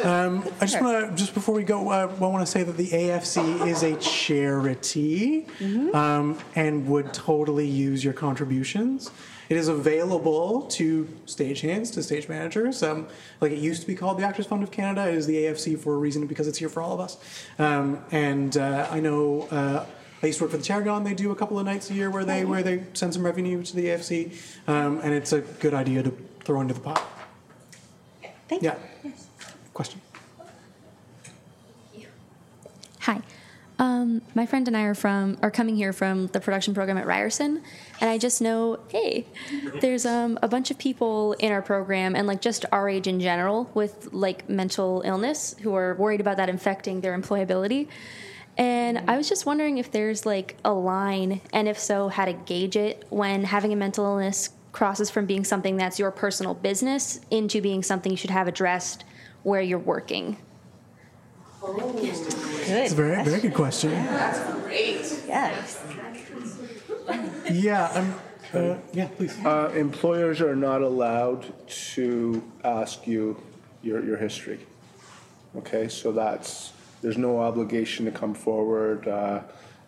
Um, 0.02 0.42
I 0.58 0.64
just 0.64 0.80
want 0.80 1.10
to, 1.10 1.14
just 1.14 1.34
before 1.34 1.54
we 1.54 1.64
go, 1.64 1.90
uh, 1.90 2.08
I 2.10 2.14
want 2.14 2.40
to 2.40 2.50
say 2.50 2.62
that 2.62 2.78
the 2.78 2.88
AFC 2.88 3.66
is 3.66 3.82
a 3.82 3.94
charity 3.96 5.44
um, 5.92 6.38
and 6.54 6.86
would 6.88 7.12
totally 7.12 7.68
use 7.68 8.02
your 8.02 8.14
contributions. 8.14 9.10
It 9.50 9.58
is 9.58 9.68
available 9.68 10.62
to 10.62 11.04
stagehands, 11.26 11.92
to 11.92 12.02
stage 12.02 12.26
managers. 12.26 12.82
Um, 12.82 13.08
like 13.42 13.52
it 13.52 13.58
used 13.58 13.82
to 13.82 13.86
be 13.86 13.94
called 13.94 14.18
the 14.18 14.24
Actors 14.24 14.46
Fund 14.46 14.62
of 14.62 14.70
Canada. 14.70 15.06
It 15.10 15.14
is 15.14 15.26
the 15.26 15.36
AFC 15.36 15.78
for 15.78 15.94
a 15.94 15.98
reason 15.98 16.26
because 16.26 16.48
it's 16.48 16.58
here 16.58 16.70
for 16.70 16.82
all 16.82 16.94
of 16.94 17.00
us. 17.00 17.18
Um, 17.58 18.02
and 18.10 18.56
uh, 18.56 18.88
I 18.90 19.00
know 19.00 19.86
I 20.26 20.28
used 20.28 20.38
to 20.38 20.44
work 20.44 20.50
for 20.50 20.56
the 20.56 20.64
Tarragon. 20.64 21.04
They 21.04 21.14
do 21.14 21.30
a 21.30 21.36
couple 21.36 21.56
of 21.56 21.64
nights 21.64 21.88
a 21.88 21.94
year 21.94 22.10
where 22.10 22.24
they 22.24 22.44
where 22.44 22.60
they 22.60 22.82
send 22.94 23.14
some 23.14 23.24
revenue 23.24 23.62
to 23.62 23.76
the 23.76 23.86
AFC, 23.86 24.36
um, 24.66 24.98
and 25.04 25.14
it's 25.14 25.32
a 25.32 25.40
good 25.40 25.72
idea 25.72 26.02
to 26.02 26.10
throw 26.40 26.60
into 26.60 26.74
the 26.74 26.80
pot. 26.80 27.00
Thank 28.48 28.62
you. 28.62 28.72
yeah. 29.04 29.10
Question. 29.72 30.00
Hi. 33.02 33.22
Um, 33.78 34.20
my 34.34 34.46
friend 34.46 34.66
and 34.66 34.76
I 34.76 34.82
are 34.82 34.96
from 34.96 35.38
are 35.42 35.50
coming 35.52 35.76
here 35.76 35.92
from 35.92 36.26
the 36.28 36.40
production 36.40 36.74
program 36.74 36.98
at 36.98 37.06
Ryerson, 37.06 37.62
and 38.00 38.10
I 38.10 38.18
just 38.18 38.40
know, 38.42 38.80
hey, 38.88 39.26
there's 39.80 40.04
um, 40.04 40.40
a 40.42 40.48
bunch 40.48 40.72
of 40.72 40.78
people 40.78 41.34
in 41.34 41.52
our 41.52 41.62
program 41.62 42.16
and 42.16 42.26
like 42.26 42.40
just 42.40 42.64
our 42.72 42.88
age 42.88 43.06
in 43.06 43.20
general 43.20 43.70
with 43.74 44.08
like 44.12 44.48
mental 44.48 45.02
illness 45.04 45.54
who 45.60 45.72
are 45.76 45.94
worried 45.94 46.20
about 46.20 46.36
that 46.38 46.48
infecting 46.48 47.00
their 47.00 47.16
employability. 47.16 47.86
And 48.58 48.98
I 49.08 49.16
was 49.16 49.28
just 49.28 49.44
wondering 49.44 49.78
if 49.78 49.90
there's 49.90 50.24
like 50.24 50.56
a 50.64 50.72
line, 50.72 51.40
and 51.52 51.68
if 51.68 51.78
so, 51.78 52.08
how 52.08 52.24
to 52.24 52.32
gauge 52.32 52.76
it 52.76 53.04
when 53.10 53.44
having 53.44 53.72
a 53.72 53.76
mental 53.76 54.04
illness 54.04 54.50
crosses 54.72 55.10
from 55.10 55.26
being 55.26 55.44
something 55.44 55.76
that's 55.76 55.98
your 55.98 56.10
personal 56.10 56.54
business 56.54 57.20
into 57.30 57.60
being 57.60 57.82
something 57.82 58.12
you 58.12 58.16
should 58.16 58.30
have 58.30 58.48
addressed 58.48 59.04
where 59.42 59.60
you're 59.60 59.78
working. 59.78 60.36
It's 61.66 62.92
a 62.92 62.94
very, 62.94 63.24
very 63.24 63.40
good 63.40 63.54
question. 63.54 63.90
That's 63.90 64.38
great. 64.62 65.22
Yes. 65.26 65.82
Yeah, 67.50 67.86
um, 67.88 68.14
uh, 68.52 68.76
yeah, 68.92 69.08
please. 69.08 69.36
Uh, 69.44 69.72
employers 69.74 70.40
are 70.40 70.56
not 70.56 70.82
allowed 70.82 71.52
to 71.68 72.42
ask 72.64 73.06
you 73.06 73.40
your, 73.82 74.04
your 74.04 74.16
history. 74.16 74.60
Okay, 75.56 75.88
so 75.88 76.12
that's, 76.12 76.72
there's 77.02 77.18
no 77.18 77.40
obligation 77.40 78.04
to 78.06 78.10
come 78.10 78.34
forward. 78.34 79.06
Uh, 79.08 79.42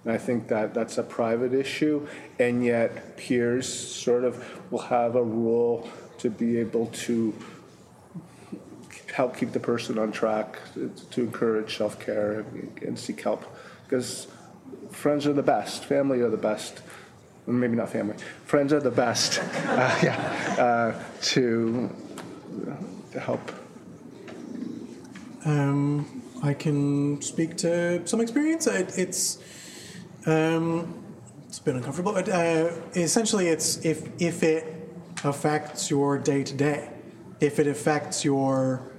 and 0.05 0.13
I 0.13 0.19
think 0.19 0.49
that 0.49 0.75
that's 0.75 0.99
a 0.99 1.03
private 1.03 1.53
issue, 1.53 2.07
and 2.39 2.65
yet 2.65 3.17
peers 3.17 3.69
sort 3.73 4.25
of 4.25 4.43
will 4.71 4.79
have 4.79 5.17
a 5.17 5.23
rule 5.23 5.89
to 6.19 6.31
be 6.31 6.59
able 6.59 6.87
to 6.87 7.35
help 9.15 9.37
keep 9.37 9.53
the 9.53 9.61
person 9.61 9.99
on 9.99 10.13
track, 10.13 10.61
to, 11.11 11.21
encourage 11.21 11.77
self 11.77 11.99
care 11.99 12.41
and, 12.41 12.79
and 12.83 12.99
seek 12.99 13.21
help. 13.21 13.45
Because 13.85 14.29
friends 14.91 15.27
are 15.27 15.33
the 15.33 15.43
best, 15.43 15.85
family 15.85 16.21
are 16.21 16.31
the 16.31 16.37
best. 16.37 16.83
Maybe 17.47 17.77
not 17.77 17.91
family. 17.91 18.17
Friends 18.45 18.73
are 18.73 18.81
the 18.81 18.91
best. 18.91 19.41
Uh, 19.69 19.99
yeah, 20.03 20.57
uh, 20.59 21.05
to 21.21 21.89
to 23.13 23.21
help. 23.21 23.53
Um, 25.45 26.18
I 26.43 26.55
can 26.55 27.21
speak 27.21 27.57
to 27.59 28.07
some 28.07 28.21
experience. 28.21 28.67
It, 28.67 28.97
it's 28.97 29.39
um, 30.27 31.05
it's 31.47 31.59
been 31.59 31.77
uncomfortable, 31.77 32.13
but 32.13 32.29
uh, 32.29 32.71
essentially, 32.95 33.49
it's 33.49 33.85
if 33.85 34.09
if 34.21 34.43
it 34.43 34.91
affects 35.25 35.91
your 35.91 36.19
day 36.19 36.45
to 36.45 36.55
day, 36.55 36.91
if 37.41 37.59
it 37.59 37.67
affects 37.67 38.25
your 38.25 38.93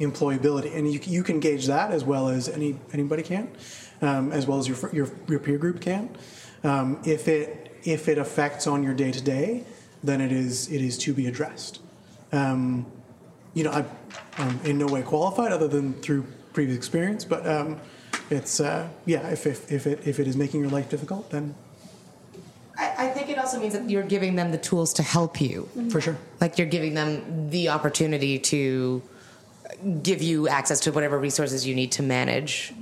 employability, 0.00 0.76
and 0.76 0.92
you, 0.92 1.00
you 1.04 1.22
can 1.22 1.40
gauge 1.40 1.66
that 1.66 1.90
as 1.90 2.04
well 2.04 2.28
as 2.28 2.48
any 2.48 2.78
anybody 2.92 3.22
can, 3.22 3.48
um, 4.02 4.32
as 4.32 4.46
well 4.46 4.58
as 4.58 4.68
your, 4.68 4.76
your 4.92 5.08
your 5.28 5.40
peer 5.40 5.58
group 5.58 5.80
can. 5.80 6.16
Um, 6.62 7.00
if 7.04 7.26
it 7.26 7.76
if 7.82 8.08
it 8.08 8.18
affects 8.18 8.66
on 8.66 8.82
your 8.82 8.94
day 8.94 9.10
to 9.10 9.20
day, 9.20 9.64
then 10.02 10.20
it 10.20 10.30
is 10.30 10.70
it 10.70 10.80
is 10.80 10.96
to 10.98 11.12
be 11.12 11.26
addressed. 11.26 11.80
Um, 12.32 12.86
you 13.52 13.62
know, 13.64 13.70
I, 13.70 13.84
I'm 14.38 14.60
in 14.64 14.78
no 14.78 14.86
way 14.86 15.02
qualified 15.02 15.52
other 15.52 15.68
than 15.68 15.94
through 15.94 16.26
previous 16.54 16.78
experience, 16.78 17.24
but 17.24 17.46
um, 17.46 17.78
it's 18.30 18.60
uh, 18.60 18.88
yeah. 19.04 19.28
If, 19.28 19.46
if 19.46 19.70
if 19.70 19.86
it 19.86 20.06
if 20.06 20.18
it 20.18 20.26
is 20.26 20.36
making 20.36 20.60
your 20.60 20.70
life 20.70 20.88
difficult, 20.88 21.30
then 21.30 21.54
I, 22.78 22.94
I 22.98 23.08
think 23.08 23.28
it 23.28 23.38
also 23.38 23.60
means 23.60 23.74
that 23.74 23.90
you're 23.90 24.02
giving 24.02 24.36
them 24.36 24.50
the 24.50 24.58
tools 24.58 24.94
to 24.94 25.02
help 25.02 25.40
you. 25.40 25.68
for 25.90 26.00
sure. 26.00 26.16
Like 26.40 26.56
you're 26.56 26.66
giving 26.66 26.94
them 26.94 27.50
the 27.50 27.68
opportunity 27.68 28.38
to 28.38 29.02
give 30.02 30.22
you 30.22 30.48
access 30.48 30.80
to 30.80 30.92
whatever 30.92 31.18
resources 31.18 31.66
you 31.66 31.74
need 31.74 31.92
to 31.92 32.02
manage 32.02 32.72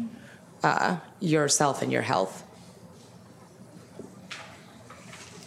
uh, 0.62 0.99
yourself 1.20 1.82
and 1.82 1.90
your 1.90 2.03
health. 2.03 2.44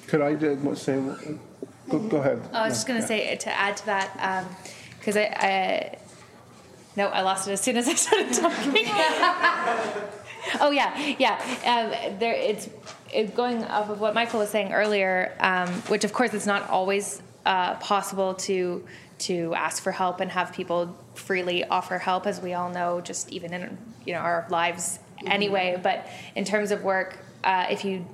Could 0.08 0.22
I 0.22 0.34
uh, 0.34 0.76
say, 0.76 1.02
go, 1.90 2.00
go 2.00 2.18
ahead. 2.18 2.42
I 2.54 2.68
was 2.68 2.76
just 2.76 2.88
going 2.88 3.02
to 3.02 3.08
say 3.08 3.36
to 3.36 3.50
add 3.58 3.78
to 3.78 3.86
that 3.88 4.48
because 5.00 5.18
I, 5.18 5.24
I 5.24 5.98
no, 6.96 7.08
I 7.08 7.22
lost 7.22 7.48
it 7.48 7.52
as 7.52 7.62
soon 7.62 7.78
as 7.78 7.88
I 7.88 7.96
started 7.96 8.34
talking. 8.34 8.86
oh 10.62 10.72
yeah, 10.72 11.16
yeah. 11.20 11.36
Um, 11.66 12.20
there, 12.20 12.34
it's 12.34 12.70
it, 13.14 13.36
going 13.36 13.64
off 13.66 13.90
of 13.90 14.00
what 14.00 14.14
Michael 14.14 14.40
was 14.40 14.50
saying 14.50 14.74
earlier, 14.74 15.36
um, 15.40 15.70
which 15.90 16.04
of 16.04 16.14
course 16.14 16.34
it's 16.34 16.46
not 16.46 16.70
always 16.70 17.22
uh, 17.46 17.76
possible 17.76 18.34
to 18.36 18.86
to 19.18 19.54
ask 19.56 19.82
for 19.82 19.92
help 19.92 20.20
and 20.20 20.32
have 20.32 20.54
people 20.54 20.98
freely 21.16 21.64
offer 21.66 21.98
help, 21.98 22.28
as 22.28 22.42
we 22.42 22.54
all 22.54 22.70
know, 22.70 23.02
just 23.02 23.30
even 23.32 23.54
in 23.54 23.78
you 24.06 24.14
know 24.14 24.20
our 24.20 24.46
lives 24.50 25.00
anyway. 25.26 25.80
But 25.82 26.08
in 26.36 26.46
terms 26.46 26.72
of 26.72 26.84
work, 26.84 27.18
uh, 27.44 27.68
if 27.70 27.84
you 27.84 28.06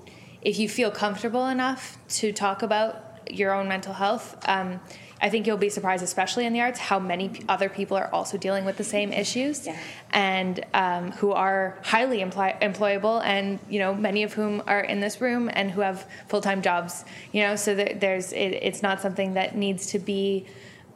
if 0.41 0.59
you 0.59 0.67
feel 0.67 0.91
comfortable 0.91 1.47
enough 1.47 1.97
to 2.09 2.31
talk 2.33 2.63
about 2.63 3.29
your 3.29 3.53
own 3.53 3.67
mental 3.67 3.93
health, 3.93 4.37
um, 4.47 4.79
I 5.22 5.30
think 5.30 5.45
you'll 5.45 5.57
be 5.57 5.69
surprised, 5.69 6.03
especially 6.03 6.45
in 6.45 6.53
the 6.53 6.61
arts, 6.61 6.80
how 6.80 6.99
many 6.99 7.30
p- 7.30 7.45
other 7.48 7.69
people 7.69 7.95
are 7.95 8.10
also 8.11 8.38
dealing 8.38 8.65
with 8.65 8.77
the 8.77 8.84
same 8.84 9.14
issues, 9.14 9.68
and 10.11 10.65
um, 10.73 11.11
who 11.11 11.31
are 11.31 11.77
highly 11.84 12.22
employ- 12.22 12.56
employable, 12.60 13.23
and 13.23 13.60
you 13.69 13.77
know 13.80 13.93
many 13.93 14.23
of 14.23 14.34
whom 14.34 14.64
are 14.65 14.81
in 14.81 14.99
this 14.99 15.22
room 15.22 15.49
and 15.53 15.69
who 15.72 15.81
have 15.81 16.07
full 16.27 16.41
time 16.41 16.64
jobs. 16.64 17.06
You 17.31 17.43
know, 17.43 17.56
so 17.56 17.76
that 17.76 18.02
there's 18.02 18.34
it, 18.34 18.49
it's 18.64 18.81
not 18.81 18.99
something 19.02 19.35
that 19.35 19.56
needs 19.56 19.88
to 19.88 19.99
be. 19.99 20.48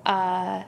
Uh, 0.06 0.64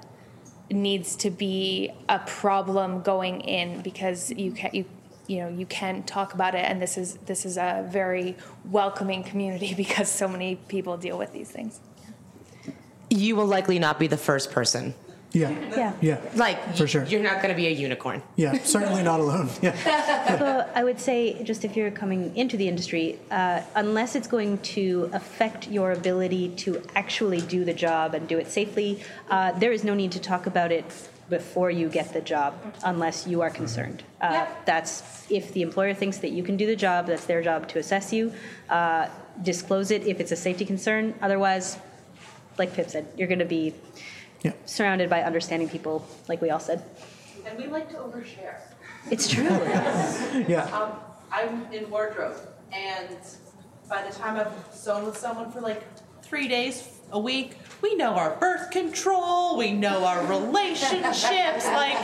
needs 0.70 1.16
to 1.16 1.30
be 1.30 1.90
a 2.10 2.20
problem 2.20 3.02
going 3.02 3.40
in 3.40 3.82
because 3.82 4.32
you 4.32 4.52
can 4.52 4.70
you 4.74 4.84
you 5.28 5.38
know 5.40 5.48
you 5.48 5.66
can 5.66 6.04
talk 6.04 6.34
about 6.34 6.56
it 6.56 6.66
and 6.66 6.82
this 6.82 6.98
is 6.98 7.16
this 7.26 7.46
is 7.46 7.58
a 7.58 7.88
very 7.90 8.36
welcoming 8.66 9.24
community 9.24 9.74
because 9.78 10.12
so 10.12 10.28
many 10.28 10.56
people 10.68 10.98
deal 10.98 11.18
with 11.18 11.32
these 11.32 11.50
things 11.50 11.80
You 13.10 13.36
will 13.36 13.46
likely 13.46 13.80
not 13.80 14.00
be 14.00 14.08
the 14.08 14.18
first 14.18 14.52
person. 14.52 14.94
Yeah. 15.34 15.50
Yeah. 15.76 15.94
Yeah. 16.02 16.20
Like 16.36 16.76
For 16.76 16.88
sure. 16.88 17.04
you're 17.06 17.22
not 17.22 17.42
going 17.42 17.50
to 17.50 17.56
be 17.56 17.68
a 17.68 17.72
unicorn. 17.72 18.24
Yeah, 18.38 18.58
certainly 18.64 19.04
not 19.04 19.20
alone. 19.20 19.50
Yeah. 19.62 19.76
so 20.40 20.70
I 20.74 20.84
would 20.84 21.00
say, 21.00 21.42
just 21.44 21.66
if 21.66 21.76
you're 21.76 21.92
coming 21.92 22.36
into 22.36 22.56
the 22.58 22.68
industry, 22.68 23.20
uh, 23.30 23.62
unless 23.76 24.16
it's 24.16 24.28
going 24.28 24.58
to 24.60 25.10
affect 25.14 25.68
your 25.68 25.92
ability 25.92 26.50
to 26.64 26.82
actually 26.96 27.42
do 27.42 27.66
the 27.66 27.74
job 27.74 28.14
and 28.14 28.28
do 28.28 28.38
it 28.38 28.48
safely, 28.50 29.02
uh, 29.30 29.52
there 29.60 29.72
is 29.72 29.84
no 29.84 29.94
need 29.94 30.12
to 30.14 30.20
talk 30.20 30.48
about 30.48 30.72
it 30.72 30.86
before 31.30 31.70
you 31.70 31.90
get 31.90 32.14
the 32.14 32.22
job, 32.22 32.54
unless 32.86 33.28
you 33.28 33.42
are 33.42 33.50
concerned. 33.50 34.02
Uh, 34.22 34.46
That's 34.66 35.30
if 35.30 35.52
the 35.54 35.62
employer 35.62 35.94
thinks 35.94 36.20
that 36.20 36.32
you 36.32 36.42
can 36.42 36.56
do 36.56 36.66
the 36.66 36.76
job, 36.76 37.08
that's 37.08 37.26
their 37.26 37.44
job 37.44 37.68
to 37.68 37.80
assess 37.80 38.14
you. 38.14 38.32
Uh, 38.70 39.10
disclose 39.44 39.92
it 39.92 40.08
if 40.08 40.22
it's 40.22 40.32
a 40.32 40.38
safety 40.38 40.64
concern. 40.64 41.14
Otherwise, 41.22 41.78
like 42.58 42.74
Pip 42.74 42.90
said, 42.90 43.08
you're 43.18 43.28
going 43.28 43.40
to 43.40 43.46
be 43.46 43.74
surrounded 44.66 45.10
by 45.10 45.24
understanding 45.24 45.70
people, 45.70 46.08
like 46.28 46.42
we 46.42 46.50
all 46.50 46.60
said. 46.60 46.84
And 47.46 47.58
we 47.58 47.68
like 47.68 47.90
to 47.90 47.98
overshare. 47.98 48.60
It's 49.10 49.28
true. 49.28 49.48
Yeah. 50.48 50.64
Um, 50.72 50.92
I'm 51.32 51.72
in 51.74 51.90
wardrobe, 51.90 52.38
and 52.72 53.18
by 53.90 54.04
the 54.08 54.14
time 54.14 54.38
I've 54.38 54.54
sewn 54.76 55.06
with 55.06 55.18
someone 55.18 55.52
for 55.52 55.62
like 55.62 55.82
three 56.22 56.48
days, 56.48 56.88
a 57.12 57.20
week, 57.20 57.58
we 57.82 57.96
know 57.96 58.14
our 58.14 58.36
birth 58.36 58.70
control, 58.72 59.58
we 59.58 59.72
know 59.72 60.06
our 60.06 60.26
relationships. 60.26 61.24
like, 61.66 61.98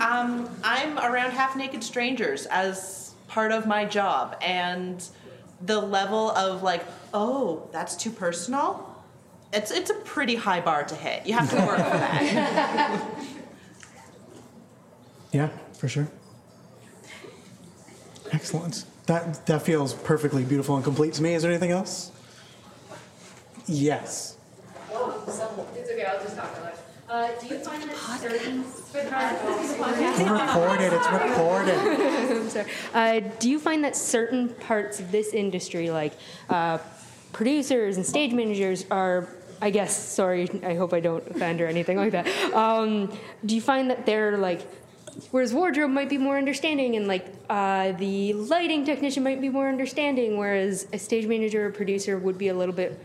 um, 0.00 0.48
I'm 0.64 0.98
around 0.98 1.32
half 1.32 1.56
naked 1.56 1.84
strangers 1.84 2.46
as 2.46 3.14
part 3.28 3.52
of 3.52 3.66
my 3.66 3.84
job, 3.84 4.36
and 4.42 5.06
the 5.60 5.80
level 5.80 6.30
of 6.32 6.62
like, 6.62 6.84
oh, 7.14 7.68
that's 7.72 7.96
too 7.96 8.10
personal. 8.10 8.87
It's 9.52 9.70
it's 9.70 9.90
a 9.90 9.94
pretty 9.94 10.36
high 10.36 10.60
bar 10.60 10.84
to 10.84 10.94
hit. 10.94 11.26
You 11.26 11.34
have 11.34 11.50
to 11.50 11.56
work 11.56 11.76
for 11.76 11.98
that. 11.98 13.14
Yeah, 15.30 15.48
for 15.74 15.88
sure. 15.88 16.08
Excellent. 18.32 18.84
That 19.06 19.44
that 19.46 19.62
feels 19.62 19.94
perfectly 19.94 20.44
beautiful 20.44 20.74
and 20.76 20.84
complete 20.84 21.14
to 21.14 21.22
me. 21.22 21.34
Is 21.34 21.42
there 21.42 21.50
anything 21.50 21.70
else? 21.70 22.12
Yes. 23.66 24.38
It's 24.90 25.90
okay, 25.90 26.04
I'll 26.04 26.22
just 26.22 26.36
talk 26.36 26.56
about 26.56 26.72
it. 26.72 26.78
Uh, 27.08 27.28
do 27.40 27.46
you 27.46 27.58
find 27.60 27.82
that 27.82 27.96
certain 28.20 28.64
It's 28.64 30.30
recorded. 30.30 30.92
It's 30.92 31.10
recorded. 31.10 31.78
I'm 32.36 32.50
sorry. 32.50 32.70
Uh, 32.92 33.20
do 33.38 33.50
you 33.50 33.58
find 33.58 33.84
that 33.84 33.96
certain 33.96 34.50
parts 34.50 35.00
of 35.00 35.10
this 35.10 35.32
industry, 35.32 35.90
like 35.90 36.12
uh, 36.50 36.78
producers 37.32 37.96
and 37.96 38.04
stage 38.04 38.32
managers, 38.32 38.84
are 38.90 39.28
I 39.60 39.70
guess 39.70 39.96
sorry, 39.96 40.48
I 40.62 40.74
hope 40.74 40.92
I 40.92 41.00
don't 41.00 41.26
offend 41.28 41.60
or 41.60 41.66
anything 41.66 41.96
like 41.96 42.12
that. 42.12 42.26
Um, 42.54 43.12
do 43.44 43.54
you 43.54 43.60
find 43.60 43.90
that 43.90 44.06
they're 44.06 44.38
like, 44.38 44.66
whereas 45.30 45.52
wardrobe 45.52 45.90
might 45.90 46.08
be 46.08 46.18
more 46.18 46.38
understanding 46.38 46.96
and 46.96 47.08
like 47.08 47.26
uh, 47.50 47.92
the 47.92 48.34
lighting 48.34 48.84
technician 48.84 49.24
might 49.24 49.40
be 49.40 49.48
more 49.48 49.68
understanding, 49.68 50.38
whereas 50.38 50.86
a 50.92 50.98
stage 50.98 51.26
manager 51.26 51.66
or 51.66 51.72
producer 51.72 52.18
would 52.18 52.38
be 52.38 52.48
a 52.48 52.54
little 52.54 52.74
bit 52.74 53.00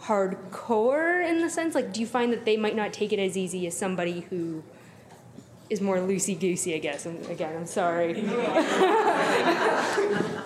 hardcore 0.00 1.26
in 1.26 1.40
the 1.40 1.50
sense? 1.50 1.74
Like 1.74 1.92
do 1.92 2.00
you 2.00 2.06
find 2.06 2.32
that 2.32 2.44
they 2.44 2.56
might 2.56 2.76
not 2.76 2.92
take 2.92 3.12
it 3.12 3.18
as 3.18 3.36
easy 3.36 3.66
as 3.66 3.76
somebody 3.76 4.20
who 4.30 4.62
is 5.70 5.80
more 5.80 5.96
loosey 5.96 6.38
goosey 6.38 6.74
I 6.74 6.78
guess? 6.78 7.06
And 7.06 7.24
again 7.26 7.56
I'm 7.56 7.66
sorry 7.66 8.12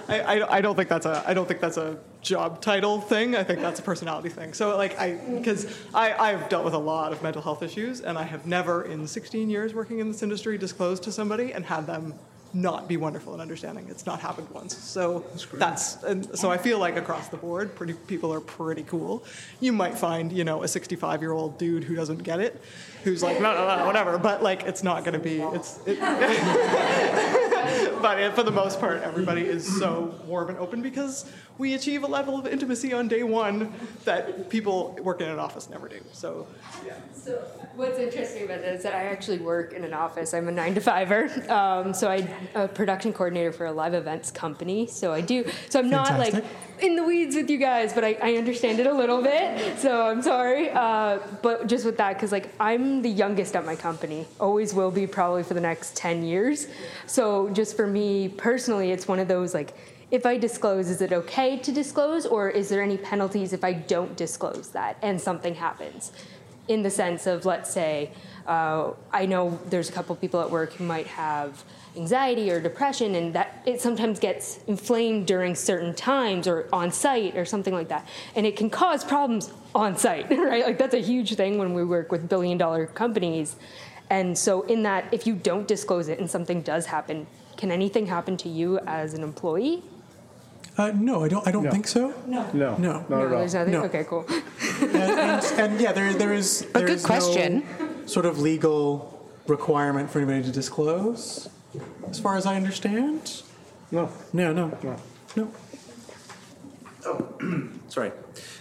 I, 0.08 0.20
I, 0.20 0.56
I 0.56 0.60
don't 0.60 0.74
think 0.74 0.88
that's 0.88 1.06
a 1.06 1.22
I 1.26 1.34
don't 1.34 1.46
think 1.46 1.60
that's 1.60 1.76
a 1.76 1.98
job 2.22 2.60
title 2.60 3.00
thing. 3.00 3.36
I 3.36 3.44
think 3.44 3.60
that's 3.60 3.78
a 3.78 3.82
personality 3.82 4.30
thing. 4.30 4.54
So 4.54 4.76
like 4.76 4.98
I 4.98 5.12
because 5.12 5.72
I 5.94 6.14
I've 6.14 6.48
dealt 6.48 6.64
with 6.64 6.74
a 6.74 6.78
lot 6.78 7.12
of 7.12 7.22
mental 7.22 7.42
health 7.42 7.62
issues 7.62 8.00
and 8.00 8.16
I 8.16 8.22
have 8.22 8.46
never 8.46 8.84
in 8.84 9.06
16 9.06 9.50
years 9.50 9.74
working 9.74 9.98
in 9.98 10.08
this 10.08 10.22
industry 10.22 10.56
disclosed 10.58 11.02
to 11.04 11.12
somebody 11.12 11.52
and 11.52 11.64
had 11.64 11.86
them 11.86 12.14
not 12.54 12.88
be 12.88 12.96
wonderful 12.96 13.32
and 13.34 13.42
understanding. 13.42 13.86
It's 13.88 14.06
not 14.06 14.20
happened 14.20 14.48
once. 14.50 14.76
So 14.76 15.24
that's, 15.52 16.02
and 16.02 16.38
so 16.38 16.50
I 16.50 16.56
feel 16.56 16.78
like 16.78 16.96
across 16.96 17.28
the 17.28 17.36
board, 17.36 17.74
pretty 17.74 17.92
people 17.92 18.32
are 18.32 18.40
pretty 18.40 18.84
cool. 18.84 19.24
You 19.60 19.72
might 19.72 19.98
find 19.98 20.32
you 20.32 20.44
know 20.44 20.62
a 20.62 20.68
65 20.68 21.20
year 21.20 21.32
old 21.32 21.58
dude 21.58 21.84
who 21.84 21.94
doesn't 21.94 22.22
get 22.22 22.40
it, 22.40 22.60
who's 23.08 23.22
like 23.22 23.40
no 23.40 23.54
no 23.54 23.78
no 23.78 23.86
whatever. 23.86 24.18
But 24.18 24.42
like 24.42 24.64
it's 24.64 24.82
not 24.82 25.04
going 25.04 25.14
to 25.14 25.18
be 25.18 25.40
it's. 25.40 25.80
It, 25.86 25.98
but 28.02 28.20
it, 28.20 28.34
for 28.34 28.42
the 28.42 28.50
most 28.50 28.80
part, 28.80 29.02
everybody 29.02 29.42
is 29.42 29.78
so 29.78 30.14
warm 30.26 30.50
and 30.50 30.58
open 30.58 30.82
because 30.82 31.30
we 31.58 31.74
achieve 31.74 32.04
a 32.04 32.06
level 32.06 32.38
of 32.38 32.46
intimacy 32.46 32.92
on 32.92 33.08
day 33.08 33.22
one 33.22 33.72
that 34.04 34.48
people 34.48 34.96
working 35.02 35.26
in 35.26 35.32
an 35.32 35.38
office 35.38 35.68
never 35.68 35.88
do. 35.88 36.00
So, 36.12 36.46
yeah. 36.86 36.94
So 37.12 37.36
what's 37.74 37.98
interesting 37.98 38.44
about 38.44 38.60
that 38.60 38.74
is 38.74 38.82
that 38.84 38.94
I 38.94 39.04
actually 39.04 39.38
work 39.38 39.72
in 39.72 39.84
an 39.84 39.92
office. 39.92 40.34
I'm 40.34 40.48
a 40.48 40.52
nine 40.52 40.74
to 40.74 40.80
fiver. 40.80 41.28
Um, 41.50 41.92
so 41.92 42.10
I'm 42.10 42.28
a 42.54 42.68
production 42.68 43.12
coordinator 43.12 43.52
for 43.52 43.66
a 43.66 43.72
live 43.72 43.94
events 43.94 44.30
company. 44.30 44.86
So 44.86 45.12
I 45.12 45.20
do. 45.20 45.44
So 45.68 45.80
I'm 45.80 45.90
not 45.90 46.08
Fantastic. 46.08 46.34
like 46.34 46.44
in 46.80 46.96
the 46.96 47.02
weeds 47.02 47.34
with 47.34 47.50
you 47.50 47.58
guys, 47.58 47.92
but 47.92 48.04
I, 48.04 48.16
I 48.22 48.34
understand 48.34 48.80
it 48.80 48.86
a 48.86 48.92
little 48.92 49.22
bit. 49.22 49.78
So 49.78 50.06
I'm 50.06 50.22
sorry. 50.22 50.70
Uh, 50.70 51.18
but 51.42 51.66
just 51.66 51.84
with 51.84 51.96
that, 51.98 52.14
because 52.14 52.32
like 52.32 52.48
I'm 52.60 53.02
the 53.02 53.10
youngest 53.10 53.56
at 53.56 53.64
my 53.64 53.76
company, 53.76 54.26
always 54.40 54.74
will 54.74 54.90
be 54.90 55.06
probably 55.06 55.42
for 55.42 55.54
the 55.54 55.60
next 55.60 55.96
ten 55.96 56.22
years. 56.22 56.68
So 57.06 57.48
just 57.50 57.76
for 57.76 57.86
me 57.86 58.28
personally, 58.28 58.92
it's 58.92 59.08
one 59.08 59.18
of 59.18 59.28
those 59.28 59.54
like. 59.54 59.74
If 60.10 60.24
I 60.24 60.38
disclose, 60.38 60.88
is 60.88 61.02
it 61.02 61.12
okay 61.12 61.58
to 61.58 61.70
disclose, 61.70 62.24
or 62.24 62.48
is 62.48 62.70
there 62.70 62.80
any 62.82 62.96
penalties 62.96 63.52
if 63.52 63.62
I 63.62 63.74
don't 63.74 64.16
disclose 64.16 64.70
that 64.70 64.96
and 65.02 65.20
something 65.20 65.54
happens? 65.54 66.12
in 66.68 66.82
the 66.82 66.90
sense 66.90 67.26
of 67.26 67.46
let's 67.46 67.70
say 67.70 68.10
uh, 68.46 68.90
i 69.10 69.24
know 69.26 69.58
there's 69.70 69.88
a 69.88 69.92
couple 69.92 70.14
people 70.14 70.40
at 70.40 70.50
work 70.50 70.74
who 70.74 70.84
might 70.84 71.06
have 71.06 71.64
anxiety 71.96 72.50
or 72.50 72.60
depression, 72.60 73.14
and 73.14 73.34
that 73.34 73.62
it 73.66 73.80
sometimes 73.80 74.18
gets 74.18 74.60
inflamed 74.66 75.26
during 75.26 75.54
certain 75.54 75.94
times 75.94 76.46
or 76.46 76.68
on 76.72 76.90
site 76.92 77.36
or 77.36 77.44
something 77.44 77.74
like 77.74 77.88
that. 77.88 78.06
And 78.34 78.46
it 78.46 78.56
can 78.56 78.70
cause 78.70 79.04
problems 79.04 79.52
on 79.74 79.96
site, 79.96 80.30
right? 80.30 80.64
Like 80.64 80.78
that's 80.78 80.94
a 80.94 81.00
huge 81.00 81.34
thing 81.34 81.58
when 81.58 81.74
we 81.74 81.84
work 81.84 82.12
with 82.12 82.28
billion 82.28 82.58
dollar 82.58 82.86
companies. 82.86 83.56
And 84.10 84.36
so, 84.38 84.62
in 84.62 84.82
that, 84.84 85.04
if 85.12 85.26
you 85.26 85.34
don't 85.34 85.68
disclose 85.68 86.08
it 86.08 86.18
and 86.18 86.30
something 86.30 86.62
does 86.62 86.86
happen, 86.86 87.26
can 87.58 87.70
anything 87.70 88.06
happen 88.06 88.36
to 88.38 88.48
you 88.48 88.78
as 88.86 89.14
an 89.14 89.22
employee? 89.22 89.82
Uh, 90.78 90.92
no, 90.94 91.24
I 91.24 91.28
don't. 91.28 91.46
I 91.46 91.50
don't 91.50 91.68
think 91.70 91.88
so. 91.88 92.14
No. 92.26 92.48
No. 92.52 92.76
No. 92.76 93.04
no, 93.08 93.28
there's 93.28 93.54
nothing. 93.54 93.72
No. 93.72 93.84
Okay, 93.84 94.04
cool. 94.04 94.24
and, 94.80 94.94
and, 94.94 95.44
and 95.58 95.80
yeah, 95.80 95.90
there 95.90 96.14
there 96.14 96.32
is 96.32 96.60
there 96.72 96.86
good 96.86 96.96
is 96.96 97.04
question. 97.04 97.66
no 97.80 98.06
sort 98.06 98.26
of 98.26 98.38
legal 98.38 99.28
requirement 99.48 100.08
for 100.08 100.20
anybody 100.20 100.44
to 100.44 100.52
disclose, 100.52 101.48
as 102.10 102.20
far 102.20 102.36
as 102.36 102.46
I 102.46 102.56
understand. 102.56 103.42
No. 103.90 104.10
No. 104.32 104.52
No. 104.52 104.98
No. 105.36 105.52
Oh, 107.06 107.68
sorry. 107.88 108.12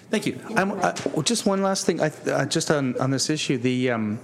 Thank 0.10 0.26
you. 0.26 0.40
I'm, 0.56 0.72
uh, 0.72 0.94
well, 1.14 1.22
just 1.22 1.46
one 1.46 1.62
last 1.62 1.86
thing, 1.86 2.00
I, 2.02 2.12
uh, 2.28 2.46
just 2.46 2.72
on, 2.72 2.98
on 3.00 3.12
this 3.12 3.30
issue. 3.30 3.58
The 3.58 3.92
um, 3.92 4.20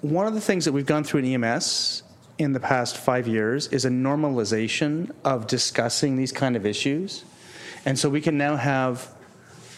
one 0.00 0.26
of 0.26 0.34
the 0.34 0.40
things 0.40 0.64
that 0.64 0.72
we've 0.72 0.86
gone 0.86 1.04
through 1.04 1.20
in 1.20 1.44
EMS 1.44 2.02
in 2.38 2.52
the 2.52 2.60
past 2.60 2.96
five 2.96 3.28
years 3.28 3.68
is 3.68 3.84
a 3.84 3.90
normalization 3.90 5.10
of 5.24 5.46
discussing 5.46 6.16
these 6.16 6.32
kind 6.32 6.56
of 6.56 6.64
issues, 6.64 7.24
and 7.84 7.98
so 7.98 8.08
we 8.08 8.20
can 8.20 8.38
now 8.38 8.56
have. 8.56 9.10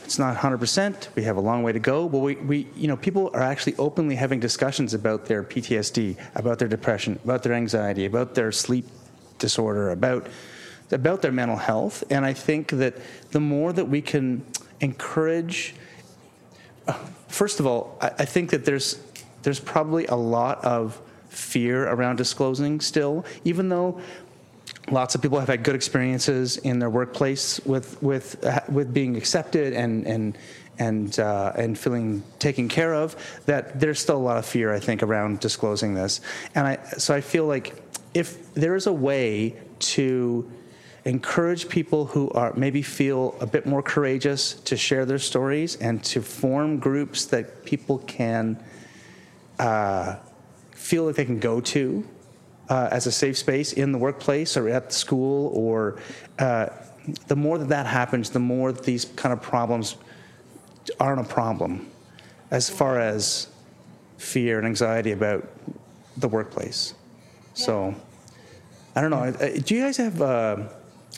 It's 0.07 0.21
not 0.21 0.37
100%. 0.37 1.09
We 1.17 1.25
have 1.25 1.37
a 1.37 1.41
long 1.41 1.65
way 1.65 1.73
to 1.73 1.81
go, 1.81 2.09
but 2.09 2.19
we, 2.19 2.37
we, 2.37 2.69
you 2.77 2.87
know, 2.87 2.97
people 2.97 3.29
are 3.35 3.43
actually 3.43 3.75
openly 3.75 4.15
having 4.15 4.39
discussions 4.39 4.95
about 4.95 5.27
their 5.27 5.43
PTSD, 5.43 6.17
about 6.37 6.61
their 6.61 6.69
depression, 6.69 7.19
about 7.25 7.43
their 7.43 7.55
anxiety, 7.55 8.05
about 8.05 8.37
their 8.37 8.53
sleep 8.53 8.87
disorder, 9.41 9.91
about 9.91 10.29
about 10.93 11.23
their 11.23 11.33
mental 11.33 11.57
health. 11.57 12.05
And 12.09 12.25
I 12.25 12.35
think 12.35 12.69
that 12.69 12.95
the 13.33 13.41
more 13.41 13.73
that 13.73 13.87
we 13.87 14.01
can 14.01 14.47
encourage, 14.81 15.75
uh, 16.87 16.93
first 17.27 17.59
of 17.59 17.67
all, 17.67 17.99
I, 18.01 18.13
I 18.21 18.25
think 18.27 18.51
that 18.51 18.65
there's 18.65 19.03
there's 19.43 19.59
probably 19.59 20.07
a 20.07 20.15
lot 20.15 20.65
of 20.65 21.01
fear 21.31 21.89
around 21.89 22.15
disclosing 22.15 22.81
still, 22.81 23.25
even 23.43 23.71
though 23.71 24.01
lots 24.91 25.15
of 25.15 25.23
people 25.23 25.39
have 25.39 25.49
had 25.49 25.63
good 25.63 25.75
experiences 25.75 26.59
in 26.59 26.79
their 26.79 26.91
workplace 26.91 27.61
with 27.61 28.01
with 28.03 28.45
uh, 28.45 28.61
with 28.69 28.93
being 28.93 29.17
accepted 29.17 29.73
and 29.73 30.07
and 30.07 30.39
and 30.79 31.19
uh, 31.19 31.53
and 31.57 31.79
feeling 31.79 32.23
taken 32.39 32.69
care 32.69 32.95
of. 32.95 33.17
That 33.47 33.81
there's 33.81 34.01
still 34.01 34.17
a 34.17 34.19
lot 34.19 34.37
of 34.37 34.47
fear, 34.47 34.73
I 34.73 34.81
think, 34.81 35.03
around 35.03 35.41
disclosing 35.41 35.95
this. 35.95 36.21
And 36.55 36.67
I 36.67 36.77
so 36.99 37.15
I 37.15 37.21
feel 37.21 37.47
like 37.47 37.75
if 38.15 38.55
there 38.55 38.77
is 38.77 38.87
a 38.87 38.93
way 38.93 39.57
to 39.79 40.51
encourage 41.05 41.69
people 41.69 42.07
who 42.07 42.29
are 42.31 42.53
maybe 42.57 42.83
feel 42.83 43.37
a 43.41 43.47
bit 43.47 43.65
more 43.65 43.81
courageous 43.83 44.55
to 44.55 44.77
share 44.77 45.05
their 45.07 45.21
stories 45.21 45.77
and 45.77 46.03
to 46.03 46.21
form 46.21 46.79
groups 46.79 47.27
that 47.27 47.65
people 47.65 47.99
can 47.99 48.61
uh, 49.61 50.17
feel 50.73 51.05
like 51.05 51.15
they 51.15 51.25
can 51.25 51.39
go 51.39 51.61
to 51.61 52.07
uh, 52.69 52.89
as 52.91 53.07
a 53.07 53.13
safe 53.13 53.37
space 53.39 53.73
in 53.73 53.93
the 53.93 53.99
workplace 53.99 54.57
or 54.57 54.69
at 54.69 54.93
school 54.93 55.49
or 55.55 55.99
uh, 56.39 56.67
the 57.29 57.37
more 57.37 57.59
that 57.59 57.69
that 57.69 57.87
happens 57.87 58.31
the 58.31 58.39
more 58.39 58.73
these 58.73 59.05
kind 59.17 59.33
of 59.33 59.41
problems 59.41 59.97
aren't 60.99 61.21
a 61.21 61.25
problem 61.25 61.87
as 62.51 62.69
far 62.71 62.99
as 62.99 63.49
fear 64.19 64.59
and 64.59 64.67
anxiety 64.67 65.13
about 65.13 65.47
the 66.17 66.29
workplace. 66.29 66.95
So 67.55 67.95
i 68.95 69.01
don't 69.01 69.11
know. 69.11 69.19
Uh, 69.19 69.61
do 69.65 69.75
you 69.75 69.83
guys 69.83 69.99
have 69.99 70.23
uh, 70.23 70.57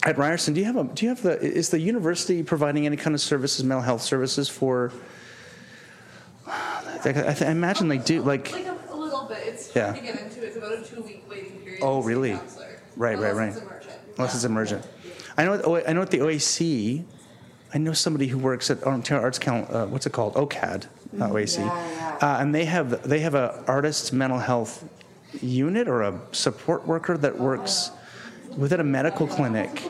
at 0.05 0.19
ryerson 0.19 0.55
do 0.55 0.61
you 0.61 0.67
have 0.67 0.77
a 0.77 0.85
do 0.85 1.05
you 1.05 1.09
have 1.09 1.23
the 1.23 1.41
is 1.41 1.71
the 1.71 1.79
university 1.79 2.43
providing 2.43 2.87
any 2.87 2.97
kind 2.97 3.15
of 3.15 3.21
services 3.21 3.65
mental 3.65 3.83
health 3.83 4.03
services 4.03 4.49
for 4.49 4.93
I, 7.05 7.13
th- 7.13 7.43
I 7.43 7.51
imagine 7.51 7.89
they 7.89 7.99
do 7.99 8.23
like 8.23 8.53
Like 9.29 9.39
a, 9.39 9.41
a 9.41 9.45
little 9.45 9.53
bit. 9.53 9.55
It's 9.55 9.75
Yeah. 9.77 9.93
to 9.93 10.01
get 10.01 10.21
into. 10.21 10.43
It's 10.47 10.57
about 10.57 10.73
a 10.73 10.83
two 10.83 11.03
week 11.03 11.25
waiting 11.29 11.59
period. 11.61 11.81
Oh, 11.83 12.01
to 12.01 12.07
see 12.07 12.13
a 12.13 12.17
really? 12.17 12.33
counselor. 12.33 12.67
Right, 12.97 13.19
right, 13.19 13.31
Unless 13.31 13.37
right. 13.37 13.49
it's 13.49 13.61
emergent. 13.63 13.95
Unless 14.17 14.35
it's 14.35 14.45
emergent. 14.45 14.87
I 15.37 15.45
know. 15.45 15.55
At, 15.55 15.65
O- 15.67 15.85
I 15.87 15.93
know 15.93 16.03
at 16.03 16.11
the 16.11 16.19
OAC. 16.19 17.05
I 17.75 17.79
know 17.79 17.93
somebody 17.93 18.27
who 18.29 18.39
works 18.39 18.71
at 18.71 18.83
Ontario 18.85 19.23
Arts 19.23 19.39
Council. 19.39 19.77
Uh, 19.77 19.87
what's 19.87 20.07
it 20.07 20.13
called? 20.13 20.35
OCAD, 20.35 20.87
not 21.13 21.31
OAC. 21.31 21.61
Uh, 22.23 22.39
and 22.41 22.55
they 22.55 22.65
have 22.65 23.07
they 23.09 23.21
have 23.21 23.35
a 23.35 23.63
artist 23.69 24.13
mental 24.13 24.39
health 24.39 24.85
unit 25.43 25.87
or 25.87 26.03
a 26.03 26.19
support 26.33 26.87
worker 26.87 27.19
that 27.19 27.39
works 27.39 27.91
within 28.57 28.81
a 28.81 28.85
medical 28.85 29.27
clinic. 29.27 29.83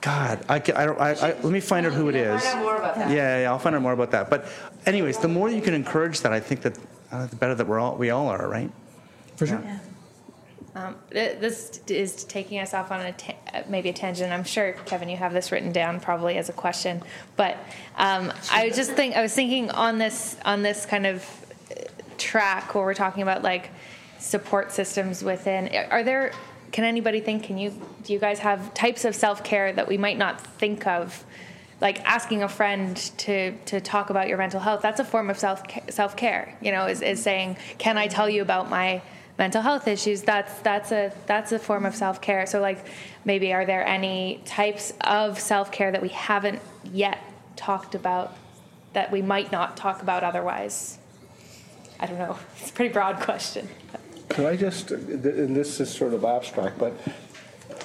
God, 0.00 0.44
I, 0.48 0.58
ca- 0.58 0.72
I 0.76 0.84
don't. 0.86 1.00
I, 1.00 1.10
I, 1.12 1.26
let 1.40 1.44
me 1.44 1.60
find 1.60 1.86
out 1.86 1.92
who 1.92 2.08
it 2.08 2.16
is. 2.16 2.42
Find 2.42 2.58
out 2.58 2.62
more 2.64 2.76
about 2.76 2.94
that. 2.96 3.10
Yeah, 3.10 3.42
yeah, 3.42 3.50
I'll 3.50 3.58
find 3.58 3.74
out 3.76 3.82
more 3.82 3.92
about 3.92 4.10
that. 4.10 4.28
But, 4.28 4.46
anyways, 4.84 5.18
the 5.18 5.28
more 5.28 5.48
you 5.48 5.60
can 5.62 5.74
encourage 5.74 6.20
that, 6.22 6.32
I 6.32 6.40
think 6.40 6.62
that 6.62 6.76
uh, 7.12 7.26
the 7.26 7.36
better 7.36 7.54
that 7.54 7.66
we're 7.66 7.78
all 7.78 7.96
we 7.96 8.10
all 8.10 8.28
are, 8.28 8.48
right? 8.48 8.70
For 9.36 9.46
sure. 9.46 9.62
Um, 10.74 10.94
th- 11.10 11.38
this 11.40 11.80
is 11.88 12.24
taking 12.24 12.58
us 12.58 12.74
off 12.74 12.90
on 12.90 13.00
a 13.00 13.12
ta- 13.12 13.34
uh, 13.54 13.62
maybe 13.66 13.88
a 13.88 13.92
tangent. 13.94 14.30
I'm 14.30 14.44
sure 14.44 14.72
Kevin, 14.84 15.08
you 15.08 15.16
have 15.16 15.32
this 15.32 15.50
written 15.50 15.72
down 15.72 16.00
probably 16.00 16.36
as 16.36 16.50
a 16.50 16.52
question, 16.52 17.02
but 17.34 17.56
um, 17.96 18.30
I 18.52 18.68
just 18.68 18.92
think 18.92 19.16
I 19.16 19.22
was 19.22 19.32
thinking 19.34 19.70
on 19.70 19.96
this 19.96 20.36
on 20.44 20.62
this 20.62 20.84
kind 20.84 21.06
of 21.06 21.24
uh, 21.70 21.84
track 22.18 22.74
where 22.74 22.84
we're 22.84 22.92
talking 22.92 23.22
about 23.22 23.42
like 23.42 23.70
support 24.18 24.70
systems 24.70 25.24
within. 25.24 25.74
Are 25.90 26.02
there? 26.02 26.32
Can 26.72 26.84
anybody 26.84 27.20
think? 27.20 27.44
Can 27.44 27.56
you? 27.56 27.72
Do 28.02 28.12
you 28.12 28.18
guys 28.18 28.40
have 28.40 28.74
types 28.74 29.06
of 29.06 29.14
self 29.14 29.42
care 29.42 29.72
that 29.72 29.88
we 29.88 29.96
might 29.96 30.18
not 30.18 30.40
think 30.58 30.86
of? 30.86 31.24
Like 31.80 32.02
asking 32.04 32.42
a 32.42 32.48
friend 32.48 32.96
to 33.18 33.52
to 33.66 33.80
talk 33.80 34.10
about 34.10 34.28
your 34.28 34.38
mental 34.38 34.60
health. 34.60 34.82
That's 34.82 35.00
a 35.00 35.04
form 35.04 35.28
of 35.30 35.38
self 35.38 35.62
self 35.90 36.16
care. 36.16 36.56
You 36.60 36.72
know, 36.72 36.86
is 36.86 37.02
is 37.02 37.22
saying, 37.22 37.56
"Can 37.78 37.98
I 37.98 38.06
tell 38.06 38.28
you 38.28 38.42
about 38.42 38.70
my 38.70 39.02
mental 39.38 39.60
health 39.60 39.86
issues 39.86 40.22
that's 40.22 40.58
that's 40.60 40.92
a 40.92 41.12
that's 41.26 41.52
a 41.52 41.58
form 41.58 41.84
of 41.84 41.94
self-care 41.94 42.46
so 42.46 42.58
like 42.58 42.86
maybe 43.26 43.52
are 43.52 43.66
there 43.66 43.86
any 43.86 44.40
types 44.46 44.94
of 45.02 45.38
self-care 45.38 45.92
that 45.92 46.00
we 46.00 46.08
haven't 46.08 46.58
yet 46.90 47.18
talked 47.54 47.94
about 47.94 48.34
that 48.94 49.12
we 49.12 49.20
might 49.20 49.52
not 49.52 49.76
talk 49.76 50.00
about 50.00 50.24
otherwise 50.24 50.96
i 52.00 52.06
don't 52.06 52.18
know 52.18 52.38
it's 52.58 52.70
a 52.70 52.72
pretty 52.72 52.90
broad 52.90 53.20
question 53.20 53.68
Could 54.28 54.46
I 54.46 54.56
just, 54.56 54.90
and 54.90 55.54
this 55.54 55.80
is 55.80 55.90
sort 55.90 56.12
of 56.12 56.24
abstract, 56.24 56.78
but, 56.78 56.92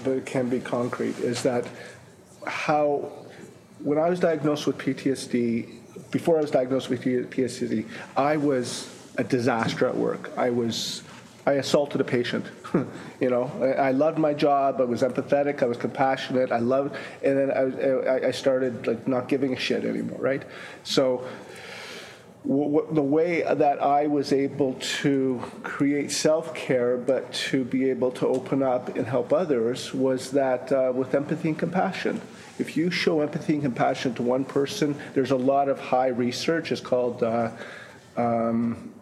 but 0.03 0.11
it 0.11 0.26
can 0.26 0.49
be 0.49 0.59
concrete, 0.59 1.18
is 1.19 1.43
that 1.43 1.68
how, 2.47 3.11
when 3.83 3.97
I 3.97 4.09
was 4.09 4.19
diagnosed 4.19 4.67
with 4.67 4.77
PTSD, 4.77 5.69
before 6.11 6.37
I 6.37 6.41
was 6.41 6.51
diagnosed 6.51 6.89
with 6.89 7.01
PTSD, 7.01 7.85
I 8.15 8.37
was 8.37 8.89
a 9.17 9.23
disaster 9.23 9.87
at 9.87 9.95
work. 9.95 10.31
I 10.37 10.49
was, 10.49 11.03
I 11.45 11.53
assaulted 11.53 12.01
a 12.01 12.03
patient. 12.03 12.45
you 13.19 13.29
know, 13.29 13.51
I, 13.61 13.87
I 13.87 13.91
loved 13.91 14.17
my 14.17 14.33
job. 14.33 14.79
I 14.79 14.85
was 14.85 15.01
empathetic. 15.01 15.63
I 15.63 15.65
was 15.65 15.77
compassionate. 15.77 16.51
I 16.51 16.59
loved, 16.59 16.95
and 17.23 17.37
then 17.37 17.51
I, 17.51 18.27
I, 18.27 18.31
started 18.31 18.87
like 18.87 19.07
not 19.07 19.27
giving 19.27 19.53
a 19.53 19.59
shit 19.59 19.83
anymore. 19.83 20.19
Right. 20.19 20.43
So 20.83 21.27
the 22.43 23.03
way 23.03 23.43
that 23.43 23.81
I 23.83 24.07
was 24.07 24.33
able 24.33 24.73
to 24.79 25.41
create 25.63 26.11
self 26.11 26.55
care, 26.55 26.97
but 26.97 27.31
to 27.33 27.63
be 27.63 27.89
able 27.89 28.11
to 28.13 28.27
open 28.27 28.63
up 28.63 28.95
and 28.95 29.05
help 29.05 29.31
others, 29.31 29.93
was 29.93 30.31
that 30.31 30.71
uh, 30.71 30.91
with 30.95 31.13
empathy 31.13 31.49
and 31.49 31.59
compassion. 31.59 32.21
If 32.59 32.77
you 32.77 32.91
show 32.91 33.21
empathy 33.21 33.53
and 33.53 33.63
compassion 33.63 34.13
to 34.15 34.23
one 34.23 34.45
person, 34.45 34.95
there's 35.13 35.31
a 35.31 35.35
lot 35.35 35.69
of 35.69 35.79
high 35.79 36.07
research. 36.07 36.71
It's 36.71 36.81
called 36.81 37.23
uh, 37.23 37.51
um, 38.17 38.93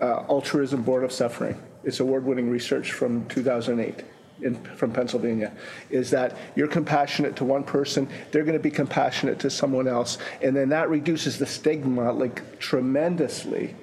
uh, 0.00 0.24
Altruism 0.28 0.82
Born 0.82 1.04
of 1.04 1.12
Suffering. 1.12 1.60
It's 1.84 2.00
award 2.00 2.24
winning 2.24 2.50
research 2.50 2.92
from 2.92 3.26
2008 3.28 4.04
in, 4.42 4.62
from 4.76 4.92
Pennsylvania. 4.92 5.52
Is 5.90 6.10
that 6.10 6.36
you're 6.54 6.68
compassionate 6.68 7.36
to 7.36 7.44
one 7.44 7.62
person, 7.62 8.08
they're 8.30 8.44
going 8.44 8.56
to 8.56 8.62
be 8.62 8.70
compassionate 8.70 9.38
to 9.40 9.50
someone 9.50 9.88
else. 9.88 10.18
And 10.42 10.54
then 10.54 10.68
that 10.70 10.90
reduces 10.90 11.38
the 11.38 11.46
stigma 11.46 12.12
like 12.12 12.58
tremendously. 12.58 13.74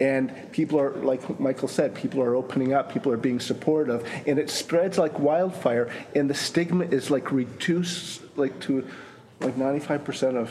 And 0.00 0.50
people 0.52 0.80
are, 0.80 0.90
like 0.90 1.38
Michael 1.38 1.68
said, 1.68 1.94
people 1.94 2.22
are 2.22 2.34
opening 2.34 2.72
up, 2.72 2.92
people 2.92 3.12
are 3.12 3.16
being 3.16 3.40
supportive, 3.40 4.08
and 4.26 4.38
it 4.38 4.50
spreads 4.50 4.98
like 4.98 5.18
wildfire. 5.18 5.90
And 6.14 6.28
the 6.28 6.34
stigma 6.34 6.84
is 6.84 7.10
like 7.10 7.30
reduced 7.30 8.22
like 8.36 8.58
to 8.60 8.86
like 9.40 9.56
95% 9.56 10.36
of 10.36 10.50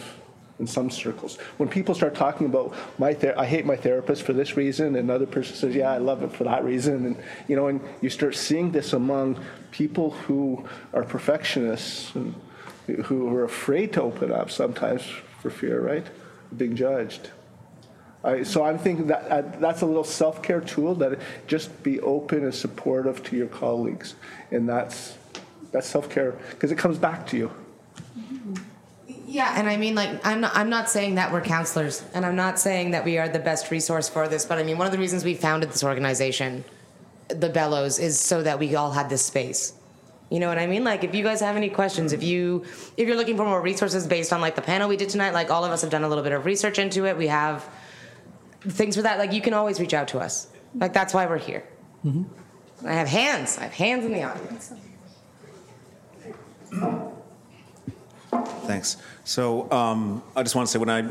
in 0.61 0.67
some 0.67 0.91
circles. 0.91 1.37
When 1.57 1.67
people 1.67 1.95
start 1.95 2.13
talking 2.13 2.45
about 2.45 2.75
my 2.99 3.15
ther- 3.15 3.37
I 3.37 3.47
hate 3.47 3.65
my 3.65 3.75
therapist 3.75 4.21
for 4.21 4.31
this 4.31 4.55
reason, 4.55 4.87
and 4.87 4.97
another 4.97 5.25
person 5.25 5.55
says, 5.55 5.75
yeah, 5.75 5.91
I 5.91 5.97
love 5.97 6.21
it 6.23 6.31
for 6.31 6.43
that 6.43 6.63
reason, 6.63 7.05
and 7.05 7.17
you 7.47 7.55
know, 7.55 7.67
and 7.67 7.81
you 7.99 8.09
start 8.09 8.35
seeing 8.35 8.71
this 8.71 8.93
among 8.93 9.43
people 9.71 10.11
who 10.11 10.63
are 10.93 11.03
perfectionists 11.03 12.13
and 12.15 12.35
who 13.05 13.35
are 13.35 13.43
afraid 13.43 13.91
to 13.93 14.01
open 14.01 14.31
up 14.31 14.51
sometimes 14.51 15.03
for 15.41 15.49
fear, 15.49 15.81
right, 15.81 16.05
being 16.55 16.75
judged. 16.75 17.31
Uh, 18.23 18.43
so 18.43 18.63
I'm 18.63 18.77
thinking 18.77 19.07
that 19.07 19.31
uh, 19.31 19.41
that's 19.59 19.81
a 19.81 19.85
little 19.85 20.03
self-care 20.03 20.61
tool 20.61 20.93
that 20.95 21.19
just 21.47 21.81
be 21.81 21.99
open 22.01 22.43
and 22.43 22.53
supportive 22.53 23.23
to 23.23 23.35
your 23.35 23.47
colleagues, 23.47 24.15
and 24.51 24.69
that's 24.69 25.17
that's 25.71 25.87
self-care 25.87 26.33
because 26.51 26.71
it 26.71 26.77
comes 26.77 26.97
back 26.97 27.25
to 27.27 27.37
you. 27.37 27.51
Yeah, 29.25 29.53
and 29.57 29.69
I 29.69 29.77
mean, 29.77 29.95
like, 29.95 30.25
I'm 30.25 30.41
not, 30.41 30.51
I'm 30.55 30.69
not 30.69 30.89
saying 30.89 31.15
that 31.15 31.31
we're 31.31 31.41
counselors, 31.41 32.03
and 32.13 32.25
I'm 32.25 32.35
not 32.35 32.59
saying 32.59 32.91
that 32.91 33.05
we 33.05 33.17
are 33.17 33.29
the 33.29 33.39
best 33.39 33.71
resource 33.71 34.09
for 34.09 34.27
this, 34.27 34.45
but 34.45 34.57
I 34.57 34.63
mean, 34.63 34.77
one 34.77 34.87
of 34.87 34.91
the 34.91 34.99
reasons 34.99 35.23
we 35.23 35.35
founded 35.35 35.69
this 35.69 35.85
organization, 35.85 36.65
the 37.29 37.47
Bellows, 37.47 37.97
is 37.97 38.19
so 38.19 38.43
that 38.43 38.59
we 38.59 38.75
all 38.75 38.91
had 38.91 39.09
this 39.09 39.25
space. 39.25 39.73
You 40.29 40.39
know 40.41 40.49
what 40.49 40.57
I 40.57 40.67
mean? 40.67 40.83
Like, 40.83 41.05
if 41.05 41.15
you 41.15 41.23
guys 41.23 41.39
have 41.39 41.55
any 41.55 41.69
questions, 41.69 42.11
if 42.11 42.23
you 42.23 42.65
if 42.97 43.07
you're 43.07 43.15
looking 43.17 43.37
for 43.37 43.45
more 43.45 43.61
resources 43.61 44.05
based 44.05 44.33
on 44.33 44.41
like 44.41 44.55
the 44.55 44.61
panel 44.61 44.89
we 44.89 44.97
did 44.97 45.09
tonight, 45.09 45.33
like 45.33 45.49
all 45.49 45.63
of 45.63 45.71
us 45.71 45.81
have 45.81 45.89
done 45.89 46.03
a 46.03 46.09
little 46.09 46.23
bit 46.23 46.33
of 46.33 46.45
research 46.45 46.77
into 46.77 47.05
it. 47.05 47.17
We 47.17 47.27
have 47.27 47.67
things 48.61 48.95
for 48.95 49.01
that. 49.01 49.17
Like, 49.17 49.33
you 49.33 49.41
can 49.41 49.53
always 49.53 49.79
reach 49.79 49.93
out 49.93 50.07
to 50.09 50.19
us. 50.19 50.47
Like, 50.75 50.93
that's 50.93 51.13
why 51.13 51.25
we're 51.25 51.37
here. 51.37 51.63
I 52.85 52.93
have 52.93 53.07
hands. 53.07 53.57
I 53.57 53.63
have 53.63 53.73
hands 53.73 54.05
in 54.05 54.13
the 54.13 54.23
audience. 54.23 54.73
Thanks. 58.65 58.97
So 59.23 59.71
um, 59.71 60.23
I 60.35 60.43
just 60.43 60.55
want 60.55 60.67
to 60.67 60.71
say 60.71 60.79
when 60.79 60.89
I 60.89 61.09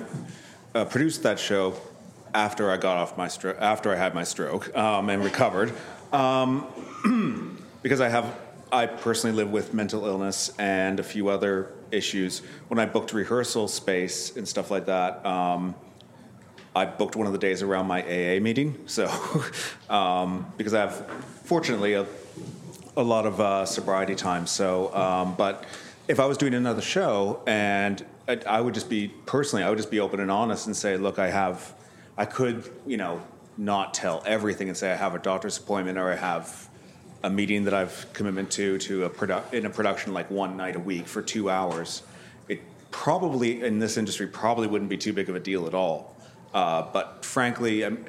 uh, 0.74 0.84
produced 0.86 1.22
that 1.24 1.38
show 1.38 1.74
after 2.34 2.70
I 2.70 2.76
got 2.76 2.96
off 2.96 3.16
my 3.16 3.28
stroke, 3.28 3.56
after 3.60 3.92
I 3.92 3.96
had 3.96 4.14
my 4.14 4.24
stroke 4.24 4.74
um, 4.76 5.10
and 5.10 5.22
recovered, 5.22 5.72
um, 6.12 6.66
because 7.82 8.00
I 8.00 8.08
have, 8.08 8.38
I 8.72 8.86
personally 8.86 9.36
live 9.36 9.50
with 9.50 9.74
mental 9.74 10.06
illness 10.06 10.52
and 10.58 10.98
a 11.00 11.02
few 11.02 11.28
other 11.28 11.72
issues. 11.90 12.42
When 12.68 12.78
I 12.78 12.86
booked 12.86 13.12
rehearsal 13.12 13.68
space 13.68 14.36
and 14.36 14.46
stuff 14.46 14.70
like 14.70 14.86
that, 14.86 15.24
um, 15.26 15.74
I 16.74 16.84
booked 16.84 17.16
one 17.16 17.26
of 17.26 17.32
the 17.32 17.38
days 17.38 17.62
around 17.62 17.86
my 17.86 18.02
AA 18.02 18.40
meeting. 18.40 18.78
So 18.86 19.10
um, 19.90 20.46
because 20.56 20.74
I 20.74 20.80
have, 20.80 21.06
fortunately, 21.44 21.94
a, 21.94 22.06
a 22.96 23.02
lot 23.02 23.26
of 23.26 23.40
uh, 23.40 23.66
sobriety 23.66 24.14
time. 24.14 24.46
So, 24.46 24.94
um, 24.94 25.34
but 25.34 25.64
if 26.08 26.20
I 26.20 26.26
was 26.26 26.38
doing 26.38 26.54
another 26.54 26.82
show 26.82 27.42
and 27.46 28.04
I, 28.28 28.40
I 28.46 28.60
would 28.60 28.74
just 28.74 28.88
be 28.88 29.08
personally, 29.26 29.64
I 29.64 29.68
would 29.68 29.78
just 29.78 29.90
be 29.90 30.00
open 30.00 30.20
and 30.20 30.30
honest 30.30 30.66
and 30.66 30.76
say, 30.76 30.96
look, 30.96 31.18
I 31.18 31.30
have, 31.30 31.72
I 32.16 32.24
could, 32.24 32.70
you 32.86 32.96
know, 32.96 33.20
not 33.56 33.92
tell 33.92 34.22
everything 34.24 34.68
and 34.68 34.76
say 34.76 34.92
I 34.92 34.96
have 34.96 35.14
a 35.14 35.18
doctor's 35.18 35.58
appointment 35.58 35.98
or 35.98 36.10
I 36.10 36.16
have 36.16 36.68
a 37.22 37.30
meeting 37.30 37.64
that 37.64 37.74
I've 37.74 38.06
commitment 38.12 38.50
to 38.52 38.78
to 38.78 39.04
a 39.04 39.10
produ- 39.10 39.52
in 39.52 39.66
a 39.66 39.70
production 39.70 40.14
like 40.14 40.30
one 40.30 40.56
night 40.56 40.76
a 40.76 40.80
week 40.80 41.06
for 41.06 41.20
two 41.20 41.50
hours. 41.50 42.02
It 42.48 42.62
probably 42.90 43.62
in 43.62 43.78
this 43.78 43.96
industry 43.96 44.26
probably 44.26 44.66
wouldn't 44.66 44.88
be 44.88 44.96
too 44.96 45.12
big 45.12 45.28
of 45.28 45.36
a 45.36 45.40
deal 45.40 45.66
at 45.66 45.74
all. 45.74 46.16
Uh, 46.52 46.82
but 46.92 47.24
frankly, 47.24 47.84
I'm, 47.84 48.04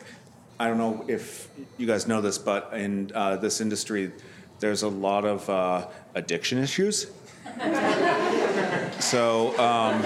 I 0.59 0.67
don't 0.67 0.77
know 0.77 1.05
if 1.07 1.49
you 1.77 1.87
guys 1.87 2.07
know 2.07 2.21
this, 2.21 2.37
but 2.37 2.71
in 2.73 3.11
uh, 3.13 3.37
this 3.37 3.61
industry, 3.61 4.11
there's 4.59 4.83
a 4.83 4.89
lot 4.89 5.25
of 5.25 5.49
uh, 5.49 5.87
addiction 6.15 6.59
issues. 6.59 7.07
So 9.01 9.57
um, 9.59 10.01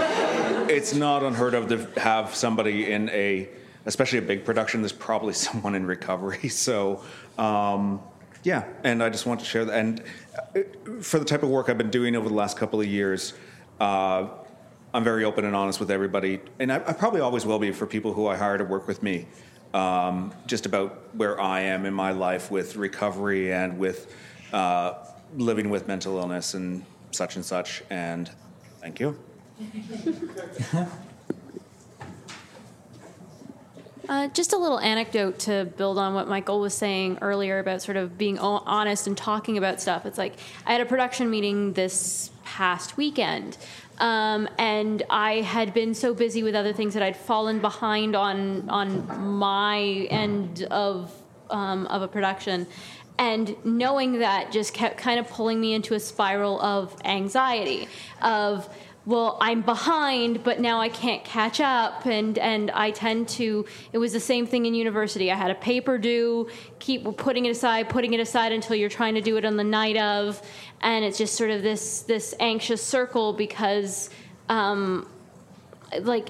it's 0.70 0.94
not 0.94 1.22
unheard 1.22 1.54
of 1.54 1.68
to 1.68 2.00
have 2.00 2.34
somebody 2.34 2.92
in 2.92 3.10
a, 3.10 3.50
especially 3.86 4.20
a 4.20 4.22
big 4.22 4.46
production. 4.46 4.82
There's 4.82 4.94
probably 4.94 5.34
someone 5.48 5.76
in 5.76 5.86
recovery. 5.86 6.50
So 6.50 7.04
um, 7.38 8.02
yeah, 8.44 8.64
and 8.84 9.04
I 9.04 9.10
just 9.10 9.26
want 9.26 9.42
to 9.42 9.46
share 9.46 9.66
that. 9.66 9.78
And 9.78 10.04
uh, 10.56 10.62
for 11.02 11.20
the 11.20 11.26
type 11.26 11.44
of 11.44 11.50
work 11.50 11.70
I've 11.70 11.78
been 11.78 11.90
doing 11.90 12.16
over 12.16 12.30
the 12.30 12.36
last 12.36 12.58
couple 12.58 12.80
of 12.80 12.88
years, 12.88 13.34
uh, 13.80 14.28
I'm 14.96 15.04
very 15.04 15.26
open 15.26 15.44
and 15.44 15.54
honest 15.54 15.82
with 15.82 15.92
everybody, 15.92 16.40
and 16.58 16.72
I, 16.72 16.78
I 16.78 16.94
probably 16.94 17.20
always 17.20 17.46
will 17.46 17.60
be 17.60 17.74
for 17.74 17.86
people 17.86 18.14
who 18.14 18.28
I 18.28 18.38
hire 18.38 18.58
to 18.58 18.64
work 18.64 18.88
with 18.88 19.04
me. 19.04 19.28
Um, 19.74 20.34
just 20.48 20.66
about 20.66 21.14
where 21.14 21.38
I 21.38 21.60
am 21.60 21.86
in 21.86 21.94
my 21.94 22.12
life 22.12 22.50
with 22.50 22.78
recovery 22.78 23.52
and 23.52 23.78
with 23.78 24.16
uh, 24.54 24.94
living 25.36 25.70
with 25.70 25.86
mental 25.86 26.18
illness 26.18 26.54
and 26.54 26.86
such 27.12 27.36
and 27.36 27.44
such. 27.44 27.84
And 27.90 28.32
thank 28.80 29.02
you. 29.02 29.20
Uh, 34.08 34.28
just 34.28 34.54
a 34.54 34.58
little 34.58 34.80
anecdote 34.80 35.40
to 35.40 35.66
build 35.78 35.98
on 35.98 36.14
what 36.14 36.28
Michael 36.28 36.60
was 36.60 36.76
saying 36.76 37.18
earlier 37.22 37.58
about 37.58 37.82
sort 37.82 37.98
of 37.98 38.20
being 38.20 38.38
honest 38.38 39.08
and 39.08 39.18
talking 39.18 39.58
about 39.58 39.82
stuff. 39.82 40.06
It's 40.06 40.18
like 40.20 40.36
I 40.66 40.74
had 40.74 40.82
a 40.82 40.86
production 40.86 41.30
meeting 41.32 41.74
this 41.74 42.30
past 42.44 42.98
weekend, 42.98 43.58
um, 44.00 44.50
and 44.58 45.04
I 45.10 45.42
had 45.42 45.74
been 45.74 45.94
so 45.94 46.14
busy 46.14 46.44
with 46.44 46.56
other 46.56 46.74
things 46.74 46.94
that 46.96 47.04
I'd 47.04 47.18
fallen 47.18 47.60
behind 47.60 48.16
on 48.16 48.70
on 48.70 49.38
my 49.38 49.80
end 50.10 50.64
of 50.72 51.12
um, 51.50 51.88
of 51.88 52.02
a 52.02 52.08
production. 52.08 52.68
And 53.18 53.56
knowing 53.64 54.20
that 54.20 54.52
just 54.52 54.74
kept 54.74 54.98
kind 54.98 55.20
of 55.20 55.30
pulling 55.30 55.62
me 55.62 55.74
into 55.74 55.94
a 55.94 56.00
spiral 56.00 56.60
of 56.62 56.96
anxiety, 57.06 57.88
of 58.22 58.68
well 59.08 59.38
i'm 59.40 59.62
behind 59.62 60.44
but 60.44 60.60
now 60.60 60.80
i 60.80 60.90
can't 60.90 61.24
catch 61.24 61.62
up. 61.62 62.06
And 62.06 62.38
and 62.40 62.72
i 62.72 62.92
tend 62.92 63.30
to 63.30 63.66
it 63.94 64.00
was 64.00 64.12
the 64.12 64.20
same 64.20 64.48
thing 64.48 64.66
in 64.66 64.74
university. 64.74 65.32
I 65.32 65.36
had 65.36 65.52
a 65.52 65.56
paper 65.56 65.98
due. 65.98 66.50
Keep 66.80 67.18
putting 67.18 67.46
it 67.46 67.52
aside 67.52 67.88
putting 67.88 68.14
it 68.14 68.20
aside 68.20 68.52
until 68.52 68.76
you're 68.76 68.90
trying 68.90 69.14
to 69.16 69.22
do 69.22 69.38
it 69.38 69.46
on 69.46 69.58
the 69.58 69.64
night 69.64 69.96
of 69.96 70.42
and 70.86 71.04
it's 71.04 71.18
just 71.18 71.36
sort 71.36 71.50
of 71.50 71.62
this 71.62 72.02
this 72.04 72.34
anxious 72.40 72.82
circle 72.82 73.34
because 73.34 74.10
um 74.48 75.06
like 76.02 76.30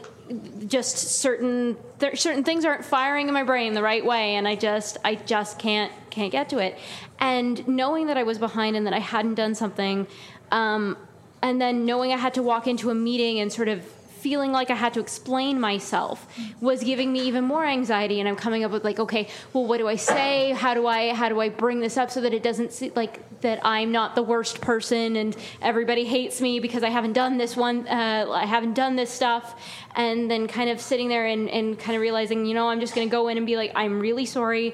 just 0.68 0.98
certain 0.98 1.78
there, 2.00 2.16
certain 2.16 2.44
things 2.44 2.66
aren't 2.66 2.84
firing 2.84 3.28
in 3.28 3.34
my 3.34 3.44
brain 3.44 3.74
the 3.74 3.84
right 3.84 4.04
way 4.04 4.36
and 4.36 4.48
i 4.48 4.56
just 4.56 4.98
i 5.04 5.14
just 5.14 5.60
can't 5.60 5.92
can't 6.10 6.32
get 6.32 6.50
to 6.50 6.60
it. 6.60 6.78
And 7.20 7.68
knowing 7.68 8.08
that 8.08 8.18
i 8.18 8.24
was 8.24 8.40
behind 8.40 8.76
and 8.76 8.88
that 8.88 8.94
i 8.94 9.00
hadn't 9.00 9.36
done 9.36 9.54
something 9.54 10.08
um, 10.52 10.98
and 11.42 11.62
then 11.62 11.86
knowing 11.86 12.12
I 12.12 12.18
had 12.18 12.34
to 12.36 12.44
walk 12.44 12.68
into 12.68 12.90
a 12.90 12.96
meeting 12.96 13.40
and 13.40 13.52
sort 13.52 13.68
of 13.68 13.86
feeling 14.26 14.52
like 14.52 14.72
I 14.72 14.74
had 14.74 14.92
to 14.96 15.00
explain 15.00 15.60
myself 15.60 16.28
was 16.60 16.84
giving 16.84 17.14
me 17.14 17.20
even 17.28 17.44
more 17.44 17.64
anxiety 17.64 18.20
and 18.20 18.28
I'm 18.28 18.36
coming 18.36 18.64
up 18.64 18.72
with 18.72 18.84
like 18.84 19.00
okay 19.00 19.28
well 19.54 19.68
what 19.68 19.78
do 19.78 19.88
I 19.88 19.98
say? 19.98 20.52
How 20.64 20.74
do 20.74 20.88
I 20.88 21.14
how 21.14 21.30
do 21.30 21.40
I 21.40 21.50
bring 21.50 21.80
this 21.80 21.96
up 21.96 22.10
so 22.10 22.22
that 22.22 22.34
it 22.34 22.42
doesn't 22.42 22.74
see, 22.74 22.92
like 22.96 23.16
that 23.42 23.60
I'm 23.64 23.92
not 23.92 24.16
the 24.16 24.24
worst 24.24 24.62
person 24.62 25.16
and 25.16 25.38
everybody 25.62 26.06
hates 26.06 26.42
me 26.42 26.60
because 26.60 26.82
I 26.82 26.90
haven't 26.90 27.14
done 27.14 27.38
this 27.38 27.56
one 27.56 27.88
uh, 27.88 28.26
I 28.32 28.48
haven't 28.48 28.74
done 28.74 28.96
this 28.96 29.12
stuff? 29.12 29.46
And 29.96 30.32
then 30.32 30.48
kind 30.48 30.72
of 30.72 30.82
sitting 30.82 31.08
there 31.08 31.28
and, 31.28 31.48
and 31.48 31.78
kind 31.78 31.96
of 31.96 32.02
realizing 32.02 32.48
you 32.48 32.56
know 32.56 32.68
I'm 32.68 32.80
just 32.80 32.96
gonna 32.96 33.16
go 33.20 33.28
in 33.28 33.38
and 33.38 33.46
be 33.46 33.58
like 33.58 33.74
I'm 33.76 34.00
really 34.00 34.26
sorry. 34.26 34.74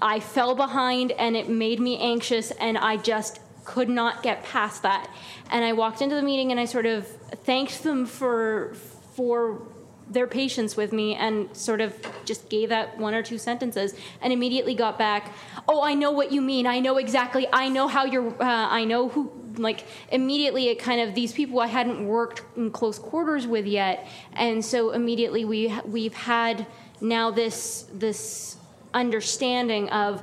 I 0.00 0.20
fell 0.20 0.54
behind 0.54 1.10
and 1.10 1.34
it 1.34 1.48
made 1.48 1.80
me 1.80 1.98
anxious 1.98 2.52
and 2.52 2.78
I 2.78 2.98
just 2.98 3.40
could 3.64 3.88
not 3.88 4.22
get 4.22 4.42
past 4.44 4.82
that. 4.82 5.08
And 5.50 5.64
I 5.64 5.72
walked 5.72 6.02
into 6.02 6.14
the 6.14 6.22
meeting 6.22 6.50
and 6.50 6.60
I 6.60 6.64
sort 6.64 6.86
of 6.86 7.06
thanked 7.06 7.82
them 7.82 8.06
for 8.06 8.74
for 9.14 9.62
their 10.10 10.26
patience 10.26 10.76
with 10.76 10.92
me 10.92 11.14
and 11.14 11.54
sort 11.56 11.80
of 11.80 11.94
just 12.24 12.48
gave 12.50 12.68
that 12.68 12.98
one 12.98 13.14
or 13.14 13.22
two 13.22 13.38
sentences 13.38 13.94
and 14.20 14.32
immediately 14.34 14.74
got 14.74 14.98
back 14.98 15.32
oh 15.66 15.82
i 15.82 15.94
know 15.94 16.10
what 16.10 16.30
you 16.30 16.42
mean 16.42 16.66
i 16.66 16.78
know 16.78 16.98
exactly 16.98 17.46
i 17.54 17.70
know 17.70 17.88
how 17.88 18.04
you're 18.04 18.28
uh, 18.42 18.68
i 18.68 18.84
know 18.84 19.08
who 19.08 19.32
like 19.56 19.86
immediately 20.10 20.68
it 20.68 20.78
kind 20.78 21.00
of 21.00 21.14
these 21.14 21.32
people 21.32 21.58
i 21.58 21.66
hadn't 21.66 22.06
worked 22.06 22.42
in 22.54 22.70
close 22.70 22.98
quarters 22.98 23.46
with 23.46 23.64
yet 23.64 24.06
and 24.34 24.62
so 24.62 24.90
immediately 24.90 25.46
we 25.46 25.74
we've 25.86 26.12
had 26.14 26.66
now 27.00 27.30
this 27.30 27.86
this 27.94 28.58
understanding 28.92 29.88
of 29.88 30.22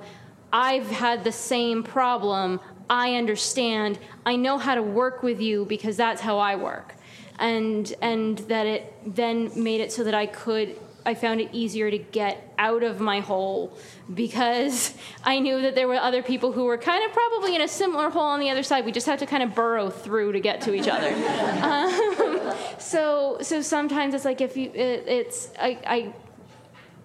I've 0.54 0.90
had 0.90 1.24
the 1.24 1.32
same 1.32 1.82
problem. 1.82 2.60
I 2.92 3.16
understand. 3.16 3.98
I 4.26 4.36
know 4.36 4.58
how 4.58 4.76
to 4.76 4.84
work 4.84 5.24
with 5.24 5.40
you 5.40 5.66
because 5.66 5.96
that's 5.96 6.20
how 6.20 6.38
I 6.38 6.58
work. 6.58 6.94
And 7.40 7.92
and 8.02 8.38
that 8.50 8.68
it 8.68 8.94
then 9.16 9.50
made 9.56 9.80
it 9.80 9.94
so 9.94 10.04
that 10.04 10.14
I 10.14 10.26
could 10.26 10.78
I 11.06 11.16
found 11.16 11.40
it 11.40 11.50
easier 11.54 11.90
to 11.90 11.98
get 11.98 12.54
out 12.60 12.84
of 12.84 13.00
my 13.00 13.22
hole 13.22 13.76
because 14.14 14.94
I 15.24 15.40
knew 15.40 15.62
that 15.62 15.74
there 15.74 15.88
were 15.88 15.96
other 15.96 16.22
people 16.22 16.52
who 16.52 16.66
were 16.66 16.78
kind 16.78 17.04
of 17.06 17.14
probably 17.14 17.56
in 17.56 17.62
a 17.62 17.68
similar 17.68 18.10
hole 18.10 18.24
on 18.24 18.42
the 18.42 18.50
other 18.50 18.62
side. 18.62 18.86
We 18.86 18.92
just 18.92 19.08
had 19.08 19.20
to 19.20 19.26
kind 19.26 19.42
of 19.42 19.56
burrow 19.56 19.90
through 19.90 20.34
to 20.34 20.42
get 20.42 20.60
to 20.62 20.74
each 20.74 20.90
other. 20.90 21.10
um, 21.64 22.54
so 22.78 23.38
so 23.42 23.62
sometimes 23.62 24.14
it's 24.14 24.26
like 24.26 24.42
if 24.42 24.58
you 24.58 24.70
it, 24.74 25.06
it's 25.08 25.50
I, 25.58 25.80
I 25.88 26.14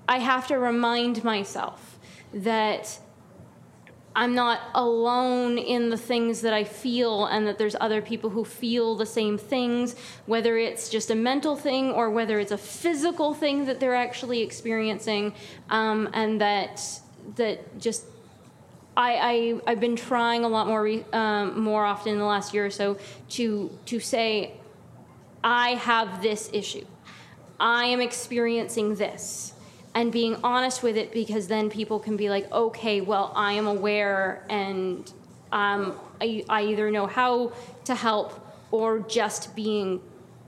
I 0.09 0.19
have 0.19 0.49
to 0.49 0.59
remind 0.59 1.23
myself 1.23 1.99
that 2.35 2.99
I'm 4.17 4.35
not 4.35 4.61
alone 4.75 5.59
in 5.59 5.91
the 5.91 5.99
things 5.99 6.41
that 6.41 6.55
I 6.55 6.65
feel, 6.65 7.27
and 7.27 7.47
that 7.47 7.59
there's 7.59 7.77
other 7.79 8.01
people 8.01 8.31
who 8.31 8.47
feel 8.47 8.97
the 8.97 9.05
same 9.05 9.37
things, 9.37 9.95
whether 10.25 10.57
it's 10.57 10.89
just 10.89 11.11
a 11.11 11.15
mental 11.15 11.55
thing 11.55 11.93
or 11.93 12.09
whether 12.09 12.41
it's 12.41 12.51
a 12.51 12.59
physical 12.59 13.35
thing 13.35 13.67
that 13.67 13.79
they're 13.79 13.95
actually 13.95 14.41
experiencing, 14.41 15.35
um, 15.69 16.09
and 16.15 16.41
that 16.41 16.83
that 17.37 17.79
just 17.79 18.07
I, 18.97 19.61
I 19.67 19.71
have 19.71 19.81
been 19.81 19.97
trying 19.97 20.45
a 20.45 20.49
lot 20.49 20.67
more 20.67 20.83
re, 20.83 21.05
um, 21.13 21.61
more 21.61 21.85
often 21.85 22.13
in 22.13 22.19
the 22.19 22.25
last 22.25 22.55
year 22.55 22.65
or 22.65 22.71
so 22.71 22.97
to 23.31 23.71
to 23.85 24.01
say 24.01 24.55
I 25.45 25.75
have 25.75 26.23
this 26.23 26.49
issue. 26.55 26.87
I 27.61 27.85
am 27.87 28.01
experiencing 28.01 28.95
this. 28.95 29.53
And 29.97 30.13
being 30.13 30.37
honest 30.45 30.83
with 30.83 30.99
it 30.99 31.11
because 31.11 31.49
then 31.49 31.71
people 31.71 31.99
can 31.99 32.19
be 32.19 32.29
like, 32.29 32.53
okay, 32.53 33.01
well, 33.01 33.33
I 33.35 33.53
am 33.53 33.67
aware 33.67 34.45
and 34.51 35.11
um, 35.53 35.99
I, 36.21 36.45
I 36.51 36.65
either 36.65 36.91
know 36.91 37.07
how 37.07 37.53
to 37.87 37.95
help 37.95 38.39
or 38.71 38.99
just 38.99 39.57
being 39.57 40.03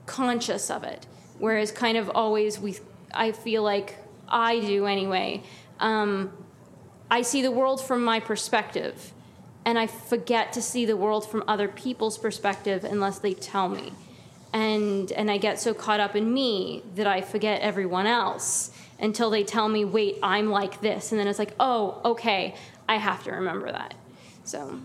conscious 0.05 0.71
of 0.71 0.85
it. 0.85 1.07
Whereas, 1.39 1.73
kind 1.73 1.97
of 1.97 2.11
always, 2.11 2.59
we, 2.59 2.77
I 3.11 3.33
feel 3.33 3.63
like 3.63 3.97
I 4.29 4.61
do 4.61 4.85
anyway. 4.85 5.43
Um, 5.81 6.31
I 7.11 7.23
see 7.23 7.41
the 7.41 7.51
world 7.51 7.81
from 7.83 8.05
my 8.05 8.21
perspective, 8.21 9.15
and 9.65 9.79
I 9.79 9.87
forget 9.87 10.53
to 10.53 10.61
see 10.61 10.85
the 10.85 10.97
world 10.97 11.27
from 11.27 11.43
other 11.49 11.69
people's 11.69 12.19
perspective 12.19 12.85
unless 12.85 13.19
they 13.21 13.33
tell 13.33 13.71
me. 13.71 13.95
And, 14.53 15.11
and 15.13 15.31
I 15.31 15.39
get 15.39 15.59
so 15.59 15.73
caught 15.73 16.01
up 16.01 16.15
in 16.15 16.35
me 16.35 16.83
that 16.97 17.07
I 17.07 17.23
forget 17.23 17.63
everyone 17.63 18.07
else 18.07 18.73
until 18.99 19.31
they 19.31 19.45
tell 19.45 19.69
me, 19.69 19.85
wait, 19.85 20.19
I'm 20.23 20.51
like 20.51 20.81
this. 20.81 21.13
And 21.13 21.21
then 21.21 21.29
it's 21.29 21.39
like, 21.39 21.55
oh, 21.61 22.01
okay, 22.05 22.55
I 22.89 22.97
have 22.97 23.23
to 23.25 23.33
remember 23.33 23.71
that. 23.71 23.95
So. 24.45 24.81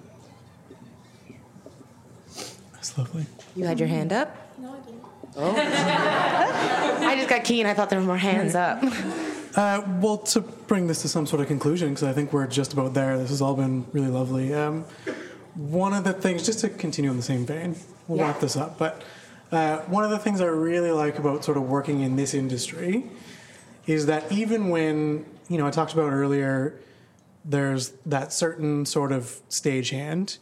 That's 2.74 2.98
lovely. 2.98 3.26
You 3.56 3.66
had 3.66 3.80
your 3.80 3.88
hand 3.88 4.12
up? 4.12 4.36
No, 4.60 4.74
I 4.74 4.80
didn't. 4.80 5.04
Oh. 5.36 5.56
I 7.08 7.16
just 7.16 7.30
got 7.30 7.44
keen. 7.44 7.66
I 7.66 7.74
thought 7.74 7.90
there 7.90 8.00
were 8.00 8.06
more 8.06 8.18
hands 8.18 8.56
up. 8.56 8.84
Uh, 9.56 9.84
well, 10.02 10.18
to 10.18 10.42
bring 10.42 10.88
this 10.88 11.04
to 11.04 11.08
some 11.08 11.28
sort 11.28 11.40
of 11.40 11.48
conclusion, 11.48 11.90
because 11.90 12.02
I 12.02 12.12
think 12.12 12.34
we're 12.34 12.48
just 12.48 12.74
about 12.74 12.96
there. 12.96 13.20
This 13.20 13.30
has 13.30 13.40
all 13.40 13.54
been 13.54 13.86
really 13.94 14.08
lovely. 14.08 14.52
Um, 14.52 14.84
one 15.54 15.94
of 15.94 16.04
the 16.04 16.12
things, 16.12 16.44
just 16.44 16.62
to 16.62 16.70
continue 16.70 17.12
in 17.12 17.18
the 17.18 17.22
same 17.22 17.46
vein, 17.46 17.76
we'll 18.08 18.18
Yeah. 18.18 18.30
wrap 18.30 18.40
this 18.40 18.58
up. 18.58 18.80
But 18.80 19.04
uh, 19.52 19.82
one 19.82 20.04
of 20.04 20.10
the 20.10 20.18
things 20.18 20.42
I 20.42 20.46
really 20.46 20.90
like 20.90 21.20
about 21.20 21.44
sort 21.46 21.58
of 21.58 21.70
working 21.70 22.02
in 22.02 22.16
this 22.16 22.34
industry 22.34 23.06
is 23.86 24.06
that 24.06 24.32
even 24.32 24.70
when 24.70 25.26
you 25.50 25.58
know 25.58 25.68
I 25.68 25.72
talked 25.72 25.94
about 25.94 26.12
earlier, 26.12 26.80
there's 27.46 27.94
that 28.06 28.32
certain 28.32 28.86
sort 28.86 29.12
of 29.12 29.42
stagehand 29.50 30.38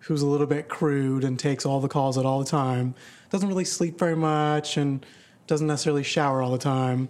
who's 0.00 0.22
a 0.22 0.26
little 0.26 0.46
bit 0.46 0.68
crude 0.68 1.24
and 1.24 1.38
takes 1.38 1.64
all 1.64 1.80
the 1.80 1.88
calls 1.88 2.18
at 2.18 2.26
all 2.26 2.38
the 2.38 2.44
time, 2.44 2.94
doesn't 3.30 3.48
really 3.48 3.64
sleep 3.64 3.98
very 3.98 4.16
much, 4.16 4.76
and 4.76 5.04
doesn't 5.46 5.66
necessarily 5.66 6.02
shower 6.02 6.42
all 6.42 6.52
the 6.52 6.58
time 6.58 7.08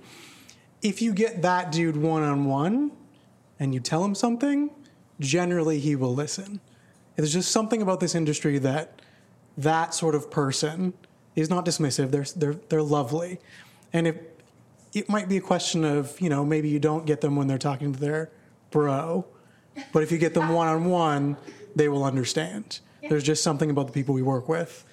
if 0.84 1.00
you 1.00 1.14
get 1.14 1.42
that 1.42 1.72
dude 1.72 1.96
one 1.96 2.22
on 2.22 2.44
one 2.44 2.92
and 3.58 3.74
you 3.74 3.80
tell 3.80 4.04
him 4.04 4.14
something, 4.14 4.70
generally 5.18 5.80
he 5.80 5.96
will 5.96 6.14
listen. 6.14 6.60
There's 7.16 7.32
just 7.32 7.50
something 7.50 7.80
about 7.80 8.00
this 8.00 8.14
industry 8.14 8.58
that 8.58 9.00
that 9.56 9.94
sort 9.94 10.14
of 10.14 10.30
person 10.30 10.92
is 11.34 11.48
not 11.48 11.64
dismissive. 11.64 12.10
They're 12.10 12.26
they're 12.36 12.60
they're 12.68 12.82
lovely, 12.82 13.40
and 13.92 14.06
if 14.06 14.16
it 14.94 15.08
might 15.08 15.28
be 15.28 15.36
a 15.36 15.40
question 15.40 15.84
of 15.84 16.18
you 16.20 16.28
know 16.28 16.44
maybe 16.44 16.68
you 16.68 16.78
don't 16.78 17.04
get 17.04 17.20
them 17.20 17.36
when 17.36 17.46
they're 17.46 17.58
talking 17.58 17.92
to 17.92 18.00
their 18.00 18.30
bro, 18.70 19.26
but 19.92 20.02
if 20.02 20.10
you 20.12 20.18
get 20.18 20.34
them 20.34 20.48
one 20.50 20.68
on 20.68 20.84
one, 20.86 21.36
they 21.76 21.88
will 21.88 22.04
understand. 22.04 22.80
There's 23.06 23.22
just 23.24 23.42
something 23.42 23.68
about 23.70 23.86
the 23.88 23.92
people 23.92 24.14
we 24.14 24.22
work 24.22 24.48
with, 24.48 24.84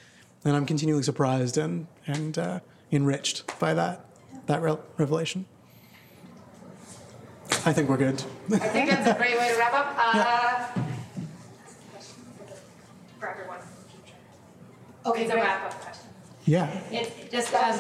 and 0.44 0.56
I'm 0.56 0.66
continually 0.66 1.04
surprised 1.04 1.58
and 1.58 1.88
and 2.08 2.38
uh, 2.38 2.60
enriched 2.92 3.58
by 3.60 3.74
that 3.74 4.06
that 4.48 4.62
re- 4.62 4.78
revelation. 4.98 5.46
I 7.66 7.74
think 7.74 7.90
we're 7.90 7.98
good. 7.98 8.24
I 8.54 8.58
think 8.58 8.90
that's 8.90 9.08
a 9.08 9.14
great 9.14 9.38
way 9.38 9.50
to 9.54 9.58
wrap 9.60 9.74
up. 9.74 9.88
Uh, 10.14 10.68
For 13.20 13.30
everyone. 13.30 13.60
Okay, 15.06 15.24
it's 15.24 15.32
a 15.32 15.36
wrap 15.36 15.66
up 15.72 15.80
question. 15.82 16.01
Yeah. 16.52 16.68
It 16.92 17.32
just 17.32 17.54
um, 17.54 17.80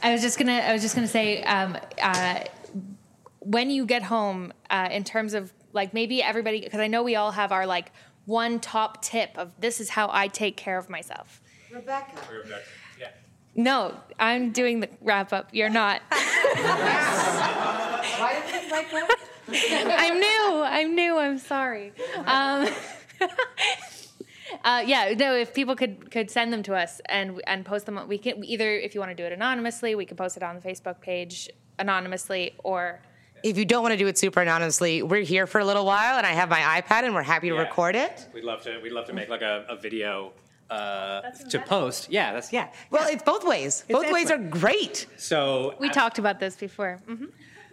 I 0.00 0.12
was 0.12 0.22
just 0.22 0.38
gonna 0.38 0.52
I 0.52 0.72
was 0.72 0.82
just 0.82 0.94
gonna 0.94 1.08
say 1.08 1.42
um, 1.42 1.76
uh, 2.00 2.44
when 3.40 3.70
you 3.70 3.86
get 3.86 4.04
home 4.04 4.52
uh, 4.70 4.88
in 4.92 5.02
terms 5.02 5.34
of 5.34 5.52
like 5.72 5.92
maybe 5.92 6.22
everybody 6.22 6.60
because 6.60 6.78
I 6.78 6.86
know 6.86 7.02
we 7.02 7.16
all 7.16 7.32
have 7.32 7.50
our 7.50 7.66
like 7.66 7.90
one 8.24 8.60
top 8.60 9.02
tip 9.02 9.36
of 9.36 9.50
this 9.58 9.80
is 9.80 9.90
how 9.90 10.08
I 10.12 10.28
take 10.28 10.56
care 10.56 10.78
of 10.78 10.88
myself. 10.88 11.42
Rebecca. 11.72 12.16
No, 13.56 13.96
I'm 14.20 14.52
doing 14.52 14.78
the 14.78 14.88
wrap 15.00 15.32
up. 15.32 15.48
You're 15.52 15.68
not. 15.68 16.00
Why 16.10 16.22
did 18.46 18.64
you 18.64 18.70
like 18.70 18.90
that? 18.92 19.16
I'm 19.98 20.20
new. 20.20 20.62
I'm 20.62 20.94
new. 20.94 21.18
I'm 21.18 21.38
sorry. 21.38 21.92
Um, 22.26 22.68
uh, 24.62 24.82
yeah, 24.86 25.14
no. 25.18 25.34
If 25.34 25.52
people 25.54 25.74
could 25.76 26.10
could 26.10 26.30
send 26.30 26.52
them 26.52 26.62
to 26.64 26.74
us 26.74 27.00
and 27.06 27.40
and 27.46 27.64
post 27.64 27.86
them, 27.86 27.98
we 28.08 28.18
can 28.18 28.44
either 28.44 28.70
if 28.76 28.94
you 28.94 29.00
want 29.00 29.10
to 29.10 29.14
do 29.16 29.24
it 29.24 29.32
anonymously, 29.32 29.94
we 29.94 30.04
can 30.06 30.16
post 30.16 30.36
it 30.36 30.42
on 30.42 30.56
the 30.56 30.62
Facebook 30.62 31.00
page 31.00 31.50
anonymously, 31.78 32.54
or 32.62 33.00
If 33.42 33.58
you 33.58 33.64
don't 33.64 33.82
want 33.82 33.92
to 33.92 33.98
do 33.98 34.06
it 34.06 34.16
super 34.16 34.40
anonymously, 34.40 35.02
we're 35.02 35.22
here 35.22 35.46
for 35.46 35.58
a 35.60 35.64
little 35.64 35.84
while, 35.84 36.16
and 36.16 36.26
I 36.26 36.30
have 36.32 36.48
my 36.48 36.60
iPad, 36.80 37.04
and 37.04 37.14
we're 37.14 37.22
happy 37.22 37.48
to 37.50 37.54
Yeah. 37.54 37.60
record 37.62 37.94
it. 37.96 38.28
We'd 38.32 38.44
love 38.44 38.62
to. 38.62 38.78
We'd 38.82 38.92
love 38.92 39.06
to 39.06 39.12
make 39.12 39.28
like 39.28 39.42
a, 39.42 39.66
a 39.68 39.76
video 39.76 40.32
uh, 40.70 41.20
to 41.50 41.58
post. 41.60 42.10
Yeah, 42.10 42.32
that's 42.32 42.52
Yeah. 42.52 42.68
Well, 42.90 43.06
it's 43.08 43.22
both 43.22 43.44
ways. 43.44 43.84
Both 43.88 44.10
ways 44.12 44.30
are 44.30 44.38
great. 44.38 45.06
so. 45.16 45.74
we 45.78 45.90
talked 45.90 46.18
about 46.18 46.40
this 46.40 46.56
before. 46.56 47.00
hmm 47.06 47.26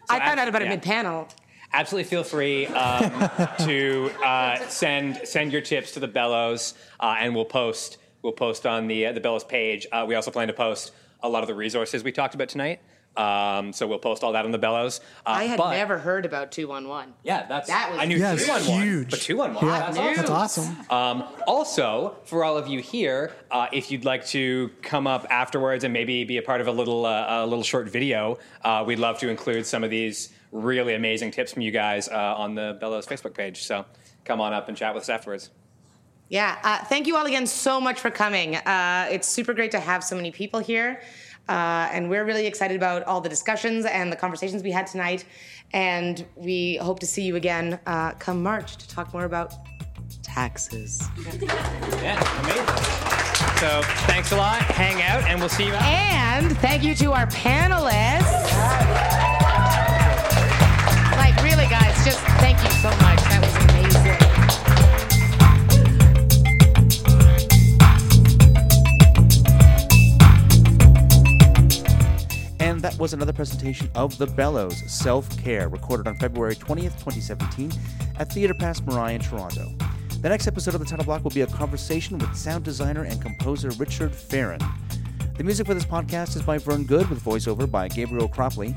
I 0.10 0.20
found 0.20 0.40
out 0.42 0.48
about 0.50 0.62
it 0.62 0.66
yeah. 0.66 0.72
mid-panel. 0.72 1.28
Absolutely, 1.74 2.10
feel 2.10 2.24
free 2.24 2.68
um, 2.68 3.30
to 3.66 4.12
uh, 4.24 4.58
send 4.68 5.22
send 5.26 5.52
your 5.54 5.62
tips 5.62 5.92
to 5.94 6.00
the 6.00 6.08
Bellows, 6.08 6.74
uh, 7.00 7.16
and 7.20 7.34
we'll 7.36 7.46
post 7.46 7.98
we'll 8.22 8.34
post 8.34 8.66
on 8.66 8.88
the 8.88 9.08
uh, 9.08 9.12
the 9.14 9.22
Bellows 9.22 9.44
page. 9.44 9.88
Uh, 9.92 10.06
we 10.08 10.16
also 10.16 10.32
plan 10.32 10.48
to 10.48 10.54
post 10.54 10.92
a 11.24 11.30
lot 11.30 11.44
of 11.44 11.48
the 11.48 11.56
resources 11.56 12.04
we 12.04 12.12
talked 12.12 12.36
about 12.36 12.50
tonight. 12.50 12.82
Um, 13.16 13.74
so 13.74 13.88
we'll 13.88 14.00
post 14.00 14.24
all 14.24 14.32
that 14.32 14.46
on 14.46 14.52
the 14.52 14.58
Bellows. 14.58 15.02
Uh, 15.26 15.32
I 15.32 15.44
had 15.44 15.58
but- 15.58 15.72
never 15.72 15.98
heard 15.98 16.26
about 16.26 16.52
211. 16.54 17.14
Yeah, 17.24 17.46
that's 17.46 17.68
That 17.68 17.92
was 17.92 18.00
I 18.00 18.06
knew 18.06 18.16
Yeah, 18.16 18.34
it's 18.34 18.46
two 18.46 18.52
on 18.54 18.66
one, 18.68 18.82
huge. 18.84 19.10
but 19.12 19.20
two 19.20 19.42
on 19.42 19.54
one. 19.54 19.66
Yeah, 19.66 19.92
that's, 19.92 19.98
that's 19.98 20.30
awesome. 20.30 20.78
awesome. 20.90 21.22
Um, 21.22 21.28
also, 21.46 22.16
for 22.24 22.46
all 22.46 22.58
of 22.58 22.70
you 22.70 22.80
here, 22.80 23.34
uh, 23.52 23.68
if 23.74 23.92
you'd 23.92 24.06
like 24.06 24.26
to 24.28 24.70
come 24.82 25.08
up 25.08 25.28
afterwards 25.30 25.84
and 25.84 25.92
maybe 25.92 26.24
be 26.24 26.38
a 26.38 26.42
part 26.42 26.62
of 26.62 26.68
a 26.68 26.72
little 26.72 27.06
uh, 27.06 27.44
a 27.44 27.46
little 27.46 27.66
short 27.66 27.90
video, 27.90 28.40
uh, 28.64 28.84
we'd 28.88 28.98
love 29.00 29.20
to 29.20 29.28
include 29.30 29.66
some 29.66 29.84
of 29.84 29.90
these 29.90 30.30
really 30.52 30.94
amazing 30.94 31.32
tips 31.32 31.54
from 31.54 31.62
you 31.62 31.72
guys 31.72 32.08
uh, 32.10 32.36
on 32.38 32.56
the 32.56 32.78
Bellows 32.80 33.06
Facebook 33.06 33.34
page. 33.34 33.64
So 33.64 33.86
come 34.26 34.42
on 34.42 34.54
up 34.54 34.68
and 34.68 34.78
chat 34.78 34.94
with 34.94 35.04
us 35.04 35.10
afterwards. 35.10 35.50
Yeah. 36.30 36.58
Uh, 36.64 36.84
thank 36.86 37.08
you 37.08 37.18
all 37.18 37.26
again 37.26 37.46
so 37.46 37.82
much 37.82 38.00
for 38.00 38.10
coming. 38.10 38.56
Uh, 38.56 39.08
it's 39.12 39.28
super 39.28 39.54
great 39.54 39.72
to 39.72 39.80
have 39.80 40.04
so 40.04 40.16
many 40.16 40.32
people 40.32 40.60
here. 40.60 41.02
Uh, 41.50 41.90
and 41.92 42.10
we're 42.10 42.24
really 42.24 42.46
excited 42.46 42.78
about 42.78 43.04
all 43.04 43.20
the 43.20 43.28
discussions 43.28 43.86
and 43.86 44.12
the 44.12 44.16
conversations 44.16 44.64
we 44.64 44.72
had 44.72 44.88
tonight. 44.88 45.26
And 45.74 46.26
we 46.36 46.78
hope 46.78 47.00
to 47.00 47.06
see 47.06 47.24
you 47.24 47.36
again 47.36 47.80
uh, 47.86 48.12
come 48.14 48.42
March 48.42 48.78
to 48.78 48.88
talk 48.88 49.14
more 49.14 49.26
about 49.26 49.54
taxes. 50.24 51.02
Yeah, 52.02 52.42
amazing. 52.42 52.66
So 53.58 53.82
thanks 54.08 54.32
a 54.32 54.38
lot. 54.38 54.64
Hang 54.64 55.04
out, 55.04 55.24
and 55.30 55.40
we'll 55.40 55.50
see 55.50 55.68
you. 55.68 55.74
Out. 55.74 55.84
And 55.84 56.58
thank 56.58 56.84
you 56.84 56.96
to 56.96 57.12
our 57.12 57.28
panelists. 57.28 59.31
Just 62.04 62.20
thank 62.40 62.58
you 62.64 62.70
so 62.72 62.90
much. 62.90 63.20
That 63.30 63.42
was 63.44 63.56
amazing. 63.70 64.18
And 72.60 72.82
that 72.82 72.98
was 72.98 73.14
another 73.14 73.34
presentation 73.34 73.92
of 73.94 74.18
The 74.18 74.26
Bellows 74.26 74.76
Self 74.92 75.30
Care, 75.38 75.70
recorded 75.70 76.08
on 76.08 76.16
February 76.16 76.56
20th, 76.56 76.98
2017, 76.98 77.72
at 78.18 78.32
Theatre 78.34 78.56
Passe 78.56 78.82
Muraille 78.82 79.14
in 79.14 79.22
Toronto. 79.22 79.72
The 80.22 80.30
next 80.30 80.48
episode 80.48 80.74
of 80.74 80.80
the 80.80 80.88
title 80.88 81.06
block 81.06 81.24
will 81.24 81.30
be 81.30 81.42
a 81.42 81.48
conversation 81.48 82.18
with 82.18 82.36
sound 82.36 82.64
designer 82.64 83.04
and 83.04 83.22
composer 83.22 83.70
Richard 83.78 84.12
Feren. 84.12 84.60
The 85.38 85.44
music 85.44 85.68
for 85.68 85.76
this 85.76 85.86
podcast 85.86 86.36
is 86.36 86.42
by 86.42 86.58
Vern 86.58 86.84
Good, 86.86 87.12
with 87.12 87.24
voiceover 87.24 87.70
by 87.70 87.88
Gabriel 87.88 88.28
Cropley. 88.28 88.76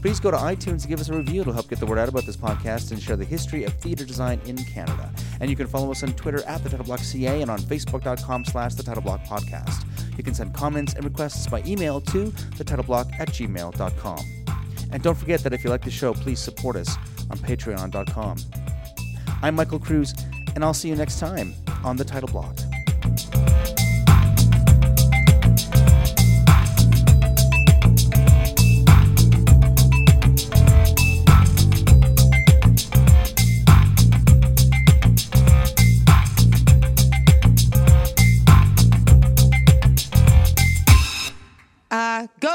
Please 0.00 0.20
go 0.20 0.30
to 0.30 0.36
iTunes 0.36 0.82
and 0.82 0.88
give 0.88 1.00
us 1.00 1.08
a 1.08 1.14
review. 1.14 1.40
It'll 1.40 1.52
help 1.52 1.68
get 1.68 1.80
the 1.80 1.86
word 1.86 1.98
out 1.98 2.08
about 2.08 2.24
this 2.24 2.36
podcast 2.36 2.92
and 2.92 3.02
share 3.02 3.16
the 3.16 3.24
history 3.24 3.64
of 3.64 3.72
theatre 3.74 4.04
design 4.04 4.40
in 4.46 4.56
Canada. 4.56 5.12
And 5.40 5.50
you 5.50 5.56
can 5.56 5.66
follow 5.66 5.90
us 5.90 6.02
on 6.02 6.12
Twitter 6.12 6.42
at 6.44 6.62
the 6.62 6.70
TitleBlockCA 6.70 7.42
and 7.42 7.50
on 7.50 7.58
Facebook.com 7.58 8.44
slash 8.44 8.74
the 8.74 8.84
TitleBlock 8.84 9.26
Podcast. 9.26 9.84
You 10.16 10.22
can 10.22 10.34
send 10.34 10.54
comments 10.54 10.94
and 10.94 11.04
requests 11.04 11.46
by 11.48 11.62
email 11.66 12.00
to 12.00 12.26
thetitleBlock 12.30 13.18
at 13.18 13.28
gmail.com. 13.28 14.20
And 14.90 15.02
don't 15.02 15.16
forget 15.16 15.42
that 15.42 15.52
if 15.52 15.64
you 15.64 15.70
like 15.70 15.84
the 15.84 15.90
show, 15.90 16.14
please 16.14 16.38
support 16.38 16.76
us 16.76 16.96
on 17.30 17.38
patreon.com. 17.38 18.36
I'm 19.42 19.54
Michael 19.54 19.78
Cruz, 19.78 20.14
and 20.54 20.64
I'll 20.64 20.74
see 20.74 20.88
you 20.88 20.96
next 20.96 21.18
time 21.18 21.54
on 21.84 21.96
the 21.96 22.04
Title 22.04 22.28
Block. 22.28 22.56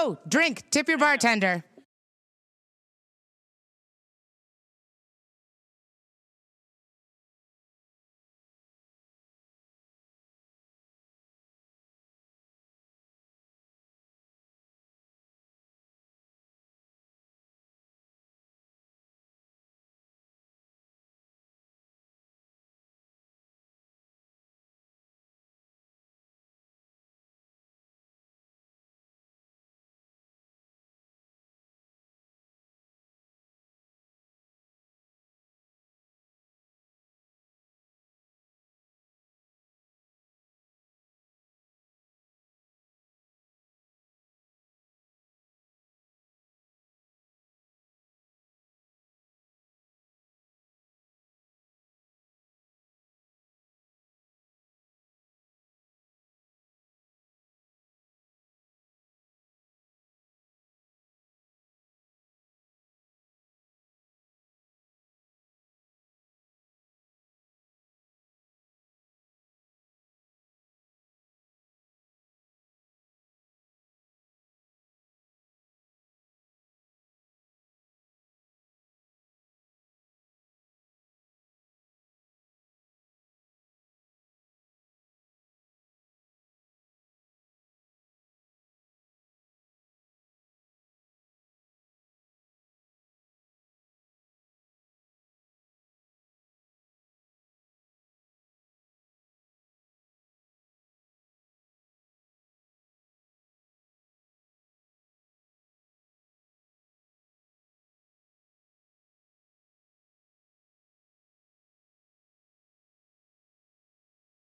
Go. 0.04 0.18
drink. 0.28 0.64
Tip 0.72 0.88
your 0.88 0.98
bartender. 0.98 1.64